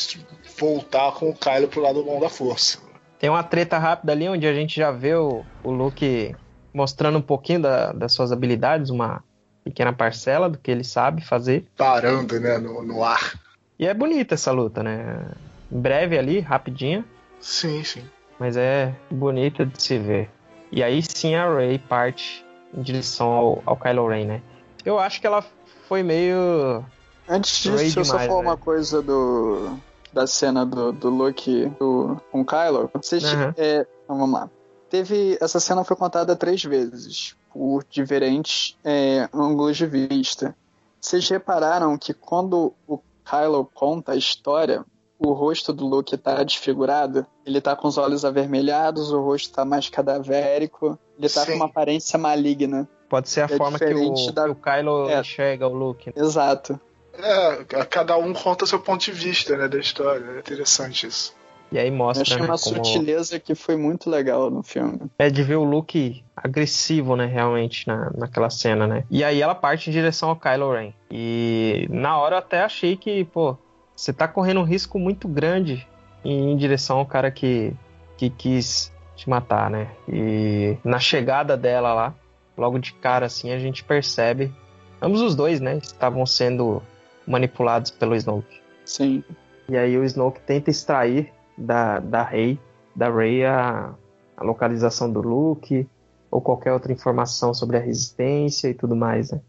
voltar 0.58 1.12
com 1.12 1.30
o 1.30 1.34
Kylo 1.34 1.68
pro 1.68 1.80
lado 1.80 2.02
bom 2.04 2.20
da 2.20 2.28
força. 2.28 2.78
Tem 3.18 3.30
uma 3.30 3.42
treta 3.42 3.78
rápida 3.78 4.12
ali 4.12 4.28
onde 4.28 4.46
a 4.46 4.52
gente 4.52 4.76
já 4.76 4.90
vê 4.90 5.14
o, 5.14 5.42
o 5.62 5.70
Luke 5.70 6.34
mostrando 6.72 7.18
um 7.18 7.22
pouquinho 7.22 7.62
da- 7.62 7.92
das 7.92 8.12
suas 8.12 8.32
habilidades, 8.32 8.90
uma 8.90 9.22
pequena 9.64 9.92
parcela 9.92 10.48
do 10.50 10.58
que 10.58 10.70
ele 10.70 10.84
sabe 10.84 11.24
fazer. 11.24 11.64
Parando, 11.76 12.38
né, 12.38 12.58
no, 12.58 12.82
no 12.82 13.02
ar. 13.02 13.32
E 13.78 13.86
é 13.86 13.94
bonita 13.94 14.34
essa 14.34 14.52
luta, 14.52 14.82
né? 14.82 15.26
Breve 15.70 16.18
ali, 16.18 16.40
rapidinha, 16.40 17.04
Sim, 17.40 17.82
sim. 17.82 18.04
mas 18.38 18.56
é 18.56 18.94
bonita 19.10 19.66
de 19.66 19.82
se 19.82 19.98
ver. 19.98 20.30
E 20.70 20.82
aí 20.82 21.02
sim 21.02 21.34
a 21.34 21.52
Rey 21.52 21.78
parte 21.78 22.44
em 22.72 22.82
direção 22.82 23.32
ao, 23.32 23.62
ao 23.66 23.76
Kylo 23.76 24.08
Ren, 24.08 24.26
né? 24.26 24.42
Eu 24.84 24.98
acho 24.98 25.20
que 25.20 25.26
ela 25.26 25.44
foi 25.88 26.02
meio. 26.02 26.84
Antes 27.28 27.64
Ray 27.66 27.86
disso, 27.86 28.00
eu 28.00 28.04
só 28.04 28.18
falar 28.18 28.42
né? 28.42 28.48
uma 28.48 28.56
coisa 28.56 29.02
do 29.02 29.78
da 30.12 30.26
cena 30.26 30.64
do, 30.64 30.92
do 30.92 31.10
Luke 31.10 31.66
do, 31.78 32.20
com 32.30 32.42
o 32.42 32.44
Kylo. 32.44 32.88
Vocês, 32.94 33.24
Aham. 33.24 33.54
é, 33.56 33.86
então, 34.04 34.16
vamos 34.16 34.38
lá. 34.40 34.48
Teve 34.88 35.36
essa 35.40 35.58
cena 35.58 35.82
foi 35.82 35.96
contada 35.96 36.36
três 36.36 36.62
vezes 36.62 37.34
por 37.52 37.84
diferentes 37.90 38.76
é, 38.84 39.28
ângulos 39.34 39.76
de 39.76 39.86
vista. 39.86 40.54
Vocês 41.00 41.28
repararam 41.28 41.98
que 41.98 42.14
quando 42.14 42.72
o 42.86 42.98
Kylo 43.24 43.68
conta 43.74 44.12
a 44.12 44.16
história, 44.16 44.84
o 45.18 45.32
rosto 45.32 45.72
do 45.72 45.86
Luke 45.86 46.16
tá 46.16 46.42
desfigurado? 46.42 47.26
Ele 47.46 47.60
tá 47.60 47.74
com 47.74 47.88
os 47.88 47.96
olhos 47.98 48.24
avermelhados, 48.24 49.12
o 49.12 49.20
rosto 49.20 49.52
tá 49.54 49.64
mais 49.64 49.88
cadavérico, 49.88 50.98
ele 51.18 51.28
tá 51.28 51.40
Sim. 51.44 51.52
com 51.52 51.56
uma 51.56 51.66
aparência 51.66 52.18
maligna. 52.18 52.88
Pode 53.08 53.28
ser 53.28 53.42
a 53.42 53.44
É 53.44 53.56
forma 53.56 53.78
que 53.78 53.84
o, 53.84 54.32
da- 54.32 54.44
que 54.44 54.50
o 54.50 54.54
Kylo 54.54 55.08
É. 55.08 55.20
enxerga 55.20 55.66
o 55.68 55.72
Luke. 55.74 56.12
Exato. 56.16 56.78
É, 57.16 57.64
cada 57.84 58.16
um 58.16 58.32
conta 58.32 58.66
seu 58.66 58.80
ponto 58.80 59.04
de 59.04 59.12
vista, 59.12 59.56
né, 59.56 59.68
da 59.68 59.78
história. 59.78 60.24
É 60.34 60.38
interessante 60.40 61.06
isso. 61.06 61.32
E 61.74 61.78
aí 61.78 61.88
Eu 61.88 61.94
mostra, 61.94 62.22
achei 62.22 62.36
né, 62.36 62.44
uma 62.44 62.56
como... 62.56 62.84
sutileza 62.84 63.40
que 63.40 63.52
foi 63.56 63.76
muito 63.76 64.08
legal 64.08 64.48
no 64.48 64.62
filme. 64.62 65.00
É 65.18 65.28
de 65.28 65.42
ver 65.42 65.56
o 65.56 65.64
Luke 65.64 66.22
agressivo, 66.36 67.16
né, 67.16 67.26
realmente, 67.26 67.88
na, 67.88 68.12
naquela 68.16 68.48
cena, 68.48 68.86
né? 68.86 69.02
E 69.10 69.24
aí 69.24 69.42
ela 69.42 69.56
parte 69.56 69.90
em 69.90 69.92
direção 69.92 70.28
ao 70.28 70.36
Kylo 70.36 70.72
Ren. 70.72 70.92
E 71.10 71.88
na 71.90 72.16
hora 72.16 72.36
eu 72.36 72.38
até 72.38 72.62
achei 72.62 72.96
que, 72.96 73.24
pô, 73.24 73.56
você 73.96 74.12
tá 74.12 74.28
correndo 74.28 74.60
um 74.60 74.64
risco 74.64 75.00
muito 75.00 75.26
grande 75.26 75.84
em, 76.24 76.52
em 76.52 76.56
direção 76.56 76.98
ao 76.98 77.06
cara 77.06 77.28
que, 77.28 77.74
que 78.16 78.30
quis 78.30 78.92
te 79.16 79.28
matar, 79.28 79.68
né? 79.68 79.88
E 80.08 80.76
na 80.84 81.00
chegada 81.00 81.56
dela 81.56 81.92
lá, 81.92 82.14
logo 82.56 82.78
de 82.78 82.92
cara, 82.92 83.26
assim, 83.26 83.50
a 83.50 83.58
gente 83.58 83.82
percebe. 83.82 84.54
Ambos 85.02 85.20
os 85.20 85.34
dois, 85.34 85.60
né, 85.60 85.76
estavam 85.82 86.24
sendo 86.24 86.80
manipulados 87.26 87.90
pelo 87.90 88.14
Snoke. 88.14 88.60
Sim. 88.84 89.24
E 89.68 89.76
aí 89.76 89.98
o 89.98 90.04
Snoke 90.04 90.38
tenta 90.40 90.70
extrair 90.70 91.32
da, 91.56 91.98
da 92.00 92.22
Rey, 92.22 92.58
da 92.94 93.10
Rey 93.10 93.44
a, 93.44 93.94
a 94.36 94.44
localização 94.44 95.10
do 95.12 95.20
Luke 95.20 95.88
ou 96.30 96.40
qualquer 96.40 96.72
outra 96.72 96.92
informação 96.92 97.54
sobre 97.54 97.76
a 97.76 97.80
resistência 97.80 98.68
e 98.68 98.74
tudo 98.74 98.96
mais, 98.96 99.30
né? 99.30 99.40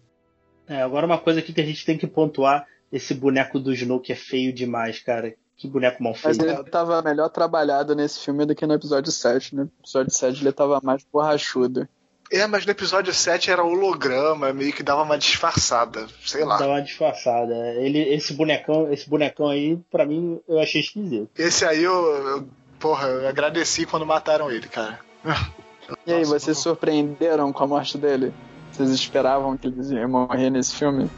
É, 0.68 0.82
agora 0.82 1.06
uma 1.06 1.18
coisa 1.18 1.40
aqui 1.40 1.54
que 1.54 1.62
a 1.62 1.66
gente 1.66 1.86
tem 1.86 1.98
que 1.98 2.08
pontuar: 2.08 2.68
esse 2.92 3.14
boneco 3.14 3.60
do 3.60 3.74
Snoke 3.74 4.12
é 4.12 4.16
feio 4.16 4.54
demais, 4.54 5.00
cara. 5.00 5.36
Que 5.58 5.70
boneco 5.70 6.04
mal 6.04 6.14
Mas 6.22 6.38
feito. 6.38 6.44
ele 6.44 6.70
tava 6.70 7.02
melhor 7.02 7.30
trabalhado 7.30 7.96
nesse 7.96 8.20
filme 8.20 8.46
do 8.46 8.54
que 8.54 8.66
no 8.68 8.74
episódio 8.74 9.12
7. 9.12 9.56
No 9.56 9.72
episódio 9.80 10.12
7 10.14 10.42
ele 10.42 10.52
tava 10.52 10.82
mais 10.84 11.06
borrachudo. 11.12 11.88
É, 12.32 12.48
mas 12.48 12.66
no 12.66 12.72
episódio 12.72 13.14
7 13.14 13.52
era 13.52 13.64
holograma, 13.64 14.52
meio 14.52 14.74
que 14.74 14.82
dava 14.82 15.04
uma 15.04 15.18
disfarçada, 15.18 16.08
sei 16.26 16.44
lá. 16.44 16.58
Dá 16.58 16.68
uma 16.68 16.82
disfarçada. 16.82 17.54
Ele, 17.76 18.00
esse 18.14 18.34
bonecão, 18.34 18.92
esse 18.92 19.08
bonecão 19.10 19.48
aí, 19.48 19.78
pra 19.92 20.06
mim, 20.06 20.40
eu 20.48 20.60
achei 20.60 20.82
esquisito. 20.82 21.30
Esse 21.38 21.64
aí 21.66 21.84
eu, 21.84 21.94
eu- 21.94 22.48
porra, 22.80 23.08
eu 23.08 23.28
agradeci 23.28 23.86
quando 23.86 24.06
mataram 24.06 24.50
ele, 24.52 24.68
cara. 24.68 25.00
E 26.08 26.12
aí, 26.14 26.20
Nossa, 26.22 26.40
vocês 26.40 26.58
não- 26.58 26.64
surpreenderam 26.64 27.54
com 27.54 27.64
a 27.64 27.68
morte 27.68 27.98
dele? 27.98 28.34
Vocês 28.72 28.90
esperavam 28.90 29.56
que 29.56 29.68
ele 29.68 29.82
ia 29.94 30.08
morrer 30.08 30.50
nesse 30.50 30.76
filme? 30.76 31.10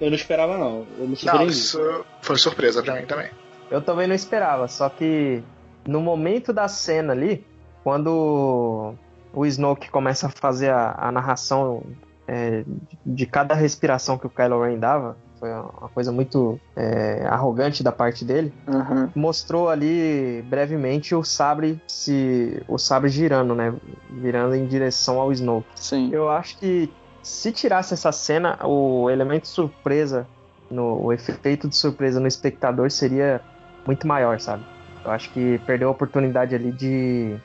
Eu 0.00 0.08
não 0.08 0.16
esperava, 0.16 0.56
não. 0.58 0.86
Eu 0.98 1.04
me 1.04 1.08
Não, 1.08 1.16
surpreendi. 1.16 1.52
isso 1.52 2.04
foi 2.22 2.36
surpresa 2.38 2.82
pra 2.82 2.94
mim 2.94 3.06
também. 3.06 3.30
Eu 3.70 3.80
também 3.82 4.06
não 4.06 4.14
esperava, 4.14 4.68
só 4.68 4.88
que 4.88 5.42
no 5.86 6.00
momento 6.00 6.52
da 6.52 6.66
cena 6.66 7.12
ali, 7.12 7.44
quando 7.84 8.94
o 9.36 9.44
Snoke 9.44 9.90
começa 9.90 10.28
a 10.28 10.30
fazer 10.30 10.70
a, 10.70 10.96
a 10.98 11.12
narração 11.12 11.82
é, 12.26 12.64
de 13.04 13.26
cada 13.26 13.54
respiração 13.54 14.16
que 14.16 14.26
o 14.26 14.30
Kylo 14.30 14.62
Ren 14.62 14.78
dava, 14.78 15.14
foi 15.38 15.50
uma 15.52 15.90
coisa 15.92 16.10
muito 16.10 16.58
é, 16.74 17.26
arrogante 17.28 17.82
da 17.82 17.92
parte 17.92 18.24
dele. 18.24 18.50
Aham. 18.66 19.12
mostrou 19.14 19.68
ali 19.68 20.42
brevemente 20.48 21.14
o 21.14 21.22
sabre 21.22 21.78
se 21.86 22.62
o 22.66 22.78
sabre 22.78 23.10
girando, 23.10 23.54
né, 23.54 23.74
virando 24.10 24.54
em 24.54 24.66
direção 24.66 25.20
ao 25.20 25.30
Snoke. 25.30 25.68
Sim. 25.74 26.08
Eu 26.10 26.30
acho 26.30 26.56
que 26.56 26.90
se 27.22 27.52
tirasse 27.52 27.92
essa 27.92 28.10
cena, 28.12 28.58
o 28.64 29.10
elemento 29.10 29.46
surpresa, 29.46 30.26
no, 30.70 31.04
o 31.04 31.12
efeito 31.12 31.68
de 31.68 31.76
surpresa 31.76 32.18
no 32.18 32.26
espectador 32.26 32.90
seria 32.90 33.42
muito 33.86 34.06
maior, 34.06 34.40
sabe? 34.40 34.64
Eu 35.04 35.10
acho 35.10 35.30
que 35.30 35.60
perdeu 35.66 35.88
a 35.88 35.92
oportunidade 35.92 36.54
ali 36.54 36.72
de 36.72 37.36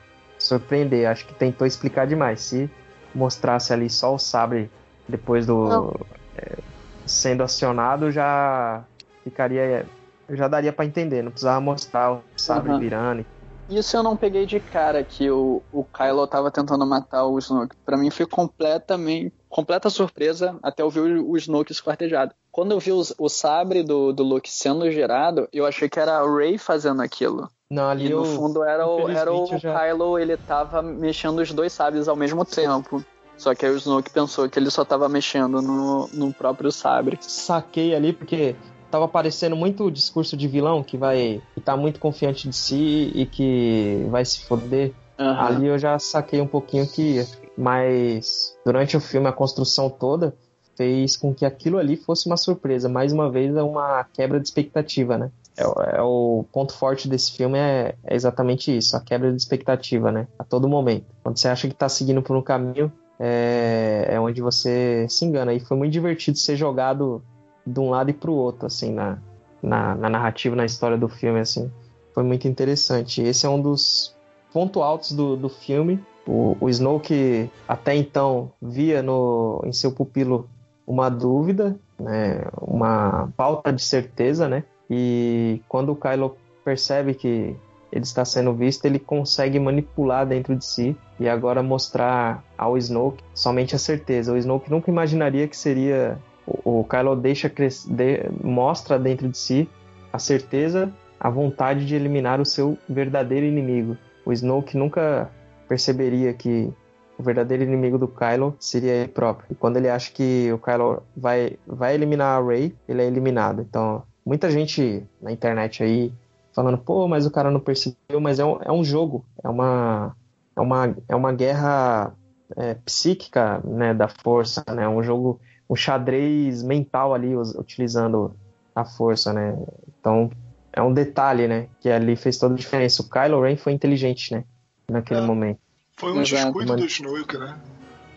surpreender. 0.42 1.08
Acho 1.08 1.26
que 1.26 1.34
tentou 1.34 1.66
explicar 1.66 2.06
demais. 2.06 2.40
Se 2.40 2.70
mostrasse 3.14 3.72
ali 3.72 3.88
só 3.90 4.14
o 4.14 4.18
sabre 4.18 4.70
depois 5.08 5.46
do 5.46 5.92
é, 6.36 6.58
sendo 7.06 7.42
acionado, 7.42 8.10
já 8.10 8.84
ficaria, 9.24 9.86
já 10.30 10.48
daria 10.48 10.72
pra 10.72 10.84
entender. 10.84 11.22
Não 11.22 11.30
precisava 11.30 11.60
mostrar 11.60 12.12
o 12.12 12.22
sabre 12.36 12.70
Aham. 12.72 12.80
virando. 12.80 13.26
Isso 13.68 13.96
eu 13.96 14.02
não 14.02 14.16
peguei 14.16 14.44
de 14.44 14.58
cara 14.60 15.02
que 15.02 15.30
o, 15.30 15.62
o 15.72 15.84
Kylo 15.84 16.26
tava 16.26 16.50
tentando 16.50 16.84
matar 16.84 17.24
o 17.24 17.38
Snoke. 17.38 17.76
Pra 17.86 17.96
mim 17.96 18.10
foi 18.10 18.26
completamente 18.26 19.32
completa 19.48 19.88
surpresa 19.88 20.58
até 20.62 20.82
eu 20.82 20.90
ver 20.90 21.00
o, 21.18 21.30
o 21.30 21.36
Snoke 21.36 21.72
esquartejado. 21.72 22.34
Quando 22.50 22.72
eu 22.72 22.80
vi 22.80 22.90
os- 22.92 23.14
o, 23.18 23.28
sabre 23.28 23.82
do, 23.82 24.12
do 24.12 24.22
Luke 24.22 24.50
sendo 24.50 24.90
girado, 24.90 25.48
eu 25.52 25.64
achei 25.64 25.88
que 25.88 25.98
era 25.98 26.18
a 26.18 26.36
Rey 26.36 26.58
fazendo 26.58 27.00
aquilo. 27.02 27.48
Não, 27.72 27.88
ali 27.88 28.04
E 28.06 28.10
no 28.10 28.18
eu, 28.18 28.24
fundo 28.26 28.62
era 28.62 28.86
o, 28.86 29.08
era 29.08 29.32
o 29.32 29.46
já- 29.56 29.72
Kylo, 29.88 30.18
ele 30.18 30.36
tava 30.36 30.82
mexendo 30.82 31.38
os 31.38 31.50
dois 31.54 31.72
sabres 31.72 32.06
ao 32.06 32.14
mesmo 32.14 32.44
tempo. 32.44 33.02
Só 33.38 33.54
que 33.54 33.64
aí 33.64 33.72
o 33.72 33.76
Snoke 33.78 34.10
pensou 34.10 34.46
que 34.46 34.58
ele 34.58 34.70
só 34.70 34.84
tava 34.84 35.08
mexendo 35.08 35.62
no, 35.62 36.06
no 36.12 36.34
próprio 36.34 36.70
sabre. 36.70 37.16
saquei 37.22 37.94
ali 37.94 38.12
porque 38.12 38.54
tava 38.90 39.08
parecendo 39.08 39.56
muito 39.56 39.84
o 39.84 39.90
discurso 39.90 40.36
de 40.36 40.46
vilão 40.46 40.82
que 40.82 40.98
vai 40.98 41.40
que 41.54 41.60
tá 41.62 41.74
muito 41.74 41.98
confiante 41.98 42.46
de 42.46 42.54
si 42.54 43.10
e 43.14 43.24
que 43.24 44.06
vai 44.10 44.22
se 44.22 44.44
foder. 44.44 44.92
Aham. 45.18 45.46
Ali 45.46 45.66
eu 45.68 45.78
já 45.78 45.98
saquei 45.98 46.42
um 46.42 46.46
pouquinho 46.46 46.86
que 46.86 47.24
mas 47.56 48.54
durante 48.66 48.96
o 48.98 49.00
filme 49.00 49.28
a 49.28 49.32
construção 49.32 49.88
toda 49.88 50.34
fez 50.76 51.16
com 51.16 51.34
que 51.34 51.44
aquilo 51.46 51.78
ali 51.78 51.96
fosse 51.96 52.26
uma 52.26 52.36
surpresa, 52.36 52.86
mais 52.88 53.12
uma 53.14 53.30
vez 53.30 53.56
é 53.56 53.62
uma 53.62 54.04
quebra 54.12 54.38
de 54.38 54.46
expectativa, 54.46 55.16
né? 55.16 55.30
É, 55.56 55.66
o- 55.66 55.72
é 55.82 56.02
o 56.02 56.44
ponto 56.52 56.72
forte 56.74 57.08
desse 57.08 57.32
filme 57.32 57.58
é, 57.58 57.94
é 58.04 58.14
exatamente 58.14 58.74
isso, 58.76 58.96
a 58.96 59.00
quebra 59.00 59.30
de 59.30 59.36
expectativa, 59.36 60.10
né? 60.10 60.26
A 60.38 60.44
todo 60.44 60.68
momento. 60.68 61.06
Quando 61.22 61.36
você 61.38 61.48
acha 61.48 61.68
que 61.68 61.74
tá 61.74 61.88
seguindo 61.88 62.22
por 62.22 62.36
um 62.36 62.42
caminho, 62.42 62.90
é, 63.20 64.06
é 64.08 64.20
onde 64.20 64.40
você 64.40 65.06
se 65.08 65.24
engana. 65.24 65.52
E 65.52 65.60
foi 65.60 65.76
muito 65.76 65.92
divertido 65.92 66.38
ser 66.38 66.56
jogado 66.56 67.22
de 67.66 67.78
um 67.78 67.90
lado 67.90 68.10
e 68.10 68.12
pro 68.14 68.32
outro, 68.32 68.66
assim, 68.66 68.92
na, 68.92 69.18
na, 69.62 69.94
na 69.94 70.08
narrativa, 70.08 70.56
na 70.56 70.64
história 70.64 70.96
do 70.96 71.08
filme, 71.08 71.40
assim. 71.40 71.70
Foi 72.14 72.22
muito 72.24 72.48
interessante. 72.48 73.22
Esse 73.22 73.46
é 73.46 73.48
um 73.48 73.60
dos 73.60 74.16
pontos 74.52 74.82
altos 74.82 75.12
do, 75.12 75.36
do 75.36 75.48
filme. 75.48 76.02
O, 76.26 76.56
o 76.60 76.68
Snoke 76.68 77.50
até 77.66 77.94
então 77.94 78.52
via 78.60 79.02
no, 79.02 79.60
em 79.64 79.72
seu 79.72 79.92
pupilo 79.92 80.48
uma 80.86 81.08
dúvida, 81.08 81.76
né, 81.98 82.44
uma 82.60 83.28
falta 83.36 83.72
de 83.72 83.82
certeza, 83.82 84.48
né? 84.48 84.64
E 84.94 85.62
quando 85.70 85.92
o 85.92 85.96
Kylo 85.96 86.36
percebe 86.62 87.14
que 87.14 87.56
ele 87.90 88.04
está 88.04 88.26
sendo 88.26 88.52
visto, 88.52 88.84
ele 88.84 88.98
consegue 88.98 89.58
manipular 89.58 90.26
dentro 90.26 90.54
de 90.54 90.66
si 90.66 90.94
e 91.18 91.26
agora 91.26 91.62
mostrar 91.62 92.44
ao 92.58 92.76
Snoke 92.76 93.24
somente 93.34 93.74
a 93.74 93.78
certeza. 93.78 94.34
O 94.34 94.36
Snoke 94.36 94.70
nunca 94.70 94.90
imaginaria 94.90 95.48
que 95.48 95.56
seria 95.56 96.18
o, 96.46 96.84
Kylo 96.84 97.16
deixa 97.16 97.48
de, 97.48 98.28
mostra 98.44 98.98
dentro 98.98 99.28
de 99.30 99.38
si 99.38 99.66
a 100.12 100.18
certeza, 100.18 100.92
a 101.18 101.30
vontade 101.30 101.86
de 101.86 101.94
eliminar 101.94 102.38
o 102.38 102.44
seu 102.44 102.76
verdadeiro 102.86 103.46
inimigo. 103.46 103.96
O 104.26 104.32
Snoke 104.32 104.76
nunca 104.76 105.30
perceberia 105.66 106.34
que 106.34 106.70
o 107.16 107.22
verdadeiro 107.22 107.62
inimigo 107.62 107.96
do 107.96 108.08
Kylo 108.08 108.54
seria 108.60 108.92
ele 108.92 109.08
próprio. 109.08 109.46
E 109.50 109.54
quando 109.54 109.78
ele 109.78 109.88
acha 109.88 110.12
que 110.12 110.52
o 110.52 110.58
Kylo 110.58 111.02
vai, 111.16 111.56
vai 111.66 111.94
eliminar 111.94 112.38
a 112.38 112.46
Rey, 112.46 112.74
ele 112.86 113.00
é 113.00 113.06
eliminado. 113.06 113.62
Então, 113.62 114.02
muita 114.24 114.50
gente 114.50 115.04
na 115.20 115.32
internet 115.32 115.82
aí 115.82 116.12
falando, 116.54 116.78
pô, 116.78 117.08
mas 117.08 117.26
o 117.26 117.30
cara 117.30 117.50
não 117.50 117.60
percebeu, 117.60 118.20
mas 118.20 118.38
é 118.38 118.44
um, 118.44 118.58
é 118.62 118.72
um 118.72 118.84
jogo, 118.84 119.24
é 119.42 119.48
uma, 119.48 120.14
é 120.56 120.60
uma, 120.60 120.96
é 121.08 121.16
uma 121.16 121.32
guerra 121.32 122.14
é, 122.56 122.74
psíquica 122.74 123.60
né, 123.64 123.94
da 123.94 124.08
força, 124.08 124.64
né? 124.68 124.88
Um 124.88 125.02
jogo, 125.02 125.40
um 125.68 125.74
xadrez 125.74 126.62
mental 126.62 127.14
ali, 127.14 127.34
utilizando 127.36 128.34
a 128.74 128.84
força, 128.84 129.32
né? 129.32 129.56
Então, 129.98 130.30
é 130.72 130.82
um 130.82 130.92
detalhe, 130.92 131.48
né? 131.48 131.68
Que 131.80 131.90
ali 131.90 132.16
fez 132.16 132.38
toda 132.38 132.54
a 132.54 132.58
diferença. 132.58 133.02
O 133.02 133.08
Kylo 133.08 133.42
Ren 133.42 133.56
foi 133.56 133.72
inteligente, 133.72 134.32
né? 134.32 134.44
Naquele 134.90 135.20
é. 135.20 135.24
momento. 135.24 135.58
Foi 135.96 136.12
um 136.12 136.20
Exato, 136.20 136.44
descuido 136.44 136.76
do 136.76 136.84
Snoke, 136.84 137.38
né? 137.38 137.58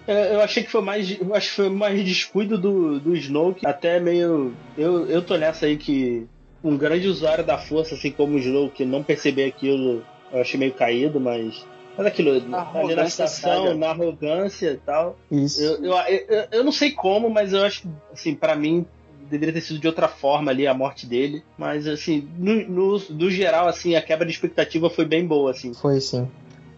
É, 0.08 0.36
eu 0.36 0.42
achei 0.42 0.64
que 0.64 0.72
foi 0.72 0.82
mais, 0.82 1.20
eu 1.20 1.34
acho 1.34 1.50
que 1.50 1.56
foi 1.56 1.70
mais 1.70 2.04
descuido 2.04 2.58
do, 2.58 3.00
do 3.00 3.16
Snoke, 3.16 3.66
até 3.66 4.00
meio. 4.00 4.54
Eu, 4.78 5.08
eu 5.08 5.22
tô 5.22 5.36
nessa 5.36 5.66
aí 5.66 5.78
que 5.78 6.28
um 6.64 6.78
grande 6.78 7.08
usuário 7.08 7.44
da 7.44 7.58
força, 7.58 7.96
assim 7.96 8.12
como 8.12 8.36
o 8.36 8.40
Snoke, 8.40 8.86
não 8.86 9.04
perceber 9.04 9.46
aquilo, 9.46 10.04
eu 10.32 10.42
achei 10.42 10.60
meio 10.60 10.74
caído, 10.74 11.20
mas. 11.20 11.66
Mas 11.98 12.08
aquilo, 12.08 12.42
na 12.42 12.70
ali 12.74 12.94
na 12.94 13.10
situação, 13.10 13.74
na 13.76 13.92
arrogância 13.92 14.72
e 14.72 14.78
tal. 14.78 15.18
Isso. 15.32 15.62
Eu, 15.62 15.86
eu, 15.86 16.26
eu, 16.28 16.48
eu, 16.52 16.64
não 16.64 16.72
sei 16.72 16.92
como, 16.92 17.30
mas 17.30 17.54
eu 17.54 17.64
acho 17.64 17.84
que, 17.84 17.90
assim, 18.12 18.36
para 18.36 18.54
mim, 18.54 18.86
deveria 19.30 19.54
ter 19.54 19.62
sido 19.62 19.80
de 19.80 19.88
outra 19.88 20.10
forma 20.10 20.52
ali 20.52 20.68
a 20.68 20.74
morte 20.74 21.08
dele. 21.08 21.42
Mas, 21.58 21.88
assim, 21.88 22.28
no, 22.38 22.68
no, 22.68 23.00
no 23.12 23.32
geral, 23.32 23.68
assim, 23.68 23.96
a 23.96 24.02
quebra 24.02 24.26
de 24.26 24.34
expectativa 24.34 24.90
foi 24.90 25.06
bem 25.06 25.26
boa, 25.26 25.52
assim. 25.52 25.74
Foi 25.74 26.02
sim. 26.02 26.28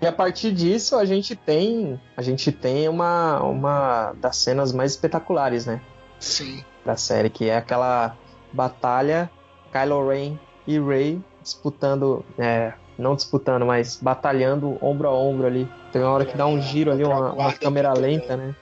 E 0.01 0.05
a 0.05 0.11
partir 0.11 0.51
disso 0.51 0.95
a 0.95 1.05
gente 1.05 1.35
tem 1.35 1.99
a 2.15 2.21
gente 2.21 2.51
tem 2.51 2.87
uma, 2.87 3.41
uma 3.41 4.13
das 4.13 4.37
cenas 4.37 4.71
mais 4.71 4.91
espetaculares, 4.91 5.65
né? 5.65 5.81
Sim. 6.19 6.63
Da 6.85 6.95
série, 6.95 7.29
que 7.29 7.49
é 7.49 7.57
aquela 7.57 8.15
batalha 8.53 9.29
Kylo 9.71 10.07
Ren 10.07 10.37
e 10.65 10.79
Rey 10.79 11.21
disputando, 11.41 12.23
é, 12.37 12.73
não 12.97 13.15
disputando, 13.15 13.65
mas 13.65 13.97
batalhando 14.01 14.77
ombro 14.81 15.07
a 15.07 15.13
ombro 15.13 15.47
ali. 15.47 15.67
Tem 15.91 16.01
uma 16.01 16.11
hora 16.11 16.25
que 16.25 16.37
dá 16.37 16.45
um 16.45 16.61
giro 16.61 16.91
ali, 16.91 17.03
uma, 17.03 17.33
uma 17.33 17.53
câmera 17.53 17.93
lenta, 17.93 18.37
né? 18.37 18.55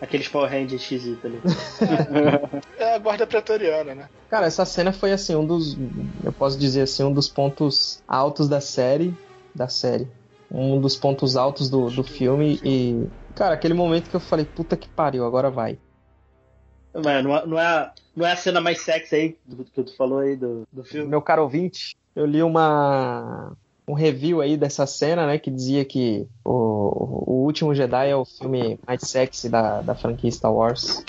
Aqueles 0.00 0.28
Power 0.28 0.48
Rangers 0.48 0.80
esquisitos 0.80 1.24
ali. 1.24 1.40
é 2.78 2.94
a 2.94 2.98
guarda 2.98 3.26
pretoriana, 3.26 3.94
né? 3.96 4.08
Cara, 4.30 4.46
essa 4.46 4.64
cena 4.64 4.92
foi 4.92 5.10
assim, 5.12 5.34
um 5.34 5.44
dos. 5.44 5.76
Eu 6.22 6.32
posso 6.32 6.56
dizer 6.56 6.82
assim, 6.82 7.02
um 7.02 7.12
dos 7.12 7.28
pontos 7.28 8.00
altos 8.06 8.48
da 8.48 8.60
série. 8.60 9.12
Da 9.52 9.66
série 9.66 10.06
um 10.50 10.80
dos 10.80 10.96
pontos 10.96 11.36
altos 11.36 11.68
do, 11.68 11.90
do 11.90 12.02
filme 12.02 12.60
e, 12.64 13.06
cara, 13.34 13.54
aquele 13.54 13.74
momento 13.74 14.08
que 14.08 14.16
eu 14.16 14.20
falei, 14.20 14.44
puta 14.44 14.76
que 14.76 14.88
pariu, 14.88 15.24
agora 15.24 15.50
vai. 15.50 15.78
Mas 16.94 17.04
não, 17.04 17.36
é, 17.36 17.46
não, 17.46 17.58
é, 17.58 17.92
não 18.16 18.26
é 18.26 18.32
a 18.32 18.36
cena 18.36 18.60
mais 18.60 18.80
sexy 18.80 19.14
aí 19.14 19.38
do 19.44 19.64
que 19.64 19.82
tu 19.82 19.96
falou 19.96 20.20
aí 20.20 20.36
do, 20.36 20.66
do 20.72 20.82
filme? 20.82 21.08
Meu 21.08 21.20
caro 21.20 21.42
ouvinte, 21.42 21.96
eu 22.16 22.26
li 22.26 22.42
uma 22.42 23.52
um 23.86 23.94
review 23.94 24.42
aí 24.42 24.56
dessa 24.56 24.86
cena, 24.86 25.26
né, 25.26 25.38
que 25.38 25.50
dizia 25.50 25.82
que 25.84 26.28
o, 26.44 27.32
o 27.32 27.44
Último 27.44 27.74
Jedi 27.74 28.10
é 28.10 28.16
o 28.16 28.24
filme 28.24 28.78
mais 28.86 29.00
sexy 29.02 29.48
da, 29.48 29.80
da 29.80 29.94
franquia 29.94 30.30
Star 30.30 30.52
Wars. 30.52 31.02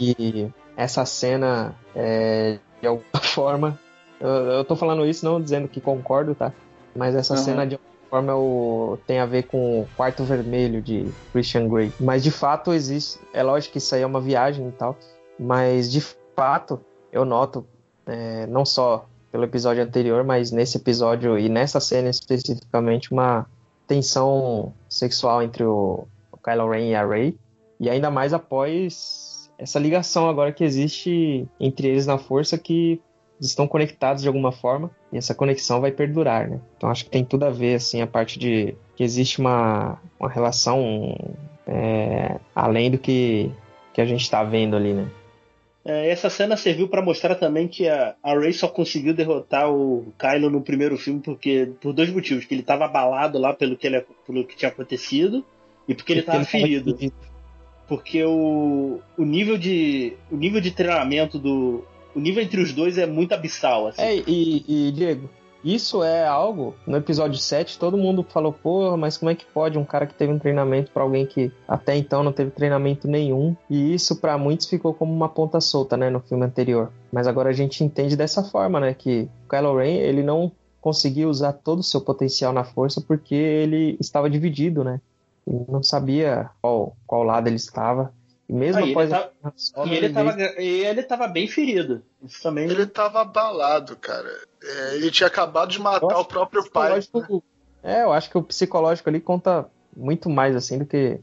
E 0.00 0.48
essa 0.76 1.04
cena, 1.04 1.74
é, 1.94 2.58
de 2.80 2.88
alguma 2.88 3.04
forma, 3.22 3.78
eu, 4.20 4.28
eu 4.28 4.64
tô 4.64 4.74
falando 4.74 5.06
isso 5.06 5.24
não 5.24 5.40
dizendo 5.40 5.68
que 5.68 5.80
concordo, 5.80 6.34
tá? 6.34 6.52
Mas 6.96 7.14
essa 7.14 7.34
uhum. 7.34 7.40
cena 7.40 7.66
de 7.66 7.78
forma 8.10 8.34
o, 8.34 8.98
tem 9.06 9.18
a 9.18 9.26
ver 9.26 9.44
com 9.44 9.82
o 9.82 9.88
Quarto 9.96 10.24
Vermelho 10.24 10.82
de 10.82 11.08
Christian 11.32 11.68
Grey. 11.68 11.92
Mas 12.00 12.22
de 12.22 12.30
fato 12.30 12.72
existe. 12.72 13.20
É 13.32 13.42
lógico 13.42 13.72
que 13.72 13.78
isso 13.78 13.94
aí 13.94 14.02
é 14.02 14.06
uma 14.06 14.20
viagem 14.20 14.68
e 14.68 14.72
tal. 14.72 14.96
Mas 15.38 15.90
de 15.90 16.00
fato 16.34 16.80
eu 17.12 17.24
noto, 17.24 17.66
é, 18.06 18.46
não 18.46 18.64
só 18.64 19.06
pelo 19.30 19.44
episódio 19.44 19.82
anterior, 19.82 20.24
mas 20.24 20.50
nesse 20.50 20.78
episódio 20.78 21.38
e 21.38 21.48
nessa 21.48 21.80
cena 21.80 22.08
especificamente, 22.08 23.12
uma 23.12 23.46
tensão 23.86 24.72
sexual 24.88 25.42
entre 25.42 25.64
o, 25.64 26.06
o 26.32 26.36
Kylo 26.38 26.70
Ren 26.70 26.88
e 26.88 26.94
a 26.94 27.06
Rey. 27.06 27.36
E 27.80 27.88
ainda 27.88 28.10
mais 28.10 28.32
após 28.32 29.50
essa 29.58 29.78
ligação 29.78 30.28
agora 30.28 30.52
que 30.52 30.64
existe 30.64 31.48
entre 31.58 31.88
eles 31.88 32.06
na 32.06 32.18
força 32.18 32.56
que 32.56 33.00
estão 33.40 33.66
conectados 33.68 34.22
de 34.22 34.28
alguma 34.28 34.52
forma 34.52 34.90
e 35.12 35.18
essa 35.18 35.34
conexão 35.34 35.80
vai 35.80 35.92
perdurar, 35.92 36.48
né? 36.48 36.60
Então 36.76 36.90
acho 36.90 37.04
que 37.04 37.10
tem 37.10 37.24
tudo 37.24 37.44
a 37.44 37.50
ver, 37.50 37.74
assim, 37.74 38.00
a 38.00 38.06
parte 38.06 38.38
de 38.38 38.74
que 38.96 39.04
existe 39.04 39.38
uma, 39.38 40.00
uma 40.18 40.28
relação 40.28 41.16
é, 41.66 42.38
além 42.54 42.90
do 42.90 42.98
que, 42.98 43.50
que 43.92 44.00
a 44.00 44.06
gente 44.06 44.22
está 44.22 44.42
vendo 44.42 44.74
ali, 44.74 44.92
né? 44.92 45.08
É, 45.84 46.10
essa 46.10 46.28
cena 46.28 46.56
serviu 46.56 46.88
para 46.88 47.00
mostrar 47.00 47.34
também 47.36 47.68
que 47.68 47.88
a, 47.88 48.14
a 48.22 48.38
Rey 48.38 48.52
só 48.52 48.68
conseguiu 48.68 49.14
derrotar 49.14 49.70
o 49.70 50.12
Kylo 50.18 50.50
no 50.50 50.60
primeiro 50.60 50.98
filme 50.98 51.20
porque 51.20 51.72
por 51.80 51.92
dois 51.92 52.10
motivos, 52.10 52.44
que 52.44 52.54
ele 52.54 52.60
estava 52.62 52.84
abalado 52.84 53.38
lá 53.38 53.54
pelo 53.54 53.76
que, 53.76 53.86
ele, 53.86 54.04
pelo 54.26 54.44
que 54.44 54.56
tinha 54.56 54.70
acontecido 54.70 55.44
e 55.86 55.94
porque 55.94 56.12
ele 56.12 56.20
estava 56.20 56.44
ferido. 56.44 56.94
ferido. 56.94 57.14
Porque 57.86 58.22
o, 58.22 59.00
o 59.16 59.24
nível 59.24 59.56
de 59.56 60.12
o 60.30 60.36
nível 60.36 60.60
de 60.60 60.72
treinamento 60.72 61.38
do 61.38 61.86
o 62.14 62.20
nível 62.20 62.42
entre 62.42 62.60
os 62.60 62.72
dois 62.72 62.98
é 62.98 63.06
muito 63.06 63.32
abissal. 63.32 63.88
Assim. 63.88 64.02
É, 64.02 64.16
e, 64.16 64.64
e, 64.68 64.92
Diego, 64.92 65.28
isso 65.64 66.02
é 66.02 66.26
algo. 66.26 66.74
No 66.86 66.96
episódio 66.96 67.38
7, 67.38 67.78
todo 67.78 67.96
mundo 67.96 68.24
falou, 68.28 68.52
porra, 68.52 68.96
mas 68.96 69.16
como 69.16 69.30
é 69.30 69.34
que 69.34 69.44
pode 69.44 69.78
um 69.78 69.84
cara 69.84 70.06
que 70.06 70.14
teve 70.14 70.32
um 70.32 70.38
treinamento 70.38 70.90
para 70.92 71.02
alguém 71.02 71.26
que 71.26 71.50
até 71.66 71.96
então 71.96 72.22
não 72.22 72.32
teve 72.32 72.50
treinamento 72.50 73.08
nenhum? 73.08 73.56
E 73.68 73.94
isso 73.94 74.16
para 74.16 74.38
muitos 74.38 74.68
ficou 74.68 74.94
como 74.94 75.12
uma 75.12 75.28
ponta 75.28 75.60
solta, 75.60 75.96
né, 75.96 76.10
no 76.10 76.20
filme 76.20 76.44
anterior. 76.44 76.92
Mas 77.12 77.26
agora 77.26 77.50
a 77.50 77.52
gente 77.52 77.82
entende 77.82 78.16
dessa 78.16 78.42
forma, 78.42 78.78
né, 78.80 78.94
que 78.94 79.28
o 79.44 79.48
Kylo 79.48 79.76
Ren, 79.76 79.96
ele 79.96 80.22
não 80.22 80.52
conseguiu 80.80 81.28
usar 81.28 81.52
todo 81.52 81.80
o 81.80 81.84
seu 81.84 82.00
potencial 82.00 82.52
na 82.52 82.64
força 82.64 83.00
porque 83.00 83.34
ele 83.34 83.96
estava 84.00 84.30
dividido, 84.30 84.84
né? 84.84 85.00
Ele 85.46 85.64
não 85.68 85.82
sabia 85.82 86.50
qual, 86.60 86.96
qual 87.06 87.22
lado 87.22 87.48
ele 87.48 87.56
estava. 87.56 88.12
E 88.48 88.52
mesmo 88.52 88.82
Aí, 88.82 88.90
após. 88.90 89.10
Ele 89.10 89.20
tá... 89.20 89.84
E 89.84 89.94
ele, 89.94 90.08
tava, 90.08 90.40
ele 90.56 91.02
tava 91.02 91.28
bem 91.28 91.46
ferido. 91.46 92.02
Isso 92.22 92.42
também. 92.42 92.68
Ele 92.68 92.86
tava 92.86 93.20
abalado, 93.20 93.94
cara. 93.96 94.28
É, 94.62 94.96
ele 94.96 95.10
tinha 95.10 95.26
acabado 95.26 95.70
de 95.70 95.80
matar 95.80 96.18
o 96.18 96.24
próprio 96.24 96.68
pai. 96.70 96.98
Né? 96.98 97.40
É, 97.82 98.02
eu 98.02 98.12
acho 98.12 98.30
que 98.30 98.38
o 98.38 98.42
psicológico 98.42 99.08
ali 99.08 99.20
conta 99.20 99.68
muito 99.94 100.30
mais 100.30 100.56
assim 100.56 100.78
do 100.78 100.86
que 100.86 101.20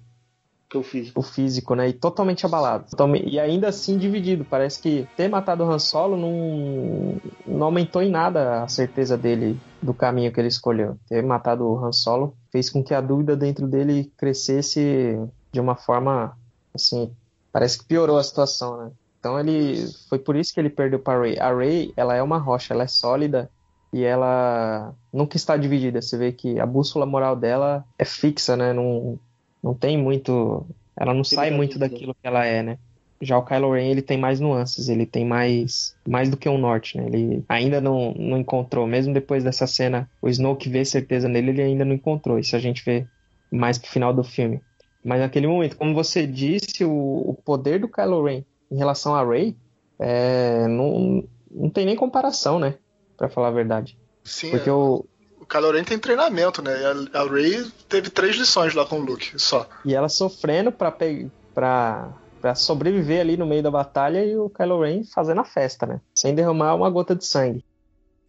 que 0.70 0.78
o 0.78 0.84
físico. 0.84 1.20
O 1.20 1.24
físico, 1.24 1.76
né? 1.76 1.90
E 1.90 1.94
totalmente 1.94 2.46
abalado. 2.46 2.86
E 3.24 3.40
ainda 3.40 3.70
assim 3.70 3.98
dividido. 3.98 4.46
Parece 4.46 4.82
que 4.82 5.08
ter 5.16 5.28
matado 5.28 5.64
o 5.64 5.72
Han 5.72 5.80
Solo 5.80 6.18
não, 6.18 7.22
não 7.46 7.68
aumentou 7.68 8.02
em 8.02 8.10
nada 8.10 8.64
a 8.64 8.68
certeza 8.68 9.18
dele 9.18 9.60
do 9.82 9.94
caminho 9.94 10.32
que 10.32 10.40
ele 10.40 10.48
escolheu. 10.48 10.98
Ter 11.08 11.22
matado 11.24 11.66
o 11.66 11.78
Han 11.78 11.92
Solo 11.92 12.36
fez 12.52 12.70
com 12.70 12.84
que 12.84 12.94
a 12.94 13.02
dúvida 13.02 13.36
dentro 13.36 13.68
dele 13.68 14.12
crescesse 14.18 15.20
de 15.52 15.60
uma 15.60 15.76
forma 15.76 16.36
assim, 16.76 17.12
parece 17.52 17.78
que 17.78 17.86
piorou 17.86 18.18
a 18.18 18.24
situação, 18.24 18.78
né? 18.78 18.92
Então 19.20 19.40
ele 19.40 19.88
foi 20.08 20.20
por 20.20 20.36
isso 20.36 20.54
que 20.54 20.60
ele 20.60 20.70
perdeu 20.70 21.00
para 21.00 21.20
Ray. 21.20 21.40
A 21.40 21.52
Ray, 21.52 21.92
ela 21.98 22.16
é 22.16 22.22
uma 22.22 22.38
rocha, 22.38 22.74
ela 22.74 22.84
é 22.84 22.88
sólida 22.88 23.50
e 23.92 24.04
ela 24.04 24.94
nunca 25.12 25.36
está 25.36 25.58
dividida. 25.58 26.02
Você 26.02 26.16
vê 26.16 26.32
que 26.32 26.60
a 26.60 26.66
bússola 26.66 27.06
moral 27.06 27.36
dela 27.36 27.84
é 27.98 28.06
fixa, 28.06 28.56
né? 28.56 28.72
Não, 28.72 29.18
não 29.64 29.74
tem 29.74 29.98
muito, 29.98 30.64
ela 30.96 31.12
não 31.12 31.24
sai 31.24 31.50
muito 31.50 31.80
daquilo 31.80 32.14
que 32.14 32.28
ela 32.28 32.46
é, 32.46 32.62
né? 32.62 32.78
Já 33.20 33.38
o 33.38 33.44
Kylo 33.44 33.74
Ren, 33.74 33.90
ele 33.90 34.02
tem 34.04 34.18
mais 34.18 34.40
nuances, 34.40 34.90
ele 34.90 35.06
tem 35.06 35.26
mais 35.26 35.96
mais 36.08 36.30
do 36.30 36.38
que 36.38 36.48
um 36.48 36.58
norte, 36.58 36.98
né? 36.98 37.08
Ele 37.08 37.44
ainda 37.50 37.82
não, 37.82 38.14
não 38.14 38.38
encontrou, 38.38 38.86
mesmo 38.86 39.14
depois 39.14 39.44
dessa 39.44 39.66
cena, 39.66 40.08
o 40.22 40.30
Snoke 40.30 40.70
vê 40.70 40.86
certeza 40.86 41.28
nele, 41.28 41.50
ele 41.50 41.62
ainda 41.64 41.86
não 41.86 41.96
encontrou. 41.96 42.38
Isso 42.38 42.56
a 42.56 42.60
gente 42.60 42.84
vê 42.86 43.08
mais 43.50 43.80
pro 43.80 43.90
final 43.90 44.14
do 44.14 44.24
filme. 44.24 44.62
Mas 45.06 45.20
naquele 45.22 45.46
momento, 45.48 45.78
como 45.78 45.94
você 45.94 46.26
disse, 46.26 46.84
o, 46.84 46.92
o 46.92 47.38
poder 47.46 47.80
do 47.80 47.88
Kylo 47.88 48.24
Ren 48.26 48.44
em 48.72 48.78
relação 48.78 49.14
a 49.16 49.24
Rey 49.24 49.56
é, 50.00 50.68
não, 50.68 51.24
não 51.52 51.70
tem 51.70 51.86
nem 51.86 51.96
comparação, 51.96 52.58
né? 52.60 52.76
Pra 53.16 53.30
falar 53.30 53.50
a 53.50 53.52
verdade. 53.52 53.98
Sim, 54.24 54.50
Porque 54.50 54.68
é. 54.70 54.74
o, 54.74 55.06
o 55.40 55.46
Kylo 55.46 55.72
Ren 55.72 55.84
tem 55.84 56.00
treinamento, 56.00 56.62
né? 56.62 56.74
A, 57.14 57.20
a 57.22 57.28
Rey 57.30 57.66
teve 57.88 58.10
três 58.10 58.36
lições 58.36 58.74
lá 58.74 58.84
com 58.86 59.00
o 59.00 59.06
Luke, 59.06 59.40
só. 59.40 59.70
E 59.86 59.94
ela 59.94 60.10
sofrendo 60.10 60.72
pra, 60.72 60.92
pe- 60.92 61.30
pra, 61.54 62.10
pra 62.42 62.56
sobreviver 62.56 63.22
ali 63.22 63.38
no 63.38 63.46
meio 63.46 63.62
da 63.62 63.70
batalha 63.72 64.26
e 64.26 64.36
o 64.36 64.50
Kylo 64.50 64.82
Ren 64.82 65.04
fazendo 65.04 65.42
a 65.42 65.46
festa, 65.46 65.86
né? 65.86 66.02
Sem 66.16 66.34
derramar 66.34 66.74
uma 66.76 66.90
gota 66.90 67.16
de 67.16 67.26
sangue. 67.26 67.64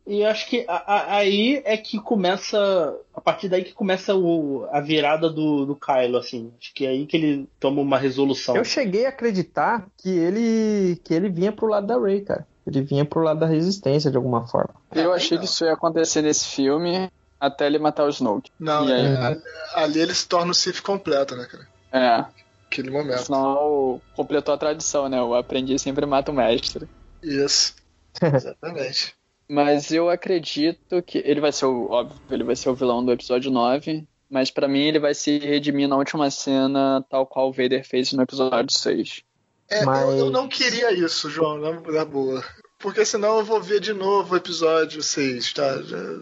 E 0.07 0.21
eu 0.21 0.29
acho 0.29 0.49
que 0.49 0.65
a- 0.69 0.85
a- 0.87 1.17
aí 1.17 1.61
é 1.65 1.77
que 1.77 1.99
começa. 1.99 2.97
A 3.15 3.21
partir 3.21 3.49
daí 3.49 3.65
que 3.65 3.73
começa 3.73 4.15
o- 4.15 4.67
a 4.71 4.81
virada 4.81 5.29
do, 5.29 5.67
do 5.67 5.75
Kylo, 5.75 6.17
assim. 6.17 6.53
Acho 6.61 6.73
que 6.75 6.87
é 6.87 6.91
aí 6.91 7.07
que 7.07 7.17
ele 7.17 7.49
toma 7.59 7.81
uma 7.83 7.99
resolução. 7.99 8.55
Eu 8.57 8.65
cheguei 8.65 9.05
a 9.07 9.09
acreditar 9.09 9.87
que 9.99 10.09
ele 10.09 10.97
que 11.03 11.13
ele 11.13 11.29
vinha 11.29 11.51
pro 11.51 11.67
lado 11.67 11.87
da 11.89 11.99
Rey, 11.99 12.21
cara. 12.21 12.47
Ele 12.67 12.83
vinha 12.83 13.05
pro 13.05 13.21
lado 13.23 13.41
da 13.41 13.47
resistência 13.47 14.11
de 14.11 14.17
alguma 14.17 14.47
forma. 14.47 14.75
Eu 14.95 15.13
achei 15.13 15.37
não. 15.37 15.43
que 15.45 15.51
isso 15.51 15.65
ia 15.65 15.73
acontecer 15.73 16.23
nesse 16.23 16.47
filme 16.49 17.11
até 17.41 17.67
ele 17.67 17.79
matar 17.79 18.05
o 18.05 18.09
Snoke. 18.09 18.51
Não, 18.61 18.85
aí? 18.87 18.93
é, 18.93 19.17
ali- 19.17 19.43
ali 19.75 20.01
ele 20.01 20.15
se 20.15 20.27
torna 20.29 20.53
o 20.53 20.55
Sith 20.55 20.81
completo, 20.83 21.35
né, 21.37 21.47
cara? 21.47 21.69
É, 21.93 22.25
Aquele 22.71 22.91
momento. 22.91 23.15
afinal 23.21 24.01
completou 24.15 24.55
a 24.55 24.59
tradição, 24.59 25.09
né? 25.09 25.21
O 25.23 25.35
aprendiz 25.35 25.83
sempre 25.83 26.07
mata 26.07 26.31
o 26.31 26.35
mestre. 26.35 26.89
Isso. 27.23 27.75
Exatamente. 28.23 29.15
Mas 29.49 29.93
eu 29.93 30.11
acredito 30.11 31.03
que 31.03 31.19
ele 31.19 31.41
vai 31.41 31.53
ser 31.53 31.67
o, 31.67 31.91
óbvio, 31.91 32.19
ele 32.31 32.45
vai 32.45 32.57
ser 32.57 32.69
o 32.69 32.75
vilão 32.75 33.05
do 33.05 33.13
episódio 33.13 33.51
9, 33.51 34.07
mas 34.29 34.51
pra 34.51 34.67
mim 34.67 34.81
ele 34.81 34.99
vai 34.99 35.15
se 35.15 35.39
redimir 35.39 35.89
na 35.89 35.97
última 35.97 36.31
cena, 36.31 37.05
tal 37.09 37.27
qual 37.27 37.49
o 37.49 37.53
Vader 37.53 37.87
fez 37.87 38.13
no 38.13 38.23
episódio 38.23 38.77
6. 38.77 39.23
É, 39.69 39.85
Mas- 39.85 40.09
eu, 40.09 40.17
eu 40.19 40.31
não 40.31 40.49
queria 40.49 40.93
isso, 40.93 41.31
João, 41.31 41.59
na, 41.59 41.81
na 41.81 42.05
boa. 42.05 42.45
Porque 42.79 43.05
senão 43.05 43.39
eu 43.39 43.45
vou 43.45 43.61
ver 43.61 43.81
de 43.81 43.93
novo 43.93 44.35
o 44.35 44.37
episódio 44.37 45.03
6, 45.03 45.53
tá? 45.53 45.67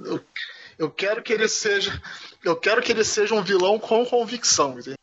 Eu, 0.07 0.21
eu 0.79 0.91
quero 0.91 1.23
que 1.23 1.33
ele 1.33 1.49
seja. 1.49 2.01
Eu 2.45 2.57
quero 2.57 2.81
que 2.83 2.93
ele 2.93 3.05
seja 3.05 3.35
um 3.35 3.43
vilão 3.43 3.79
com 3.79 4.05
convicção, 4.07 4.73
entendeu? 4.73 4.95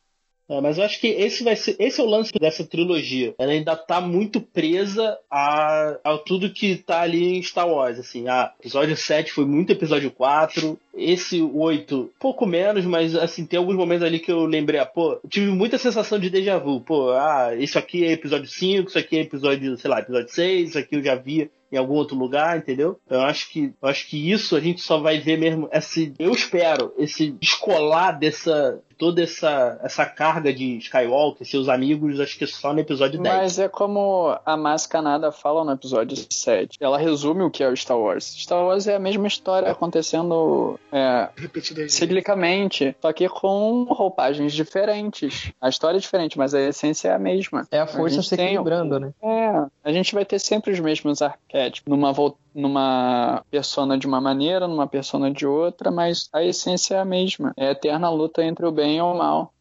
É, 0.52 0.60
mas 0.60 0.76
eu 0.76 0.84
acho 0.84 1.00
que 1.00 1.06
esse 1.06 1.42
vai 1.42 1.56
ser. 1.56 1.76
Esse 1.78 1.98
é 1.98 2.04
o 2.04 2.06
lance 2.06 2.30
dessa 2.38 2.62
trilogia. 2.62 3.34
Ela 3.38 3.52
ainda 3.52 3.74
tá 3.74 4.02
muito 4.02 4.38
presa 4.38 5.18
a, 5.30 5.96
a 6.04 6.18
tudo 6.18 6.52
que 6.52 6.76
tá 6.76 7.00
ali 7.00 7.38
em 7.38 7.42
Star 7.42 7.66
Wars. 7.66 7.98
Assim, 7.98 8.28
ah, 8.28 8.52
episódio 8.60 8.94
7 8.94 9.32
foi 9.32 9.46
muito 9.46 9.72
episódio 9.72 10.10
4. 10.10 10.78
Esse 10.94 11.40
8, 11.40 12.10
pouco 12.20 12.44
menos, 12.44 12.84
mas 12.84 13.14
assim, 13.14 13.46
tem 13.46 13.58
alguns 13.58 13.76
momentos 13.76 14.04
ali 14.04 14.18
que 14.18 14.30
eu 14.30 14.44
lembrei, 14.44 14.78
ah, 14.78 14.86
pô, 14.86 15.18
tive 15.28 15.50
muita 15.50 15.78
sensação 15.78 16.18
de 16.18 16.28
déjà 16.28 16.58
vu. 16.58 16.80
Pô, 16.80 17.10
ah, 17.12 17.54
isso 17.56 17.78
aqui 17.78 18.04
é 18.04 18.12
episódio 18.12 18.48
5, 18.48 18.88
isso 18.88 18.98
aqui 18.98 19.16
é 19.16 19.20
episódio, 19.22 19.76
sei 19.78 19.90
lá, 19.90 20.00
episódio 20.00 20.28
6, 20.28 20.70
isso 20.70 20.78
aqui 20.78 20.96
eu 20.96 21.02
já 21.02 21.14
vi 21.14 21.50
em 21.72 21.78
algum 21.78 21.94
outro 21.94 22.14
lugar, 22.14 22.58
entendeu? 22.58 23.00
Eu 23.08 23.22
acho 23.22 23.50
que 23.50 23.72
eu 23.80 23.88
acho 23.88 24.06
que 24.06 24.30
isso 24.30 24.54
a 24.54 24.60
gente 24.60 24.82
só 24.82 24.98
vai 24.98 25.18
ver 25.18 25.38
mesmo 25.38 25.68
esse, 25.72 26.12
eu 26.18 26.30
espero, 26.30 26.92
esse 26.98 27.30
descolar 27.30 28.18
dessa 28.18 28.78
toda 28.98 29.22
essa 29.22 29.80
essa 29.82 30.04
carga 30.04 30.52
de 30.52 30.76
Skywalker, 30.76 31.46
seus 31.46 31.68
amigos, 31.68 32.20
acho 32.20 32.38
que 32.38 32.46
só 32.46 32.74
no 32.74 32.80
episódio 32.80 33.20
10. 33.20 33.34
Mas 33.34 33.58
é 33.58 33.68
como 33.68 34.38
a 34.44 34.56
Mascanada 34.56 35.32
fala 35.32 35.64
no 35.64 35.72
episódio 35.72 36.16
7. 36.30 36.76
Ela 36.78 36.98
resume 36.98 37.42
o 37.42 37.50
que 37.50 37.64
é 37.64 37.68
o 37.68 37.76
Star 37.76 37.98
Wars. 37.98 38.34
Star 38.36 38.62
Wars 38.62 38.86
é 38.86 38.94
a 38.94 39.00
mesma 39.00 39.26
história 39.26 39.70
acontecendo 39.70 40.78
é, 40.92 41.28
Repetidamente. 41.34 41.92
ciclicamente, 41.92 42.94
só 43.00 43.12
que 43.12 43.28
com 43.28 43.84
roupagens 43.84 44.52
diferentes. 44.52 45.50
A 45.60 45.68
história 45.68 45.96
é 45.96 46.00
diferente, 46.00 46.36
mas 46.38 46.54
a 46.54 46.60
essência 46.60 47.08
é 47.08 47.14
a 47.14 47.18
mesma. 47.18 47.66
É 47.70 47.78
a 47.80 47.86
força 47.86 48.16
gente 48.16 48.28
se 48.28 48.36
tem- 48.36 48.46
equilibrando, 48.48 49.00
né? 49.00 49.12
É, 49.22 49.64
a 49.82 49.92
gente 49.92 50.14
vai 50.14 50.24
ter 50.24 50.38
sempre 50.38 50.70
os 50.72 50.78
mesmos 50.80 51.22
arquétipos. 51.22 51.90
Numa, 51.90 52.12
numa 52.54 53.44
persona 53.50 53.96
de 53.98 54.06
uma 54.06 54.20
maneira, 54.20 54.68
numa 54.68 54.86
persona 54.86 55.30
de 55.30 55.46
outra, 55.46 55.90
mas 55.90 56.28
a 56.32 56.42
essência 56.44 56.94
é 56.96 56.98
a 57.00 57.04
mesma. 57.04 57.52
É 57.56 57.68
a 57.68 57.72
eterna 57.72 58.10
luta 58.10 58.44
entre 58.44 58.64
o 58.66 58.72
bem 58.72 58.98
e 58.98 59.00
o 59.00 59.14
mal. 59.14 59.52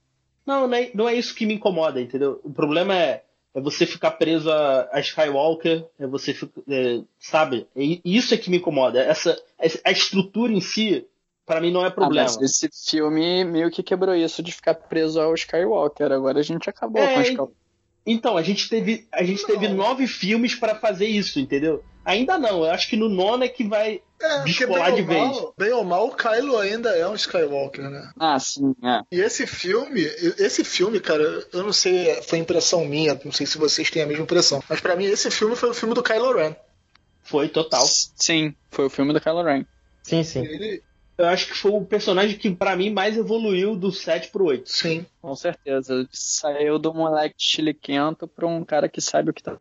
Não, 0.46 0.68
não 0.68 0.76
é, 0.78 0.92
não 0.94 1.08
é 1.10 1.14
isso 1.16 1.36
que 1.36 1.46
me 1.46 1.54
incomoda, 1.54 2.02
entendeu? 2.02 2.42
O 2.44 2.50
problema 2.52 2.96
é, 2.96 3.24
é 3.54 3.62
você 3.62 3.86
ficar 3.86 4.12
preso 4.12 4.52
a, 4.52 4.90
a 4.92 5.00
Skywalker, 5.00 5.86
é 6.00 6.08
você 6.08 6.34
ficar, 6.34 6.62
é, 6.70 7.00
sabe? 7.20 7.68
E 7.76 8.02
isso 8.04 8.34
é 8.34 8.38
que 8.38 8.50
me 8.50 8.58
incomoda. 8.58 9.00
Essa, 9.02 9.38
essa- 9.60 9.80
a 9.86 9.92
estrutura 9.92 10.52
em 10.52 10.60
si, 10.62 11.06
pra 11.46 11.62
mim 11.62 11.72
não 11.72 11.86
é 11.86 11.90
problema. 11.90 12.30
Ah, 12.30 12.34
mas 12.40 12.42
esse 12.42 12.70
filme 12.90 13.44
meio 13.44 13.70
que 13.72 13.84
quebrou 13.84 14.16
isso 14.16 14.42
de 14.42 14.52
ficar 14.52 14.76
preso 14.76 15.20
ao 15.20 15.34
Skywalker. 15.34 16.12
Agora 16.12 16.40
a 16.40 16.44
gente 16.44 16.70
acabou 16.70 17.02
É, 17.02 17.14
com 17.14 17.20
o 17.20 17.24
Skywalker. 17.24 17.56
Então, 18.06 18.36
a 18.36 18.42
gente 18.42 18.68
teve, 18.68 19.08
a 19.12 19.24
gente 19.24 19.46
teve 19.46 19.68
nove 19.68 20.08
filmes 20.08 20.56
pra 20.56 20.74
fazer 20.76 21.06
isso, 21.06 21.40
entendeu? 21.40 21.84
Ainda 22.04 22.38
não, 22.40 22.66
eu 22.66 22.72
acho 22.72 22.90
que 22.90 22.98
no 22.98 23.08
nono 23.08 23.44
é 23.44 23.48
que 23.48 23.64
vai. 23.64 24.02
É, 24.20 24.44
descolar 24.44 24.92
de 24.94 25.02
vez. 25.04 25.20
mal, 25.20 25.54
bem 25.58 25.72
ou 25.72 25.84
mal, 25.84 26.08
o 26.08 26.16
Kylo 26.16 26.58
ainda 26.58 26.90
é 26.96 27.08
um 27.08 27.14
Skywalker, 27.16 27.90
né? 27.90 28.12
Ah, 28.20 28.40
sim, 28.40 28.76
é. 28.84 29.02
E 29.12 29.20
esse 29.20 29.46
filme, 29.46 30.02
esse 30.38 30.64
filme, 30.64 31.00
cara, 31.00 31.24
eu 31.52 31.64
não 31.64 31.74
sei, 31.74 32.22
foi 32.24 32.40
impressão 32.40 32.86
minha, 32.86 33.20
não 33.24 33.32
sei 33.32 33.46
se 33.46 33.58
vocês 33.58 33.90
têm 33.90 34.02
a 34.04 34.08
mesma 34.08 34.24
impressão, 34.24 34.64
mas 34.68 34.80
pra 34.80 34.96
mim 34.96 35.06
esse 35.06 35.30
filme 35.32 35.56
foi 35.56 35.70
o 35.70 35.74
filme 35.74 35.94
do 35.94 36.04
Kylo 36.04 36.36
Ren. 36.36 36.56
Foi 37.24 37.50
total. 37.50 37.86
Sim, 37.86 38.56
foi 38.70 38.86
o 38.86 38.90
filme 38.90 39.14
do 39.14 39.22
Kylo 39.22 39.44
Ren. 39.44 39.64
Sim, 40.04 40.24
sim. 40.24 40.44
Ele, 40.46 40.84
Eu 41.22 41.28
acho 41.28 41.48
que 41.48 41.54
foi 41.54 41.72
o 41.72 41.86
personagem 41.86 42.36
que 42.36 42.50
pra 42.50 42.76
mim 42.76 42.90
mais 42.90 43.16
evoluiu 43.16 43.76
do 43.76 43.92
7 43.92 44.30
pro 44.30 44.46
8. 44.46 44.68
sim. 44.68 45.06
Com 45.22 45.36
certeza. 45.36 46.08
Saiu 46.12 46.80
do 46.80 46.92
moleque 46.92 47.36
chiliquento 47.38 48.28
pra 48.28 48.48
um 48.48 48.66
cara 48.66 48.90
que 48.90 49.00
sabe 49.00 49.30
o 49.30 49.34
que 49.34 49.44
tá. 49.44 49.58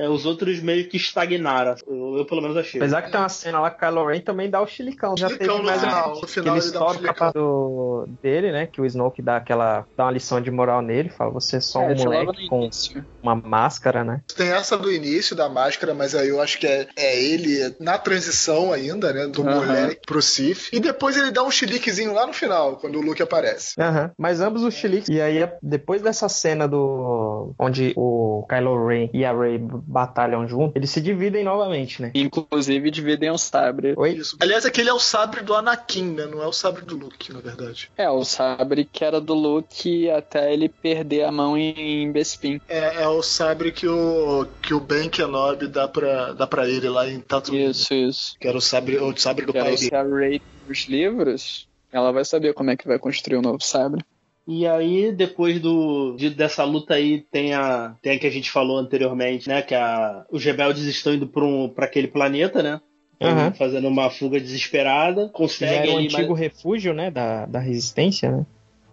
É, 0.00 0.08
os 0.08 0.24
outros 0.26 0.60
meio 0.60 0.88
que 0.88 0.96
estagnaram. 0.96 1.74
Eu, 1.86 2.18
eu 2.18 2.24
pelo 2.24 2.40
menos 2.40 2.56
achei. 2.56 2.80
Apesar 2.80 3.02
que 3.02 3.10
tem 3.10 3.20
uma 3.20 3.28
cena 3.28 3.60
lá 3.60 3.70
que 3.70 3.76
o 3.76 3.88
Kylo 3.88 4.06
Ren 4.06 4.20
também 4.20 4.48
dá 4.50 4.60
o 4.60 4.66
chilicão. 4.66 5.16
Já 5.16 5.28
Chilicão 5.28 5.56
teve 5.56 5.58
no 5.60 5.64
mais 5.66 5.80
final, 5.80 6.12
uma- 6.12 6.20
no 6.20 6.26
final 6.28 6.54
Ele 6.56 6.64
um 6.64 6.66
estoura 6.66 6.98
o 6.98 7.02
capa 7.02 7.32
do, 7.32 8.06
dele, 8.22 8.52
né? 8.52 8.66
Que 8.66 8.80
o 8.80 8.86
Snoke 8.86 9.22
dá 9.22 9.36
aquela. 9.36 9.84
dá 9.96 10.04
uma 10.04 10.10
lição 10.12 10.40
de 10.40 10.50
moral 10.50 10.82
nele. 10.82 11.10
Fala, 11.10 11.30
você 11.30 11.56
é 11.56 11.60
só 11.60 11.80
um 11.80 11.90
É, 11.90 11.96
falava 11.96 12.24
moleque 12.24 12.48
com 12.48 12.62
início. 12.62 13.04
uma 13.22 13.34
máscara, 13.34 14.02
né? 14.04 14.20
Tem 14.36 14.48
essa 14.50 14.76
do 14.76 14.90
início 14.90 15.36
da 15.36 15.48
máscara, 15.48 15.94
mas 15.94 16.14
aí 16.14 16.28
eu 16.28 16.40
acho 16.40 16.58
que 16.58 16.66
é, 16.66 16.86
é 16.96 17.22
ele 17.22 17.74
na 17.78 17.98
transição 17.98 18.72
ainda, 18.72 19.12
né? 19.12 19.26
Do 19.26 19.44
moleque 19.44 20.00
pro 20.06 20.22
Sif. 20.22 20.70
E 20.72 20.80
depois 20.80 21.16
ele 21.16 21.30
dá 21.30 21.42
um 21.42 21.50
chiliquezinho 21.50 22.12
lá 22.12 22.26
no 22.26 22.32
final, 22.32 22.76
quando 22.76 22.98
o 22.98 23.02
Luke 23.02 23.22
aparece. 23.22 23.74
Mas 24.18 24.40
ambos 24.40 24.62
os 24.62 24.74
chiliques. 24.74 25.08
E 25.08 25.20
aí, 25.20 25.48
depois 25.62 26.00
dessa 26.02 26.28
cena 26.28 26.66
do. 26.66 27.54
onde 27.58 27.92
o 27.96 28.46
Kylo 28.48 28.86
Ren 28.86 29.10
e 29.12 29.24
a 29.24 29.32
Rey 29.32 29.58
batalham 29.90 30.46
junto, 30.46 30.76
eles 30.76 30.90
se 30.90 31.00
dividem 31.00 31.42
novamente, 31.42 32.00
né? 32.00 32.12
Inclusive 32.14 32.90
dividem 32.90 33.30
o 33.30 33.38
sabre. 33.38 33.94
Oi? 33.96 34.12
Isso. 34.12 34.36
Aliás, 34.38 34.64
aquele 34.64 34.88
é 34.88 34.92
o 34.92 35.00
sabre 35.00 35.42
do 35.42 35.54
Anakin, 35.54 36.12
né? 36.12 36.26
Não 36.26 36.42
é 36.42 36.46
o 36.46 36.52
sabre 36.52 36.84
do 36.84 36.96
Luke, 36.96 37.32
na 37.32 37.40
verdade. 37.40 37.90
É, 37.96 38.08
o 38.08 38.24
sabre 38.24 38.84
que 38.84 39.04
era 39.04 39.20
do 39.20 39.34
Luke 39.34 40.08
até 40.10 40.52
ele 40.52 40.68
perder 40.68 41.24
a 41.24 41.32
mão 41.32 41.58
em 41.58 42.10
Bespin. 42.12 42.60
É, 42.68 43.02
é 43.02 43.08
o 43.08 43.22
sabre 43.22 43.72
que 43.72 43.88
o, 43.88 44.46
que 44.62 44.72
o 44.72 44.80
Ben 44.80 45.08
Kenobi 45.08 45.66
dá 45.66 45.88
pra, 45.88 46.32
dá 46.32 46.46
pra 46.46 46.68
ele 46.68 46.88
lá 46.88 47.08
em 47.08 47.20
Tatooine. 47.20 47.70
Isso, 47.70 47.92
isso. 47.92 48.36
Que 48.38 48.46
era 48.46 48.56
o 48.56 48.60
sabre, 48.60 48.96
o 48.98 49.16
sabre 49.16 49.44
do 49.44 49.52
pai 49.52 49.64
dele. 49.64 49.76
se 49.76 49.94
a 49.94 50.02
Rey 50.02 50.40
nos 50.68 50.86
livros, 50.86 51.68
ela 51.92 52.12
vai 52.12 52.24
saber 52.24 52.54
como 52.54 52.70
é 52.70 52.76
que 52.76 52.86
vai 52.86 52.98
construir 52.98 53.38
o 53.38 53.42
novo 53.42 53.60
sabre. 53.60 54.04
E 54.52 54.66
aí, 54.66 55.12
depois 55.12 55.60
do, 55.60 56.16
de- 56.16 56.30
dessa 56.30 56.64
luta 56.64 56.94
aí, 56.94 57.20
tem 57.30 57.54
a, 57.54 57.94
tem 58.02 58.16
a 58.16 58.18
que 58.18 58.26
a 58.26 58.30
gente 58.30 58.50
falou 58.50 58.78
anteriormente, 58.78 59.48
né? 59.48 59.62
Que 59.62 59.76
a, 59.76 60.26
os 60.28 60.44
rebeldes 60.44 60.82
estão 60.86 61.14
indo 61.14 61.28
pra, 61.28 61.44
um, 61.44 61.72
aquele 61.76 62.08
planeta, 62.08 62.60
né? 62.60 62.80
Aham. 63.22 63.52
Fazendo 63.52 63.86
uma 63.86 64.10
fuga 64.10 64.40
desesperada. 64.40 65.26
Já 65.26 65.28
Consegue 65.28 65.74
era 65.74 65.92
o 65.92 65.96
ali 65.98 66.06
antigo 66.06 66.32
refúgio, 66.34 66.92
né? 66.92 67.12
Da, 67.12 67.46
da 67.46 67.60
resistência, 67.60 68.28
né? 68.32 68.46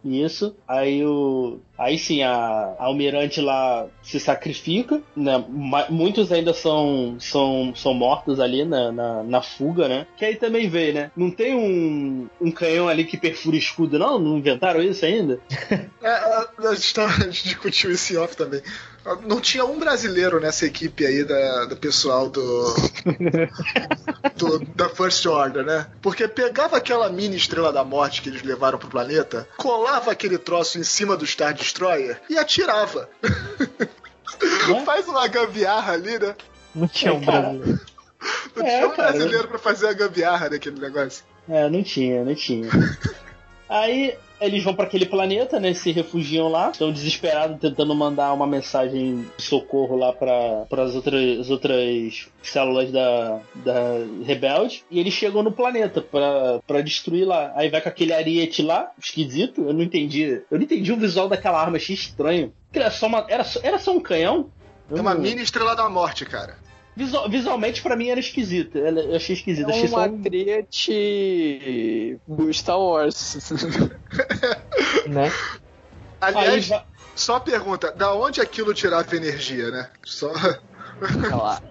Isso. 0.06 0.56
Aí 0.68 1.04
o. 1.04 1.60
Aí 1.78 1.98
sim, 2.00 2.24
a, 2.24 2.32
a 2.80 2.86
almirante 2.86 3.40
lá 3.40 3.86
se 4.02 4.20
sacrifica. 4.20 5.02
Né? 5.16 5.44
Muitos 5.90 6.32
ainda 6.32 6.54
são, 6.54 7.16
são, 7.20 7.74
são 7.76 7.94
mortos 7.94 8.40
ali 8.40 8.66
na, 8.66 8.92
na, 8.92 9.24
na 9.24 9.42
fuga, 9.42 9.88
né? 9.88 10.08
Que 10.18 10.26
aí 10.26 10.36
também 10.36 10.68
vê, 10.70 10.92
né? 10.92 11.12
Não 11.16 11.30
tem 11.30 11.56
um, 11.56 12.28
um 12.42 12.52
canhão 12.52 12.88
ali 12.88 13.04
que 13.06 13.16
perfura 13.18 13.56
escudo, 13.58 14.00
não? 14.00 14.18
Não 14.18 14.38
inventaram 14.38 14.82
isso 14.82 15.06
ainda? 15.06 15.40
É, 16.00 16.10
a, 16.10 16.48
a 16.70 16.76
gente, 16.76 16.94
tá- 16.94 17.06
a 17.06 17.24
gente 17.26 17.44
discutiu 17.44 17.92
esse 17.92 18.16
off 18.16 18.38
também. 18.38 18.62
Não 19.28 19.42
tinha 19.42 19.66
um 19.66 19.78
brasileiro 19.80 20.40
nessa 20.40 20.66
equipe 20.66 21.06
aí 21.06 21.24
da, 21.26 21.66
do 21.66 21.76
pessoal 21.76 22.30
do, 22.30 22.74
do- 24.38 24.60
da 24.76 24.90
First 24.90 25.26
Order, 25.26 25.66
né? 25.66 25.88
Porque 26.02 26.28
pegava 26.28 26.78
aquela 26.78 27.10
mini 27.10 27.36
estrela 27.36 27.72
da 27.74 27.84
morte 27.84 28.22
que 28.22 28.30
eles 28.30 28.44
levaram 28.44 28.78
pro 28.78 28.88
planeta, 28.90 29.48
colava 29.58 30.12
aquele 30.12 30.38
troço 30.38 30.78
em 30.80 30.84
cima 30.84 31.18
do 31.18 31.26
Star 31.26 31.54
Destroyer 31.68 32.20
e 32.30 32.38
atirava. 32.38 33.10
Faz 34.86 35.08
uma 35.08 35.28
gambiarra 35.28 35.94
ali, 35.94 36.18
né? 36.18 36.36
Não 36.74 36.88
tinha 36.88 37.12
É, 37.12 37.14
um 37.14 37.20
brasileiro. 37.20 37.80
Não 38.56 38.66
É, 38.66 38.70
tinha 38.78 38.88
um 38.88 38.92
cara, 38.96 39.12
brasileiro 39.12 39.48
pra 39.48 39.60
fazer 39.60 39.88
a 39.88 39.94
gambiarra 39.94 40.50
daquele 40.50 40.80
negócio. 40.80 41.24
É, 41.50 41.70
não 41.70 41.84
tinha, 41.84 42.24
não 42.24 42.36
tinha. 42.36 42.70
Aí 43.70 44.16
eles 44.40 44.64
vão 44.64 44.74
pra 44.74 44.86
aquele 44.86 45.06
planeta, 45.06 45.60
né? 45.60 45.74
Se 45.74 45.92
refugiam 45.92 46.48
lá, 46.48 46.70
estão 46.70 46.92
desesperados 46.92 47.60
tentando 47.60 47.94
mandar 47.96 48.34
uma 48.34 48.46
mensagem 48.46 49.26
de 49.36 49.44
socorro 49.44 49.98
lá 49.98 50.14
para 50.14 50.66
as 50.84 50.96
outras, 50.96 51.40
as 51.40 51.50
outras 51.50 52.30
células 52.42 52.92
da, 52.92 53.40
da 53.56 53.82
rebelde. 54.24 54.84
E 54.92 55.00
eles 55.00 55.14
chegam 55.14 55.44
no 55.44 55.52
planeta 55.52 56.02
pra 56.02 56.82
destruir 56.82 57.26
lá. 57.26 57.52
Aí 57.56 57.70
vai 57.70 57.82
com 57.82 57.90
aquele 57.90 58.14
ariete 58.14 58.62
lá, 58.62 58.92
esquisito. 59.00 59.62
Eu 59.62 59.74
não 59.74 59.82
entendi. 59.82 60.42
Eu 60.52 60.58
não 60.58 60.64
entendi 60.64 60.92
o 60.92 60.98
visual 60.98 61.28
daquela 61.28 61.60
arma, 61.60 61.78
achei 61.78 61.96
estranho. 61.96 62.54
Era 62.74 62.92
só, 62.92 63.08
uma, 63.08 63.26
era, 63.28 63.46
era 63.64 63.80
só 63.80 63.92
um 63.92 64.00
canhão? 64.00 64.52
É 64.90 65.02
uma 65.02 65.16
mini 65.16 65.42
estrela 65.42 65.76
da 65.76 65.90
morte, 65.90 66.26
cara. 66.26 66.58
Visual- 66.98 67.30
visualmente, 67.30 67.82
pra 67.84 67.96
mim, 67.96 68.10
era 68.10 68.20
esquisito. 68.20 68.76
Eu 68.80 69.16
achei 69.16 69.36
esquisito. 69.36 69.70
É 69.70 69.74
achei 69.74 69.84
um 69.84 69.88
um- 69.94 70.22
do 72.28 72.52
Star 72.52 72.80
Wars. 72.80 73.52
né? 75.08 75.32
Aí 76.20 76.36
Aliás, 76.36 76.68
vai- 76.68 76.84
só 77.16 77.40
pergunta, 77.40 77.92
da 77.92 78.16
onde 78.16 78.42
aquilo 78.42 78.74
tirava 78.74 79.16
energia, 79.16 79.70
né? 79.70 79.92
Só. 80.04 80.32
Lá. 81.32 81.62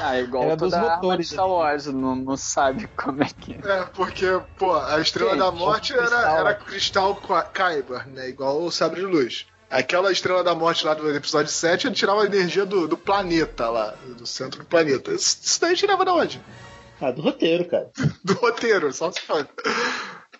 Ah, 0.00 0.20
igual 0.20 0.44
Era 0.44 0.56
dos 0.56 0.70
toda 0.70 0.82
de 0.82 0.88
motores 0.94 1.28
Star 1.30 1.48
Wars, 1.48 1.86
não, 1.86 2.14
não 2.14 2.36
sabe 2.36 2.86
como 2.96 3.22
é 3.22 3.26
que 3.26 3.54
é. 3.54 3.78
É, 3.80 3.82
porque, 3.86 4.26
pô, 4.58 4.76
a 4.76 5.00
estrela 5.00 5.32
Sim, 5.32 5.38
da 5.38 5.50
morte 5.50 5.92
cristal. 5.94 6.20
era, 6.20 6.38
era 6.38 6.54
cristal 6.54 7.16
Kyber, 7.42 8.06
né? 8.08 8.28
Igual 8.28 8.62
o 8.62 8.70
sabre 8.70 9.00
de 9.00 9.06
luz. 9.06 9.46
Aquela 9.70 10.10
estrela 10.10 10.42
da 10.42 10.54
morte 10.54 10.86
lá 10.86 10.94
do 10.94 11.14
episódio 11.14 11.52
7, 11.52 11.86
ele 11.88 11.94
tirava 11.94 12.22
a 12.22 12.26
energia 12.26 12.64
do, 12.64 12.88
do 12.88 12.96
planeta 12.96 13.68
lá, 13.68 13.94
do 14.16 14.26
centro 14.26 14.60
do 14.60 14.66
planeta. 14.66 15.12
Isso 15.12 15.38
isso 15.42 15.60
daí 15.60 15.76
tirava 15.76 16.04
da 16.04 16.14
onde? 16.14 16.40
Ah, 17.00 17.10
do 17.10 17.20
roteiro, 17.22 17.64
cara. 17.66 17.90
Do 18.24 18.32
roteiro, 18.34 18.92
só 18.92 19.12
se 19.12 19.20
fala. 19.20 19.48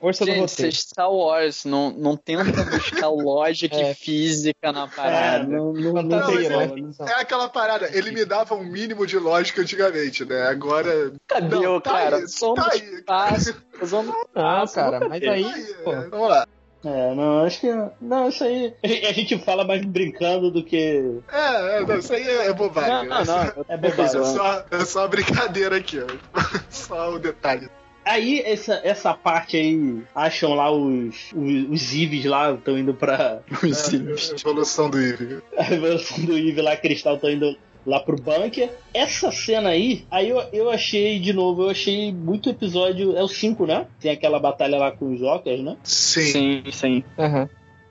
Força 0.01 0.25
do 0.25 0.29
Gente, 0.31 0.41
roteiro. 0.41 0.49
vocês 0.73 0.79
Star 0.81 1.11
Wars, 1.13 1.65
não, 1.65 1.91
não 1.91 2.17
tenta 2.17 2.65
buscar 2.65 3.09
lógica 3.11 3.77
É. 3.77 3.91
e 3.93 3.95
física 3.95 4.73
na 4.73 4.85
É, 4.85 4.89
parada. 4.89 5.45
não, 5.45 5.73
não, 5.73 5.93
não 6.03 6.11
Fantasia, 6.21 6.49
tem. 6.69 6.85
Ficção. 6.87 7.07
É 7.09 7.13
aquela 7.21 7.49
parada, 7.49 7.89
ele 7.97 8.11
me 8.13 8.25
dava 8.25 8.55
um 8.57 8.65
mínimo 8.65 9.07
de 9.07 9.19
lógica 9.19 9.61
antigamente, 9.63 10.25
né? 10.25 10.49
Agora. 10.49 11.13
Cadê 11.29 11.57
Não, 11.61 11.77
o 11.77 11.81
tá 11.81 11.91
cara? 11.93 12.17
aí, 12.17 12.29
Somos 12.29 12.65
tá 12.65 12.71
aí. 12.73 12.81
espaço, 12.95 13.55
usando 13.81 14.13
Ah, 14.35 14.65
espaço, 14.65 14.75
cara, 14.75 15.09
mas 15.09 15.23
aí, 15.23 15.45
Aí, 15.45 15.75
pô, 15.85 15.93
é, 15.93 16.09
vamos 16.09 16.29
lá. 16.29 16.47
É, 16.85 17.15
não, 17.15 17.45
acho 17.45 17.61
que. 17.61 17.67
Não, 18.01 18.29
isso 18.29 18.45
aí. 18.45 18.75
A 18.83 19.13
gente, 19.13 19.35
a 19.35 19.39
fala 19.39 19.65
mais 19.65 19.85
brincando 19.85 20.51
do 20.51 20.63
que. 20.63 21.21
É, 21.31 21.79
é, 21.79 21.85
não, 21.85 21.99
isso 21.99 22.13
aí 22.13 22.23
é, 22.23 22.47
é 22.47 22.53
bobagem. 22.53 22.91
Não, 22.91 23.05
não, 23.05 23.25
não. 23.25 23.45
eu 23.45 23.67
É 23.69 23.77
bobagem. 23.77 23.99
É 24.19 24.25
só, 24.25 24.65
é 24.71 24.85
só 24.85 25.01
uma 25.01 25.09
brincadeira 25.09 25.77
aqui, 25.77 25.99
ó. 26.01 26.39
Só 26.71 27.15
o 27.15 27.19
detalhe. 27.19 27.69
Aí, 28.05 28.41
essa, 28.41 28.81
essa 28.83 29.13
parte 29.13 29.57
aí, 29.57 30.03
acham 30.15 30.55
lá 30.55 30.71
os, 30.71 31.31
os, 31.35 31.71
os 31.71 31.95
Ives 31.95 32.25
lá, 32.25 32.53
estão 32.53 32.79
indo 32.79 32.95
pra. 32.95 33.41
É, 33.51 34.35
evolução 34.35 34.89
do 34.89 34.99
Eve. 34.99 35.43
A 35.59 35.73
evolução 35.73 36.25
do 36.25 36.37
Eve 36.37 36.63
lá, 36.63 36.75
Cristal, 36.77 37.17
estão 37.17 37.31
indo 37.31 37.55
lá 37.89 38.01
pro 38.01 38.17
bunker. 38.17 38.71
Essa 38.93 39.33
cena 39.33 39.71
aí, 39.71 40.05
aí 40.11 40.29
eu, 40.29 40.39
eu 40.53 40.71
achei, 40.71 41.19
de 41.19 41.33
novo, 41.33 41.63
eu 41.65 41.71
achei 41.71 42.13
muito 42.13 42.51
episódio. 42.51 43.17
É 43.17 43.23
o 43.23 43.29
5, 43.29 43.67
né? 43.67 43.87
Tem 43.99 44.11
aquela 44.13 44.39
batalha 44.39 44.79
lá 44.79 44.93
com 44.93 45.13
os 45.13 45.19
Jokers, 45.19 45.61
né? 45.63 45.77
Sim, 45.83 46.33
Sim, 46.33 46.63
sim. 46.71 47.05
aham. 47.19 47.49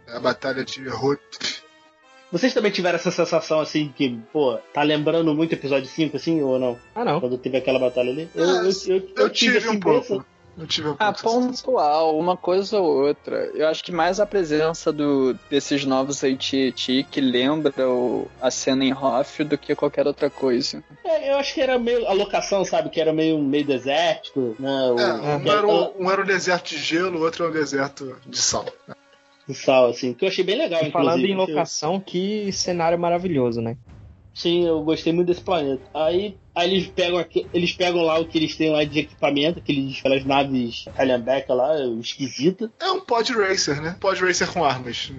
a 0.07 0.19
batalha 0.19 0.63
de 0.63 0.87
Ruth. 0.87 1.19
Vocês 2.31 2.53
também 2.53 2.71
tiveram 2.71 2.97
essa 2.97 3.09
sensação 3.09 3.59
assim 3.61 3.87
que, 3.95 4.19
pô, 4.33 4.57
tá 4.73 4.83
lembrando 4.83 5.33
muito 5.33 5.53
episódio 5.53 5.87
5, 5.87 6.17
assim, 6.17 6.41
ou 6.41 6.59
não? 6.59 6.77
Ah, 6.93 7.05
não. 7.05 7.21
Quando 7.21 7.37
teve 7.37 7.57
aquela 7.57 7.79
batalha 7.79 8.11
ali? 8.11 8.29
Eu, 8.35 8.49
Ah, 8.49 8.63
eu, 8.65 8.95
eu, 8.97 9.09
Eu 9.15 9.29
tive 9.29 9.57
assim, 9.59 9.69
um 9.69 9.79
pouco. 9.79 9.99
dessa- 10.17 10.25
Um 10.57 10.95
Ah, 10.97 11.13
pontual, 11.13 12.17
uma 12.17 12.35
coisa 12.35 12.79
ou 12.79 13.05
outra. 13.07 13.51
Eu 13.53 13.67
acho 13.67 13.83
que 13.83 13.91
mais 13.91 14.19
a 14.19 14.25
presença 14.25 14.91
do, 14.91 15.37
desses 15.51 15.85
novos 15.85 16.23
AT&T 16.23 17.05
que 17.11 17.21
lembra 17.21 17.87
o- 17.87 18.27
a 18.41 18.49
cena 18.49 18.83
em 18.83 18.91
Hoff 18.91 19.43
do 19.43 19.55
que 19.57 19.75
qualquer 19.75 20.07
outra 20.07 20.29
coisa. 20.31 20.83
É, 21.05 21.31
eu 21.31 21.35
acho 21.37 21.53
que 21.53 21.61
era 21.61 21.77
meio 21.77 22.07
a 22.07 22.13
locação, 22.13 22.65
sabe? 22.65 22.89
Que 22.89 22.99
era 22.99 23.13
meio, 23.13 23.37
meio 23.39 23.65
desértico, 23.65 24.55
né? 24.59 24.91
O, 24.91 24.99
É, 24.99 25.13
um, 25.35 25.39
que 25.43 25.49
era 25.49 25.57
era 25.59 25.67
um, 25.67 25.91
um 26.05 26.11
era 26.11 26.21
um 26.23 26.25
deserto 26.25 26.69
de 26.69 26.77
gelo, 26.77 27.19
o 27.19 27.21
outro 27.21 27.45
é 27.45 27.49
um 27.49 27.53
deserto 27.53 28.15
de 28.25 28.37
sal. 28.39 28.65
o 29.47 29.53
sal, 29.53 29.91
assim, 29.91 30.11
que 30.13 30.25
eu 30.25 30.29
achei 30.29 30.43
bem 30.43 30.57
legal, 30.57 30.83
falando 30.91 31.23
em 31.23 31.35
locação, 31.35 31.99
que 31.99 32.51
cenário 32.51 32.97
maravilhoso, 32.97 33.61
né? 33.61 33.77
Sim, 34.37 34.67
eu 34.67 34.83
gostei 34.83 35.11
muito 35.11 35.27
desse 35.27 35.41
planeta. 35.41 35.81
Aí, 35.93 36.37
aí 36.53 36.71
eles 36.71 36.87
pegam 36.87 37.17
aqui, 37.17 37.47
eles 37.51 37.71
pegam 37.71 38.03
lá 38.03 38.19
o 38.19 38.25
que 38.25 38.37
eles 38.37 38.55
têm 38.55 38.69
lá 38.69 38.83
de 38.83 38.99
equipamento, 38.99 39.57
aqueles, 39.57 39.97
aquelas 39.97 40.23
naves 40.23 40.85
calhambeca 40.95 41.55
lá, 41.55 41.73
esquisita, 41.99 42.71
É 42.79 42.91
um 42.91 42.99
pod 42.99 43.33
racer, 43.33 43.81
né? 43.81 43.97
Pod 43.99 44.21
racer 44.23 44.51
com 44.53 44.63
armas. 44.63 45.11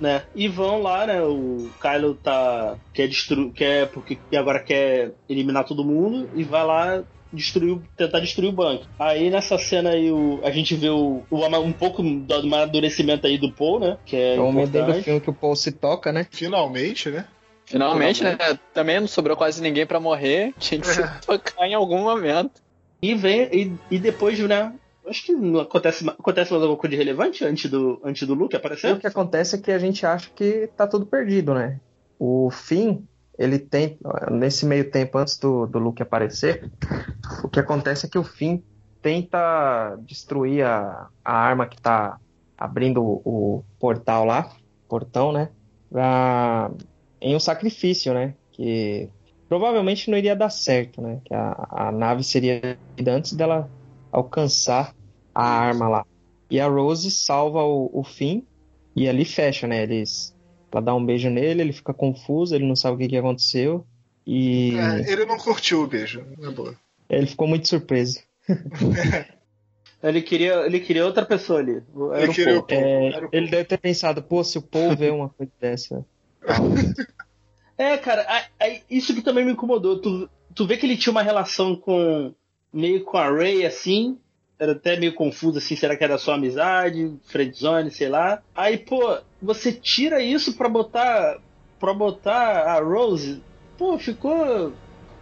né? 0.00 0.22
E 0.36 0.46
vão 0.46 0.80
lá, 0.80 1.04
né? 1.04 1.20
O 1.22 1.68
Kylo 1.80 2.14
tá 2.14 2.78
quer 2.92 3.08
destruir, 3.08 3.50
quer 3.52 3.88
porque 3.90 4.18
agora 4.36 4.60
quer 4.60 5.12
eliminar 5.28 5.64
todo 5.64 5.84
mundo 5.84 6.30
e 6.34 6.44
vai 6.44 6.64
lá 6.64 7.04
destruir, 7.32 7.80
tentar 7.96 8.20
destruir 8.20 8.48
o 8.48 8.52
banco. 8.52 8.86
Aí 8.98 9.30
nessa 9.30 9.58
cena 9.58 9.90
aí 9.90 10.10
o, 10.10 10.40
a 10.44 10.50
gente 10.50 10.74
vê 10.76 10.88
o, 10.88 11.22
o 11.28 11.58
um 11.58 11.72
pouco 11.72 12.02
do 12.02 12.34
amadurecimento 12.34 13.26
aí 13.26 13.36
do 13.36 13.52
Paul, 13.52 13.80
né? 13.80 13.98
Que 14.06 14.16
é 14.16 14.36
É 14.36 14.40
o 14.40 14.44
momento 14.44 14.70
do 14.70 14.94
filme 15.02 15.20
que 15.20 15.30
o 15.30 15.34
Paul 15.34 15.56
se 15.56 15.72
toca, 15.72 16.12
né? 16.12 16.26
Finalmente, 16.30 17.10
né? 17.10 17.26
Finalmente, 17.66 18.22
né? 18.22 18.36
Também 18.72 19.00
não 19.00 19.06
sobrou 19.08 19.36
quase 19.36 19.60
ninguém 19.62 19.86
pra 19.86 19.98
morrer. 20.00 20.52
Tinha 20.58 20.80
que 20.80 20.86
se 20.86 21.02
É. 21.02 21.06
tocar 21.24 21.66
em 21.66 21.74
algum 21.74 22.02
momento. 22.02 22.62
E 23.02 23.14
vem 23.14 23.42
e, 23.52 23.72
e 23.90 23.98
depois, 23.98 24.38
né? 24.38 24.72
Acho 25.06 25.26
que 25.26 25.32
não 25.32 25.60
acontece, 25.60 26.08
acontece 26.08 26.50
mais 26.50 26.62
alguma 26.62 26.80
coisa 26.80 26.92
de 26.92 26.96
relevante 26.96 27.44
antes 27.44 27.70
do, 27.70 28.00
antes 28.02 28.26
do 28.26 28.32
Luke 28.32 28.54
E 28.54 28.56
aparecer? 28.56 28.94
o 28.94 28.98
que 28.98 29.06
acontece 29.06 29.56
é 29.56 29.58
que 29.58 29.70
a 29.70 29.78
gente 29.78 30.06
acha 30.06 30.30
que 30.34 30.68
tá 30.76 30.86
tudo 30.86 31.04
perdido, 31.04 31.52
né? 31.52 31.78
O 32.18 32.50
Finn, 32.50 33.02
ele 33.38 33.58
tem, 33.58 33.98
nesse 34.30 34.64
meio 34.64 34.90
tempo 34.90 35.18
antes 35.18 35.36
do, 35.38 35.66
do 35.66 35.78
Luke 35.78 36.02
aparecer, 36.02 36.70
o 37.42 37.48
que 37.50 37.60
acontece 37.60 38.06
é 38.06 38.08
que 38.08 38.16
o 38.18 38.24
Finn 38.24 38.60
tenta 39.02 39.96
destruir 40.06 40.64
a, 40.64 41.08
a 41.22 41.36
arma 41.36 41.66
que 41.66 41.78
tá 41.78 42.18
abrindo 42.56 43.02
o, 43.04 43.20
o 43.26 43.64
portal 43.78 44.24
lá, 44.24 44.50
portão, 44.88 45.32
né? 45.32 45.50
Pra, 45.90 46.70
em 47.24 47.34
um 47.34 47.40
sacrifício, 47.40 48.12
né? 48.12 48.34
Que 48.52 49.08
provavelmente 49.48 50.10
não 50.10 50.18
iria 50.18 50.36
dar 50.36 50.50
certo, 50.50 51.00
né? 51.00 51.20
Que 51.24 51.32
a, 51.34 51.66
a 51.70 51.92
nave 51.92 52.22
seria 52.22 52.78
antes 53.08 53.32
dela 53.32 53.70
alcançar 54.12 54.94
a 55.34 55.44
arma 55.44 55.88
lá. 55.88 56.06
E 56.50 56.60
a 56.60 56.68
Rose 56.68 57.10
salva 57.10 57.62
o, 57.64 57.90
o 57.92 58.04
Finn 58.04 58.42
e 58.94 59.08
ali 59.08 59.24
fecha, 59.24 59.66
né? 59.66 59.82
Eles, 59.82 60.36
ela 60.70 60.82
dá 60.82 60.94
um 60.94 61.04
beijo 61.04 61.30
nele, 61.30 61.62
ele 61.62 61.72
fica 61.72 61.94
confuso, 61.94 62.54
ele 62.54 62.66
não 62.66 62.76
sabe 62.76 62.96
o 62.96 62.98
que, 62.98 63.08
que 63.08 63.16
aconteceu. 63.16 63.86
E 64.26 64.74
É, 64.76 65.10
ele 65.12 65.24
não 65.24 65.38
curtiu 65.38 65.82
o 65.82 65.86
beijo, 65.86 66.22
na 66.38 66.50
boa. 66.50 66.74
ele 67.08 67.26
ficou 67.26 67.48
muito 67.48 67.66
surpreso. 67.68 68.20
Ele 70.02 70.20
queria, 70.20 70.66
ele 70.66 70.80
queria 70.80 71.06
outra 71.06 71.24
pessoa 71.24 71.60
ali. 71.60 71.82
Era 72.12 72.24
Ele 72.24 72.34
queria 72.34 72.52
Paul. 72.52 72.58
o 72.60 72.66
Paul. 72.66 72.78
É, 72.78 73.06
Era 73.06 73.26
o 73.26 73.28
ele 73.32 73.48
deve 73.48 73.64
ter 73.64 73.78
pensado, 73.78 74.22
pô, 74.22 74.44
se 74.44 74.58
o 74.58 74.62
Paul 74.62 74.94
vê 74.94 75.08
uma 75.08 75.30
coisa 75.30 75.50
dessa. 75.58 76.04
É, 77.76 77.96
cara, 77.98 78.22
a- 78.28 78.64
a- 78.66 78.80
isso 78.88 79.12
que 79.14 79.20
também 79.20 79.44
me 79.44 79.50
incomodou. 79.52 79.98
Tu, 79.98 80.30
tu 80.54 80.64
vê 80.64 80.76
que 80.76 80.86
ele 80.86 80.96
tinha 80.96 81.10
uma 81.10 81.22
relação 81.22 81.74
com. 81.74 82.32
meio 82.72 83.02
com 83.02 83.16
a 83.16 83.28
Ray, 83.28 83.66
assim. 83.66 84.16
Era 84.56 84.70
até 84.72 84.96
meio 84.96 85.12
confuso, 85.12 85.58
assim, 85.58 85.74
será 85.74 85.96
que 85.96 86.04
era 86.04 86.16
só 86.16 86.34
amizade, 86.34 87.12
friendzone, 87.24 87.90
sei 87.90 88.08
lá. 88.08 88.40
Aí, 88.54 88.78
pô, 88.78 89.18
você 89.42 89.72
tira 89.72 90.22
isso 90.22 90.56
pra 90.56 90.68
botar. 90.68 91.38
pra 91.80 91.92
botar 91.92 92.62
a 92.64 92.78
Rose. 92.80 93.42
Pô, 93.76 93.98
ficou. 93.98 94.72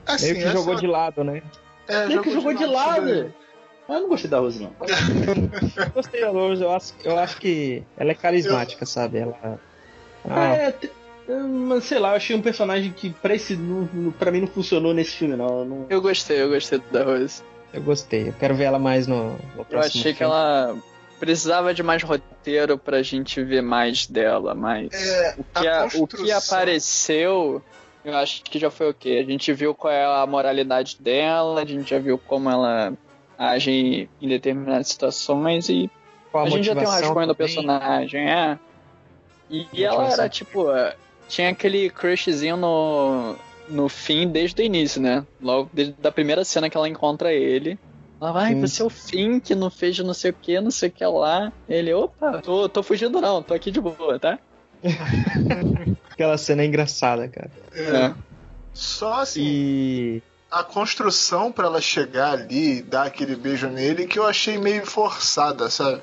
Assim, 0.07 0.27
Meio 0.27 0.37
que 0.37 0.43
essa- 0.45 0.53
jogou 0.53 0.75
de 0.75 0.87
lado, 0.87 1.25
né? 1.25 1.43
é, 1.89 2.07
meio 2.07 2.23
que 2.23 2.31
jogou 2.33 2.53
de 2.53 2.67
lado. 2.67 3.07
daí. 3.07 3.33
Ah, 3.89 3.95
eu 3.95 4.01
não 4.03 4.09
gostei 4.11 4.29
da 4.31 4.39
Rose, 4.41 4.63
não. 4.63 4.73
Gostei 5.95 6.21
da 6.21 6.29
Rose, 6.29 6.63
eu 6.63 6.71
acho, 6.71 6.93
eu 7.03 7.19
acho 7.19 7.39
que 7.39 7.83
ela 7.97 8.11
é 8.11 8.15
carismática, 8.15 8.85
sabe? 8.85 9.19
Ela. 9.19 9.59
Ah, 10.29 10.45
É, 10.55 10.71
te- 10.73 10.87
é, 10.87 10.91
mas 11.29 11.85
sei 11.85 11.99
lá, 11.99 12.11
eu 12.11 12.17
achei 12.17 12.35
um 12.37 12.43
personagem 12.43 12.93
que 12.93 13.11
pra, 13.11 13.35
esse, 13.35 13.59
pra 14.19 14.31
mim 14.31 14.41
não 14.41 14.49
funcionou 14.49 14.93
nesse 14.93 15.13
filme, 15.13 15.37
não. 15.37 15.61
Eu 15.61 15.65
não- 15.65 15.87
Eu 15.89 16.01
gostei, 16.03 16.43
eu 16.43 16.49
gostei 16.51 16.81
da 16.91 17.05
Rose. 17.05 17.43
eu 17.73 17.81
gostei. 17.83 18.29
Eu 18.29 18.33
quero 18.39 18.55
ver 18.55 18.65
ela 18.65 18.79
mais 18.79 19.07
no, 19.07 19.33
no 19.33 19.39
Eu 19.59 19.65
próximo 19.65 20.01
achei 20.01 20.13
que 20.13 20.19
filme. 20.19 20.33
ela 20.35 20.77
precisava 21.21 21.73
de 21.73 21.83
mais 21.83 22.03
roteiro 22.03 22.77
pra 22.77 23.03
gente 23.03 23.43
ver 23.45 23.63
mais 23.63 24.07
dela, 24.07 24.55
mas 24.55 24.93
É, 24.93 25.35
o, 25.39 25.45
que 25.45 25.69
a- 25.69 25.89
o 25.95 26.07
que 26.07 26.33
apareceu, 26.33 27.63
eu 28.05 28.17
acho 28.17 28.43
que 28.43 28.59
já 28.59 28.71
foi 28.71 28.91
o 28.91 28.95
quê? 28.95 29.23
A 29.25 29.31
gente 29.31 29.53
viu 29.53 29.73
qual 29.75 29.93
é 29.93 30.05
a 30.05 30.27
moralidade 30.27 30.97
dela, 30.99 31.63
a 31.63 31.65
gente 31.65 31.91
já 31.91 31.99
viu 32.01 32.19
como 32.19 32.51
ela 32.51 32.93
age 33.39 34.09
em, 34.21 34.29
determinadas 34.29 34.89
situações 34.89 35.69
e 35.69 35.89
Qual 36.33 36.45
a, 36.45 36.51
gente 36.51 36.65
já 36.65 36.75
tem 36.75 36.87
um 36.87 36.91
rascunho 36.91 37.27
do 37.29 37.35
personagem, 37.35 38.29
é. 38.29 38.59
E, 39.51 39.67
e 39.73 39.85
ela 39.85 40.09
era 40.11 40.29
tipo, 40.29 40.67
tinha 41.33 41.49
aquele 41.49 41.89
crushzinho 41.89 42.57
no, 42.59 43.35
no 43.69 43.89
fim 43.89 44.29
desde 44.29 44.61
o 44.61 44.65
início, 44.65 45.01
né? 45.01 45.25
Logo 45.41 45.71
desde 45.73 45.95
a 46.05 46.13
primeira 46.13 46.45
cena 46.45 46.69
que 46.69 46.77
ela 46.77 46.89
encontra 46.89 47.33
ele. 47.33 47.79
Ela 48.21 48.33
vai, 48.33 48.53
Sim. 48.53 48.61
você 48.61 48.83
é 48.83 48.85
o 48.85 48.91
Finn 48.91 49.41
que 49.41 49.55
não 49.55 49.71
fez 49.71 49.99
não 49.99 50.15
sei 50.15 50.31
o 50.31 50.35
que, 50.35 50.61
não 50.61 50.71
sei 50.71 50.91
o 50.91 50.93
que 50.93 51.05
lá. 51.05 51.51
Ele, 51.69 51.93
opa, 51.95 52.41
tô, 52.43 52.69
tô 52.69 52.83
fugindo 52.83 53.21
não, 53.21 53.43
tô 53.43 53.55
aqui 53.55 53.71
de 53.71 53.81
boa, 53.81 54.19
tá? 54.19 54.39
Aquela 56.11 56.37
cena 56.39 56.63
é 56.63 56.67
engraçada, 56.67 57.29
cara. 57.29 57.51
É. 57.75 58.15
Só 58.75 59.21
assim, 59.23 59.43
E. 59.43 60.23
a 60.51 60.63
construção 60.63 61.51
pra 61.51 61.67
ela 61.67 61.81
chegar 61.81 62.33
ali 62.33 62.79
e 62.79 62.83
dar 62.83 63.07
aquele 63.07 63.37
beijo 63.37 63.69
nele 63.69 64.07
que 64.07 64.19
eu 64.19 64.27
achei 64.27 64.59
meio 64.59 64.85
forçada, 64.87 65.69
sabe? 65.71 66.03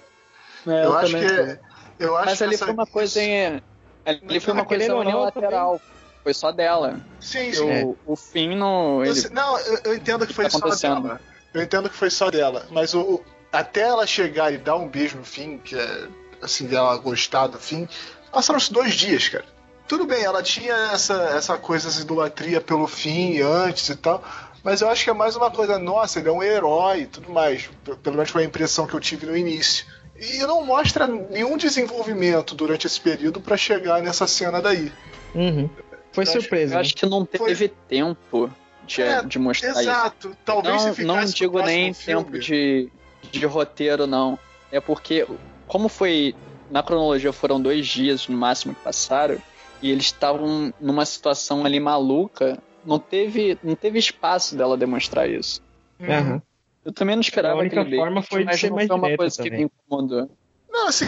É, 0.67 0.85
eu, 0.85 0.97
acho 0.97 1.13
também 1.13 1.27
que. 1.27 1.59
Eu 1.99 2.15
acho 2.17 2.25
Mas 2.27 2.37
que 2.37 2.43
ali 2.43 2.55
essa- 2.55 2.65
foi 2.65 2.73
uma 2.73 2.85
coisa 2.87 3.21
em. 3.21 3.61
Ali 4.09 4.39
foi 4.39 4.53
uma 4.53 4.65
coisa 4.65 4.87
não, 4.87 4.99
unilateral. 4.99 5.81
Foi 6.23 6.33
só 6.33 6.51
dela. 6.51 6.99
Sim, 7.19 7.53
sim. 7.53 7.83
O, 7.83 7.97
o 8.05 8.15
Finn 8.15 8.55
não. 8.55 9.03
Eu 9.05 9.11
Ele, 9.13 9.29
não, 9.29 9.57
eu, 9.59 9.79
eu 9.85 9.93
entendo 9.95 10.27
que 10.27 10.33
foi 10.33 10.45
Tá 10.45 10.51
só 10.51 10.57
acontecendo. 10.57 11.01
dela. 11.03 11.21
Eu 11.53 11.61
entendo 11.63 11.89
que 11.89 11.95
foi 11.95 12.09
só 12.09 12.29
dela. 12.29 12.65
Mas 12.69 12.93
o, 12.93 12.99
o- 13.01 13.23
até 13.51 13.81
ela 13.81 14.05
chegar 14.05 14.53
e 14.53 14.57
dar 14.57 14.75
um 14.75 14.87
beijo 14.87 15.17
no 15.17 15.23
fim, 15.23 15.57
que 15.57 15.75
é 15.75 16.07
assim, 16.41 16.65
dela 16.67 16.95
gostar 16.97 17.47
do 17.47 17.57
fim, 17.57 17.87
passaram-se 18.31 18.71
dois 18.71 18.93
dias, 18.93 19.29
cara. 19.29 19.45
Tudo 19.87 20.05
bem, 20.05 20.21
ela 20.23 20.43
tinha 20.43 20.73
essa, 20.93 21.13
essa 21.35 21.57
coisa, 21.57 21.87
essa 21.87 22.01
idolatria 22.01 22.61
pelo 22.61 22.85
fim 22.87 23.39
antes 23.41 23.89
e 23.89 23.95
tal. 23.95 24.23
Mas 24.63 24.81
eu 24.81 24.89
acho 24.89 25.03
que 25.05 25.09
é 25.09 25.13
mais 25.13 25.35
uma 25.35 25.49
coisa, 25.49 25.79
nossa, 25.79 26.19
ele 26.19 26.29
é 26.29 26.31
um 26.31 26.43
herói 26.43 27.01
e 27.01 27.05
tudo 27.07 27.31
mais. 27.31 27.69
Pelo 28.03 28.15
menos 28.17 28.29
foi 28.29 28.43
a 28.43 28.45
impressão 28.45 28.85
que 28.85 28.93
eu 28.93 28.99
tive 28.99 29.25
no 29.25 29.35
início. 29.35 29.85
E 30.21 30.39
não 30.39 30.65
mostra 30.65 31.07
nenhum 31.07 31.55
desenvolvimento 31.57 32.53
durante 32.55 32.87
esse 32.87 32.99
período 32.99 33.39
pra 33.39 33.55
chegar 33.57 34.01
nessa 34.01 34.27
cena 34.27 34.61
daí. 34.61 34.91
Uhum. 35.33 35.69
Foi 36.11 36.23
Eu 36.25 36.29
acho- 36.29 36.41
surpresa. 36.41 36.73
eu 36.73 36.75
né? 36.75 36.81
acho 36.81 36.95
que 36.95 37.05
não 37.05 37.25
teve 37.25 37.67
tempo 37.87 38.49
de, 38.85 39.01
É, 39.01 39.23
de 39.23 39.37
mostrar 39.39 39.69
isso. 39.71 39.79
Exato. 39.81 40.35
Talvez 40.43 40.81
se 40.81 40.87
Não, 40.87 40.93
ficasse 40.95 41.25
não 41.25 41.25
digo 41.33 41.61
nem 41.61 41.93
filme- 41.93 42.23
tempo 42.25 42.39
de, 42.39 42.89
de 43.31 43.45
roteiro, 43.45 44.05
não. 44.07 44.37
É 44.71 44.79
porque, 44.79 45.25
como 45.67 45.87
foi. 45.89 46.35
Na 46.71 46.83
cronologia 46.83 47.33
foram 47.33 47.59
dois 47.59 47.87
dias 47.87 48.27
no 48.27 48.37
máximo 48.37 48.75
que 48.75 48.81
passaram, 48.81 49.37
e 49.81 49.89
eles 49.89 50.05
estavam 50.05 50.71
numa 50.79 51.03
situação 51.03 51.65
ali 51.65 51.79
maluca, 51.79 52.59
não 52.85 52.99
teve, 52.99 53.57
não 53.63 53.73
teve 53.75 53.97
espaço 53.97 54.55
dela 54.55 54.77
demonstrar 54.77 55.27
isso. 55.27 55.61
Aham. 56.01 56.41
Eu 56.89 56.93
também 56.93 57.15
não 57.15 57.21
esperava 57.21 57.53
A 57.53 57.59
única 57.59 57.81
aquele 57.81 57.97
forma 57.97 58.23
foi 58.23 58.43
de 58.43 58.57
ser 58.57 58.71
mais 58.71 58.87
foi 58.87 58.95
uma 58.95 59.15
coisa 59.15 59.43
que 59.43 59.49
também. 59.49 59.65
me 59.65 59.71
incomodou. 59.85 60.31
Não, 60.71 60.87
assim, 60.87 61.05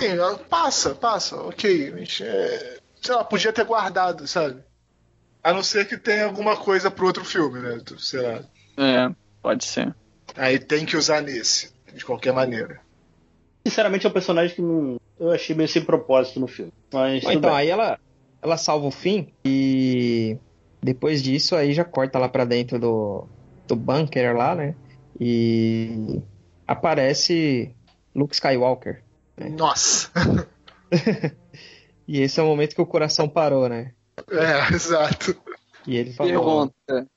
passa, 0.47 0.93
passa, 0.93 1.35
ok. 1.37 1.91
Mas, 1.97 2.21
é, 2.21 2.77
sei 3.01 3.15
lá, 3.15 3.23
podia 3.23 3.51
ter 3.51 3.65
guardado, 3.65 4.27
sabe? 4.27 4.61
A 5.43 5.51
não 5.51 5.63
ser 5.63 5.87
que 5.87 5.97
tenha 5.97 6.25
alguma 6.25 6.55
coisa 6.55 6.91
pro 6.91 7.07
outro 7.07 7.25
filme, 7.25 7.59
né? 7.59 7.79
Sei 7.97 8.21
lá. 8.21 8.43
É, 8.77 9.11
pode 9.41 9.65
ser. 9.65 9.95
Aí 10.37 10.59
tem 10.59 10.85
que 10.85 10.95
usar 10.95 11.19
nesse, 11.21 11.73
de 11.91 12.05
qualquer 12.05 12.31
maneira. 12.31 12.79
Sinceramente, 13.65 14.05
é 14.05 14.09
um 14.09 14.13
personagem 14.13 14.55
que 14.55 14.61
não, 14.61 14.99
eu 15.19 15.31
achei 15.31 15.55
meio 15.55 15.67
sem 15.67 15.83
propósito 15.83 16.39
no 16.39 16.45
filme. 16.45 16.71
Mas. 16.93 17.23
Bom, 17.23 17.31
então, 17.31 17.49
bem. 17.49 17.59
aí 17.59 17.69
ela, 17.69 17.99
ela 18.39 18.55
salva 18.55 18.85
o 18.85 18.91
fim 18.91 19.33
e 19.43 20.37
depois 20.79 21.23
disso 21.23 21.55
aí 21.55 21.73
já 21.73 21.83
corta 21.83 22.19
lá 22.19 22.29
pra 22.29 22.45
dentro 22.45 22.77
do, 22.77 23.27
do 23.67 23.75
bunker 23.75 24.37
lá, 24.37 24.53
né? 24.53 24.75
E 25.23 26.19
aparece 26.67 27.75
Luke 28.15 28.33
Skywalker. 28.33 29.03
Nossa! 29.37 30.11
E 32.07 32.19
esse 32.19 32.41
é 32.41 32.43
o 32.43 32.47
momento 32.47 32.75
que 32.75 32.81
o 32.81 32.85
coração 32.85 33.29
parou, 33.29 33.69
né? 33.69 33.93
É, 34.29 34.67
exato. 34.75 35.33
E 35.87 35.95
ele 35.95 36.11
falou. 36.11 36.29
Pergunta: 36.29 37.07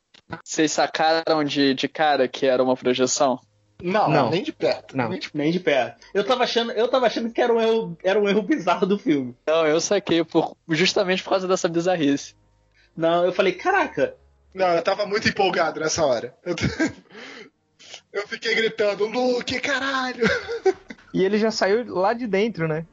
vocês 0.45 0.71
sacaram 0.71 1.43
de, 1.43 1.75
de 1.75 1.89
cara 1.89 2.29
que 2.29 2.47
era 2.47 2.63
uma 2.63 2.77
projeção? 2.77 3.41
Não, 3.83 4.09
Não. 4.09 4.31
nem 4.31 4.45
de 4.45 4.53
perto. 4.53 4.97
Não. 4.97 5.09
Nem 5.09 5.19
de... 5.19 5.31
Nem 5.35 5.51
de 5.51 5.59
perto. 5.59 6.07
Eu 6.15 6.25
tava 6.25 6.45
achando, 6.45 6.71
eu 6.73 6.87
tava 6.87 7.07
achando 7.07 7.29
que 7.31 7.41
era 7.41 7.53
um 7.53 7.61
erro, 7.61 7.99
era 8.05 8.21
um 8.21 8.29
erro 8.29 8.43
bizarro 8.43 8.87
do 8.87 8.97
filme. 8.97 9.35
Não, 9.49 9.67
eu 9.67 9.81
saquei 9.81 10.23
por, 10.23 10.57
justamente 10.69 11.25
por 11.25 11.31
causa 11.31 11.49
dessa 11.49 11.69
bizarrice. 11.69 12.37
Não, 12.97 13.25
eu 13.25 13.33
falei, 13.33 13.53
caraca, 13.55 14.15
Não, 14.55 14.69
eu 14.69 14.83
tava 14.83 15.05
muito 15.07 15.29
empolgado 15.29 15.81
nessa 15.81 16.07
hora. 16.07 16.37
Eu, 16.45 16.55
eu 18.15 18.27
fiquei 18.27 18.55
gritando, 18.55 19.07
Luke, 19.07 19.61
caralho! 19.61 20.25
E 21.13 21.25
ele 21.25 21.39
já 21.39 21.49
saiu 21.49 21.95
lá 21.95 22.13
de 22.13 22.27
dentro, 22.27 22.67
né? 22.67 22.85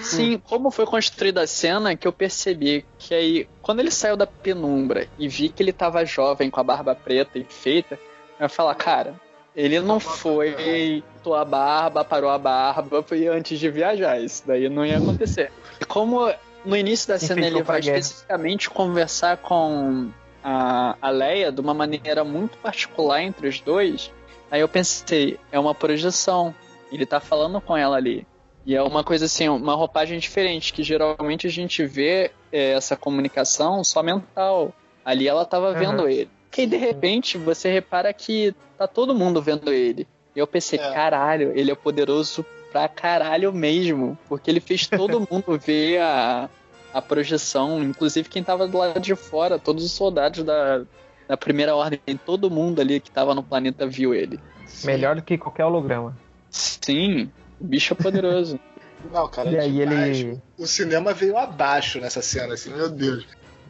Sim, 0.00 0.40
como 0.42 0.70
foi 0.70 0.86
construída 0.86 1.42
a 1.42 1.46
cena 1.46 1.94
que 1.94 2.08
eu 2.08 2.12
percebi 2.14 2.82
que 2.98 3.14
aí, 3.14 3.46
quando 3.60 3.80
ele 3.80 3.90
saiu 3.90 4.16
da 4.16 4.26
penumbra 4.26 5.06
e 5.18 5.28
vi 5.28 5.50
que 5.50 5.62
ele 5.62 5.72
tava 5.72 6.02
jovem 6.02 6.48
com 6.48 6.58
a 6.60 6.64
barba 6.64 6.94
preta 6.94 7.38
e 7.38 7.44
feita, 7.44 7.96
eu 8.40 8.44
ia 8.44 8.48
falar, 8.48 8.74
cara, 8.74 9.20
ele 9.54 9.80
não 9.80 10.00
foi, 10.00 11.04
tua 11.22 11.42
a 11.42 11.44
barba, 11.44 12.02
parou 12.06 12.30
a 12.30 12.38
barba, 12.38 13.02
foi 13.02 13.26
antes 13.26 13.60
de 13.60 13.68
viajar, 13.68 14.18
isso 14.18 14.44
daí 14.46 14.66
não 14.70 14.86
ia 14.86 14.96
acontecer. 14.96 15.52
E 15.78 15.84
como 15.84 16.32
no 16.64 16.74
início 16.74 17.08
da 17.08 17.18
cena 17.18 17.46
ele 17.46 17.62
vai 17.62 17.82
guerra. 17.82 17.98
especificamente 17.98 18.70
conversar 18.70 19.36
com 19.36 20.08
a, 20.42 20.96
a 21.02 21.10
Leia 21.10 21.52
de 21.52 21.60
uma 21.60 21.74
maneira 21.74 22.24
muito 22.24 22.56
particular 22.58 23.22
entre 23.22 23.46
os 23.46 23.60
dois, 23.60 24.10
aí 24.50 24.60
eu 24.60 24.68
pensei, 24.68 25.38
é 25.52 25.58
uma 25.58 25.74
projeção, 25.74 26.54
ele 26.90 27.06
tá 27.06 27.20
falando 27.20 27.60
com 27.60 27.76
ela 27.76 27.96
ali. 27.96 28.26
E 28.66 28.74
é 28.74 28.82
uma 28.82 29.02
coisa 29.02 29.24
assim, 29.24 29.48
uma 29.48 29.74
roupagem 29.74 30.18
diferente, 30.18 30.72
que 30.72 30.82
geralmente 30.82 31.46
a 31.46 31.50
gente 31.50 31.84
vê 31.86 32.30
é, 32.52 32.72
essa 32.72 32.96
comunicação 32.96 33.82
só 33.82 34.02
mental. 34.02 34.74
Ali 35.04 35.26
ela 35.26 35.44
tava 35.44 35.70
Uhum. 35.72 35.78
vendo 35.78 36.08
ele. 36.08 36.30
Que 36.50 36.66
de 36.66 36.76
repente 36.76 37.38
você 37.38 37.70
repara 37.70 38.12
que 38.12 38.54
tá 38.76 38.86
todo 38.86 39.14
mundo 39.14 39.40
vendo 39.40 39.72
ele. 39.72 40.06
E 40.36 40.38
eu 40.38 40.46
pensei, 40.46 40.78
É. 40.78 40.92
caralho, 40.92 41.52
ele 41.56 41.70
é 41.70 41.74
poderoso 41.74 42.44
pra 42.70 42.88
caralho 42.88 43.52
mesmo. 43.54 44.18
Porque 44.28 44.50
ele 44.50 44.60
fez 44.60 44.86
todo 44.86 45.20
mundo 45.30 45.58
ver 45.58 46.00
a, 46.02 46.50
a 46.92 47.00
projeção, 47.00 47.82
inclusive 47.82 48.28
quem 48.28 48.42
tava 48.44 48.68
do 48.68 48.76
lado 48.76 49.00
de 49.00 49.14
fora, 49.14 49.58
todos 49.58 49.82
os 49.84 49.92
soldados 49.92 50.44
da, 50.44 50.82
da 51.28 51.36
primeira 51.36 51.76
ordem, 51.76 52.00
todo 52.24 52.50
mundo 52.50 52.80
ali 52.80 52.98
que 53.00 53.10
tava 53.10 53.34
no 53.34 53.42
planeta 53.42 53.86
viu 53.86 54.14
ele. 54.14 54.40
Melhor 54.84 55.16
do 55.16 55.22
que 55.22 55.36
qualquer 55.36 55.64
holograma. 55.66 56.16
Sim, 56.50 57.30
o 57.60 57.64
bicho 57.66 57.92
é 57.92 57.96
poderoso. 58.02 58.58
Não, 59.12 59.28
cara, 59.28 59.50
E 59.52 59.58
aí 59.58 59.80
ele. 59.80 60.40
o 60.58 60.66
cinema 60.66 61.12
veio 61.12 61.36
abaixo 61.36 62.00
nessa 62.00 62.20
cena, 62.20 62.54
assim, 62.54 62.70
meu 62.74 62.88
Deus. 62.90 63.24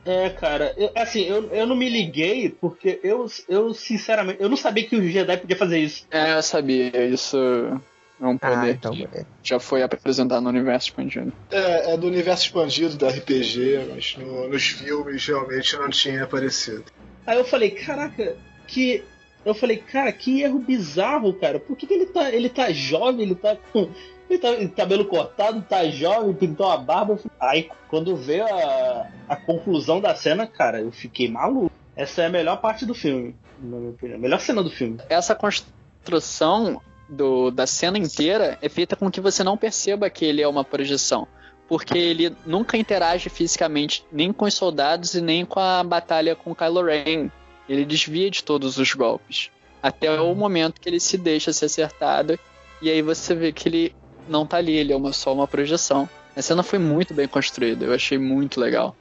É, 0.06 0.30
cara, 0.30 0.72
eu- 0.78 0.90
assim, 0.96 1.22
eu, 1.24 1.48
eu 1.52 1.66
não 1.66 1.76
me 1.76 1.86
liguei 1.88 2.48
porque 2.48 2.98
eu, 3.02 3.26
eu, 3.46 3.74
sinceramente, 3.74 4.40
eu 4.40 4.48
não 4.48 4.56
sabia 4.56 4.86
que 4.88 4.96
o 4.96 5.06
Jedi 5.06 5.36
podia 5.36 5.56
fazer 5.56 5.80
isso. 5.80 6.06
É, 6.10 6.32
eu 6.38 6.42
sabia, 6.42 7.04
isso 7.06 7.36
é 7.36 8.26
um 8.26 8.38
Ah, 8.40 8.50
poder 8.56 8.76
então. 8.76 8.92
que 8.92 9.04
beleza. 9.06 9.26
já 9.42 9.60
foi 9.60 9.82
apresentado 9.82 10.40
no 10.42 10.48
universo 10.48 10.88
expandido. 10.88 11.30
É, 11.50 11.92
é 11.92 11.96
do 11.98 12.06
universo 12.06 12.44
expandido 12.46 12.96
da 12.96 13.08
RPG, 13.10 13.86
mas 13.94 14.16
no- 14.16 14.48
nos 14.48 14.62
filmes 14.66 15.26
realmente 15.26 15.76
não 15.76 15.90
tinha 15.90 16.24
aparecido. 16.24 16.84
Aí 17.28 17.36
eu 17.36 17.44
falei, 17.44 17.70
caraca, 17.72 18.38
que. 18.66 19.04
Eu 19.44 19.54
falei, 19.54 19.76
cara, 19.76 20.10
que 20.10 20.40
erro 20.40 20.58
bizarro, 20.58 21.34
cara. 21.34 21.60
Por 21.60 21.76
que, 21.76 21.86
que 21.86 21.92
ele 21.92 22.06
tá. 22.06 22.32
Ele 22.32 22.48
tá 22.48 22.72
jovem, 22.72 23.20
ele 23.20 23.34
tá 23.34 23.54
com. 23.70 23.90
Ele 24.30 24.38
tá 24.38 24.56
com 24.56 24.68
cabelo 24.68 25.04
cortado, 25.04 25.60
tá 25.60 25.86
jovem, 25.88 26.32
pintou 26.32 26.70
a 26.70 26.78
barba. 26.78 27.18
Aí 27.38 27.68
quando 27.88 28.16
veio 28.16 28.46
a, 28.46 29.08
a 29.28 29.36
conclusão 29.36 30.00
da 30.00 30.14
cena, 30.14 30.46
cara, 30.46 30.80
eu 30.80 30.90
fiquei 30.90 31.30
maluco. 31.30 31.70
Essa 31.94 32.22
é 32.22 32.26
a 32.26 32.30
melhor 32.30 32.60
parte 32.62 32.86
do 32.86 32.94
filme, 32.94 33.36
na 33.60 33.76
minha 33.76 33.90
opinião. 33.90 34.16
A 34.16 34.20
melhor 34.20 34.40
cena 34.40 34.62
do 34.62 34.70
filme. 34.70 34.98
Essa 35.10 35.34
construção 35.34 36.80
do, 37.08 37.50
da 37.50 37.66
cena 37.66 37.98
inteira 37.98 38.58
é 38.62 38.68
feita 38.70 38.96
com 38.96 39.10
que 39.10 39.20
você 39.20 39.44
não 39.44 39.56
perceba 39.56 40.08
que 40.08 40.24
ele 40.24 40.40
é 40.40 40.48
uma 40.48 40.64
projeção. 40.64 41.28
Porque 41.68 41.98
ele 41.98 42.34
nunca 42.46 42.76
interage 42.78 43.28
fisicamente 43.28 44.04
nem 44.10 44.32
com 44.32 44.46
os 44.46 44.54
soldados 44.54 45.14
e 45.14 45.20
nem 45.20 45.44
com 45.44 45.60
a 45.60 45.84
batalha 45.84 46.34
com 46.34 46.54
Kylo 46.54 46.82
Ren. 46.82 47.30
Ele 47.68 47.84
desvia 47.84 48.30
de 48.30 48.42
todos 48.42 48.78
os 48.78 48.94
golpes. 48.94 49.50
Até 49.82 50.18
o 50.20 50.34
momento 50.34 50.80
que 50.80 50.88
ele 50.88 50.98
se 50.98 51.18
deixa 51.18 51.52
ser 51.52 51.66
acertado. 51.66 52.38
E 52.80 52.90
aí 52.90 53.02
você 53.02 53.34
vê 53.34 53.52
que 53.52 53.68
ele 53.68 53.94
não 54.28 54.46
tá 54.46 54.56
ali, 54.56 54.72
ele 54.72 54.92
é 54.92 54.96
uma, 54.96 55.12
só 55.12 55.32
uma 55.32 55.46
projeção. 55.46 56.08
A 56.34 56.40
cena 56.40 56.62
foi 56.62 56.78
muito 56.78 57.12
bem 57.12 57.28
construída, 57.28 57.84
eu 57.84 57.92
achei 57.92 58.16
muito 58.16 58.60
legal. 58.60 58.96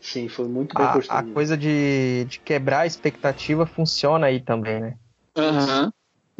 Sim, 0.00 0.28
foi 0.28 0.46
muito 0.48 0.74
bem 0.74 0.84
A, 0.84 0.90
a 0.90 0.94
construído. 0.94 1.32
coisa 1.32 1.56
de, 1.56 2.26
de 2.28 2.40
quebrar 2.40 2.80
a 2.80 2.86
expectativa 2.86 3.64
funciona 3.64 4.26
aí 4.26 4.40
também, 4.40 4.80
né? 4.80 4.94
Aham. 5.36 5.92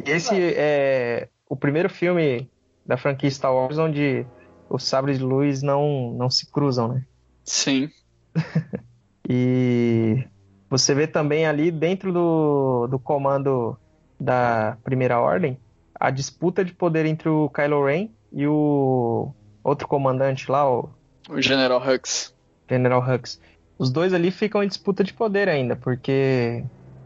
E 0.05 0.09
esse 0.11 0.35
é 0.35 1.29
o 1.47 1.55
primeiro 1.55 1.89
filme 1.89 2.49
da 2.85 2.97
franquia 2.97 3.29
Star 3.31 3.53
Wars 3.53 3.77
onde 3.77 4.25
os 4.71 4.83
sabres 4.83 5.17
de 5.17 5.23
luz 5.23 5.61
não, 5.61 6.13
não 6.13 6.29
se 6.29 6.49
cruzam, 6.49 6.87
né? 6.87 7.05
Sim. 7.43 7.89
E 9.33 10.25
você 10.69 10.93
vê 10.93 11.07
também 11.07 11.45
ali 11.45 11.71
dentro 11.71 12.11
do, 12.11 12.87
do 12.87 12.99
comando 12.99 13.77
da 14.19 14.77
Primeira 14.83 15.21
Ordem 15.21 15.57
a 15.97 16.09
disputa 16.09 16.65
de 16.65 16.73
poder 16.73 17.05
entre 17.05 17.29
o 17.29 17.47
Kylo 17.49 17.85
Ren 17.85 18.09
e 18.33 18.45
o 18.45 19.31
outro 19.63 19.87
comandante 19.87 20.51
lá, 20.51 20.69
o 20.69 20.89
O 21.29 21.39
General 21.39 21.81
Hux. 21.81 22.35
General 22.67 23.01
Hux. 23.01 23.39
Os 23.77 23.89
dois 23.89 24.13
ali 24.13 24.31
ficam 24.31 24.63
em 24.63 24.67
disputa 24.67 25.03
de 25.03 25.13
poder 25.13 25.47
ainda, 25.47 25.77
porque 25.77 26.63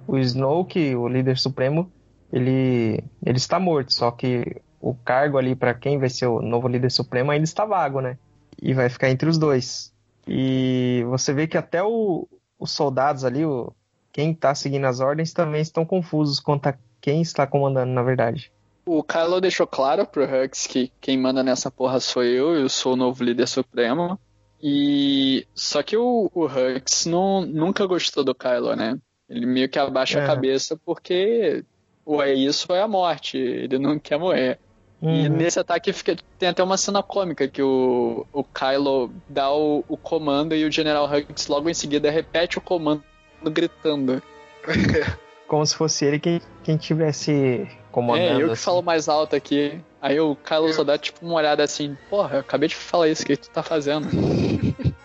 o 0.08 0.18
Snoke, 0.18 0.96
o 0.96 1.08
líder 1.08 1.38
supremo, 1.38 1.92
ele, 2.32 3.04
ele 3.24 3.38
está 3.38 3.60
morto, 3.60 3.94
só 3.94 4.10
que 4.10 4.62
o 4.86 4.94
cargo 4.94 5.40
ali 5.40 5.56
para 5.56 5.74
quem 5.74 5.98
vai 5.98 6.10
ser 6.10 6.28
o 6.28 6.40
novo 6.44 6.68
líder 6.68 6.92
supremo 6.92 7.32
ainda 7.32 7.44
está 7.44 7.66
vago, 7.66 8.02
né? 8.02 8.20
E 8.62 8.72
vai 8.72 8.88
ficar 8.88 9.10
entre 9.10 9.28
os 9.28 9.36
dois. 9.36 9.92
E 10.28 11.04
você 11.08 11.34
vê 11.34 11.48
que 11.48 11.58
até 11.58 11.82
o, 11.82 12.28
os 12.60 12.70
soldados 12.70 13.26
ali, 13.26 13.44
o, 13.44 13.74
quem 14.14 14.32
está 14.32 14.54
seguindo 14.54 14.86
as 14.86 15.00
ordens, 15.00 15.34
também 15.34 15.60
estão 15.60 15.84
confusos 15.84 16.40
quanto 16.40 16.68
a 16.68 16.76
quem 17.02 17.20
está 17.24 17.48
comandando, 17.48 17.92
na 17.94 18.04
verdade. 18.04 18.52
O 18.86 19.04
Kylo 19.04 19.42
deixou 19.42 19.66
claro 19.66 20.06
pro 20.06 20.24
Hux 20.24 20.68
que 20.68 20.92
quem 21.02 21.18
manda 21.18 21.42
nessa 21.42 21.72
porra 21.72 22.00
sou 22.00 22.24
eu, 22.24 22.54
eu 22.54 22.70
sou 22.70 22.94
o 22.94 22.96
novo 22.96 23.24
líder 23.24 23.48
supremo. 23.48 24.20
E 24.62 25.48
só 25.56 25.82
que 25.82 25.98
o, 25.98 26.30
o 26.32 26.46
Hux 26.46 27.08
não, 27.08 27.42
nunca 27.42 27.88
gostou 27.88 28.24
do 28.24 28.36
Kylo, 28.36 28.76
né? 28.76 29.00
Ele 29.28 29.48
meio 29.48 29.68
que 29.68 29.80
abaixa 29.80 30.20
É. 30.20 30.24
a 30.24 30.28
cabeça 30.28 30.80
porque 30.86 31.66
ou 32.06 32.22
é 32.22 32.36
isso 32.36 32.68
ou 32.70 32.76
é 32.76 32.82
a 32.84 32.88
morte. 32.88 33.36
Ele 33.36 33.80
não 33.80 33.98
quer 33.98 34.20
morrer. 34.20 34.60
E 35.02 35.08
Uhum. 35.08 35.30
nesse 35.30 35.60
ataque 35.60 35.92
fica, 35.94 36.16
tem 36.40 36.50
até 36.50 36.64
uma 36.64 36.78
cena 36.78 37.04
cômica 37.04 37.48
que 37.48 37.62
o, 37.62 38.26
o 38.32 38.44
Kylo 38.44 39.12
dá 39.28 39.52
o, 39.52 39.84
o 39.88 39.98
comando 39.98 40.56
e 40.56 40.66
o 40.66 40.72
General 40.72 41.06
Hux 41.06 41.48
logo 41.48 41.70
em 41.70 41.74
seguida 41.74 42.10
repete 42.10 42.58
o 42.58 42.62
comando 42.62 43.04
gritando. 43.44 44.22
Como 45.48 45.66
se 45.66 45.76
fosse 45.76 46.06
ele 46.06 46.20
quem, 46.20 46.42
quem 46.64 46.78
tivesse 46.78 47.68
comandando. 47.92 48.40
é, 48.40 48.44
eu 48.44 48.48
que 48.48 48.54
assim. 48.54 48.64
falo 48.64 48.82
mais 48.82 49.08
alto 49.08 49.36
aqui. 49.36 49.80
Aí 50.02 50.20
o 50.20 50.36
Kylo 50.36 50.74
só 50.74 50.84
dá 50.84 50.98
tipo 50.98 51.24
uma 51.26 51.36
olhada 51.36 51.64
assim, 51.64 51.96
porra, 52.10 52.38
eu 52.38 52.40
acabei 52.40 52.70
de 52.70 52.76
falar 52.76 53.10
isso, 53.10 53.24
o 53.24 53.26
que 53.26 53.38
tu 53.38 53.50
tá 53.50 53.62
fazendo? 53.62 54.08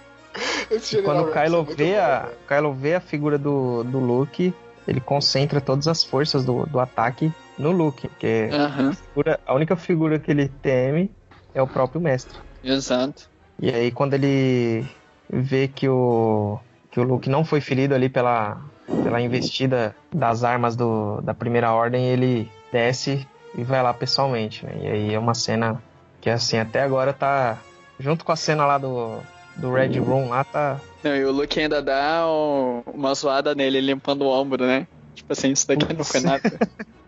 Quando 1.05 1.25
o 1.25 1.31
é 1.31 1.33
Kylo 1.33 1.65
muito 1.65 1.77
vê, 1.77 1.99
a? 1.99 2.31
Kylo 2.49 2.73
vê 2.73 2.95
a 2.95 3.01
figura 3.01 3.37
do, 3.37 3.83
do 3.85 3.99
Luke, 3.99 4.55
ele 4.87 5.01
concentra 5.01 5.61
todas 5.61 5.89
as 5.89 6.05
forças 6.05 6.45
do, 6.45 6.65
do 6.67 6.79
ataque 6.79 7.31
no 7.61 7.70
Luke, 7.70 8.09
porque 8.09 8.49
Aham, 8.53 8.91
a, 8.91 8.93
figura- 8.93 9.41
a 9.47 9.55
única 9.55 9.77
figura 9.77 10.19
que 10.19 10.31
ele 10.31 10.49
teme 10.49 11.11
é 11.55 11.61
o 11.62 11.66
próprio 11.66 12.01
mestre. 12.01 12.39
exato. 12.62 13.28
E 13.61 13.69
aí 13.70 13.91
quando 13.91 14.15
ele 14.15 14.87
vê 15.28 15.69
que 15.69 15.89
o, 15.89 16.59
que 16.91 16.99
o 16.99 17.03
Luke 17.05 17.28
não 17.28 17.45
foi 17.45 17.61
ferido 17.61 17.95
ali 17.95 18.09
pela, 18.09 18.59
pela 19.03 19.20
investida 19.20 19.95
das 20.15 20.43
armas 20.45 20.74
do, 20.74 21.20
da 21.20 21.35
primeira 21.35 21.73
ordem, 21.73 22.07
ele 22.07 22.51
desce 22.73 23.27
e 23.55 23.62
vai 23.62 23.82
lá 23.82 23.93
pessoalmente, 23.93 24.65
né? 24.65 24.73
E 24.82 24.87
aí 24.89 25.15
é 25.15 25.19
uma 25.19 25.35
cena 25.35 25.82
que 26.20 26.31
assim, 26.31 26.59
até 26.59 26.82
agora 26.82 27.12
tá 27.12 27.59
junto 27.99 28.24
com 28.24 28.32
a 28.32 28.37
cena 28.37 28.65
lá 28.65 28.78
do, 28.78 29.19
do 29.57 29.73
Red 29.73 29.99
Room 29.99 30.31
lá, 30.31 30.43
tá 30.45 30.81
Não, 31.05 31.15
e 31.15 31.24
o 31.24 31.32
Luke 31.32 31.61
ainda 31.61 31.82
dá 31.82 32.27
um- 32.27 32.82
uma 32.95 33.12
zoada 33.15 33.55
nele, 33.55 33.81
limpando 33.81 34.23
o 34.23 34.28
ombro, 34.28 34.65
né? 34.66 34.87
Tipo 35.15 35.32
assim, 35.32 35.51
isso 35.53 35.66
daqui 35.66 35.93
não 35.93 36.05
foi 36.05 36.20
nada. 36.20 36.41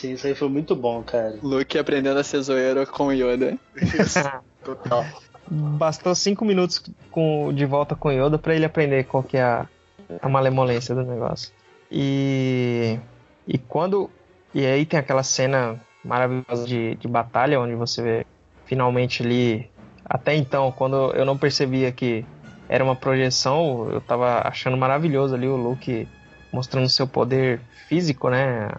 Sim, 0.00 0.12
isso 0.12 0.26
aí 0.26 0.34
foi 0.34 0.48
muito 0.48 0.74
bom, 0.74 1.02
cara. 1.02 1.38
Luke 1.42 1.78
aprendendo 1.78 2.18
a 2.18 2.24
ser 2.24 2.40
zoeiro 2.40 2.86
com 2.86 3.08
o 3.08 3.12
Yoda. 3.12 3.58
Isso, 3.76 4.18
total. 4.64 5.04
Bastou 5.46 6.14
cinco 6.14 6.42
minutos 6.42 6.82
com, 7.10 7.52
de 7.52 7.66
volta 7.66 7.94
com 7.94 8.10
Yoda 8.10 8.38
pra 8.38 8.54
ele 8.54 8.64
aprender 8.64 9.04
qual 9.04 9.22
que 9.22 9.36
é 9.36 9.42
a, 9.42 9.66
a 10.22 10.26
malemolência 10.26 10.94
do 10.94 11.02
negócio. 11.02 11.52
E, 11.92 12.98
e 13.46 13.58
quando. 13.58 14.08
E 14.54 14.64
aí 14.64 14.86
tem 14.86 14.98
aquela 14.98 15.22
cena 15.22 15.78
maravilhosa 16.02 16.64
de, 16.66 16.94
de 16.94 17.06
batalha, 17.06 17.60
onde 17.60 17.74
você 17.74 18.02
vê 18.02 18.26
finalmente 18.64 19.22
ali. 19.22 19.70
Até 20.02 20.34
então, 20.34 20.72
quando 20.72 21.12
eu 21.12 21.26
não 21.26 21.36
percebia 21.36 21.92
que 21.92 22.24
era 22.70 22.82
uma 22.82 22.96
projeção, 22.96 23.90
eu 23.92 24.00
tava 24.00 24.48
achando 24.48 24.78
maravilhoso 24.78 25.34
ali 25.34 25.46
o 25.46 25.56
Luke 25.56 26.08
mostrando 26.50 26.88
seu 26.88 27.06
poder 27.06 27.60
físico, 27.86 28.30
né? 28.30 28.70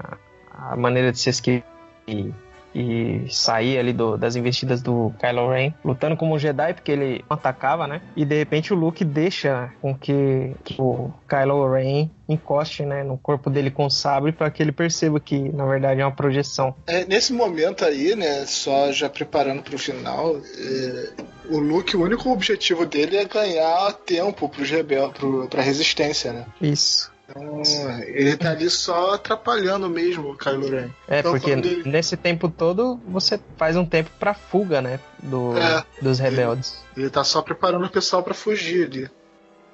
A 0.70 0.76
maneira 0.76 1.12
de 1.12 1.20
se 1.20 1.30
esquivar 1.30 1.64
e, 2.08 2.32
e 2.74 3.26
sair 3.30 3.78
ali 3.78 3.92
do- 3.92 4.18
das 4.18 4.36
investidas 4.36 4.82
do 4.82 5.14
Kylo 5.20 5.50
Ren, 5.50 5.74
lutando 5.84 6.16
como 6.16 6.36
um 6.36 6.40
Jedi, 6.40 6.74
porque 6.74 6.92
ele 6.92 7.26
atacava, 7.30 7.86
né? 7.88 8.02
E 8.16 8.24
de 8.24 8.38
repente 8.38 8.72
o 8.74 8.76
Luke 8.78 9.04
deixa 9.04 9.72
com 9.82 9.94
que, 9.98 10.56
que 10.64 10.76
o 10.80 11.12
Kylo 11.28 11.70
Ren 11.74 12.10
encoste 12.30 12.86
né, 12.86 13.04
no 13.04 13.18
corpo 13.18 13.50
dele 13.50 13.70
com 13.72 13.86
o 13.86 13.90
sabre 13.90 14.32
para 14.32 14.50
que 14.50 14.64
ele 14.64 14.72
perceba 14.72 15.20
que 15.20 15.38
na 15.50 15.66
verdade 15.66 16.00
é 16.00 16.06
uma 16.06 16.16
projeção. 16.16 16.74
É, 16.88 17.04
nesse 17.06 17.34
momento 17.34 17.84
aí, 17.84 18.16
né, 18.16 18.46
só 18.46 18.92
já 18.94 19.10
preparando 19.10 19.62
pro 19.62 19.78
final, 19.78 20.38
é, 20.38 21.10
o 21.50 21.60
Luke, 21.60 21.98
o 21.98 22.04
único 22.04 22.30
objetivo 22.32 22.86
dele 22.86 23.18
é 23.18 23.26
ganhar 23.26 23.92
tempo 24.06 24.48
pro, 24.48 25.48
pra 25.50 25.62
resistência, 25.62 26.32
né? 26.32 26.46
Isso. 26.62 27.11
Então, 27.36 28.02
ele 28.08 28.36
tá 28.38 28.52
ali 28.52 28.70
só 28.70 29.14
atrapalhando 29.16 29.90
mesmo 29.90 30.32
o 30.32 30.38
Kylo 30.38 30.70
Ren. 30.70 30.90
É, 31.08 31.20
Então, 31.20 31.32
porque 31.32 31.52
ele- 31.52 31.84
nesse 31.90 32.16
tempo 32.18 32.49
todo 32.49 32.99
você 33.08 33.40
faz 33.58 33.76
um 33.76 33.86
tempo 33.86 34.10
pra 34.20 34.34
fuga, 34.34 34.82
né? 34.82 34.99
Do, 35.22 35.58
É. 35.58 35.84
dos 36.02 36.20
rebeldes. 36.20 36.84
Ele 36.95 37.10
tá 37.10 37.24
só 37.24 37.41
preparando 37.41 37.86
o 37.86 37.90
pessoal 37.90 38.24
pra 38.24 38.34
fugir 38.34 38.86
ali. 38.88 39.10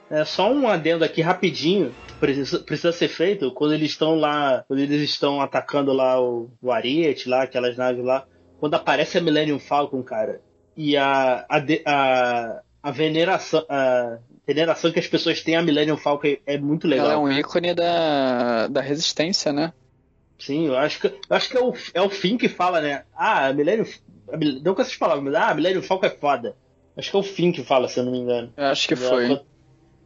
É 0.09 0.23
só 0.23 0.51
um 0.51 0.67
adendo 0.69 1.03
aqui 1.03 1.21
rapidinho, 1.21 1.93
precisa, 2.19 2.59
precisa 2.59 2.91
ser 2.93 3.09
feito 3.09 3.51
quando 3.51 3.73
eles 3.73 3.91
estão 3.91 4.15
lá, 4.15 4.63
quando 4.67 4.79
eles 4.79 5.01
estão 5.01 5.41
atacando 5.41 5.91
lá 5.91 6.21
o, 6.21 6.49
o 6.61 6.71
Ariete, 6.71 7.27
lá, 7.27 7.43
aquelas 7.43 7.75
naves 7.75 8.05
lá, 8.05 8.23
quando 8.59 8.75
aparece 8.75 9.17
a 9.17 9.21
Millennium 9.21 9.59
Falcon, 9.59 10.01
cara, 10.01 10.39
e 10.77 10.95
a, 10.95 11.45
a, 11.49 11.57
a, 11.85 12.61
a 12.81 12.91
veneração, 12.91 13.65
a 13.69 14.17
veneração 14.45 14.91
que 14.91 14.99
as 14.99 15.07
pessoas 15.07 15.41
têm 15.41 15.55
a 15.55 15.61
Millennium 15.61 15.97
Falcon 15.97 16.35
é, 16.45 16.57
muito 16.57 16.87
legal. 16.87 17.05
Ela 17.07 17.15
é 17.15 17.17
um 17.17 17.31
ícone 17.31 17.73
da, 17.73 18.67
da 18.67 18.81
resistência, 18.81 19.51
né? 19.51 19.73
Sim, 20.39 20.67
eu 20.67 20.77
acho 20.77 20.99
que, 21.01 21.07
eu 21.07 21.35
acho 21.35 21.49
que 21.49 21.57
é, 21.57 21.61
o, 21.61 21.73
é 21.95 22.01
o 22.01 22.09
fim 22.09 22.37
que 22.37 22.47
fala, 22.47 22.79
né? 22.79 23.03
Ah, 23.15 23.47
a 23.47 23.53
Millennium. 23.53 23.85
a 24.31 24.37
Não 24.63 24.75
com 24.75 24.81
essas 24.81 24.95
palavras, 24.95 25.23
mas 25.23 25.33
ah, 25.35 25.49
a 25.49 25.53
Millennium 25.55 25.81
Falcon 25.81 26.05
é 26.05 26.09
foda. 26.11 26.55
Acho 26.95 27.09
que 27.11 27.15
é 27.15 27.19
o 27.19 27.23
fim 27.23 27.51
que 27.51 27.63
fala, 27.63 27.87
se 27.87 27.99
eu 27.99 28.03
não 28.05 28.11
me 28.11 28.19
engano. 28.19 28.51
Eu 28.55 28.65
acho 28.65 28.87
que 28.87 28.95
foi. 28.95 29.25
ela- 29.25 29.43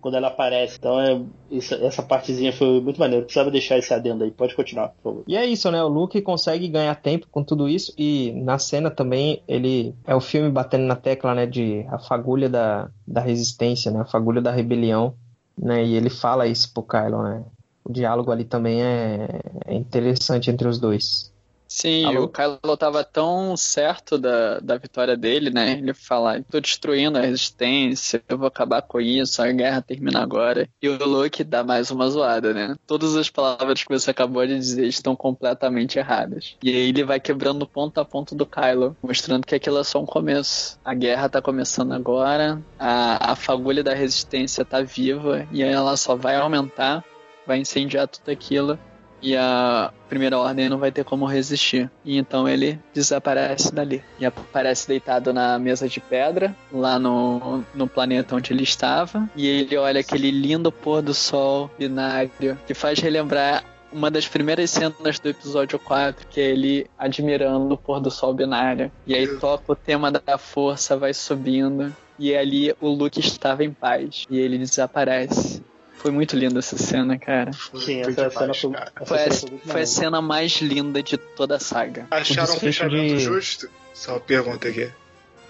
Quando 0.02 0.16
ela 0.16 0.28
aparece. 0.28 0.78
Então 0.78 1.00
é, 1.00 1.22
isso- 1.50 1.76
essa 1.76 2.02
partezinha 2.04 2.52
foi 2.52 2.82
muito 2.82 3.00
maneiro. 3.00 3.24
Precisava 3.26 3.52
deixar 3.52 3.78
esse 3.78 3.94
adendo 3.94 4.24
aí. 4.24 4.32
Pode 4.32 4.56
continuar, 4.56 4.90
por 4.90 5.02
favor. 5.04 5.24
E 5.28 5.38
é 5.38 5.46
isso, 5.46 5.70
né? 5.72 5.82
O 5.84 5.88
Luke 5.88 6.22
consegue 6.22 6.68
ganhar 6.68 6.96
tempo 6.96 7.28
com 7.32 7.44
tudo 7.44 7.70
isso 7.70 7.94
e 7.98 8.32
na 8.44 8.58
cena 8.58 8.90
também 8.92 9.42
ele 9.48 9.94
é 10.06 10.16
o 10.16 10.20
filme 10.22 10.50
batendo 10.50 10.86
na 10.86 10.96
tecla, 10.96 11.34
né, 11.36 11.46
de 11.46 11.86
a 11.90 12.00
fagulha 12.00 12.50
da, 12.50 12.90
da 13.08 13.22
resistência, 13.22 13.92
né, 13.92 14.02
a 14.02 14.06
fagulha 14.06 14.42
da 14.42 14.52
rebelião, 14.52 15.14
né? 15.58 15.84
E 15.86 15.96
ele 15.96 16.10
fala 16.10 16.48
isso 16.48 16.74
pro 16.74 16.84
Kylo, 16.84 17.24
né? 17.24 17.44
O 17.84 17.92
diálogo 17.92 18.32
ali 18.32 18.46
também 18.46 18.82
é, 18.82 19.28
é 19.66 19.74
interessante 19.76 20.50
entre 20.52 20.68
os 20.68 20.80
dois. 20.80 21.31
Sim, 21.72 22.04
Alô? 22.04 22.26
o 22.26 22.28
Kylo 22.28 22.76
tava 22.78 23.02
tão 23.02 23.56
certo 23.56 24.18
da, 24.18 24.60
da 24.60 24.76
vitória 24.76 25.16
dele, 25.16 25.50
né? 25.50 25.72
Ele 25.72 25.94
fala, 25.94 26.44
tô 26.52 26.60
destruindo 26.60 27.18
a 27.18 27.22
resistência, 27.22 28.22
eu 28.28 28.38
vou 28.38 28.48
acabar 28.50 28.82
com 28.82 29.00
isso, 29.00 29.42
a 29.42 29.50
guerra 29.54 29.82
termina 29.82 30.22
agora. 30.22 30.68
E 30.82 30.90
o 30.90 30.98
Luke 31.08 31.46
dá 31.46 31.64
mais 31.64 31.90
uma 31.90 32.10
zoada, 32.10 32.54
né? 32.54 32.76
Todas 32.86 33.16
as 33.16 33.30
palavras 33.30 33.84
que 33.84 33.90
você 33.90 34.12
acabou 34.12 34.46
de 34.46 34.58
dizer 34.58 34.86
estão 34.86 35.16
completamente 35.16 35.98
erradas. 35.98 36.58
E 36.62 36.70
aí 36.70 36.90
ele 36.90 37.06
vai 37.06 37.22
quebrando 37.22 37.66
ponto 37.66 38.02
a 38.02 38.06
ponto 38.06 38.36
do 38.36 38.46
Kylo, 38.46 38.98
mostrando 39.02 39.48
que 39.48 39.56
aquilo 39.56 39.80
é 39.80 39.84
só 39.86 40.02
um 40.02 40.06
começo. 40.06 40.78
A 40.84 40.94
guerra 40.94 41.30
tá 41.30 41.42
começando 41.42 41.94
agora, 41.94 42.62
a, 42.78 43.32
a 43.32 43.36
fagulha 43.38 43.82
da 43.82 43.94
resistência 43.94 44.66
tá 44.66 44.82
viva 44.82 45.48
e 45.54 45.64
ela 45.64 45.96
só 45.96 46.18
vai 46.18 46.36
aumentar, 46.36 47.02
vai 47.48 47.60
incendiar 47.60 48.10
tudo 48.10 48.30
aquilo 48.30 48.78
e 49.22 49.36
a 49.36 49.92
primeira 50.10 50.38
ordem 50.38 50.68
não 50.68 50.78
vai 50.78 50.92
ter 50.92 51.04
como 51.04 51.26
resistir. 51.26 51.90
E 52.04 52.18
então 52.18 52.48
ele 52.48 52.80
desaparece 52.94 53.74
dali. 53.74 54.04
E 54.20 54.26
aparece 54.26 54.88
deitado 54.88 55.34
na 55.34 55.58
mesa 55.60 55.88
de 55.88 56.00
pedra, 56.00 56.56
lá 56.72 56.98
no, 56.98 57.64
no 57.74 57.88
planeta 57.88 58.36
onde 58.36 58.52
ele 58.52 58.64
estava. 58.64 59.30
E 59.36 59.48
ele 59.48 59.78
olha 59.78 60.02
aquele 60.02 60.32
lindo 60.32 60.72
pôr 60.72 61.02
do 61.02 61.14
sol 61.14 61.70
binário 61.78 62.58
que 62.66 62.74
faz 62.74 63.00
relembrar 63.00 63.64
uma 63.92 64.10
das 64.10 64.28
primeiras 64.28 64.70
cenas 64.70 65.20
do 65.20 65.30
episódio 65.30 65.78
4, 65.78 66.28
que 66.28 66.40
é 66.40 66.50
ele 66.50 66.88
admirando 66.98 67.74
o 67.74 67.78
pôr 67.78 68.00
do 68.00 68.10
sol 68.10 68.34
binário. 68.34 68.92
E 69.06 69.14
aí 69.14 69.28
toca 69.38 69.74
o 69.74 69.76
tema 69.76 70.12
da 70.12 70.38
força, 70.38 70.98
vai 70.98 71.14
subindo. 71.14 71.94
E 72.18 72.36
ali 72.36 72.74
o 72.80 72.88
Luke 72.88 73.20
estava 73.20 73.64
em 73.64 73.72
paz. 73.72 74.26
E 74.30 74.40
ele 74.40 74.58
desaparece. 74.58 75.62
Foi 76.02 76.10
muito 76.12 76.36
linda 76.36 76.60
essa 76.60 76.78
cena, 76.78 77.18
cara. 77.18 77.52
Sim, 77.54 77.60
Foi 77.76 78.00
essa 78.02 78.12
demais, 78.12 78.34
cena 78.34 78.54
foi, 78.54 78.72
cara. 78.72 78.92
essa 78.96 79.06
Foi 79.06 79.18
a, 79.18 79.22
cena 79.32 79.34
foi 79.36 79.50
muito 79.50 79.62
foi 79.64 79.72
a 79.72 79.74
maneira. 79.74 79.86
cena 79.88 80.22
mais 80.22 80.52
linda 80.62 81.04
de 81.04 81.18
toda 81.18 81.56
a 81.56 81.60
saga. 81.60 82.08
Acharam 82.10 82.44
um 82.44 82.54
desfecho 82.54 82.80
fechamento 82.84 83.16
de- 83.16 83.20
justo? 83.20 83.70
Só 83.94 84.14
uma 84.14 84.20
pergunta 84.20 84.68
aqui. 84.68 84.90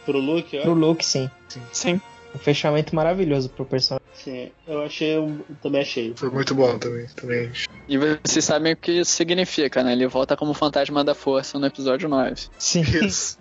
Pro 0.05 0.19
Luke, 0.19 0.59
Pro 0.59 0.71
ó. 0.71 0.73
Luke, 0.73 1.05
sim. 1.05 1.29
Sim. 1.71 2.01
Um 2.35 2.39
fechamento 2.39 2.95
maravilhoso 2.95 3.49
pro 3.49 3.65
personagem. 3.65 4.05
Sim, 4.13 4.51
eu 4.67 4.83
achei. 4.83 5.17
um- 5.19 5.39
Também 5.61 5.81
achei. 5.81 6.13
Foi 6.15 6.29
muito 6.29 6.53
bom 6.53 6.77
também. 6.77 7.05
também. 7.15 7.51
E 7.87 7.97
vocês 7.97 8.43
sabem 8.45 8.73
o 8.73 8.77
que 8.77 8.91
isso 8.99 9.11
significa, 9.11 9.83
né? 9.83 9.93
Ele 9.93 10.07
volta 10.07 10.35
como 10.37 10.53
fantasma 10.53 11.03
da 11.03 11.15
força 11.15 11.57
no 11.59 11.65
episódio 11.65 12.07
9. 12.09 12.35
Sim. 12.57 12.81
Isso. 12.81 13.37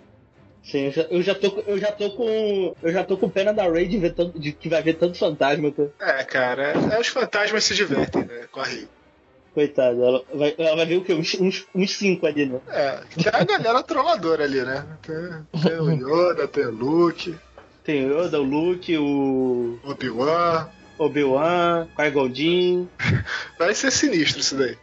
Sim, 0.63 0.85
eu 0.85 0.91
já, 0.91 1.01
eu 1.09 1.21
já 1.23 1.33
tô, 1.35 1.51
com- 1.51 1.63
eu 1.65 1.77
já 1.79 1.91
tô 1.91 2.11
com. 2.11 2.75
Eu 2.83 2.91
já 2.93 3.03
tô 3.03 3.17
com 3.17 3.29
pena 3.29 3.51
da 3.53 3.67
Ray 3.67 3.87
de, 3.87 3.97
ver 3.97 4.13
tanto, 4.13 4.39
de 4.39 4.51
que 4.51 4.69
vai 4.69 4.81
ver 4.83 4.93
tanto 4.93 5.17
fantasma. 5.17 5.71
Tô... 5.71 5.89
É, 5.99 6.23
cara, 6.23 6.73
é, 6.93 6.99
os 6.99 7.07
fantasmas 7.07 7.63
se 7.63 7.73
divertem, 7.73 8.23
né? 8.25 8.45
Com 8.51 8.61
a. 8.61 8.67
Coitada, 9.53 10.01
ela 10.01 10.23
vai, 10.33 10.55
ela 10.57 10.75
vai 10.77 10.85
ver 10.85 10.95
o 10.97 11.03
quê? 11.03 11.13
Uns, 11.13 11.33
uns, 11.33 11.65
uns 11.75 11.97
cinco 11.97 12.25
ali, 12.25 12.45
né? 12.45 12.59
É, 12.69 12.99
que 13.09 13.27
é 13.27 13.35
a 13.35 13.43
galera 13.43 13.83
trolladora 13.83 14.45
ali, 14.45 14.61
né? 14.61 14.85
Tem, 15.01 15.61
tem 15.61 15.77
o 15.79 15.91
Yoda, 15.91 16.47
tem 16.47 16.65
o 16.67 16.71
Luke, 16.71 17.35
Tem 17.83 18.05
o 18.09 18.17
Yoda, 18.23 18.39
o 18.39 18.43
Luke, 18.43 18.97
o 18.97 19.77
Obi-Wan. 19.83 20.69
Obi-Wan, 20.97 21.87
Qui-Gon. 21.97 22.87
Vai 23.59 23.73
ser 23.75 23.91
sinistro 23.91 24.39
isso 24.39 24.55
daí. 24.55 24.77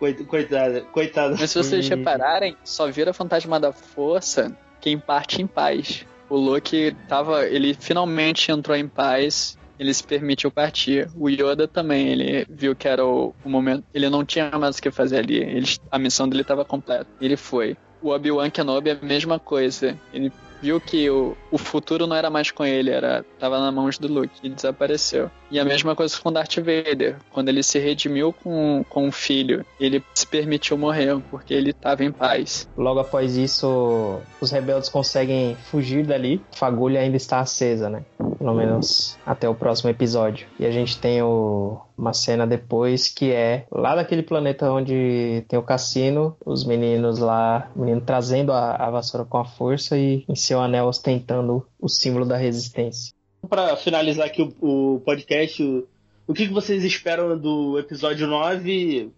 Coit- 0.00 0.24
Coitada, 0.24 0.80
coitada. 0.80 1.36
Mas 1.38 1.50
se 1.52 1.58
vocês 1.62 1.86
E- 1.86 1.88
repararem, 1.90 2.56
só 2.64 2.90
vira 2.90 3.12
Fantasma 3.12 3.60
da 3.60 3.70
Força 3.72 4.50
quem 4.82 4.98
parte 4.98 5.40
em 5.40 5.46
paz. 5.46 6.04
O 6.28 6.36
Luke 6.36 6.94
tava. 7.08 7.46
Ele 7.46 7.72
finalmente 7.72 8.50
entrou 8.50 8.76
em 8.76 8.86
paz. 8.86 9.56
Ele 9.78 9.94
se 9.94 10.04
permitiu 10.04 10.50
partir. 10.50 11.08
O 11.16 11.28
Yoda 11.28 11.66
também, 11.66 12.08
ele 12.08 12.46
viu 12.50 12.76
que 12.76 12.86
era 12.86 13.04
o, 13.04 13.34
o 13.44 13.48
momento. 13.48 13.84
Ele 13.94 14.10
não 14.10 14.24
tinha 14.24 14.50
mais 14.58 14.76
o 14.76 14.82
que 14.82 14.90
fazer 14.90 15.18
ali. 15.18 15.36
Ele, 15.36 15.66
a 15.90 15.98
missão 15.98 16.28
dele 16.28 16.42
estava 16.42 16.64
completa. 16.64 17.06
Ele 17.20 17.36
foi. 17.36 17.76
O 18.02 18.10
Obi-Wan 18.10 18.50
Kenobi 18.50 18.90
é 18.90 18.98
a 19.00 19.04
mesma 19.04 19.38
coisa. 19.38 19.98
Ele 20.12 20.30
viu 20.60 20.80
que 20.80 21.10
o, 21.10 21.36
o 21.50 21.58
futuro 21.58 22.06
não 22.06 22.14
era 22.14 22.30
mais 22.30 22.50
com 22.50 22.64
ele, 22.64 22.90
era 22.90 23.24
tava 23.38 23.58
na 23.58 23.72
mãos 23.72 23.98
do 23.98 24.06
Luke 24.06 24.34
e 24.42 24.48
desapareceu. 24.48 25.30
E 25.52 25.60
a 25.60 25.64
mesma 25.66 25.94
coisa 25.94 26.18
com 26.18 26.32
Darth 26.32 26.56
Vader. 26.56 27.18
Quando 27.30 27.50
ele 27.50 27.62
se 27.62 27.78
redimiu 27.78 28.32
com, 28.32 28.82
com 28.88 29.06
o 29.08 29.12
filho, 29.12 29.64
ele 29.78 30.02
se 30.14 30.26
permitiu 30.26 30.78
morrer 30.78 31.20
porque 31.30 31.52
ele 31.52 31.70
estava 31.70 32.02
em 32.02 32.10
paz. 32.10 32.66
Logo 32.74 32.98
após 33.00 33.36
isso, 33.36 34.18
os 34.40 34.50
rebeldes 34.50 34.88
conseguem 34.88 35.54
fugir 35.70 36.06
dali. 36.06 36.40
A 36.54 36.56
fagulha 36.56 37.00
ainda 37.00 37.18
está 37.18 37.38
acesa, 37.40 37.90
né? 37.90 38.02
Pelo 38.38 38.54
menos 38.54 39.18
até 39.26 39.46
o 39.46 39.54
próximo 39.54 39.90
episódio. 39.90 40.46
E 40.58 40.64
a 40.64 40.70
gente 40.70 40.98
tem 40.98 41.22
o- 41.22 41.78
uma 41.98 42.14
cena 42.14 42.46
depois 42.46 43.08
que 43.08 43.30
é 43.30 43.66
lá 43.70 43.94
daquele 43.94 44.22
planeta 44.22 44.72
onde 44.72 45.44
tem 45.48 45.58
o 45.58 45.62
cassino, 45.62 46.34
os 46.44 46.64
meninos 46.64 47.18
lá, 47.18 47.70
o 47.76 47.80
menino 47.80 48.00
trazendo 48.00 48.52
a, 48.52 48.74
a 48.74 48.90
vassoura 48.90 49.26
com 49.26 49.36
a 49.36 49.44
força 49.44 49.98
e 49.98 50.24
em 50.26 50.34
seu 50.34 50.60
anel 50.62 50.86
ostentando 50.86 51.64
o 51.78 51.88
símbolo 51.88 52.24
da 52.24 52.36
resistência. 52.38 53.12
Pra 53.48 53.76
finalizar 53.76 54.26
aqui 54.26 54.40
o, 54.60 54.94
o 54.96 55.00
podcast, 55.00 55.62
o, 55.62 55.86
o 56.26 56.32
que, 56.34 56.46
que 56.46 56.52
vocês 56.52 56.84
esperam 56.84 57.36
do 57.36 57.78
episódio 57.78 58.26
9 58.26 58.70
e 58.70 58.86
de- 59.04 59.10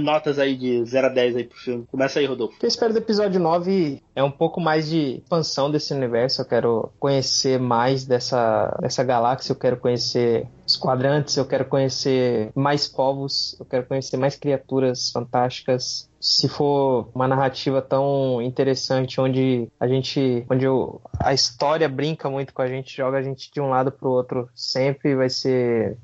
notas 0.00 0.38
aí 0.38 0.56
de 0.56 0.84
0 0.84 1.06
a 1.06 1.10
10 1.10 1.36
aí 1.36 1.44
pro 1.44 1.58
filme? 1.58 1.86
Começa 1.90 2.18
aí, 2.18 2.26
Rodolfo. 2.26 2.56
Eu 2.60 2.68
espero 2.68 2.92
do 2.92 2.98
episódio 2.98 3.40
9 3.40 4.02
é 4.14 4.22
um 4.22 4.30
pouco 4.30 4.60
mais 4.60 4.88
de 4.88 5.18
expansão 5.18 5.70
desse 5.70 5.92
universo. 5.94 6.40
Eu 6.42 6.46
quero 6.46 6.90
conhecer 6.98 7.58
mais 7.60 8.04
dessa, 8.04 8.76
dessa 8.80 9.04
galáxia, 9.04 9.52
eu 9.52 9.56
quero 9.56 9.76
conhecer 9.76 10.46
os 10.66 10.76
quadrantes, 10.76 11.36
eu 11.36 11.44
quero 11.46 11.64
conhecer 11.66 12.50
mais 12.54 12.88
povos, 12.88 13.56
eu 13.60 13.66
quero 13.66 13.86
conhecer 13.86 14.16
mais 14.16 14.34
criaturas 14.36 15.10
fantásticas. 15.10 16.08
Se 16.20 16.48
for 16.48 17.08
uma 17.14 17.28
narrativa 17.28 17.80
tão 17.80 18.42
interessante 18.42 19.20
onde 19.20 19.68
a 19.78 19.86
gente, 19.86 20.44
onde 20.50 20.66
o- 20.66 21.00
a 21.20 21.32
história 21.32 21.88
brinca 21.88 22.28
muito 22.28 22.52
com 22.52 22.62
a 22.62 22.66
gente, 22.66 22.96
joga 22.96 23.18
a 23.18 23.22
gente 23.22 23.50
de 23.52 23.60
um 23.60 23.68
lado 23.68 23.92
pro 23.92 24.10
outro, 24.10 24.48
sempre 24.54 25.14
vai 25.14 25.28
ser 25.30 25.96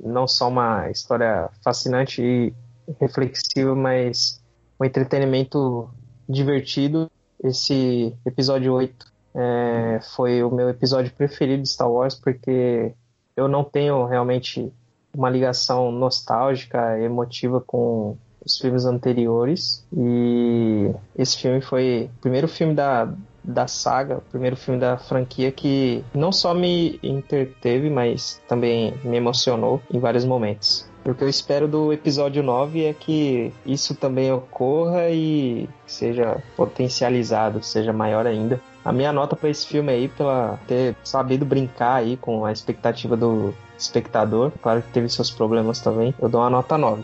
não 0.00 0.26
só 0.26 0.48
uma 0.48 0.90
história 0.90 1.48
fascinante 1.64 2.20
e 2.22 2.52
reflexiva, 3.00 3.74
mas 3.74 4.40
um 4.80 4.84
entretenimento 4.84 5.88
divertido. 6.28 7.10
Esse 7.42 8.14
episódio 8.24 8.72
8 8.72 9.12
é, 9.34 10.00
foi 10.14 10.42
o 10.42 10.50
meu 10.50 10.68
episódio 10.68 11.12
preferido 11.12 11.62
de 11.62 11.68
Star 11.68 11.90
Wars 11.90 12.14
porque 12.14 12.92
eu 13.36 13.48
não 13.48 13.64
tenho 13.64 14.04
realmente 14.06 14.72
uma 15.14 15.28
ligação 15.28 15.90
nostálgica, 15.90 16.98
emotiva 17.00 17.60
com 17.60 18.16
os 18.44 18.58
filmes 18.58 18.84
anteriores 18.84 19.86
e 19.96 20.90
esse 21.16 21.38
filme 21.38 21.60
foi 21.60 22.10
o 22.18 22.20
primeiro 22.20 22.48
filme 22.48 22.74
da, 22.74 23.12
da 23.42 23.66
saga, 23.66 24.18
o 24.18 24.22
primeiro 24.22 24.56
filme 24.56 24.80
da 24.80 24.96
franquia 24.96 25.52
que 25.52 26.04
não 26.14 26.32
só 26.32 26.52
me 26.52 26.98
entreteve, 27.02 27.88
mas 27.88 28.40
também 28.48 28.94
me 29.04 29.16
emocionou 29.16 29.80
em 29.92 29.98
vários 29.98 30.24
momentos. 30.24 30.90
O 31.04 31.14
que 31.14 31.24
eu 31.24 31.28
espero 31.28 31.66
do 31.66 31.92
episódio 31.92 32.44
9 32.44 32.84
é 32.84 32.94
que 32.94 33.52
isso 33.66 33.94
também 33.94 34.32
ocorra 34.32 35.10
e 35.10 35.68
seja 35.84 36.40
potencializado, 36.56 37.62
seja 37.62 37.92
maior 37.92 38.24
ainda. 38.24 38.60
A 38.84 38.92
minha 38.92 39.12
nota 39.12 39.34
para 39.34 39.50
esse 39.50 39.66
filme 39.66 39.92
aí, 39.92 40.08
pela 40.08 40.58
ter 40.66 40.94
sabido 41.02 41.44
brincar 41.44 41.96
aí 41.96 42.16
com 42.16 42.44
a 42.44 42.52
expectativa 42.52 43.16
do 43.16 43.52
espectador, 43.76 44.52
claro 44.62 44.82
que 44.82 44.92
teve 44.92 45.08
seus 45.08 45.30
problemas 45.30 45.80
também, 45.80 46.14
eu 46.20 46.28
dou 46.28 46.40
uma 46.40 46.50
nota 46.50 46.78
9. 46.78 47.02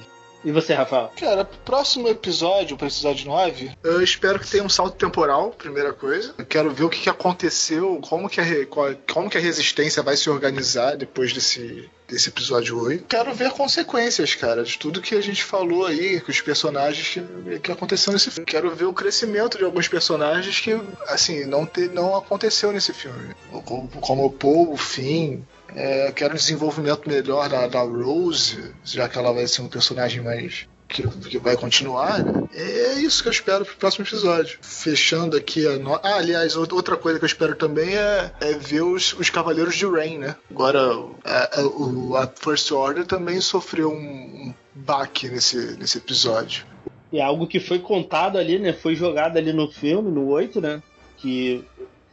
E 0.49 0.51
você, 0.51 0.73
Rafael? 0.73 1.13
Cara, 1.15 1.45
próximo 1.45 2.09
episódio, 2.09 2.75
pro 2.75 2.87
episódio 2.87 3.27
9, 3.27 3.71
eu 3.85 4.03
espero 4.03 4.41
que 4.41 4.49
tenha 4.49 4.65
um 4.65 4.69
salto 4.69 4.97
temporal, 4.97 5.51
primeira 5.51 5.93
coisa. 5.93 6.35
Eu 6.39 6.47
quero 6.47 6.71
ver 6.71 6.85
o 6.85 6.89
que, 6.89 7.01
que 7.01 7.11
aconteceu, 7.11 8.01
como 8.01 8.31
que, 8.31 8.41
a, 8.41 8.47
como 9.13 9.29
que 9.29 9.37
a 9.37 9.41
resistência 9.43 10.03
vai 10.03 10.17
se 10.17 10.31
organizar 10.31 10.97
depois 10.97 11.35
desse, 11.35 11.91
desse 12.09 12.31
episódio 12.31 12.83
8. 12.83 13.05
Quero 13.05 13.35
ver 13.35 13.51
consequências, 13.51 14.35
cara, 14.35 14.65
de 14.65 14.79
tudo 14.79 15.03
que 15.03 15.15
a 15.15 15.21
gente 15.21 15.45
falou 15.45 15.85
aí, 15.85 16.19
com 16.19 16.31
os 16.31 16.41
personagens 16.41 17.09
que, 17.09 17.59
que 17.59 17.71
aconteceu 17.71 18.11
nesse 18.11 18.31
filme. 18.31 18.47
Quero 18.47 18.75
ver 18.75 18.87
o 18.87 18.95
crescimento 18.95 19.59
de 19.59 19.65
alguns 19.65 19.87
personagens 19.87 20.59
que, 20.61 20.81
assim, 21.09 21.45
não, 21.45 21.67
te, 21.67 21.89
não 21.89 22.17
aconteceu 22.17 22.73
nesse 22.73 22.95
filme. 22.95 23.35
Como, 23.67 23.87
como 24.01 24.25
o 24.25 24.33
Paul, 24.33 24.73
o 24.73 24.79
Finn, 24.79 25.43
é, 25.75 26.11
quero 26.13 26.35
um 26.35 26.37
desenvolvimento 26.37 27.09
melhor 27.09 27.49
da, 27.49 27.67
da 27.67 27.81
Rose, 27.81 28.73
já 28.85 29.09
que 29.09 29.19
ela 29.19 29.33
vai 29.33 29.47
ser 29.47 29.63
um 29.63 29.69
personagem 29.69 30.23
mais. 30.23 30.67
Que, 30.89 31.07
que 31.07 31.39
vai 31.39 31.55
continuar, 31.55 32.25
né? 32.25 32.49
É 32.55 32.95
isso 32.95 33.23
que 33.23 33.29
eu 33.29 33.33
espero 33.33 33.63
pro 33.63 33.77
próximo 33.77 34.07
episódio. 34.07 34.59
Fechando 34.63 35.37
aqui 35.37 35.67
a 35.67 35.77
no... 35.77 35.95
Ah, 35.97 36.17
aliás, 36.17 36.57
outra 36.57 36.97
coisa 36.97 37.19
que 37.19 37.27
eu 37.27 37.29
espero 37.29 37.55
também 37.55 37.95
é, 37.95 38.33
é 38.41 38.55
ver 38.55 38.81
os, 38.81 39.13
os 39.13 39.29
Cavaleiros 39.29 39.77
de 39.77 39.85
Rain, 39.85 40.17
né? 40.17 40.35
Agora, 40.51 40.81
a, 41.27 41.61
a, 41.61 42.23
a 42.23 42.27
First 42.35 42.73
Order 42.73 43.05
também 43.05 43.39
sofreu 43.39 43.91
um, 43.91 43.95
um 43.95 44.55
baque 44.75 45.29
nesse, 45.29 45.77
nesse 45.77 45.99
episódio. 45.99 46.65
E 47.13 47.19
é 47.19 47.23
algo 47.23 47.47
que 47.47 47.61
foi 47.61 47.79
contado 47.79 48.39
ali, 48.39 48.59
né? 48.59 48.73
Foi 48.73 48.95
jogado 48.95 49.37
ali 49.37 49.53
no 49.53 49.71
filme, 49.71 50.11
no 50.11 50.29
8, 50.29 50.59
né? 50.59 50.83
Que 51.19 51.65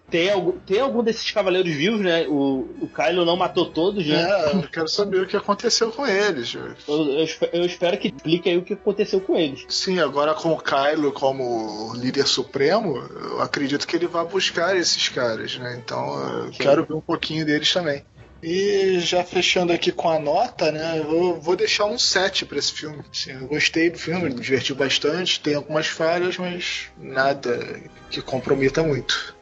tem, 0.09 0.29
algum- 0.29 0.57
tem 0.59 0.79
algum 0.79 1.03
desses 1.03 1.29
cavaleiros 1.31 1.71
vivos, 1.73 2.01
né? 2.01 2.27
O, 2.27 2.67
o 2.81 2.89
Kylo 2.93 3.25
não 3.25 3.35
matou 3.35 3.65
todos, 3.71 4.05
né? 4.05 4.21
É, 4.21 4.55
eu 4.55 4.69
quero 4.69 4.87
saber 4.87 5.21
o 5.21 5.27
que 5.27 5.35
aconteceu 5.37 5.91
com 5.91 6.05
eles. 6.05 6.53
Eu, 6.53 6.75
eu 6.87 7.27
eu 7.53 7.65
espero 7.65 7.97
que 7.97 8.07
explique 8.09 8.49
aí 8.49 8.57
o 8.57 8.61
que 8.63 8.73
aconteceu 8.73 9.19
com 9.19 9.35
eles. 9.35 9.65
Sim, 9.69 9.99
agora 9.99 10.33
com 10.33 10.51
o 10.51 10.61
Kylo 10.61 11.11
como 11.11 11.93
líder 11.95 12.27
supremo, 12.27 12.97
eu 12.97 13.41
acredito 13.41 13.87
que 13.87 13.95
ele 13.95 14.07
vai 14.07 14.25
buscar 14.25 14.75
esses 14.75 15.09
caras, 15.09 15.57
né? 15.57 15.79
Então 15.83 16.45
eu 16.45 16.53
Sim. 16.53 16.59
quero 16.59 16.85
ver 16.85 16.93
um 16.93 17.01
pouquinho 17.01 17.45
deles 17.45 17.71
também. 17.71 18.03
E 18.43 18.99
já 18.99 19.23
fechando 19.23 19.73
aqui 19.73 19.91
com 19.91 20.07
a 20.09 20.19
nota, 20.19 20.71
né? 20.71 20.99
Eu 20.99 21.39
vou, 21.39 21.55
deixar 21.55 21.85
um 21.85 21.97
7 21.97 22.45
pra 22.45 22.59
esse 22.59 22.71
filme. 22.73 23.03
Assim, 23.11 23.31
eu 23.31 23.47
gostei 23.47 23.89
do 23.89 23.97
filme, 23.97 24.29
me 24.29 24.35
divertiu 24.35 24.75
bastante, 24.75 25.39
tem 25.39 25.55
algumas 25.55 25.87
falhas, 25.87 26.37
mas 26.37 26.89
nada 26.95 27.81
que 28.11 28.21
comprometa 28.21 28.83
muito. 28.83 29.34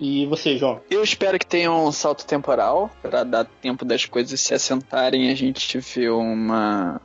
E 0.00 0.26
você, 0.26 0.56
João? 0.56 0.80
Eu 0.90 1.02
espero 1.02 1.38
que 1.38 1.46
tenha 1.46 1.72
um 1.72 1.90
salto 1.90 2.24
temporal 2.24 2.90
para 3.02 3.24
dar 3.24 3.44
tempo 3.44 3.84
das 3.84 4.04
coisas 4.04 4.40
se 4.40 4.54
assentarem 4.54 5.30
a 5.30 5.34
gente 5.34 5.78
ver 5.78 6.12
um 6.12 6.48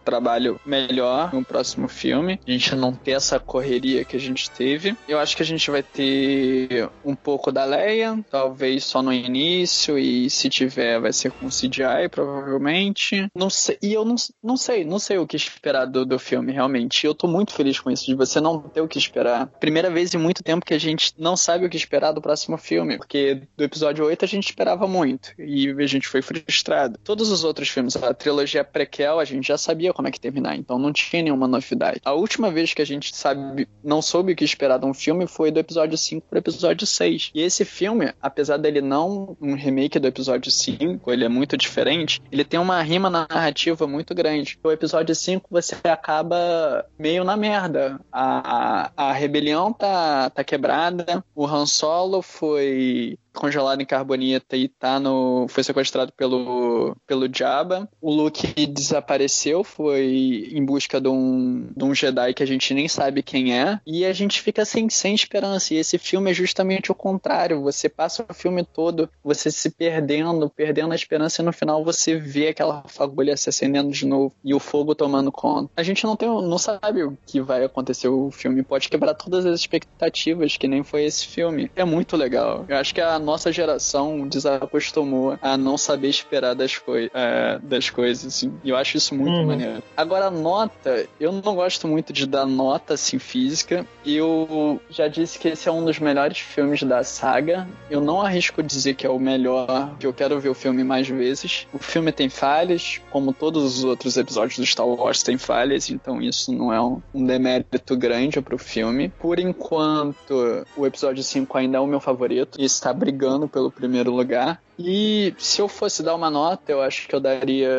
trabalho 0.06 0.60
melhor 0.65 1.34
no 1.34 1.44
próximo 1.44 1.88
filme. 1.88 2.40
A 2.48 2.52
gente 2.52 2.76
não 2.76 2.94
ter 2.94 3.11
essa 3.11 3.40
correria 3.40 4.06
que 4.06 4.15
a 4.15 4.20
gente 4.20 4.49
teve. 4.52 4.95
Eu 5.07 5.20
acho 5.20 5.36
que 5.36 5.44
a 5.44 5.45
gente 5.45 5.70
vai 5.72 5.82
ter 5.82 6.90
um 7.03 7.15
pouco 7.15 7.52
da 7.52 7.65
Leia, 7.65 8.24
talvez 8.30 8.86
só 8.86 9.02
no 9.02 9.11
início 9.11 9.98
e 9.98 10.30
se 10.30 10.49
tiver 10.49 10.99
vai 10.99 11.11
ser 11.14 11.32
com 11.32 11.48
CGI 11.48 12.10
provavelmente. 12.11 13.28
Não 13.36 13.49
sei, 13.49 13.78
e 13.82 13.94
eu 13.94 14.06
não, 14.06 14.15
não 14.44 14.57
sei, 14.57 14.84
não 14.84 14.99
sei 14.99 15.18
o 15.18 15.28
que 15.28 15.36
esperar 15.36 15.86
do, 15.86 16.06
do 16.06 16.20
filme 16.20 16.52
realmente. 16.52 17.06
Eu 17.06 17.15
tô 17.15 17.28
muito 17.28 17.53
feliz 17.53 17.80
com 17.80 17.90
isso 17.90 18.06
de 18.06 18.15
você 18.15 18.40
não 18.40 18.60
ter 18.60 18.82
o 18.82 18.88
que 18.88 18.98
esperar. 18.98 19.48
Primeira 19.60 19.90
vez 19.90 20.14
em 20.14 20.18
muito 20.18 20.44
tempo 20.44 20.65
que 20.65 20.74
a 20.74 20.80
gente 20.80 21.14
não 21.18 21.36
sabe 21.36 21.65
o 21.65 21.70
que 21.70 21.78
esperar 21.78 22.11
do 22.11 22.22
próximo 22.22 22.57
filme 22.57 22.82
filme, 22.84 22.97
porque 22.97 23.41
do 23.55 23.64
episódio 23.64 24.05
8 24.05 24.26
a 24.26 24.27
gente 24.27 24.45
esperava 24.45 24.88
muito 24.88 25.34
e 25.39 25.69
a 25.69 25.88
gente 25.88 26.07
foi 26.07 26.22
frustrado. 26.22 26.99
Todos 27.03 27.31
os 27.31 27.43
outros 27.43 27.69
filmes, 27.69 27.95
a 27.95 28.14
trilogia 28.14 28.64
prequel, 28.64 29.19
a 29.19 29.26
gente 29.26 29.47
já 29.47 29.57
sabia 29.57 29.93
como 29.93 30.07
é 30.07 30.11
que 30.11 30.19
terminar, 30.19 30.55
então 30.55 30.77
não 30.77 30.91
tinha 30.91 31.23
nenhuma 31.23 31.47
novidade. 31.47 32.01
A 32.03 32.14
última 32.14 32.51
vez 32.51 32.73
que 32.73 32.81
a 32.81 32.85
gente 32.85 33.15
sabe, 33.15 33.68
não 33.84 34.01
soube 34.01 34.34
o 34.34 34.35
que 34.35 34.43
esperar 34.43 34.77
de 34.77 34.85
um 34.85 34.93
filme 34.93 35.27
foi 35.27 35.51
do 35.51 35.60
episódio 35.60 35.97
5 35.97 36.27
pro 36.30 36.39
episódio 36.39 36.85
6. 36.85 37.31
E 37.34 37.41
esse 37.41 37.65
filme, 37.65 38.14
apesar 38.22 38.57
dele 38.57 38.81
não 38.81 39.38
um 39.41 39.55
remake 39.55 39.99
do 39.99 40.07
episódio 40.07 40.51
5, 40.51 41.11
ele 41.11 41.26
é 41.26 41.30
muito 41.30 41.57
diferente, 41.57 42.22
ele 42.31 42.43
tem 42.43 42.60
uma 42.60 42.81
rima 42.81 43.10
narrativa 43.10 43.88
muito 43.88 44.14
grande. 44.14 44.60
O 44.64 44.72
episódio 44.72 45.15
5 45.15 45.47
você 45.49 45.76
acaba 45.84 46.85
meio 46.97 47.23
na 47.23 47.38
merda. 47.38 47.99
A, 48.11 48.91
a, 48.97 49.10
a 49.10 49.14
rebelião 49.14 49.72
tá, 49.72 50.30
tá 50.30 50.43
quebrada, 50.43 51.23
o 51.35 51.45
Han 51.45 51.65
Solo 51.65 52.22
foi 52.22 52.73
e 52.74 53.18
congelado 53.34 53.81
em 53.81 53.85
carbonita 53.85 54.55
e 54.55 54.68
tá 54.68 54.99
no. 54.99 55.47
foi 55.49 55.64
sequestrado 55.64 56.11
pelo, 56.14 56.95
pelo 57.05 57.27
Jabba. 57.34 57.89
O 58.01 58.11
Luke 58.11 58.65
desapareceu, 58.68 59.64
foi 59.64 60.49
em 60.51 60.64
busca 60.64 60.99
de 61.01 61.10
um, 61.10 61.68
de 61.76 61.84
um 61.84 61.93
Jedi 61.93 62.34
que 62.34 62.43
a 62.43 62.47
gente 62.47 62.73
nem 62.73 62.88
sabe 62.88 63.23
quem 63.23 63.57
é. 63.57 63.80
E 63.85 64.05
a 64.05 64.14
gente 64.14 64.41
fica 64.41 64.65
sem, 64.65 64.89
sem 64.89 65.14
esperança. 65.14 65.73
E 65.73 65.77
esse 65.77 65.97
filme 65.97 66.31
é 66.31 66.34
justamente 66.34 66.91
o 66.91 66.95
contrário. 66.95 67.61
Você 67.64 67.89
passa 67.89 68.26
o 68.30 68.34
filme 68.34 68.64
todo, 68.64 69.10
você 69.23 69.51
se 69.51 69.69
perdendo, 69.69 70.49
perdendo 70.49 70.91
a 70.91 70.95
esperança, 70.95 71.41
e 71.41 71.45
no 71.45 71.53
final 71.53 71.84
você 71.84 72.15
vê 72.15 72.49
aquela 72.49 72.84
fagulha 72.88 73.35
se 73.35 73.49
acendendo 73.49 73.91
de 73.91 74.05
novo 74.05 74.34
e 74.43 74.53
o 74.53 74.60
fogo 74.60 74.95
tomando 74.95 75.31
conta. 75.31 75.72
A 75.76 75.84
gente 75.84 76.03
não 76.03 76.15
tem, 76.15 76.27
não 76.27 76.57
sabe 76.57 77.03
o 77.03 77.18
que 77.26 77.41
vai 77.41 77.64
acontecer. 77.64 78.07
O 78.07 78.31
filme 78.31 78.64
pode 78.64 78.89
quebrar 78.89 79.14
todas 79.14 79.45
as 79.45 79.60
expectativas, 79.60 80.57
que 80.57 80.68
nem 80.68 80.84
foi 80.84 81.05
esse 81.05 81.27
filme. 81.27 81.72
É 81.76 81.84
muito 81.84 82.15
legal. 82.15 82.65
Eu 82.68 82.77
acho 82.77 82.93
que 82.93 83.01
a 83.01 83.19
nossa 83.24 83.52
geração 83.52 84.28
desacostumou 84.28 85.38
a 85.41 85.58
não 85.58 85.78
saber 85.78 86.10
esperar 86.10 86.54
das, 86.54 86.78
coi 86.78 87.10
é, 87.14 87.60
das 87.62 87.90
coisas, 87.90 88.26
assim. 88.26 88.54
E 88.64 88.70
eu 88.70 88.78
acho 88.78 88.98
isso 88.98 89.16
muito 89.16 89.34
Uhum. 89.34 89.45
maneiro. 89.48 89.84
Agora, 89.98 90.30
nota, 90.30 91.08
eu 91.20 91.32
não 91.32 91.56
gosto 91.56 91.88
muito 91.88 92.14
de 92.14 92.26
dar 92.28 92.45
nota, 92.45 92.94
assim, 92.94 93.18
física. 93.20 93.86
Eu 94.06 94.80
já 94.90 95.08
disse 95.08 95.40
que 95.40 95.48
esse 95.50 95.68
é 95.68 95.72
um 95.72 95.84
dos 95.84 96.00
melhores 96.00 96.38
filmes 96.38 96.84
da 96.84 97.04
saga. 97.04 97.68
Eu 97.90 98.02
não 98.02 98.22
arrisco 98.22 98.62
dizer 98.62 98.94
que 98.95 99.06
é 99.06 99.10
o 99.10 99.20
melhor, 99.20 99.95
que 100.00 100.06
eu 100.06 100.14
quero 100.14 100.40
ver 100.40 100.50
o 100.50 100.54
filme 100.54 100.84
mais 100.84 101.08
vezes. 101.08 101.68
O 101.74 101.80
filme 101.80 102.12
tem 102.12 102.30
falhas, 102.30 103.00
como 103.10 103.34
todos 103.34 103.64
os 103.80 103.84
outros 103.84 104.18
episódios 104.18 104.58
do 104.60 104.66
Star 104.66 104.86
Wars 104.88 105.24
têm 105.24 105.38
falhas, 105.38 105.90
então 105.90 106.22
isso 106.22 106.52
não 106.54 106.72
é 106.74 106.82
um, 106.82 107.02
um 107.14 107.26
demérito 107.26 107.95
grande 107.98 108.41
pro 108.41 108.58
filme. 108.58 109.10
Por 109.20 109.40
enquanto, 109.40 110.66
o 110.76 110.86
episódio 110.86 111.24
5 111.24 111.58
ainda 111.58 111.78
é 111.78 111.80
o 111.80 111.88
meu 111.88 112.00
favorito 112.00 112.60
e 112.60 112.66
está 112.66 112.91
brigando 112.94 113.12
pelo 113.48 113.72
primeiro 113.72 114.11
lugar. 114.11 114.61
E 114.77 115.34
se 115.38 115.61
eu 115.61 115.68
fosse 115.68 116.03
dar 116.03 116.15
uma 116.15 116.30
nota, 116.30 116.72
eu 116.72 116.81
acho 116.81 117.07
que 117.07 117.15
eu 117.15 117.19
daria 117.19 117.69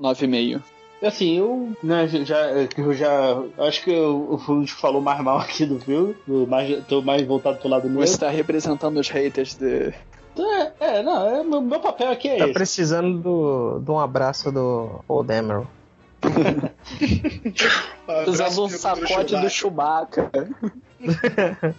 9,5. 0.00 0.60
Assim, 1.02 1.38
eu, 1.38 1.72
né, 1.82 2.06
já, 2.06 2.50
eu 2.76 2.92
já. 2.92 3.42
Acho 3.58 3.82
que 3.84 3.90
eu, 3.90 4.38
dos 4.46 4.74
que 4.74 4.80
falou 4.80 5.00
mais 5.00 5.18
mal 5.22 5.38
aqui 5.38 5.64
do 5.64 5.80
filme. 5.80 6.14
do 6.26 6.46
mais, 6.46 6.84
tô 6.86 7.00
mais 7.00 7.26
voltado 7.26 7.56
pro 7.58 7.70
lado 7.70 7.82
Você 7.84 7.88
negro. 7.90 8.04
está 8.04 8.28
representando 8.28 9.00
os 9.00 9.08
haters 9.08 9.54
de. 9.54 9.94
Então, 10.34 10.52
é, 10.54 10.72
é, 10.78 11.02
não, 11.02 11.26
é, 11.26 11.42
meu, 11.42 11.62
meu 11.62 11.80
papel 11.80 12.10
aqui 12.10 12.28
é 12.28 12.36
Tá 12.36 12.44
esse. 12.44 12.52
precisando 12.52 13.18
do, 13.18 13.78
de 13.80 13.90
um 13.90 13.98
abraço 13.98 14.52
do 14.52 15.02
Old 15.08 15.32
Emerald. 15.32 15.66
Usando 18.28 18.64
um 18.64 18.68
sacote 18.68 19.36
do 19.36 19.48
Chewbacca. 19.48 20.30
Meu- 20.34 20.70
meu- 21.00 21.14
meu- 21.62 21.74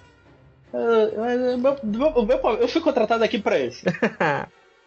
eu 2.60 2.68
fui 2.68 2.82
contratado 2.82 3.24
aqui 3.24 3.40
pra 3.40 3.60
isso. 3.60 3.84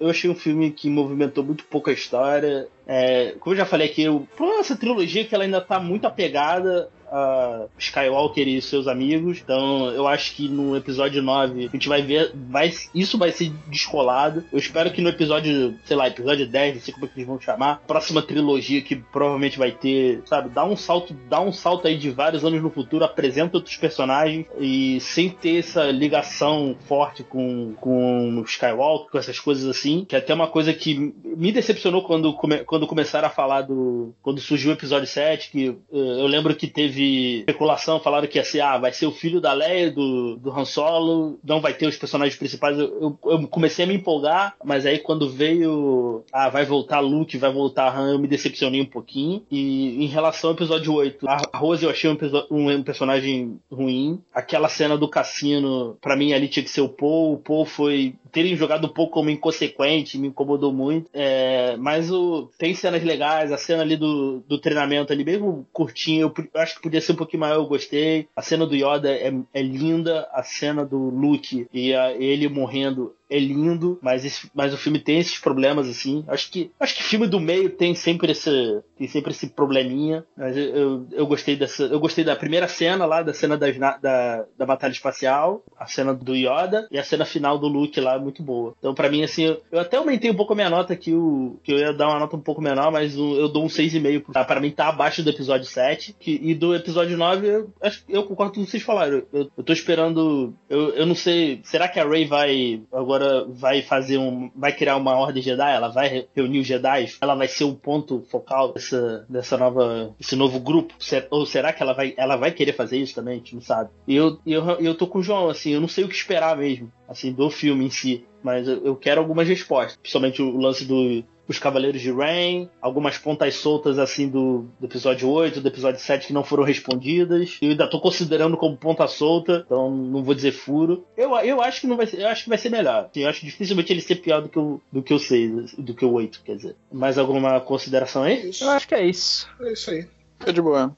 Eu 0.01 0.11
achei 0.11 0.28
um 0.28 0.35
filme 0.35 0.73
que 0.73 0.90
movimentou 0.90 1.44
muito 1.44 1.65
pouco 1.65 1.89
a 1.89 1.93
história. 1.93 2.66
É, 2.86 3.36
como 3.39 3.55
eu 3.55 3.59
já 3.59 3.65
falei 3.65 3.89
aqui, 3.89 4.02
eu, 4.02 4.27
essa 4.59 4.77
trilogia 4.77 5.24
que 5.24 5.35
ela 5.35 5.44
ainda 5.44 5.61
tá 5.61 5.78
muito 5.78 6.05
apegada 6.06 6.90
a 7.14 7.66
Skywalker 7.78 8.48
e 8.48 8.60
seus 8.60 8.88
amigos. 8.88 9.40
Então 9.42 9.88
eu 9.90 10.08
acho 10.08 10.34
que 10.34 10.48
no 10.48 10.76
episódio 10.76 11.22
9 11.22 11.66
a 11.66 11.68
gente 11.68 11.88
vai 11.88 12.02
ver. 12.02 12.32
Vai, 12.34 12.72
isso 12.92 13.16
vai 13.16 13.30
ser 13.30 13.52
descolado. 13.68 14.44
Eu 14.52 14.58
espero 14.58 14.90
que 14.90 15.00
no 15.00 15.08
episódio, 15.08 15.78
sei 15.84 15.96
lá, 15.96 16.08
episódio 16.08 16.46
10, 16.46 16.74
não 16.74 16.82
sei 16.82 16.92
como 16.92 17.06
é 17.06 17.08
que 17.08 17.14
eles 17.16 17.26
vão 17.26 17.40
chamar, 17.40 17.82
próxima 17.86 18.20
trilogia 18.20 18.82
que 18.82 18.96
provavelmente 18.96 19.58
vai 19.58 19.70
ter, 19.70 20.22
sabe, 20.24 20.48
dá 20.48 20.64
um 20.64 20.76
salto, 20.76 21.14
dá 21.28 21.40
um 21.40 21.52
salto 21.52 21.86
aí 21.86 21.96
de 21.96 22.10
vários 22.10 22.44
anos 22.44 22.60
no 22.60 22.70
futuro, 22.70 23.04
apresenta 23.04 23.56
outros 23.56 23.76
personagens 23.76 24.46
e 24.58 24.98
sem 25.00 25.28
ter 25.28 25.58
essa 25.58 25.84
ligação 25.90 26.76
forte 26.86 27.22
com, 27.22 27.74
com 27.80 28.42
Skywalker, 28.46 29.10
com 29.10 29.18
essas 29.18 29.38
coisas 29.38 29.68
assim, 29.68 30.04
que 30.04 30.16
é 30.16 30.18
até 30.18 30.34
uma 30.34 30.48
coisa 30.48 30.72
que 30.72 31.14
me 31.24 31.52
decepcionou 31.52 32.02
quando, 32.02 32.32
quando 32.32 32.86
começaram 32.86 33.28
a 33.28 33.30
falar 33.30 33.62
do. 33.62 34.14
Quando 34.22 34.40
surgiu 34.40 34.70
o 34.70 34.74
episódio 34.74 35.06
7, 35.06 35.50
que 35.50 35.68
eh, 35.68 35.74
eu 35.92 36.26
lembro 36.26 36.54
que 36.54 36.66
teve 36.66 37.03
especulação, 37.05 38.01
falaram 38.01 38.26
que 38.26 38.39
ia 38.39 38.44
ser, 38.44 38.60
ah, 38.60 38.78
vai 38.78 38.93
ser 38.93 39.06
o 39.06 39.12
filho 39.12 39.40
da 39.40 39.52
Leia, 39.52 39.90
do, 39.90 40.36
do 40.36 40.51
Han 40.51 40.64
Solo, 40.64 41.39
não 41.44 41.60
vai 41.60 41.74
ter 41.74 41.86
os 41.86 41.97
personagens 41.97 42.36
principais. 42.36 42.78
Eu, 42.78 43.18
eu, 43.24 43.31
eu 43.31 43.48
comecei 43.48 43.85
a 43.85 43.89
me 43.89 43.94
empolgar, 43.94 44.55
mas 44.64 44.86
aí 44.86 44.98
quando 44.98 45.28
veio, 45.28 46.24
ah, 46.32 46.48
vai 46.48 46.64
voltar 46.64 47.01
Luke, 47.01 47.39
vai 47.39 47.52
voltar 47.52 47.97
Han, 47.97 48.12
eu 48.12 48.18
me 48.18 48.28
decepcionei 48.28 48.81
um 48.81 48.86
pouquinho. 48.86 49.44
E 49.51 50.05
em 50.05 50.06
relação 50.06 50.51
ao 50.51 50.56
episódio 50.56 50.93
8, 50.93 51.26
a 51.28 51.59
Rose 51.59 51.85
eu 51.85 51.90
achei 51.90 52.10
um, 52.10 52.18
um, 52.51 52.70
um 52.70 52.82
personagem 52.82 53.59
ruim. 53.70 54.20
Aquela 54.32 54.68
cena 54.68 54.97
do 54.97 55.09
cassino, 55.09 55.97
pra 56.01 56.16
mim 56.16 56.32
ali 56.32 56.48
tinha 56.48 56.64
que 56.64 56.70
ser 56.70 56.81
o 56.81 56.89
Paul. 56.89 57.35
O 57.35 57.39
Paul 57.39 57.64
foi. 57.64 58.14
Terem 58.32 58.56
jogado 58.56 58.85
o 58.85 58.89
Paul 58.89 59.10
como 59.10 59.31
inconsequente, 59.31 60.18
me 60.18 60.28
incomodou 60.28 60.72
muito. 60.72 61.09
É, 61.12 61.76
mas 61.76 62.10
o, 62.10 62.51
tem 62.59 62.74
cenas 62.74 63.02
legais, 63.05 63.52
a 63.52 63.56
cena 63.56 63.82
ali 63.82 63.97
do, 63.97 64.43
do 64.48 64.59
treinamento 64.59 65.12
ali, 65.12 65.24
mesmo 65.24 65.66
curtinho, 65.72 66.22
eu, 66.22 66.44
eu 66.52 66.60
acho 66.60 66.74
que 66.74 66.82
podia 66.82 66.93
ser 67.00 67.12
um 67.12 67.16
pouquinho 67.16 67.40
maior, 67.40 67.56
eu 67.56 67.66
gostei. 67.66 68.28
A 68.36 68.42
cena 68.42 68.66
do 68.66 68.74
Yoda 68.74 69.10
é, 69.12 69.32
é 69.52 69.62
linda, 69.62 70.28
a 70.32 70.42
cena 70.42 70.84
do 70.84 70.96
Luke 71.10 71.66
e 71.72 71.94
a- 71.94 72.12
ele 72.12 72.48
morrendo 72.48 73.14
é 73.30 73.38
lindo, 73.38 73.98
mas, 74.02 74.24
esse- 74.24 74.51
mas 74.55 74.72
o 74.74 74.76
filme 74.78 74.98
tem 74.98 75.18
esses 75.18 75.38
problemas 75.38 75.88
assim. 75.88 76.24
Acho 76.28 76.51
que 76.51 76.70
acho 76.78 76.94
que 76.94 77.02
filme 77.02 77.26
do 77.26 77.40
meio 77.40 77.70
tem 77.70 77.94
sempre 77.94 78.32
esse 78.32 78.80
tem 78.98 79.09
sempre 79.09 79.32
esse 79.32 79.48
probleminha. 79.48 80.24
Mas 80.36 80.56
eu, 80.56 80.64
eu, 80.64 81.06
eu 81.12 81.26
gostei 81.26 81.56
dessa, 81.56 81.84
eu 81.84 81.98
gostei 81.98 82.22
da 82.24 82.36
primeira 82.36 82.68
cena 82.68 83.05
lá, 83.06 83.22
da 83.22 83.32
cena 83.34 83.56
das 83.56 83.76
da, 83.76 84.44
da 84.56 84.66
batalha 84.66 84.92
espacial, 84.92 85.62
a 85.78 85.86
cena 85.86 86.12
do 86.14 86.34
Yoda 86.34 86.86
e 86.90 86.98
a 86.98 87.05
cena 87.05 87.24
final 87.24 87.59
do 87.59 87.66
Luke 87.68 87.98
lá 88.01 88.18
muito 88.18 88.42
boa. 88.42 88.74
Então 88.78 88.94
pra 88.94 89.09
mim 89.10 89.22
assim, 89.24 89.44
eu, 89.44 89.62
eu 89.72 89.80
até 89.80 89.96
aumentei 89.96 90.30
um 90.30 90.34
pouco 90.36 90.52
a 90.52 90.56
minha 90.56 90.70
nota 90.70 90.94
que 90.94 91.12
o 91.14 91.59
que 91.62 91.72
eu 91.72 91.78
ia 91.78 91.92
dar 91.92 92.09
uma 92.09 92.20
nota 92.20 92.36
um 92.36 92.40
pouco 92.40 92.60
menor, 92.62 92.92
mas 92.92 93.16
o- 93.18 93.36
eu 93.36 93.48
dou 93.48 93.64
um 93.64 93.68
6,5 93.68 94.32
tá? 94.32 94.44
Para 94.44 94.60
mim 94.60 94.70
tá 94.70 94.88
abaixo 94.88 95.22
do 95.22 95.30
episódio 95.30 95.66
7 95.66 96.14
que, 96.18 96.38
e 96.42 96.55
do 96.55 96.74
episódio 96.74 97.16
9 97.16 97.46
eu, 97.46 97.70
eu 98.09 98.22
concordo 98.24 98.52
com 98.55 98.60
o 98.60 98.64
que 98.64 98.70
vocês 98.70 98.82
falaram. 98.82 99.22
Eu, 99.32 99.51
eu 99.56 99.64
tô 99.64 99.72
esperando, 99.72 100.55
eu, 100.68 100.90
eu 100.90 101.06
não 101.06 101.14
sei, 101.14 101.60
será 101.64 101.88
que 101.88 101.98
a 101.98 102.05
Rey 102.09 102.26
vai 102.26 102.82
agora 102.92 103.13
vai 103.48 103.82
fazer 103.82 104.18
um, 104.18 104.50
vai 104.54 104.72
criar 104.72 104.96
uma 104.96 105.16
ordem 105.16 105.42
Jedi? 105.42 105.72
Ela 105.74 105.88
vai 105.88 106.08
re- 106.08 106.28
reunir 106.34 106.60
os 106.60 106.66
Jedi? 106.66 107.06
Ela 107.20 107.34
vai 107.34 107.48
ser 107.48 107.64
o 107.64 107.74
ponto 107.74 108.24
focal 108.30 108.72
dessa, 108.72 109.26
dessa 109.28 109.56
nova, 109.56 110.14
esse 110.20 110.36
novo 110.36 110.58
grupo? 110.60 110.94
Ou 111.30 111.46
será 111.46 111.72
que 111.72 111.82
ela 111.82 111.92
vai, 111.92 112.14
ela 112.16 112.36
vai 112.36 112.52
querer 112.52 112.72
fazer 112.72 112.98
isso 112.98 113.14
também? 113.14 113.34
A 113.34 113.36
gente 113.38 113.54
não 113.54 113.62
sabe. 113.62 113.90
E 114.06 114.14
eu, 114.14 114.38
eu, 114.46 114.64
eu 114.80 114.94
tô 114.94 115.06
com 115.06 115.18
o 115.18 115.22
João, 115.22 115.48
assim, 115.48 115.72
eu 115.72 115.80
não 115.80 115.88
sei 115.88 116.04
o 116.04 116.08
que 116.08 116.14
esperar 116.14 116.56
mesmo, 116.56 116.92
assim, 117.08 117.32
do 117.32 117.50
filme 117.50 117.84
em 117.84 117.90
si. 117.90 118.24
Mas 118.42 118.68
eu 118.68 118.94
quero 118.94 119.20
algumas 119.22 119.48
respostas. 119.48 119.96
Principalmente 119.96 120.42
o 120.42 120.58
lance 120.58 120.84
do, 120.84 121.24
os 121.46 121.58
Cavaleiros 121.58 122.00
de 122.00 122.10
Rain, 122.10 122.68
algumas 122.80 123.18
pontas 123.18 123.54
soltas 123.56 123.98
assim 123.98 124.28
do, 124.28 124.66
do 124.80 124.86
episódio 124.86 125.28
8, 125.28 125.60
do 125.60 125.68
episódio 125.68 126.00
7 126.00 126.26
que 126.28 126.32
não 126.32 126.44
foram 126.44 126.64
respondidas. 126.64 127.58
Eu 127.60 127.70
ainda 127.70 127.86
tô 127.88 128.00
considerando 128.00 128.56
como 128.56 128.76
ponta 128.76 129.06
solta, 129.06 129.62
então 129.66 129.90
não 129.90 130.22
vou 130.22 130.34
dizer 130.34 130.52
furo. 130.52 131.04
Eu, 131.16 131.36
eu 131.38 131.60
acho 131.62 131.82
que 131.82 131.86
não 131.86 131.96
vai 131.96 132.06
ser, 132.06 132.20
eu 132.20 132.28
acho 132.28 132.44
que 132.44 132.48
vai 132.48 132.58
ser 132.58 132.70
melhor. 132.70 133.10
Eu 133.14 133.28
acho 133.28 133.44
dificilmente 133.44 133.92
ele 133.92 134.00
ser 134.00 134.16
pior 134.16 134.40
do 134.42 134.48
que 134.48 134.58
o 134.58 134.80
do 134.90 135.02
que 135.02 135.12
o 135.12 135.18
6, 135.18 135.74
do 135.74 135.94
que 135.94 136.04
o 136.04 136.12
8, 136.12 136.42
quer 136.44 136.56
dizer. 136.56 136.76
Mais 136.92 137.18
alguma 137.18 137.60
consideração 137.60 138.22
aí? 138.22 138.50
Isso, 138.50 138.64
Eu 138.64 138.70
acho 138.70 138.88
que 138.88 138.94
é 138.94 139.04
isso. 139.04 139.48
é 139.60 139.72
isso 139.72 139.90
aí. 139.90 140.06
Fica 140.38 140.52
de 140.52 140.62
boa. 140.62 140.96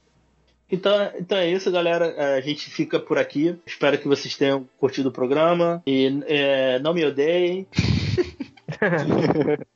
Então, 0.70 0.92
então 1.18 1.38
é 1.38 1.48
isso, 1.50 1.70
galera. 1.70 2.06
É, 2.16 2.38
A 2.38 2.40
gente 2.40 2.68
fica 2.70 2.98
por 2.98 3.18
aqui. 3.18 3.56
Espero 3.64 3.98
que 3.98 4.08
vocês 4.08 4.36
tenham 4.36 4.68
curtido 4.78 5.08
o 5.10 5.12
programa. 5.12 5.82
E 5.86 6.20
é, 6.26 6.78
não 6.80 6.92
me 6.92 7.04
odeiem. 7.04 7.66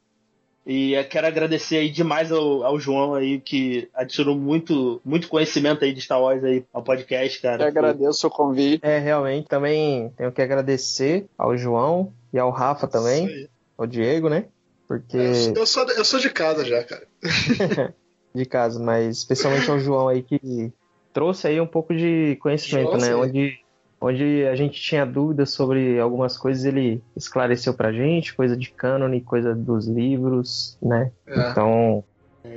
E 0.66 0.92
eu 0.92 1.04
quero 1.04 1.26
agradecer 1.26 1.76
aí 1.78 1.90
demais 1.90 2.30
ao, 2.30 2.62
ao 2.64 2.78
João 2.78 3.14
aí, 3.14 3.40
que 3.40 3.88
adicionou 3.94 4.36
muito, 4.36 5.00
muito 5.04 5.28
conhecimento 5.28 5.84
aí 5.84 5.92
de 5.92 6.00
Star 6.02 6.20
Wars 6.20 6.44
aí 6.44 6.64
ao 6.72 6.82
podcast, 6.82 7.40
cara. 7.40 7.64
Eu 7.64 7.68
agradeço 7.68 8.26
o 8.26 8.30
convite. 8.30 8.80
É, 8.84 8.98
realmente, 8.98 9.48
também 9.48 10.10
tenho 10.16 10.30
que 10.30 10.42
agradecer 10.42 11.26
ao 11.38 11.56
João 11.56 12.12
e 12.32 12.38
ao 12.38 12.50
Rafa 12.50 12.86
também, 12.86 13.48
ao 13.76 13.86
Diego, 13.86 14.28
né? 14.28 14.44
Porque 14.86 15.16
Eu 15.16 15.34
sou- 15.34 15.54
Eu 15.56 15.66
sou, 15.66 15.88
eu 15.90 16.04
sou 16.04 16.20
de 16.20 16.30
casa 16.30 16.64
já, 16.64 16.84
cara. 16.84 17.06
de 18.34 18.44
casa, 18.44 18.78
mas 18.78 19.18
especialmente 19.18 19.70
ao 19.70 19.78
João 19.80 20.08
aí 20.08 20.22
que 20.22 20.72
trouxe 21.12 21.48
aí 21.48 21.60
um 21.60 21.66
pouco 21.66 21.94
de 21.94 22.36
conhecimento, 22.40 22.86
João, 22.90 22.98
né? 22.98 23.06
sim. 23.06 23.14
Onde, 23.14 23.58
onde 24.00 24.46
a 24.46 24.54
gente 24.56 24.80
tinha 24.80 25.04
dúvidas 25.04 25.50
sobre 25.50 25.98
algumas 25.98 26.36
coisas, 26.38 26.64
ele 26.64 27.02
esclareceu 27.16 27.74
pra 27.74 27.92
gente, 27.92 28.34
coisa 28.34 28.56
de 28.56 28.70
cânone, 28.70 29.20
coisa 29.20 29.54
dos 29.54 29.86
livros, 29.86 30.78
né? 30.82 31.10
É. 31.26 31.50
Então, 31.50 32.02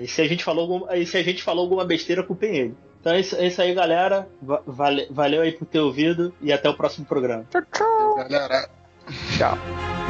E 0.02 0.07
se 0.07 0.22
a 0.22 0.28
gente 0.28 0.44
falou 0.44 0.61
alguma, 0.61 0.95
e 0.98 1.06
se 1.06 1.18
a 1.18 1.24
gente 1.24 1.44
falou 1.44 1.64
alguma 1.64 1.84
besteira, 1.86 2.24
culpem 2.24 2.56
ele. 2.56 2.74
Então 3.02 3.11
é 3.14 3.20
isso, 3.20 3.36
é 3.36 3.48
isso 3.48 3.61
aí, 3.61 3.74
galera. 3.74 4.28
Va- 4.41 4.61
vale- 4.65 5.07
valeu 5.11 5.41
aí 5.41 5.52
por 5.52 5.65
ter 5.65 5.80
ouvido 5.80 6.34
e 6.41 6.53
até 6.53 6.70
o 6.70 6.74
próximo 6.74 7.06
programa. 7.06 7.45
Tchau, 7.52 7.61
tchau. 7.74 8.15
Galera, 8.15 8.70
tchau. 9.38 10.03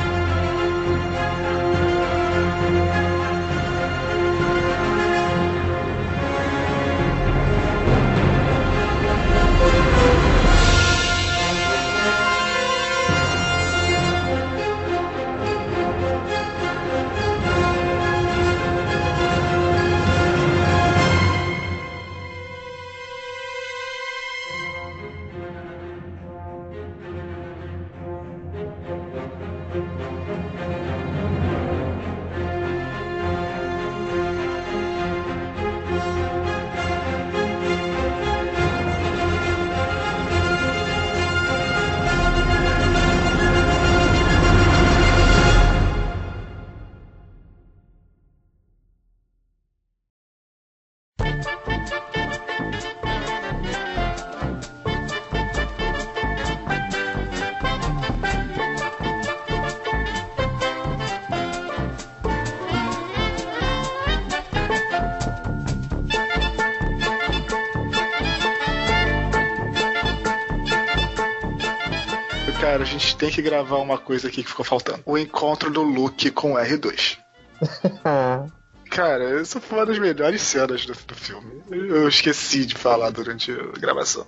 Tem 73.24 73.32
que 73.32 73.42
gravar 73.42 73.78
uma 73.78 73.98
coisa 73.98 74.28
aqui 74.28 74.44
que 74.44 74.50
ficou 74.50 74.66
faltando. 74.66 75.02
O 75.06 75.18
encontro 75.18 75.72
do 75.72 75.82
Luke 75.82 76.30
com 76.32 76.54
o 76.54 76.58
R2. 76.58 77.18
Cara, 78.90 79.42
essa 79.42 79.60
foi 79.60 79.80
uma 79.80 79.86
das 79.86 79.98
melhores 79.98 80.42
cenas 80.42 80.86
do, 80.86 80.94
do 80.94 81.16
filme. 81.16 81.64
Eu 81.72 82.08
esqueci 82.08 82.66
de 82.66 82.76
falar 82.76 83.10
durante 83.10 83.52
a 83.52 83.80
gravação. 83.80 84.28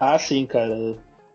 Ah, 0.00 0.18
sim, 0.18 0.46
cara. 0.46 0.74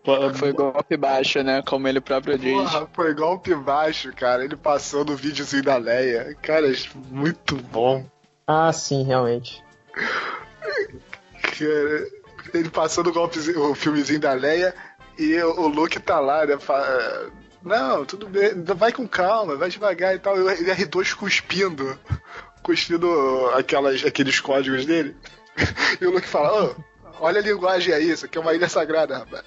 Pô, 0.02 0.34
Foi 0.34 0.52
golpe 0.52 0.96
baixo, 0.96 1.42
né? 1.42 1.62
Como 1.62 1.86
ele 1.86 2.00
próprio 2.00 2.36
diz. 2.36 2.52
Porra, 2.52 2.88
foi 2.92 3.14
golpe 3.14 3.54
baixo, 3.54 4.12
cara. 4.12 4.44
Ele 4.44 4.56
passou 4.56 5.04
no 5.04 5.14
videozinho 5.14 5.62
da 5.62 5.76
Leia. 5.76 6.36
Cara, 6.42 6.66
muito 7.10 7.56
bom. 7.56 8.04
ah, 8.46 8.72
sim, 8.72 9.04
realmente. 9.04 9.62
Cara, 9.94 12.08
ele 12.54 12.70
passou 12.70 13.04
no 13.04 13.12
golpezinho, 13.12 13.70
o 13.70 13.74
filmezinho 13.74 14.20
da 14.20 14.32
Leia 14.32 14.74
e 15.18 15.42
o, 15.42 15.66
Luke 15.68 15.98
tá 16.00 16.20
lá, 16.20 16.46
né? 16.46 16.58
fa- 16.58 17.26
Não, 17.62 18.04
tudo 18.04 18.28
bem, 18.28 18.50
vai 18.76 18.92
com 18.92 19.06
calma, 19.08 19.56
vai 19.56 19.68
devagar 19.68 20.14
e 20.14 20.18
tal. 20.18 20.36
E 20.36 20.40
o 20.40 20.46
R2 20.46 21.14
cuspindo. 21.14 21.98
Cuspindo 22.62 23.46
aquelas, 23.54 24.04
aqueles 24.04 24.40
códigos 24.40 24.84
dele. 24.86 25.16
E 26.00 26.06
o 26.06 26.10
Luke 26.12 26.26
fala, 26.28 26.64
ô, 26.70 26.74
olha 27.20 27.40
a 27.40 27.42
linguagem 27.42 27.92
aí, 27.94 28.10
isso 28.10 28.26
aqui 28.26 28.36
é 28.38 28.40
uma 28.40 28.54
ilha 28.54 28.68
sagrada, 28.68 29.18
rapaz. 29.18 29.42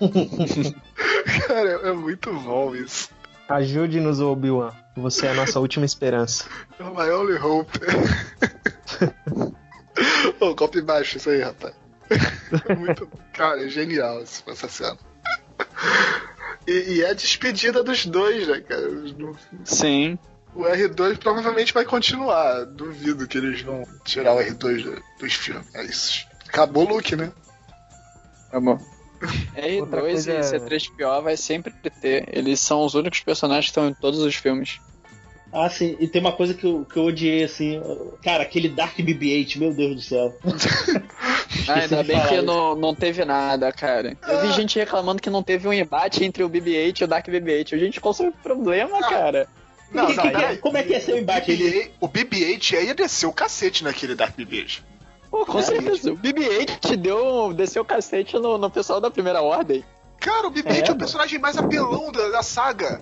Cara, 1.46 1.68
é 1.88 1.92
muito 1.92 2.32
bom 2.32 2.74
isso. 2.74 3.10
Ajude-nos, 3.48 4.20
Obi-Wan. 4.20 4.72
Você 4.96 5.26
é 5.26 5.30
a 5.30 5.34
nossa 5.34 5.60
última 5.60 5.84
esperança. 5.84 6.44
É 6.78 6.82
o 6.82 6.94
my 6.94 7.10
only 7.10 7.36
hope. 7.38 7.78
Ô, 10.40 10.54
golpe 10.54 10.80
baixo 10.80 11.16
isso 11.18 11.30
aí, 11.30 11.40
rapaz. 11.42 11.74
Muito. 12.78 13.08
Cara, 13.32 13.64
é 13.64 13.68
genial 13.68 14.22
esse- 14.22 14.42
essa 14.48 14.68
cena. 14.68 14.98
E, 16.66 16.72
e 16.96 17.02
é 17.02 17.10
a 17.10 17.14
despedida 17.14 17.82
dos 17.82 18.04
dois, 18.06 18.46
né, 18.46 18.60
cara? 18.60 18.82
Sim. 19.64 20.18
O 20.54 20.62
R2 20.62 21.18
provavelmente 21.18 21.72
vai 21.72 21.84
continuar. 21.84 22.64
Duvido 22.66 23.26
que 23.26 23.38
eles 23.38 23.62
vão 23.62 23.84
tirar 24.04 24.34
o 24.34 24.38
R2 24.40 24.82
do- 24.82 25.02
dos 25.20 25.34
filmes. 25.34 25.66
É 25.74 25.84
isso. 25.84 26.26
Acabou 26.48 26.84
o 26.86 26.94
look, 26.96 27.14
né? 27.14 27.32
Amor. 28.52 28.80
Outra 29.80 30.00
R2 30.00 30.00
coisa- 30.00 30.32
e 30.32 30.40
C3PO 30.42 31.22
vai 31.22 31.36
sempre 31.36 31.72
ter. 32.00 32.28
Eles 32.36 32.58
são 32.60 32.84
os 32.84 32.94
únicos 32.94 33.20
personagens 33.20 33.66
que 33.66 33.70
estão 33.70 33.88
em 33.88 33.94
todos 33.94 34.20
os 34.20 34.34
filmes. 34.34 34.80
Ah, 35.52 35.68
sim. 35.68 35.96
E 36.00 36.06
tem 36.08 36.20
uma 36.20 36.32
coisa 36.32 36.54
que 36.54 36.64
eu, 36.64 36.84
que 36.84 36.96
eu 36.96 37.04
odiei, 37.04 37.42
assim. 37.44 37.80
Cara, 38.22 38.42
aquele 38.42 38.68
Dark 38.68 38.96
BB-8, 38.98 39.58
meu 39.58 39.72
Deus 39.74 39.94
do 39.96 40.00
céu. 40.02 40.36
Ah, 41.68 41.74
ainda 41.80 42.02
bem 42.02 42.20
que 42.28 42.40
não, 42.42 42.74
não 42.76 42.94
teve 42.94 43.24
nada, 43.24 43.72
cara. 43.72 44.16
Eu 44.28 44.40
vi 44.40 44.52
gente 44.52 44.78
reclamando 44.78 45.20
que 45.20 45.28
não 45.30 45.42
teve 45.42 45.66
um 45.66 45.72
embate 45.72 46.24
entre 46.24 46.42
o 46.44 46.48
BB-8 46.48 47.00
e 47.00 47.04
o 47.04 47.08
Dark 47.08 47.26
BB-8. 47.26 47.78
Gente, 47.78 48.00
qual 48.00 48.14
o 48.18 48.32
problema, 48.42 48.98
Ah. 48.98 49.08
cara? 49.08 49.48
Não, 49.92 50.06
Que- 50.06 50.14
não, 50.14 50.22
que- 50.22 50.30
que- 50.30 50.36
peraí. 50.36 50.56
como 50.58 50.76
é 50.78 50.82
que 50.84 50.90
ia 50.92 51.00
ser 51.00 51.14
o 51.14 51.18
embate? 51.18 51.50
Ele, 51.50 51.90
O 52.00 52.06
BB-8 52.08 52.74
ia 52.84 52.94
descer 52.94 53.26
o 53.26 53.32
cacete 53.32 53.82
naquele 53.82 54.14
Dark 54.14 54.36
BB-8. 54.36 54.82
Pô, 55.30 55.44
com 55.44 55.58
É, 55.58 55.62
certeza. 55.62 56.12
O 56.12 56.16
BB-8 56.16 56.96
deu, 56.96 57.52
desceu 57.52 57.82
o 57.82 57.84
cacete 57.84 58.34
no, 58.38 58.56
no 58.58 58.70
pessoal 58.70 59.00
da 59.00 59.10
primeira 59.10 59.42
ordem. 59.42 59.84
Cara, 60.20 60.46
o 60.46 60.50
BB-8 60.50 60.88
é, 60.88 60.88
É, 60.90 60.92
o 60.92 60.96
personagem 60.98 61.38
mais 61.40 61.56
apelão 61.56 62.12
da, 62.12 62.28
da 62.28 62.42
saga. 62.42 63.00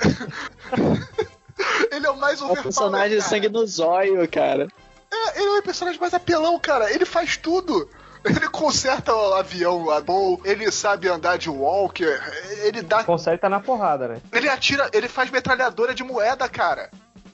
ele 1.92 2.06
é 2.06 2.10
o 2.10 2.16
mais 2.16 2.40
É 2.40 2.42
o 2.44 2.46
overpower, 2.46 2.62
personagem 2.62 3.18
cara. 3.18 3.28
sangue 3.28 3.48
no 3.48 3.66
zóio, 3.66 4.28
cara. 4.28 4.68
É, 5.12 5.40
ele 5.40 5.48
é 5.48 5.58
o 5.58 5.62
personagem 5.62 6.00
mais 6.00 6.14
apelão, 6.14 6.58
cara. 6.58 6.92
Ele 6.92 7.04
faz 7.04 7.36
tudo. 7.36 7.88
Ele 8.24 8.48
conserta 8.48 9.14
o 9.14 9.34
avião 9.34 9.86
lá 9.86 10.00
bom, 10.00 10.38
ele 10.44 10.70
sabe 10.70 11.08
andar 11.08 11.38
de 11.38 11.48
walker, 11.48 12.20
ele 12.64 12.82
dá. 12.82 13.02
Conserta 13.02 13.48
na 13.48 13.60
porrada, 13.60 14.08
né? 14.08 14.20
Ele 14.30 14.46
atira, 14.46 14.90
ele 14.92 15.08
faz 15.08 15.30
metralhadora 15.30 15.94
de 15.94 16.04
moeda, 16.04 16.46
cara. 16.46 16.90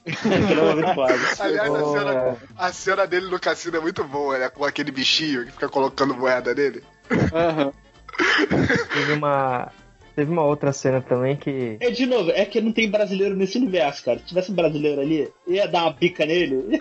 Aquilo 0.06 0.60
é 0.60 0.74
muito 0.74 0.94
foda. 0.94 1.14
Aliás, 1.40 1.74
a 1.74 1.84
cena, 1.84 2.36
a 2.56 2.72
cena 2.72 3.06
dele 3.06 3.28
no 3.28 3.40
cassino 3.40 3.76
é 3.78 3.80
muito 3.80 4.04
boa, 4.04 4.38
né? 4.38 4.48
Com 4.48 4.64
aquele 4.64 4.92
bichinho 4.92 5.44
que 5.44 5.50
fica 5.50 5.68
colocando 5.68 6.14
moeda 6.14 6.54
nele. 6.54 6.84
Aham. 7.34 7.72
Teve 8.94 9.12
uma. 9.14 9.72
Teve 10.16 10.32
uma 10.32 10.44
outra 10.44 10.72
cena 10.72 11.02
também 11.02 11.36
que. 11.36 11.76
É, 11.78 11.90
de 11.90 12.06
novo, 12.06 12.30
é 12.30 12.46
que 12.46 12.58
não 12.58 12.72
tem 12.72 12.90
brasileiro 12.90 13.36
nesse 13.36 13.58
universo, 13.58 14.02
cara. 14.02 14.18
Se 14.18 14.24
tivesse 14.24 14.50
um 14.50 14.54
brasileiro 14.54 15.02
ali, 15.02 15.30
ia 15.46 15.68
dar 15.68 15.82
uma 15.82 15.92
bica 15.92 16.24
nele. 16.24 16.80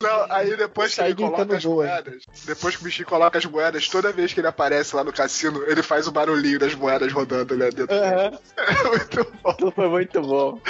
Não, 0.00 0.26
aí 0.30 0.56
depois 0.56 0.94
que 0.94 1.00
ele 1.00 1.14
coloca 1.16 1.56
as 1.56 1.64
boa. 1.64 1.84
moedas, 1.84 2.22
depois 2.46 2.76
que 2.76 2.82
o 2.82 2.84
bichinho 2.84 3.08
coloca 3.08 3.36
as 3.36 3.44
moedas, 3.44 3.88
toda 3.88 4.12
vez 4.12 4.32
que 4.32 4.38
ele 4.40 4.46
aparece 4.46 4.94
lá 4.94 5.02
no 5.02 5.12
cassino, 5.12 5.64
ele 5.66 5.82
faz 5.82 6.06
o 6.06 6.12
barulhinho 6.12 6.58
das 6.58 6.74
moedas 6.74 7.12
rodando, 7.12 7.56
né? 7.56 7.68
Dentro. 7.70 7.96
Aham. 7.96 8.38
É 8.70 8.88
muito 8.88 9.24
bom. 9.42 9.50
Aquilo 9.50 9.70
foi 9.72 9.88
muito 9.88 10.22
bom. 10.22 10.60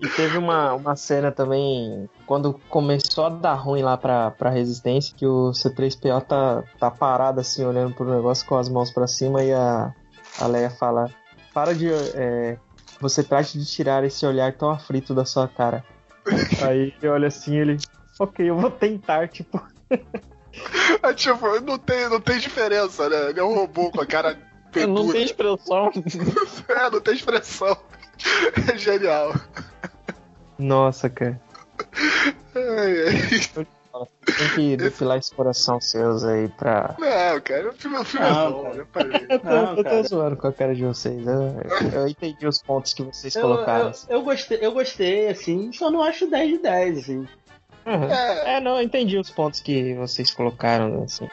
E 0.00 0.08
teve 0.08 0.36
uma, 0.36 0.74
uma 0.74 0.96
cena 0.96 1.32
também, 1.32 2.08
quando 2.28 2.60
começou 2.68 3.24
a 3.24 3.30
dar 3.30 3.54
ruim 3.54 3.82
lá 3.82 3.96
pra, 3.96 4.30
pra 4.32 4.50
resistência, 4.50 5.16
que 5.16 5.26
o 5.26 5.50
C3PO 5.52 6.20
tá, 6.26 6.62
tá 6.78 6.90
parado 6.90 7.40
assim, 7.40 7.64
olhando 7.64 7.94
pro 7.94 8.14
negócio 8.14 8.46
com 8.46 8.54
as 8.54 8.68
mãos 8.68 8.90
pra 8.90 9.06
cima 9.06 9.42
e 9.42 9.50
a, 9.50 9.94
a 10.38 10.46
Leia 10.46 10.68
fala: 10.68 11.10
Para 11.54 11.74
de. 11.74 11.88
é, 11.90 12.58
você 13.00 13.24
trate 13.24 13.58
de 13.58 13.64
tirar 13.64 14.04
esse 14.04 14.26
olhar 14.26 14.52
tão 14.52 14.68
aflito 14.70 15.14
da 15.14 15.24
sua 15.24 15.48
cara. 15.48 15.82
Aí 16.62 16.92
ele 17.00 17.08
olha 17.08 17.28
assim, 17.28 17.56
ele. 17.56 17.78
Ok, 18.20 18.48
eu 18.48 18.58
vou 18.58 18.70
tentar, 18.70 19.26
tipo. 19.28 19.60
É, 21.02 21.12
tipo, 21.12 21.60
não 21.60 21.78
tem, 21.78 22.08
não 22.08 22.20
tem 22.20 22.38
diferença, 22.38 23.08
né? 23.08 23.30
Ele 23.30 23.38
é 23.38 23.44
um 23.44 23.54
robô 23.54 23.92
com 23.92 24.00
a 24.00 24.06
cara 24.06 24.36
pedura. 24.72 25.04
Não 25.04 25.12
tem 25.12 25.22
expressão. 25.22 25.92
É, 26.68 26.90
não 26.90 27.00
tem 27.00 27.14
expressão. 27.14 27.76
É 28.68 28.76
genial. 28.76 29.34
Nossa, 30.58 31.08
cara. 31.08 31.40
Ai, 32.54 33.08
ai. 33.08 33.66
Tem 34.26 34.48
que 34.54 34.76
defilar 34.76 35.18
esse 35.18 35.34
coração 35.34 35.80
seus 35.80 36.22
aí 36.24 36.48
pra. 36.48 36.94
Não, 36.98 37.40
cara, 37.40 37.70
o 37.70 37.72
filme, 37.72 37.96
o 37.96 38.04
filme 38.04 38.26
Não, 38.28 38.46
é 38.46 38.50
bom. 38.50 38.72
Eu 39.28 39.38
tô, 39.40 39.48
Não, 39.48 39.76
eu 39.76 39.84
tô 39.84 40.02
zoando 40.08 40.36
com 40.36 40.46
a 40.46 40.52
cara 40.52 40.74
de 40.74 40.84
vocês. 40.84 41.26
Eu, 41.26 41.54
eu 41.92 42.06
entendi 42.08 42.46
os 42.46 42.62
pontos 42.62 42.92
que 42.94 43.02
vocês 43.02 43.34
Eu, 43.34 43.42
colocaram. 43.42 43.90
eu, 44.08 44.18
eu 44.18 44.22
gostei, 44.22 44.58
eu 44.60 44.72
gostei, 44.72 45.28
assim, 45.28 45.72
só 45.72 45.90
não 45.90 46.02
acho 46.02 46.30
10 46.30 46.50
de 46.50 46.58
10, 46.58 46.98
assim. 46.98 47.26
Uhum. 47.86 48.04
É, 48.12 48.56
É, 48.56 48.60
não, 48.60 48.76
eu 48.76 48.82
entendi 48.82 49.18
os 49.18 49.30
pontos 49.30 49.60
que 49.60 49.94
vocês 49.94 50.30
colocaram, 50.30 51.02
assim. 51.04 51.26